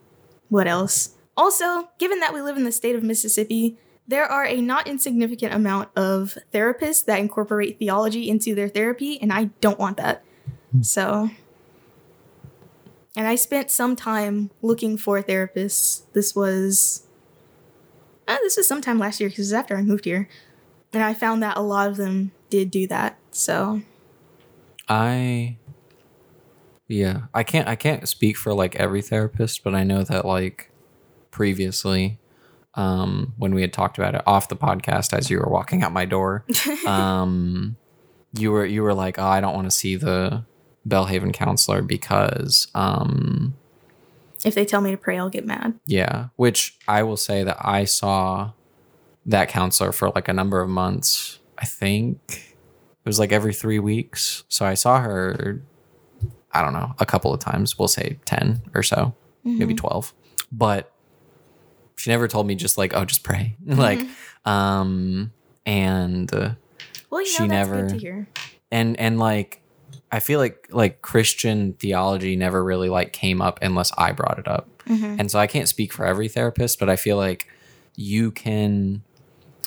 what 0.51 0.67
else? 0.67 1.15
Also, 1.37 1.89
given 1.99 2.21
that 2.21 2.33
we 2.33 2.41
live 2.41 2.57
in 2.57 2.65
the 2.65 2.73
state 2.73 2.97
of 2.97 3.03
Mississippi, 3.03 3.79
there 4.09 4.25
are 4.25 4.47
a 4.47 4.61
not 4.61 4.87
insignificant 4.87 5.53
amount 5.53 5.91
of 5.97 6.39
therapists 6.53 7.05
that 7.05 7.19
incorporate 7.19 7.79
theology 7.79 8.29
into 8.29 8.55
their 8.55 8.69
therapy, 8.69 9.21
and 9.21 9.33
I 9.33 9.45
don't 9.61 9.79
want 9.79 9.97
that. 9.97 10.25
So, 10.81 11.31
and 13.17 13.27
I 13.27 13.35
spent 13.35 13.71
some 13.71 13.97
time 13.97 14.51
looking 14.63 14.97
for 14.97 15.23
therapists. 15.23 16.03
This 16.13 16.35
was, 16.35 17.07
uh, 18.29 18.37
this 18.43 18.57
was 18.57 18.69
sometime 18.69 18.99
last 18.99 19.21
year 19.21 19.29
because 19.29 19.41
it 19.41 19.43
was 19.43 19.53
after 19.55 19.77
I 19.77 19.83
moved 19.83 20.05
here, 20.05 20.29
and 20.93 21.03
I 21.03 21.15
found 21.15 21.43
that 21.43 21.57
a 21.57 21.63
lot 21.63 21.89
of 21.89 21.97
them 21.97 22.33
did 22.51 22.71
do 22.71 22.87
that. 22.89 23.19
So, 23.31 23.83
I 24.89 25.57
yeah, 26.89 27.23
I 27.35 27.43
can't 27.43 27.69
I 27.69 27.75
can't 27.75 28.09
speak 28.09 28.37
for 28.37 28.55
like 28.55 28.77
every 28.77 29.03
therapist, 29.03 29.65
but 29.65 29.75
I 29.75 29.83
know 29.83 30.05
that 30.05 30.25
like 30.25 30.71
previously 31.37 32.19
um 32.75 33.35
when 33.37 33.55
we 33.55 33.61
had 33.61 33.73
talked 33.73 33.99
about 33.99 34.15
it 34.15 34.23
off 34.27 34.49
the 34.49 34.57
podcast 34.57 35.13
as 35.17 35.29
you 35.31 35.39
were 35.39 35.51
walking 35.51 35.83
out 35.83 35.93
my 35.93 36.05
door, 36.07 36.45
um 36.87 37.77
you 38.33 38.51
were 38.51 38.65
you 38.67 38.83
were 38.83 38.95
like, 38.95 39.19
"Oh, 39.19 39.27
I 39.27 39.41
don't 39.41 39.55
want 39.55 39.67
to 39.67 39.77
see 39.83 39.97
the 39.97 40.45
Belhaven 40.89 41.33
counselor 41.33 41.83
because 41.83 42.69
um 42.75 43.55
if 44.45 44.55
they 44.55 44.65
tell 44.65 44.81
me 44.81 44.91
to 44.93 44.97
pray, 44.97 45.19
I'll 45.19 45.31
get 45.31 45.45
mad. 45.47 45.79
yeah, 45.87 46.29
which 46.37 46.77
I 46.89 47.03
will 47.03 47.17
say 47.17 47.45
that 47.45 47.59
I 47.61 47.85
saw 47.85 48.53
that 49.27 49.49
counselor 49.49 49.93
for 49.93 50.11
like 50.11 50.29
a 50.29 50.33
number 50.33 50.61
of 50.61 50.69
months. 50.69 51.39
I 51.59 51.65
think 51.67 52.19
it 52.29 53.09
was 53.09 53.19
like 53.19 53.33
every 53.33 53.53
three 53.55 53.79
weeks. 53.79 54.45
So 54.49 54.65
I 54.67 54.75
saw 54.75 55.01
her, 55.01 55.63
I 56.53 56.63
don't 56.63 56.75
know, 56.75 56.95
a 56.99 57.07
couple 57.07 57.33
of 57.33 57.41
times. 57.41 57.79
We'll 57.79 57.89
say 57.89 58.19
10 58.27 58.61
or 58.75 58.83
so, 58.83 59.15
maybe 59.43 59.75
12. 59.75 60.13
But 60.53 60.93
she 61.97 62.10
never 62.10 62.28
told 62.28 62.47
me 62.47 62.55
just 62.55 62.77
like, 62.78 62.94
oh, 62.94 63.05
just 63.05 63.23
pray. 63.23 63.56
like, 63.66 64.01
um, 64.44 65.32
and, 65.64 66.32
uh, 66.35 66.51
Well, 67.10 67.23
you 67.23 67.27
know, 67.28 67.32
She 67.32 67.39
that's 67.48 67.68
never- 67.68 67.81
good 67.82 67.89
to 67.90 67.97
hear. 67.98 68.28
and, 68.70 68.98
and 69.01 69.18
like, 69.18 69.62
I 70.12 70.20
feel 70.20 70.39
like 70.39 70.68
like 70.70 71.02
Christian 71.02 71.73
theology 71.74 72.36
never 72.36 72.62
really 72.62 72.89
like 72.89 73.12
came 73.12 73.43
up 73.43 73.59
unless 73.60 73.90
I 73.98 74.12
brought 74.12 74.39
it 74.39 74.47
up. 74.47 74.68
Mhm. 74.89 75.18
And 75.18 75.31
so 75.31 75.39
I 75.40 75.48
can't 75.48 75.68
speak 75.68 75.93
for 75.93 76.06
every 76.06 76.28
therapist, 76.28 76.78
but 76.78 76.89
I 76.89 76.94
feel 76.94 77.16
like 77.16 77.48
you 77.97 78.31
can 78.31 79.02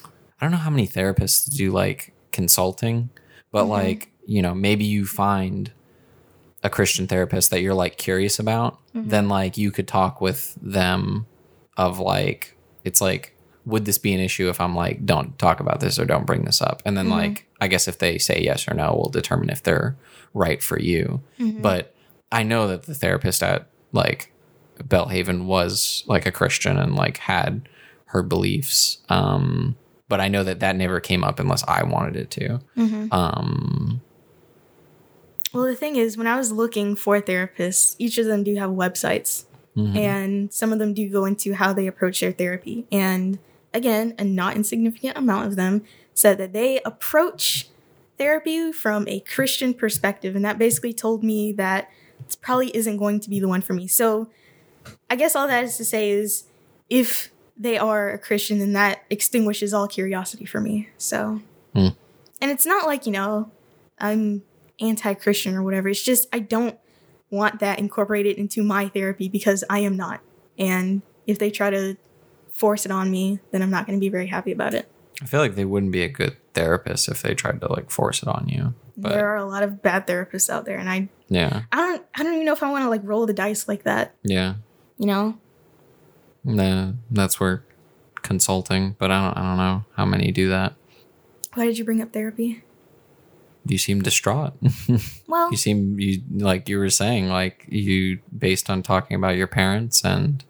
I 0.06 0.46
don't 0.46 0.52
know 0.52 0.58
how 0.58 0.70
many 0.70 0.88
therapists 0.88 1.54
do 1.54 1.72
like 1.72 2.14
consulting, 2.32 3.10
but 3.52 3.66
Mhm. 3.66 3.70
like, 3.70 4.12
you 4.26 4.42
know, 4.42 4.56
maybe 4.56 4.86
you 4.86 5.06
find 5.06 5.72
a 6.64 6.70
Christian 6.70 7.06
therapist 7.06 7.52
that 7.52 7.62
you're 7.62 7.74
like 7.74 7.98
curious 7.98 8.40
about, 8.40 8.80
Mhm. 8.96 9.10
then 9.10 9.28
like 9.28 9.58
you 9.58 9.72
could 9.72 9.90
talk 9.90 10.22
with 10.22 10.58
them 10.62 11.26
of 11.80 12.00
like 12.00 12.56
it's 12.84 13.02
like 13.02 13.36
would 13.66 13.86
this 13.86 13.98
be 14.00 14.14
an 14.14 14.20
issue 14.20 14.50
if 14.50 14.60
I'm 14.60 14.76
like, 14.76 15.06
don't 15.06 15.38
talk 15.38 15.60
about 15.60 15.80
this 15.80 16.00
or 16.00 16.06
don't 16.06 16.26
bring 16.26 16.44
this 16.44 16.60
up? 16.62 16.82
And 16.86 16.98
then 16.98 17.08
Mhm. 17.08 17.12
like, 17.12 17.46
I 17.62 17.68
guess 17.68 17.88
if 17.88 18.00
they 18.00 18.18
say 18.18 18.42
yes 18.42 18.68
or 18.68 18.74
no, 18.74 18.96
we'll 18.98 19.10
determine 19.10 19.50
if 19.52 19.62
they're 19.62 19.96
right 20.34 20.64
for 20.64 20.80
you. 20.80 21.22
Mhm. 21.40 21.62
But 21.62 21.94
I 22.32 22.42
know 22.44 22.68
that 22.68 22.84
the 22.84 22.96
therapist 22.96 23.44
at 23.44 23.68
like 23.92 24.32
Belhaven 24.82 25.46
was 25.46 26.04
like 26.08 26.26
a 26.26 26.32
Christian 26.32 26.78
and 26.78 26.96
like 26.96 27.18
had 27.18 27.68
her 28.06 28.24
beliefs. 28.24 29.00
Um, 29.10 29.76
but 30.08 30.20
I 30.20 30.30
know 30.30 30.44
that 30.46 30.62
that 30.62 30.76
never 30.76 31.00
came 31.00 31.24
up 31.24 31.40
unless 31.40 31.64
I 31.68 31.84
wanted 31.84 32.16
it 32.16 32.32
to. 32.32 32.60
Mhm. 32.78 33.14
Um, 33.14 34.02
Well, 35.54 35.66
the 35.66 35.76
thing 35.76 35.96
is, 35.96 36.16
when 36.18 36.28
I 36.28 36.38
was 36.38 36.52
looking 36.52 36.96
for 36.96 37.20
therapists, 37.22 37.96
each 38.00 38.18
of 38.20 38.26
them 38.28 38.44
do 38.44 38.56
have 38.56 38.70
websites, 38.72 39.46
mhm. 39.76 39.96
and 39.96 40.54
some 40.54 40.72
of 40.74 40.80
them 40.80 40.94
do 40.94 41.10
go 41.10 41.26
into 41.26 41.54
how 41.54 41.74
they 41.74 41.88
approach 41.88 42.20
their 42.20 42.32
therapy. 42.32 42.86
And 42.92 43.40
again, 43.74 44.16
a 44.18 44.24
not 44.24 44.56
insignificant 44.56 45.18
amount 45.18 45.48
of 45.48 45.56
them 45.56 45.84
said 46.14 46.38
that 46.38 46.54
they 46.54 46.82
approach 46.82 47.70
therapy 48.18 48.72
from 48.72 49.08
a 49.08 49.22
Christian 49.22 49.74
perspective, 49.74 50.36
and 50.36 50.44
that 50.44 50.58
basically 50.58 50.94
told 50.94 51.24
me 51.24 51.52
that 51.54 51.90
this 52.26 52.36
probably 52.36 52.76
isn't 52.76 52.98
going 52.98 53.20
to 53.22 53.30
be 53.30 53.40
the 53.40 53.48
one 53.48 53.62
for 53.62 53.74
me. 53.74 53.88
So, 53.88 54.30
I 55.10 55.16
guess 55.16 55.36
all 55.36 55.48
that 55.48 55.64
is 55.64 55.78
to 55.78 55.86
say 55.86 56.10
is, 56.12 56.44
if 56.90 57.32
they 57.56 57.78
are 57.78 58.10
a 58.10 58.18
Christian, 58.18 58.60
then 58.60 58.74
that 58.74 59.04
extinguishes 59.10 59.74
all 59.74 59.88
curiosity 59.88 60.46
for 60.46 60.60
me. 60.60 60.90
So, 60.98 61.42
Hmm. 61.74 61.90
and 62.42 62.52
it's 62.52 62.66
not 62.66 62.88
like 62.88 63.06
you 63.06 63.12
know, 63.12 63.52
I'm 64.00 64.44
anti-Christian 64.82 65.56
or 65.56 65.64
whatever. 65.64 65.90
It's 65.90 66.04
just 66.04 66.28
I 66.34 66.40
don't 66.40 66.78
want 67.32 67.60
that 67.60 67.80
incorporated 67.80 68.38
into 68.38 68.64
my 68.64 68.88
therapy 68.88 69.30
because 69.30 69.64
I 69.70 69.80
am 69.80 69.96
not. 69.96 70.22
And 70.58 71.02
if 71.28 71.40
they 71.40 71.52
try 71.52 71.70
to 71.70 71.96
force 72.50 72.86
it 72.86 72.92
on 72.92 73.12
me, 73.12 73.40
then 73.52 73.62
I'm 73.62 73.70
not 73.70 73.86
going 73.86 73.98
to 73.98 74.02
be 74.02 74.10
very 74.10 74.28
happy 74.28 74.52
about 74.52 74.74
it. 74.74 74.92
I 75.22 75.26
feel 75.26 75.40
like 75.40 75.56
they 75.56 75.66
wouldn't 75.66 75.92
be 75.92 76.04
a 76.04 76.10
good 76.10 76.38
therapist 76.54 77.10
if 77.10 77.22
they 77.22 77.36
tried 77.36 77.62
to 77.62 77.72
like 77.72 77.92
force 77.92 78.22
it 78.24 78.30
on 78.30 78.48
you. 78.48 78.74
But 78.98 79.10
there 79.10 79.30
are 79.30 79.38
a 79.38 79.46
lot 79.46 79.64
of 79.64 79.82
bad 79.82 80.08
therapists 80.08 80.50
out 80.50 80.66
there 80.66 80.78
and 80.78 80.90
I 80.90 81.10
yeah, 81.30 81.64
I 81.72 81.78
don't 81.78 82.06
I 82.16 82.24
don't 82.24 82.34
even 82.34 82.46
know 82.46 82.54
if 82.54 82.64
I 82.64 82.72
want 82.72 82.84
to 82.84 82.90
like 82.90 83.02
roll 83.04 83.26
the 83.26 83.34
dice 83.34 83.68
like 83.68 83.84
that, 83.84 84.14
yeah, 84.24 84.56
you 84.98 85.06
know? 85.06 85.38
nah, 86.44 86.94
that's 87.12 87.40
where 87.40 87.64
consulting. 88.22 88.96
But 88.98 89.12
I 89.12 89.26
don't, 89.26 89.38
I 89.38 89.42
don't 89.42 89.58
know 89.58 89.86
how 89.96 90.06
many 90.06 90.32
do 90.32 90.50
that. 90.50 90.74
Why 91.54 91.66
did 91.66 91.78
you 91.78 91.86
bring 91.86 92.02
up 92.02 92.14
therapy? 92.14 92.64
You 93.70 93.78
seem 93.78 94.02
distraught. 94.02 94.54
Well, 95.28 95.52
you 95.52 95.58
seem 95.58 96.00
you 96.00 96.22
like 96.32 96.68
you 96.68 96.80
were 96.80 96.90
saying 96.90 97.30
like 97.30 97.66
you 97.70 98.20
based 98.36 98.68
on 98.70 98.82
talking 98.82 99.16
about 99.16 99.36
your 99.36 99.46
parents 99.48 100.04
and 100.04 100.44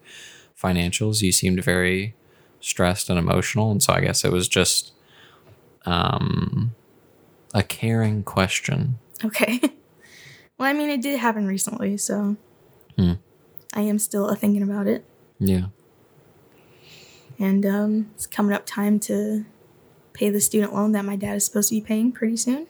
financials. 0.60 1.20
You 1.20 1.32
seemed 1.32 1.62
very 1.62 2.14
stressed 2.60 3.10
and 3.10 3.18
emotional, 3.18 3.70
and 3.70 3.82
so 3.82 3.92
I 3.92 4.00
guess 4.00 4.24
it 4.24 4.32
was 4.32 4.48
just 4.48 4.92
um 5.86 6.74
a 7.52 7.62
caring 7.62 8.22
question. 8.22 8.98
okay. 9.24 9.60
well, 10.58 10.68
I 10.68 10.72
mean 10.72 10.88
it 10.88 11.02
did 11.02 11.18
happen 11.20 11.46
recently, 11.46 11.96
so 11.98 12.36
Hmm. 12.96 13.12
I 13.74 13.82
am 13.82 13.98
still 13.98 14.34
thinking 14.34 14.62
about 14.62 14.86
it. 14.86 15.04
Yeah. 15.38 15.66
And 17.38 17.64
um 17.66 18.10
it's 18.14 18.26
coming 18.26 18.54
up 18.54 18.64
time 18.66 18.98
to 19.00 19.44
pay 20.12 20.30
the 20.30 20.40
student 20.40 20.74
loan 20.74 20.92
that 20.92 21.04
my 21.04 21.16
dad 21.16 21.36
is 21.36 21.44
supposed 21.44 21.68
to 21.68 21.74
be 21.74 21.80
paying 21.80 22.12
pretty 22.12 22.36
soon. 22.36 22.66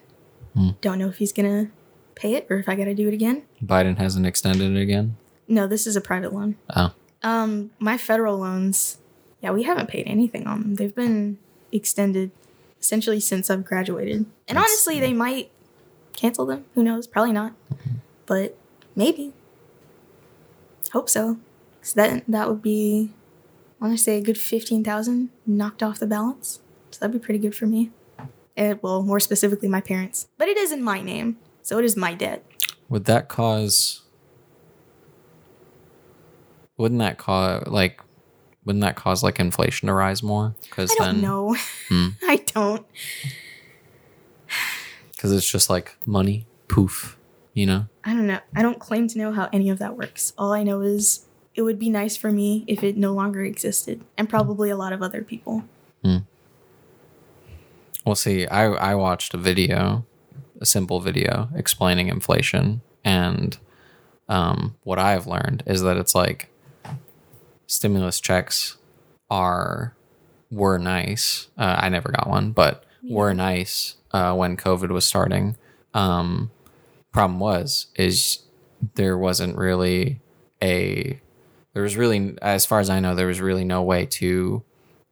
Hmm. 0.55 0.71
Don't 0.81 0.99
know 0.99 1.09
if 1.09 1.19
he's 1.19 1.33
going 1.33 1.67
to 1.67 1.73
pay 2.15 2.35
it 2.35 2.47
or 2.51 2.59
if 2.59 2.69
I 2.69 2.75
got 2.75 2.85
to 2.85 2.95
do 2.95 3.09
it 3.09 3.15
again. 3.15 3.45
Biden 3.65 3.99
hasn't 3.99 4.27
extended 4.27 4.77
it 4.77 4.81
again. 4.81 5.17
No, 5.49 5.67
this 5.67 5.87
is 5.87 5.97
a 5.97 6.01
private 6.01 6.33
loan. 6.33 6.57
Oh. 6.75 6.93
Um, 7.23 7.71
my 7.79 7.97
federal 7.99 8.39
loans, 8.39 8.99
yeah, 9.43 9.51
we 9.51 9.63
haven't 9.65 9.89
paid 9.89 10.07
anything 10.07 10.47
on 10.47 10.61
them. 10.63 10.75
They've 10.77 10.95
been 10.95 11.39
extended 11.73 12.31
essentially 12.81 13.21
since 13.21 13.51
I've 13.51 13.65
graduated. 13.65 14.17
And 14.17 14.57
That's- 14.57 14.65
honestly, 14.65 15.01
they 15.01 15.13
might 15.13 15.51
cancel 16.13 16.47
them. 16.47 16.65
Who 16.75 16.83
knows? 16.83 17.07
Probably 17.07 17.33
not. 17.33 17.53
But 18.27 18.57
maybe. 18.97 19.33
Hope 20.93 21.09
so. 21.09 21.39
Cause 21.83 21.95
that 21.95 22.25
that 22.29 22.49
would 22.49 22.61
be, 22.63 23.13
I 23.81 23.87
want 23.87 23.97
to 23.97 24.03
say 24.03 24.19
a 24.19 24.21
good 24.21 24.37
fifteen 24.39 24.85
thousand 24.85 25.31
knocked 25.47 25.83
off 25.83 25.99
the 25.99 26.07
balance. 26.07 26.61
So 26.91 26.99
that'd 27.01 27.19
be 27.19 27.25
pretty 27.25 27.39
good 27.39 27.55
for 27.55 27.67
me. 27.67 27.91
And 28.57 28.79
well, 28.83 29.03
more 29.03 29.21
specifically, 29.21 29.69
my 29.69 29.81
parents. 29.81 30.29
But 30.37 30.49
it 30.49 30.57
is 30.57 30.73
in 30.73 30.83
my 30.83 31.01
name, 31.01 31.39
so 31.63 31.79
it 31.79 31.85
is 31.85 31.97
my 31.97 32.15
debt. 32.15 32.45
Would 32.89 33.05
that 33.05 33.29
cause 33.29 34.03
wouldn't 36.77 36.99
that 37.01 37.19
cause 37.19 37.67
like 37.67 38.01
wouldn't 38.65 38.83
that 38.83 38.97
cause 38.97 39.23
like 39.23 39.39
inflation 39.39 39.87
to 39.87 39.95
rise 39.95 40.23
more? 40.23 40.55
Because 40.63 40.91
I 40.93 41.05
don't 41.05 41.15
then 41.15 41.23
know. 41.23 41.57
Hmm. 41.89 42.09
I 42.23 42.37
don't. 42.37 42.87
because 45.13 45.33
it's 45.33 45.51
just 45.51 45.71
like 45.71 45.97
money, 46.07 46.47
poof, 46.69 47.19
you 47.55 47.67
know. 47.67 47.87
I 48.05 48.15
don't 48.15 48.27
know. 48.27 48.41
I 48.55 48.63
don't 48.63 48.79
claim 48.79 49.09
to 49.09 49.19
know 49.19 49.33
how 49.33 49.49
any 49.53 49.71
of 49.71 49.79
that 49.79 49.97
works. 49.97 50.33
All 50.39 50.53
I 50.53 50.63
know 50.63 50.81
is 50.81 51.27
it 51.55 51.63
would 51.63 51.79
be 51.79 51.91
nice 51.91 52.17
for 52.17 52.33
me 52.33 52.65
if 52.67 52.83
it 52.83 52.97
no 52.97 53.13
longer 53.13 53.45
existed, 53.45 54.03
and 54.17 54.29
probably 54.29 54.71
a 54.71 54.77
lot 54.77 54.93
of 54.93 55.03
other 55.03 55.23
people. 55.23 55.65
Well, 58.05 58.15
see, 58.15 58.47
I 58.47 58.65
I 58.67 58.95
watched 58.95 59.35
a 59.35 59.39
video, 59.39 60.07
a 60.61 60.67
simple 60.67 61.01
video 61.01 61.49
explaining 61.55 62.09
inflation, 62.09 62.81
and 63.05 63.59
um, 64.29 64.77
what 64.85 64.99
I 64.99 65.13
have 65.13 65.27
learned 65.27 65.63
is 65.67 65.83
that 65.83 65.97
it's 65.97 66.15
like 66.15 66.51
stimulus 67.67 68.21
checks 68.21 68.77
are 69.31 69.95
were 70.51 70.79
nice. 70.79 71.49
Uh, 71.59 71.77
I 71.79 71.89
never 71.89 72.11
got 72.11 72.29
one, 72.29 72.53
but 72.53 72.85
were 73.03 73.35
nice 73.35 73.97
uh, 74.13 74.35
when 74.35 74.57
COVID 74.57 74.91
was 74.91 75.05
starting. 75.05 75.57
Um, 75.95 76.51
problem 77.13 77.41
was 77.41 77.87
is 77.97 78.41
there 78.95 79.19
wasn't 79.19 79.57
really 79.57 80.21
a 80.63 81.21
there 81.73 81.83
was 81.83 81.97
really 81.97 82.37
as 82.41 82.65
far 82.65 82.81
as 82.81 82.89
I 82.89 83.01
know 83.01 83.15
there 83.15 83.27
was 83.27 83.41
really 83.41 83.65
no 83.65 83.83
way 83.83 84.07
to 84.07 84.63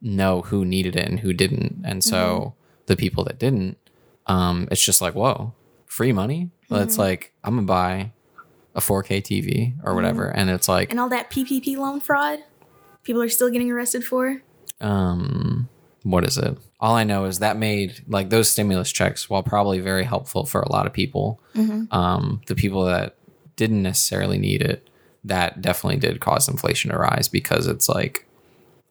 know 0.01 0.41
who 0.43 0.65
needed 0.65 0.95
it 0.95 1.07
and 1.07 1.19
who 1.19 1.33
didn't, 1.33 1.81
and 1.83 2.03
so 2.03 2.55
the 2.89 2.97
people 2.97 3.23
that 3.23 3.39
didn't, 3.39 3.77
um, 4.27 4.67
it's 4.71 4.83
just 4.83 4.99
like 5.01 5.15
whoa, 5.15 5.53
free 5.85 6.11
money. 6.11 6.49
Well, 6.69 6.81
It's 6.81 6.97
like 6.97 7.31
I'm 7.43 7.55
gonna 7.55 7.65
buy 7.67 8.11
a 8.75 8.81
4K 8.81 9.21
TV 9.21 9.73
or 9.85 9.95
whatever, 9.95 10.25
and 10.29 10.49
it's 10.49 10.67
like 10.67 10.91
And 10.91 10.99
all 10.99 11.09
that 11.09 11.29
PPP 11.31 11.77
loan 11.77 11.99
fraud, 12.01 12.39
people 13.03 13.21
are 13.21 13.29
still 13.29 13.49
getting 13.49 13.71
arrested 13.71 14.03
for. 14.05 14.41
um 14.81 15.67
what 16.03 16.23
is 16.23 16.37
it 16.37 16.57
all 16.79 16.95
i 16.95 17.03
know 17.03 17.25
is 17.25 17.39
that 17.39 17.57
made 17.57 18.01
like 18.07 18.29
those 18.29 18.49
stimulus 18.49 18.89
checks 18.89 19.29
while 19.29 19.43
probably 19.43 19.79
very 19.81 20.05
helpful 20.05 20.45
for 20.45 20.61
a 20.61 20.71
lot 20.71 20.85
of 20.87 20.93
people 20.93 21.41
Mhm. 21.55 21.91
um 21.93 22.39
the 22.47 22.55
people 22.55 22.85
that 22.85 23.15
didn't 23.57 23.83
necessarily 23.83 24.37
need 24.37 24.61
it 24.61 24.87
that 25.25 25.61
definitely 25.61 25.99
did 25.99 26.21
cause 26.21 26.47
inflation 26.47 26.91
to 26.91 26.97
rise 26.97 27.27
because 27.27 27.67
it's 27.67 27.89
like 27.89 28.25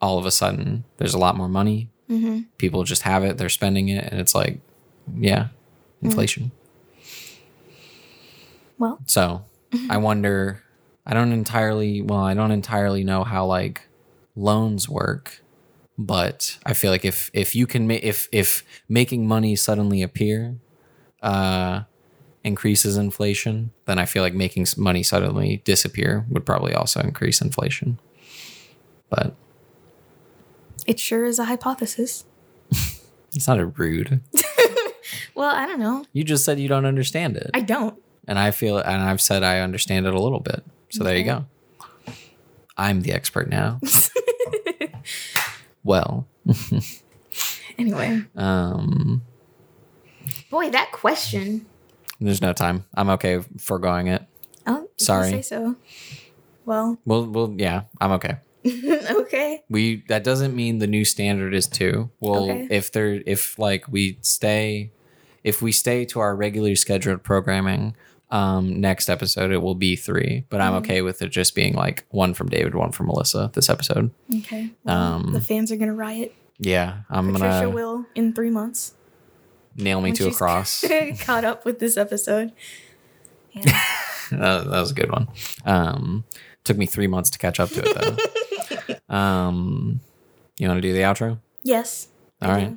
all 0.03 0.19
of 0.19 0.27
a 0.27 0.31
sudden 0.31 0.85
there's 0.99 1.15
a 1.15 1.19
lot 1.27 1.35
more 1.37 1.49
money 1.49 1.89
Mm-hmm. 2.09 2.41
people 2.57 2.85
just 2.85 3.03
have 3.03 3.23
it 3.23 3.37
they're 3.37 3.49
spending 3.51 3.89
it 3.91 4.05
and 4.11 4.19
it's 4.19 4.35
like 4.35 4.61
yeah 5.17 5.49
inflation 6.03 6.51
Well, 8.79 9.01
so 9.07 9.45
I 9.91 9.97
wonder, 9.99 10.63
I 11.05 11.15
don't 11.15 11.33
entirely, 11.33 12.01
well, 12.01 12.21
I 12.21 12.35
don't 12.35 12.53
entirely 12.53 13.03
know 13.05 13.25
how 13.25 13.45
like 13.47 13.83
loans 14.37 14.89
work, 14.89 15.43
but 15.99 16.59
I 16.65 16.75
feel 16.75 16.93
like 16.93 17.05
if, 17.05 17.31
if 17.35 17.55
you 17.57 17.67
can 17.67 17.87
make, 17.87 18.05
if, 18.05 18.29
if 18.31 18.63
making 18.89 19.27
money 19.27 19.57
suddenly 19.57 20.01
appear, 20.03 20.57
uh, 21.23 21.83
increases 22.45 22.97
inflation, 22.97 23.73
then 23.87 23.99
I 23.99 24.07
feel 24.07 24.23
like 24.23 24.35
making 24.35 24.67
money 24.77 25.03
suddenly 25.03 25.61
disappear 25.65 26.25
would 26.31 26.47
probably 26.47 26.73
also 26.73 27.01
increase 27.01 27.41
inflation. 27.41 27.99
But 29.11 29.35
it 30.89 30.99
sure 30.99 31.25
is 31.25 31.39
a 31.39 31.45
hypothesis. 31.45 32.25
it's 33.35 33.47
not 33.47 33.59
a 33.61 33.67
rude. 33.67 34.21
Well, 35.35 35.55
I 35.55 35.67
don't 35.67 35.79
know. 35.79 36.05
You 36.13 36.25
just 36.25 36.45
said 36.45 36.59
you 36.59 36.69
don't 36.69 36.85
understand 36.85 37.37
it. 37.37 37.51
I 37.55 37.61
don't. 37.61 37.95
and 38.27 38.39
I 38.39 38.51
feel 38.51 38.77
and 38.79 39.01
I've 39.03 39.21
said 39.23 39.43
I 39.45 39.61
understand 39.61 40.05
it 40.07 40.13
a 40.13 40.21
little 40.21 40.41
bit. 40.41 40.63
So 40.91 41.03
there 41.05 41.17
you 41.17 41.25
go. 41.25 41.47
I'm 42.77 43.01
the 43.03 43.13
expert 43.13 43.49
now. 43.49 43.81
well, 45.85 46.27
Anyway, 47.79 48.23
um 48.37 49.23
boy, 50.51 50.69
that 50.71 50.91
question. 50.93 51.65
there's 52.21 52.43
no 52.43 52.53
time. 52.53 52.85
I'm 52.95 53.09
okay 53.11 53.41
foregoing 53.59 54.09
it. 54.09 54.23
Oh, 54.67 54.89
Sorry. 54.97 55.31
Say 55.31 55.43
so. 55.43 55.77
Well, 56.67 56.99
Well, 57.07 57.25
well, 57.27 57.55
yeah, 57.57 57.83
I'm 58.01 58.11
okay. 58.13 58.39
okay. 59.11 59.63
We 59.71 60.05
that 60.09 60.25
doesn't 60.25 60.55
mean 60.55 60.79
the 60.79 60.87
new 60.87 61.05
standard 61.05 61.55
is 61.55 61.67
two. 61.67 62.11
Well, 62.21 62.51
Okay. 62.51 62.69
if 62.71 62.91
there 62.93 63.23
if 63.27 63.59
like 63.59 63.87
we 63.89 64.19
stay 64.23 64.91
if 65.45 65.63
we 65.63 65.73
stay 65.73 66.05
to 66.07 66.21
our 66.21 66.35
regularly 66.35 66.75
scheduled 66.75 67.23
programming, 67.23 67.95
Um, 68.31 68.81
next 68.81 69.09
episode 69.09 69.53
it 69.53 69.63
will 69.63 69.75
be 69.75 69.97
three, 69.97 70.45
but 70.51 70.61
I'm 70.61 70.75
Mhm. 70.75 70.79
okay 70.85 71.01
with 71.03 71.23
it 71.23 71.31
just 71.31 71.55
being 71.55 71.73
like 71.75 72.05
one 72.11 72.35
from 72.35 72.49
David, 72.51 72.75
one 72.75 72.93
from 72.93 73.07
Melissa. 73.07 73.51
This 73.55 73.71
episode, 73.71 74.11
Okay. 74.41 74.71
Um, 74.85 75.33
the 75.33 75.41
fans 75.41 75.73
are 75.73 75.77
gonna 75.77 75.95
riot. 75.95 76.35
yeah, 76.59 77.05
I'm 77.09 77.33
Patricia 77.33 77.49
gonna 77.63 77.71
will 77.71 78.05
in 78.15 78.35
three 78.35 78.51
months. 78.51 78.93
nail 79.77 80.01
me 80.03 80.13
to 80.13 80.29
a 80.29 80.33
cross. 80.35 80.85
caught 81.21 81.45
up 81.45 81.65
with 81.65 81.79
this 81.79 81.97
episode. 81.97 82.53
Yeah. 83.53 83.63
that, 84.31 84.65
that 84.71 84.81
was 84.81 84.91
a 84.91 84.95
good 84.95 85.11
one. 85.11 85.27
Um, 85.65 86.25
took 86.65 86.77
me 86.77 86.85
three 86.85 87.07
months 87.07 87.31
to 87.31 87.39
catch 87.39 87.59
up 87.59 87.71
to 87.71 87.81
it 87.83 87.95
though. 87.99 88.17
Um, 89.09 90.01
you 90.59 90.69
want 90.69 90.79
to 90.79 90.83
do 90.83 90.93
the 90.93 91.01
outro? 91.01 91.39
yes. 91.65 92.09
All 92.41 92.51
right. 92.51 92.77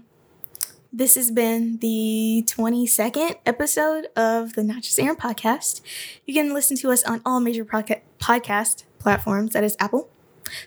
This 0.93 1.15
has 1.15 1.31
been 1.31 1.77
the 1.77 2.43
22nd 2.47 3.37
episode 3.45 4.07
of 4.15 4.53
the 4.53 4.63
Not 4.63 4.81
Just 4.83 4.97
Arin 4.97 5.15
podcast. 5.15 5.81
You 6.25 6.33
can 6.33 6.53
listen 6.53 6.75
to 6.77 6.91
us 6.91 7.03
on 7.03 7.21
all 7.25 7.39
major 7.39 7.63
podca- 7.63 8.01
podcast 8.19 8.83
platforms 8.99 9.53
that 9.53 9.63
is 9.63 9.77
Apple, 9.79 10.09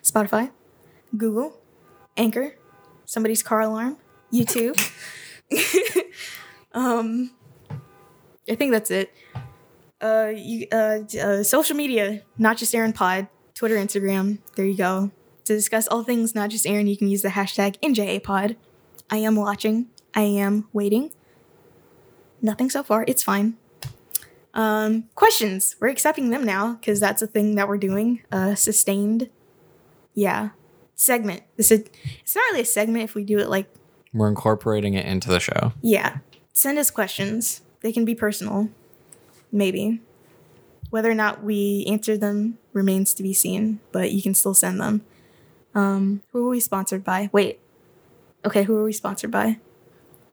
Spotify, 0.03 0.51
Google, 1.17 1.59
Anchor, 2.17 2.55
somebody's 3.05 3.43
car 3.43 3.61
alarm, 3.61 3.99
YouTube. 4.33 4.79
um, 6.73 7.31
I 8.49 8.55
think 8.55 8.73
that's 8.73 8.91
it. 8.91 9.13
Uh, 10.01 10.33
you, 10.35 10.67
uh, 10.73 11.01
uh, 11.21 11.43
social 11.43 11.77
media, 11.77 12.23
Not 12.39 12.57
Just 12.57 12.73
Arin 12.73 12.95
Pod, 12.95 13.29
Twitter, 13.55 13.77
Instagram. 13.77 14.39
There 14.57 14.65
you 14.65 14.77
go. 14.77 15.11
To 15.45 15.55
discuss 15.55 15.87
all 15.89 16.03
things 16.03 16.35
Not 16.35 16.51
Just 16.51 16.65
Arin, 16.65 16.89
you 16.89 16.97
can 16.97 17.09
use 17.09 17.23
the 17.23 17.29
hashtag 17.29 17.79
NJAPod. 17.81 18.57
I 19.11 19.19
am 19.19 19.37
watching. 19.37 19.89
I 20.15 20.23
am 20.23 20.69
waiting. 20.73 21.13
Nothing 22.41 22.71
so 22.71 22.83
far. 22.83 23.05
It's 23.07 23.23
fine. 23.23 23.59
Um, 24.55 25.05
questions. 25.15 25.77
We're 25.81 25.89
accepting 25.89 26.31
them 26.31 26.45
now 26.45 26.75
because 26.75 26.99
that's 26.99 27.21
a 27.21 27.27
thing 27.27 27.57
that 27.57 27.69
we're 27.69 27.77
doing. 27.77 28.23
Uh, 28.33 28.55
sustained. 28.55 29.29
Yeah. 30.15 30.51
Segment. 30.95 31.43
This 31.57 31.71
is. 31.71 31.85
It's 32.21 32.35
not 32.35 32.43
really 32.51 32.63
a 32.63 32.65
segment 32.65 33.05
if 33.05 33.15
we 33.15 33.25
do 33.25 33.39
it 33.39 33.51
like. 33.51 33.69
We're 34.15 34.29
incorporating 34.29 34.95
it 34.95 35.05
into 35.05 35.29
the 35.29 35.41
show. 35.41 35.73
Yeah. 35.83 36.19
Send 36.55 36.79
us 36.79 36.91
questions. 36.91 37.61
They 37.81 37.93
can 37.93 38.07
be 38.07 38.15
personal. 38.15 38.71
Maybe. 39.53 40.01
Whether 40.89 41.11
or 41.11 41.15
not 41.15 41.43
we 41.43 41.85
answer 41.87 42.17
them 42.17 42.59
remains 42.73 43.13
to 43.15 43.23
be 43.23 43.35
seen, 43.35 43.81
but 43.93 44.13
you 44.13 44.23
can 44.23 44.33
still 44.33 44.55
send 44.55 44.81
them. 44.81 45.05
Um, 45.75 46.23
who 46.33 46.47
are 46.47 46.51
we 46.51 46.61
sponsored 46.61 47.05
by? 47.05 47.31
Wait. 47.33 47.61
Okay, 48.45 48.63
who 48.65 48.77
are 48.77 48.85
we 48.85 48.93
sponsored 48.93 49.31
by? 49.31 49.59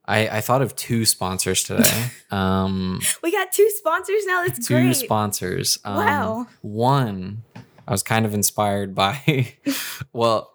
I, 0.06 0.28
I 0.38 0.42
thought 0.42 0.62
of 0.62 0.76
two 0.76 1.06
sponsors 1.06 1.64
today. 1.64 2.06
Um, 2.32 3.02
We 3.22 3.32
got 3.32 3.52
two 3.52 3.70
sponsors 3.76 4.26
now. 4.26 4.46
That's 4.46 4.66
two 4.66 4.76
great. 4.76 4.96
sponsors. 4.96 5.80
Um, 5.84 5.96
Wow. 5.98 6.48
One, 6.62 7.44
I 7.88 7.92
was 7.92 8.04
kind 8.04 8.26
of 8.26 8.34
inspired 8.34 8.96
by, 8.96 9.54
well, 10.14 10.54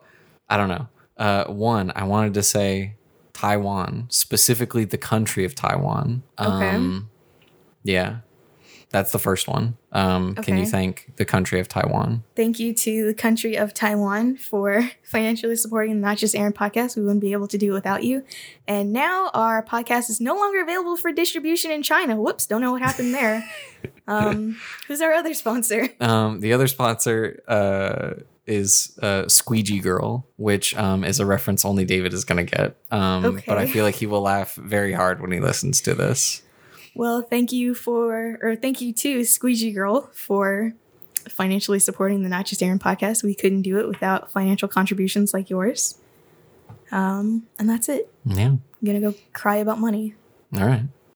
I 0.49 0.57
don't 0.57 0.69
know. 0.69 0.89
Uh, 1.19 1.45
one, 1.45 1.93
I 1.95 2.05
wanted 2.05 2.33
to 2.35 2.43
say 2.43 2.95
Taiwan, 3.35 4.07
specifically 4.09 4.85
the 4.87 4.97
country 4.99 5.45
of 5.45 5.55
Taiwan. 5.55 6.23
Okay. 6.39 6.71
Um, 6.71 7.11
yeah, 7.83 8.19
that's 8.97 9.13
the 9.13 9.19
first 9.19 9.47
one. 9.47 9.77
Um, 9.93 10.35
Can 10.37 10.57
you 10.57 10.65
thank 10.65 11.13
the 11.17 11.27
country 11.27 11.61
of 11.61 11.69
Taiwan? 11.69 12.25
Thank 12.35 12.59
you 12.59 12.73
to 12.73 13.07
the 13.07 13.13
country 13.13 13.55
of 13.55 13.75
Taiwan 13.75 14.39
for 14.39 14.91
financially 15.03 15.55
supporting 15.57 15.97
the 15.97 16.01
Not 16.01 16.17
Just 16.17 16.35
Arin 16.35 16.55
podcast. 16.55 16.97
We 16.97 17.03
wouldn't 17.03 17.21
be 17.21 17.33
able 17.33 17.47
to 17.49 17.59
do 17.59 17.73
it 17.73 17.75
without 17.75 18.05
you. 18.05 18.25
And 18.67 18.95
now 18.95 19.31
our 19.35 19.63
podcast 19.63 20.09
is 20.09 20.19
no 20.19 20.35
longer 20.35 20.63
available 20.63 20.97
for 20.97 21.13
distribution 21.13 21.71
in 21.71 21.83
China. 21.83 22.17
Whoops, 22.17 22.47
don't 22.47 22.63
know 22.63 22.73
what 22.73 22.81
happened 22.81 23.13
there. 23.13 23.47
um, 24.09 24.57
who's 24.89 25.03
our 25.03 25.13
other 25.13 25.35
sponsor? 25.35 25.91
Um, 26.01 26.41
the 26.41 26.53
other 26.53 26.69
sponsor 26.69 27.43
uh, 27.49 28.23
is 28.47 28.97
uh, 29.03 29.29
Squeegee 29.29 29.81
Girl, 29.81 30.27
which 30.37 30.75
um, 30.77 31.05
is 31.05 31.21
a 31.21 31.27
reference 31.27 31.65
only 31.65 31.85
David 31.85 32.15
is 32.15 32.25
going 32.25 32.47
to 32.47 32.57
get. 32.57 32.77
Um, 32.91 33.43
But 33.47 33.59
I 33.59 33.67
feel 33.67 33.85
like 33.85 33.97
he 33.97 34.07
will 34.07 34.23
laugh 34.23 34.55
very 34.55 34.93
hard 34.93 35.21
when 35.21 35.33
he 35.33 35.41
listens 35.41 35.81
to 35.83 35.95
this. 35.95 36.43
Well, 36.97 37.23
thank 37.23 37.53
you 37.53 37.75
for, 37.75 38.39
or 38.43 38.57
thank 38.57 38.81
you 38.81 38.93
to 38.95 39.25
Squeegee 39.25 39.73
Girl 39.73 40.11
for 40.13 40.73
financially 41.29 41.79
supporting 41.79 42.23
the 42.23 42.29
Not 42.29 42.47
Just 42.47 42.61
Arin 42.61 42.79
podcast. 42.79 43.23
We 43.23 43.35
couldn't 43.35 43.63
do 43.63 43.79
it 43.79 43.89
without 43.89 44.31
financial 44.31 44.69
contributions 44.69 45.35
like 45.35 45.51
yours. 45.51 45.99
Um, 46.91 47.47
and 47.59 47.69
that's 47.69 47.89
it. 47.89 48.13
Yeah. 48.25 48.47
I'm 48.47 48.63
gonna 48.85 49.01
go 49.01 49.15
cry 49.33 49.57
about 49.57 49.79
money. 49.79 50.15
All 50.57 50.67
right. 50.67 50.85